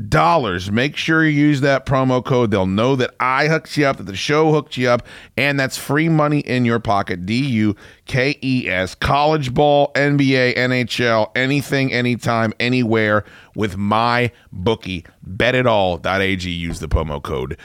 dollars. 0.09 0.71
Make 0.71 0.97
sure 0.97 1.25
you 1.25 1.31
use 1.31 1.61
that 1.61 1.87
promo 1.87 2.25
code. 2.25 2.51
They'll 2.51 2.67
know 2.67 2.97
that 2.97 3.15
I 3.21 3.49
hooked 3.49 3.77
you 3.77 3.87
up, 3.87 3.99
that 3.99 4.05
the 4.05 4.17
show 4.17 4.53
hooked 4.53 4.77
you 4.77 4.89
up, 4.89 5.07
and 5.37 5.59
that's 5.59 5.79
free 5.79 6.09
money 6.09 6.41
in 6.41 6.65
your 6.65 6.81
pocket. 6.81 7.27
D 7.27 7.45
U 7.47 7.77
K 8.07 8.39
E 8.43 8.69
S. 8.69 8.95
College 8.95 9.55
ball, 9.55 9.93
NBA, 9.95 10.57
NHL, 10.57 11.31
anything, 11.37 11.93
anytime, 11.93 12.53
anywhere 12.61 13.25
with 13.55 13.77
my 13.77 14.31
bookie. 14.53 15.05
BetItAll.ag. 15.29 16.51
Use 16.51 16.81
the 16.81 16.89
promo 16.89 17.23
code 17.23 17.57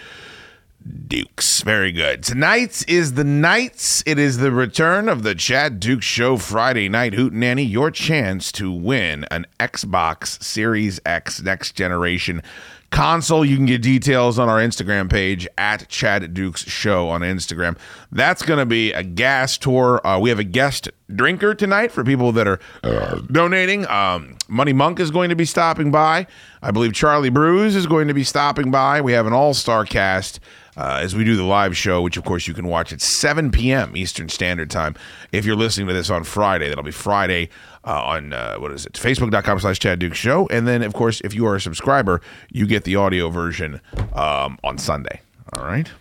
Dukes. 1.08 1.62
Very 1.62 1.92
good. 1.92 2.24
Tonight 2.24 2.86
is 2.88 3.14
the 3.14 3.24
nights. 3.24 4.02
It 4.06 4.18
is 4.18 4.38
the 4.38 4.52
return 4.52 5.10
of 5.10 5.24
the 5.24 5.36
Chad 5.36 5.80
Duke 5.80 6.02
Show 6.02 6.38
Friday 6.38 6.88
night 6.88 7.14
hootenanny. 7.14 7.70
Your 7.70 7.92
chance 7.92 8.52
to 8.54 8.72
win 8.72 9.26
an 9.30 9.46
Xbox 9.60 10.42
Series 10.42 11.00
X 11.06 11.42
Next 11.42 11.76
Generation 11.76 12.42
console. 12.92 13.46
You 13.46 13.56
can 13.56 13.66
get 13.66 13.82
details 13.82 14.40
on 14.40 14.50
our 14.50 14.58
Instagram 14.58 15.10
page 15.10 15.48
at 15.58 15.88
Chad 15.90 16.34
Dukes 16.34 16.64
Show 16.64 17.10
on 17.10 17.22
Instagram. 17.22 17.78
That's 18.12 18.42
going 18.42 18.60
to 18.60 18.66
be 18.66 18.92
a 18.94 19.04
gas 19.04 19.58
Tor. 19.58 20.06
Uh, 20.06 20.20
we 20.20 20.30
have 20.30 20.40
a 20.40 20.44
guest 20.44 20.90
drinker 21.14 21.54
tonight 21.54 21.92
for 21.92 22.04
people 22.04 22.32
that 22.34 22.48
are 22.48 22.60
uh, 22.84 23.22
donating. 23.32 23.88
Um, 23.88 24.38
Money 24.48 24.74
Monk 24.74 25.00
is 25.00 25.12
going 25.12 25.30
to 25.30 25.36
be 25.36 25.46
stopping 25.46 25.92
by. 25.92 26.28
I 26.62 26.72
believe 26.72 26.94
Charlie 26.94 27.30
Bruise 27.30 27.76
is 27.76 27.88
going 27.88 28.08
to 28.08 28.14
be 28.14 28.24
stopping 28.24 28.72
by. 28.72 29.02
We 29.02 29.14
have 29.14 29.28
an 29.28 29.34
all 29.34 29.54
star 29.54 29.86
cast. 29.86 30.40
Uh, 30.78 31.00
as 31.02 31.14
we 31.14 31.26
do 31.26 31.36
the 31.36 31.44
live 31.44 31.76
show, 31.76 32.02
which 32.02 32.16
of 32.16 32.24
course 32.24 32.48
you 32.48 32.54
can 32.54 32.66
watch 32.66 32.94
at 32.94 33.02
7 33.02 33.52
p.m. 33.52 33.98
Eastern 33.98 34.30
Standard 34.30 34.70
Time. 34.70 34.96
If 35.34 35.44
you're 35.44 35.58
listening 35.58 35.88
to 35.88 35.94
this 35.94 36.10
on 36.10 36.24
Friday, 36.24 36.70
that'll 36.70 36.86
be 36.86 36.92
Friday 36.92 37.50
uh, 37.90 38.04
on 38.06 38.34
uh, 38.34 38.56
what 38.58 38.72
is 38.72 38.86
it? 38.86 38.94
Facebook.com 38.94 39.60
slash 39.60 39.80
Chad 39.80 40.00
Dukes 40.00 40.18
Show. 40.18 40.48
And 40.50 40.68
then, 40.68 40.84
of 40.84 40.94
course, 40.94 41.22
if 41.22 41.34
you 41.34 41.46
are 41.48 41.56
a 41.56 41.62
subscriber, 41.62 42.22
you 42.52 42.68
get 42.68 42.84
the 42.84 42.96
audio 42.96 43.30
version 43.30 43.82
um, 44.14 44.60
on 44.64 44.78
Sunday. 44.78 45.22
All 45.54 45.66
right. 45.66 45.92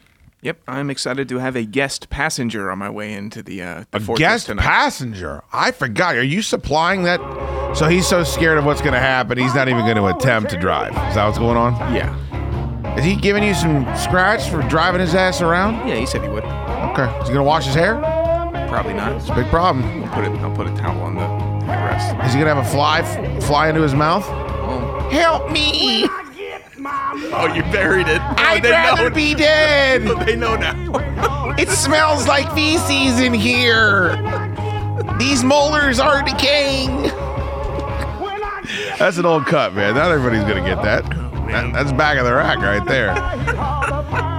Yep, 0.43 0.61
I'm 0.68 0.89
excited 0.89 1.28
to 1.30 1.39
have 1.39 1.57
a 1.57 1.64
guest 1.64 2.11
passenger 2.11 2.70
on 2.70 2.78
my 2.78 2.89
way 2.91 3.12
into 3.12 3.43
the, 3.43 3.61
uh, 3.61 3.84
the 3.91 4.12
A 4.12 4.16
guest 4.16 4.47
tonight. 4.47 4.62
passenger. 4.62 5.43
I 5.53 5.72
forgot. 5.72 6.14
Are 6.14 6.22
you 6.22 6.43
supplying 6.43 7.03
that? 7.05 7.18
So 7.76 7.89
he's 7.89 8.07
so 8.07 8.22
scared 8.22 8.57
of 8.57 8.64
what's 8.64 8.80
going 8.80 8.93
to 8.93 9.01
happen, 9.01 9.36
he's 9.36 9.55
not 9.55 9.68
even 9.68 9.80
going 9.84 9.97
to 9.97 10.07
attempt 10.07 10.51
to 10.51 10.57
drive. 10.57 10.91
Is 11.09 11.16
that 11.16 11.26
what's 11.26 11.39
going 11.39 11.57
on? 11.57 11.72
Yeah. 11.93 12.14
Is 12.97 13.05
he 13.05 13.16
giving 13.16 13.43
you 13.43 13.53
some 13.55 13.84
scratch 13.97 14.49
for 14.49 14.62
driving 14.68 15.01
his 15.01 15.14
ass 15.14 15.41
around? 15.41 15.89
Yeah, 15.89 15.97
he 15.97 16.07
said 16.07 16.22
he 16.22 16.28
would. 16.28 16.45
Okay. 16.45 17.05
Is 17.20 17.28
he 17.28 17.34
going 17.34 17.36
to 17.36 17.43
wash 17.43 17.66
his 17.66 17.74
hair? 17.74 17.97
Probably 18.68 18.93
not. 18.93 19.12
It's 19.12 19.28
a 19.30 19.34
big 19.34 19.47
problem. 19.47 20.05
I'll 20.05 20.14
put 20.14 20.24
it. 20.24 20.30
I'll 20.41 20.55
put 20.55 20.66
a 20.68 20.74
towel 20.76 21.01
on 21.03 21.14
the. 21.16 21.47
Is 22.24 22.32
he 22.32 22.40
going 22.40 22.48
to 22.48 22.54
have 22.54 22.66
a 22.66 22.70
fly 22.70 23.00
f- 23.00 23.44
fly 23.44 23.68
into 23.68 23.82
his 23.82 23.94
mouth? 23.94 24.26
Help 25.12 25.50
me! 25.50 26.06
Oh, 27.30 27.52
you 27.54 27.62
buried 27.64 28.08
it. 28.08 28.20
I'd 28.20 28.58
oh, 28.58 28.62
they 28.62 28.70
rather 28.70 29.08
know. 29.10 29.14
be 29.14 29.34
dead. 29.34 30.02
they 30.26 30.36
know 30.36 30.56
now. 30.56 31.54
It 31.58 31.68
smells 31.68 32.26
like 32.26 32.52
feces 32.54 33.20
in 33.20 33.34
here. 33.34 34.16
These 35.18 35.42
molars 35.44 35.98
are 35.98 36.22
decaying. 36.22 37.10
That's 38.98 39.18
an 39.18 39.26
old 39.26 39.46
cut, 39.46 39.74
man. 39.74 39.94
Not 39.94 40.10
everybody's 40.10 40.42
gonna 40.42 40.66
get 40.66 40.82
that. 40.82 41.28
That- 41.49 41.72
that's 41.72 41.92
back 41.92 42.18
of 42.18 42.24
the 42.24 42.34
rack 42.34 42.59
right 42.59 42.84
there. 42.86 43.11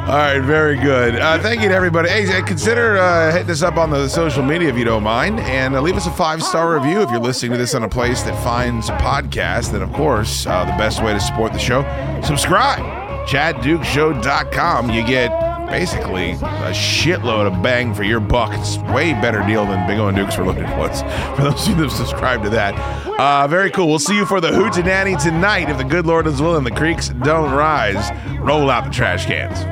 All 0.10 0.16
right, 0.16 0.40
very 0.40 0.76
good. 0.76 1.16
Uh, 1.18 1.38
thank 1.40 1.62
you 1.62 1.70
to 1.70 1.74
everybody. 1.76 2.10
Hey, 2.10 2.42
consider 2.42 2.98
uh, 2.98 3.32
hitting 3.32 3.52
us 3.52 3.62
up 3.62 3.78
on 3.78 3.92
the 3.92 4.08
social 4.08 4.42
media 4.44 4.68
if 4.70 4.76
you 4.78 4.84
don't 4.84 5.04
mind, 5.04 5.40
and 5.42 5.76
uh, 5.76 5.82
leave 5.82 5.96
us 5.96 6.08
a 6.08 6.12
five 6.12 6.42
star 6.42 6.74
review 6.74 7.02
if 7.02 7.12
you're 7.12 7.20
listening 7.20 7.52
to 7.52 7.58
this 7.60 7.76
on 7.76 7.84
a 7.84 7.90
place 7.90 8.24
that 8.24 8.42
finds 8.44 8.90
a 8.90 8.94
podcast. 8.98 9.72
Then, 9.72 9.84
of 9.84 9.94
course, 9.94 10.48
uh, 10.48 10.66
the 10.66 10.72
best 10.72 11.04
way 11.04 11.14
to 11.14 11.20
support 11.20 11.54
the 11.54 11.60
show, 11.60 11.84
subscribe. 12.24 12.80
ChadDukesShow.com. 13.28 14.90
You 14.90 15.06
get 15.06 15.30
basically 15.70 16.32
a 16.32 16.72
shitload 16.72 17.48
of 17.52 17.62
bang 17.62 17.94
for 17.94 18.04
your 18.04 18.20
buck. 18.20 18.52
It's 18.54 18.78
way 18.94 19.14
better 19.14 19.42
deal 19.46 19.66
than 19.66 19.88
Big 19.88 20.00
O 20.00 20.08
and 20.08 20.18
Dukes 20.18 20.36
for 20.36 20.46
loaded 20.46 20.70
ones. 20.78 21.02
For 21.36 21.44
those 21.44 21.64
of 21.64 21.70
you 21.70 21.76
that 21.76 21.84
have 21.84 21.92
subscribed 21.92 22.44
to 22.44 22.50
that, 22.52 22.74
uh, 23.20 23.48
very 23.48 23.72
cool. 23.72 23.88
We'll 23.88 24.00
see 24.00 24.16
you 24.16 24.26
for 24.26 24.42
the 24.42 24.50
Hootenanny 24.50 25.22
tonight 25.22 25.70
if 25.70 25.78
the 25.78 25.84
good 25.84 26.06
Lord 26.06 26.28
is 26.28 26.42
willing. 26.42 26.64
The 26.64 26.72
creeks 26.72 27.10
don't 27.10 27.52
rise. 27.52 28.10
Roll 28.40 28.70
out 28.70 28.86
the 28.86 28.92
trash 28.92 29.26
cans. 29.26 29.66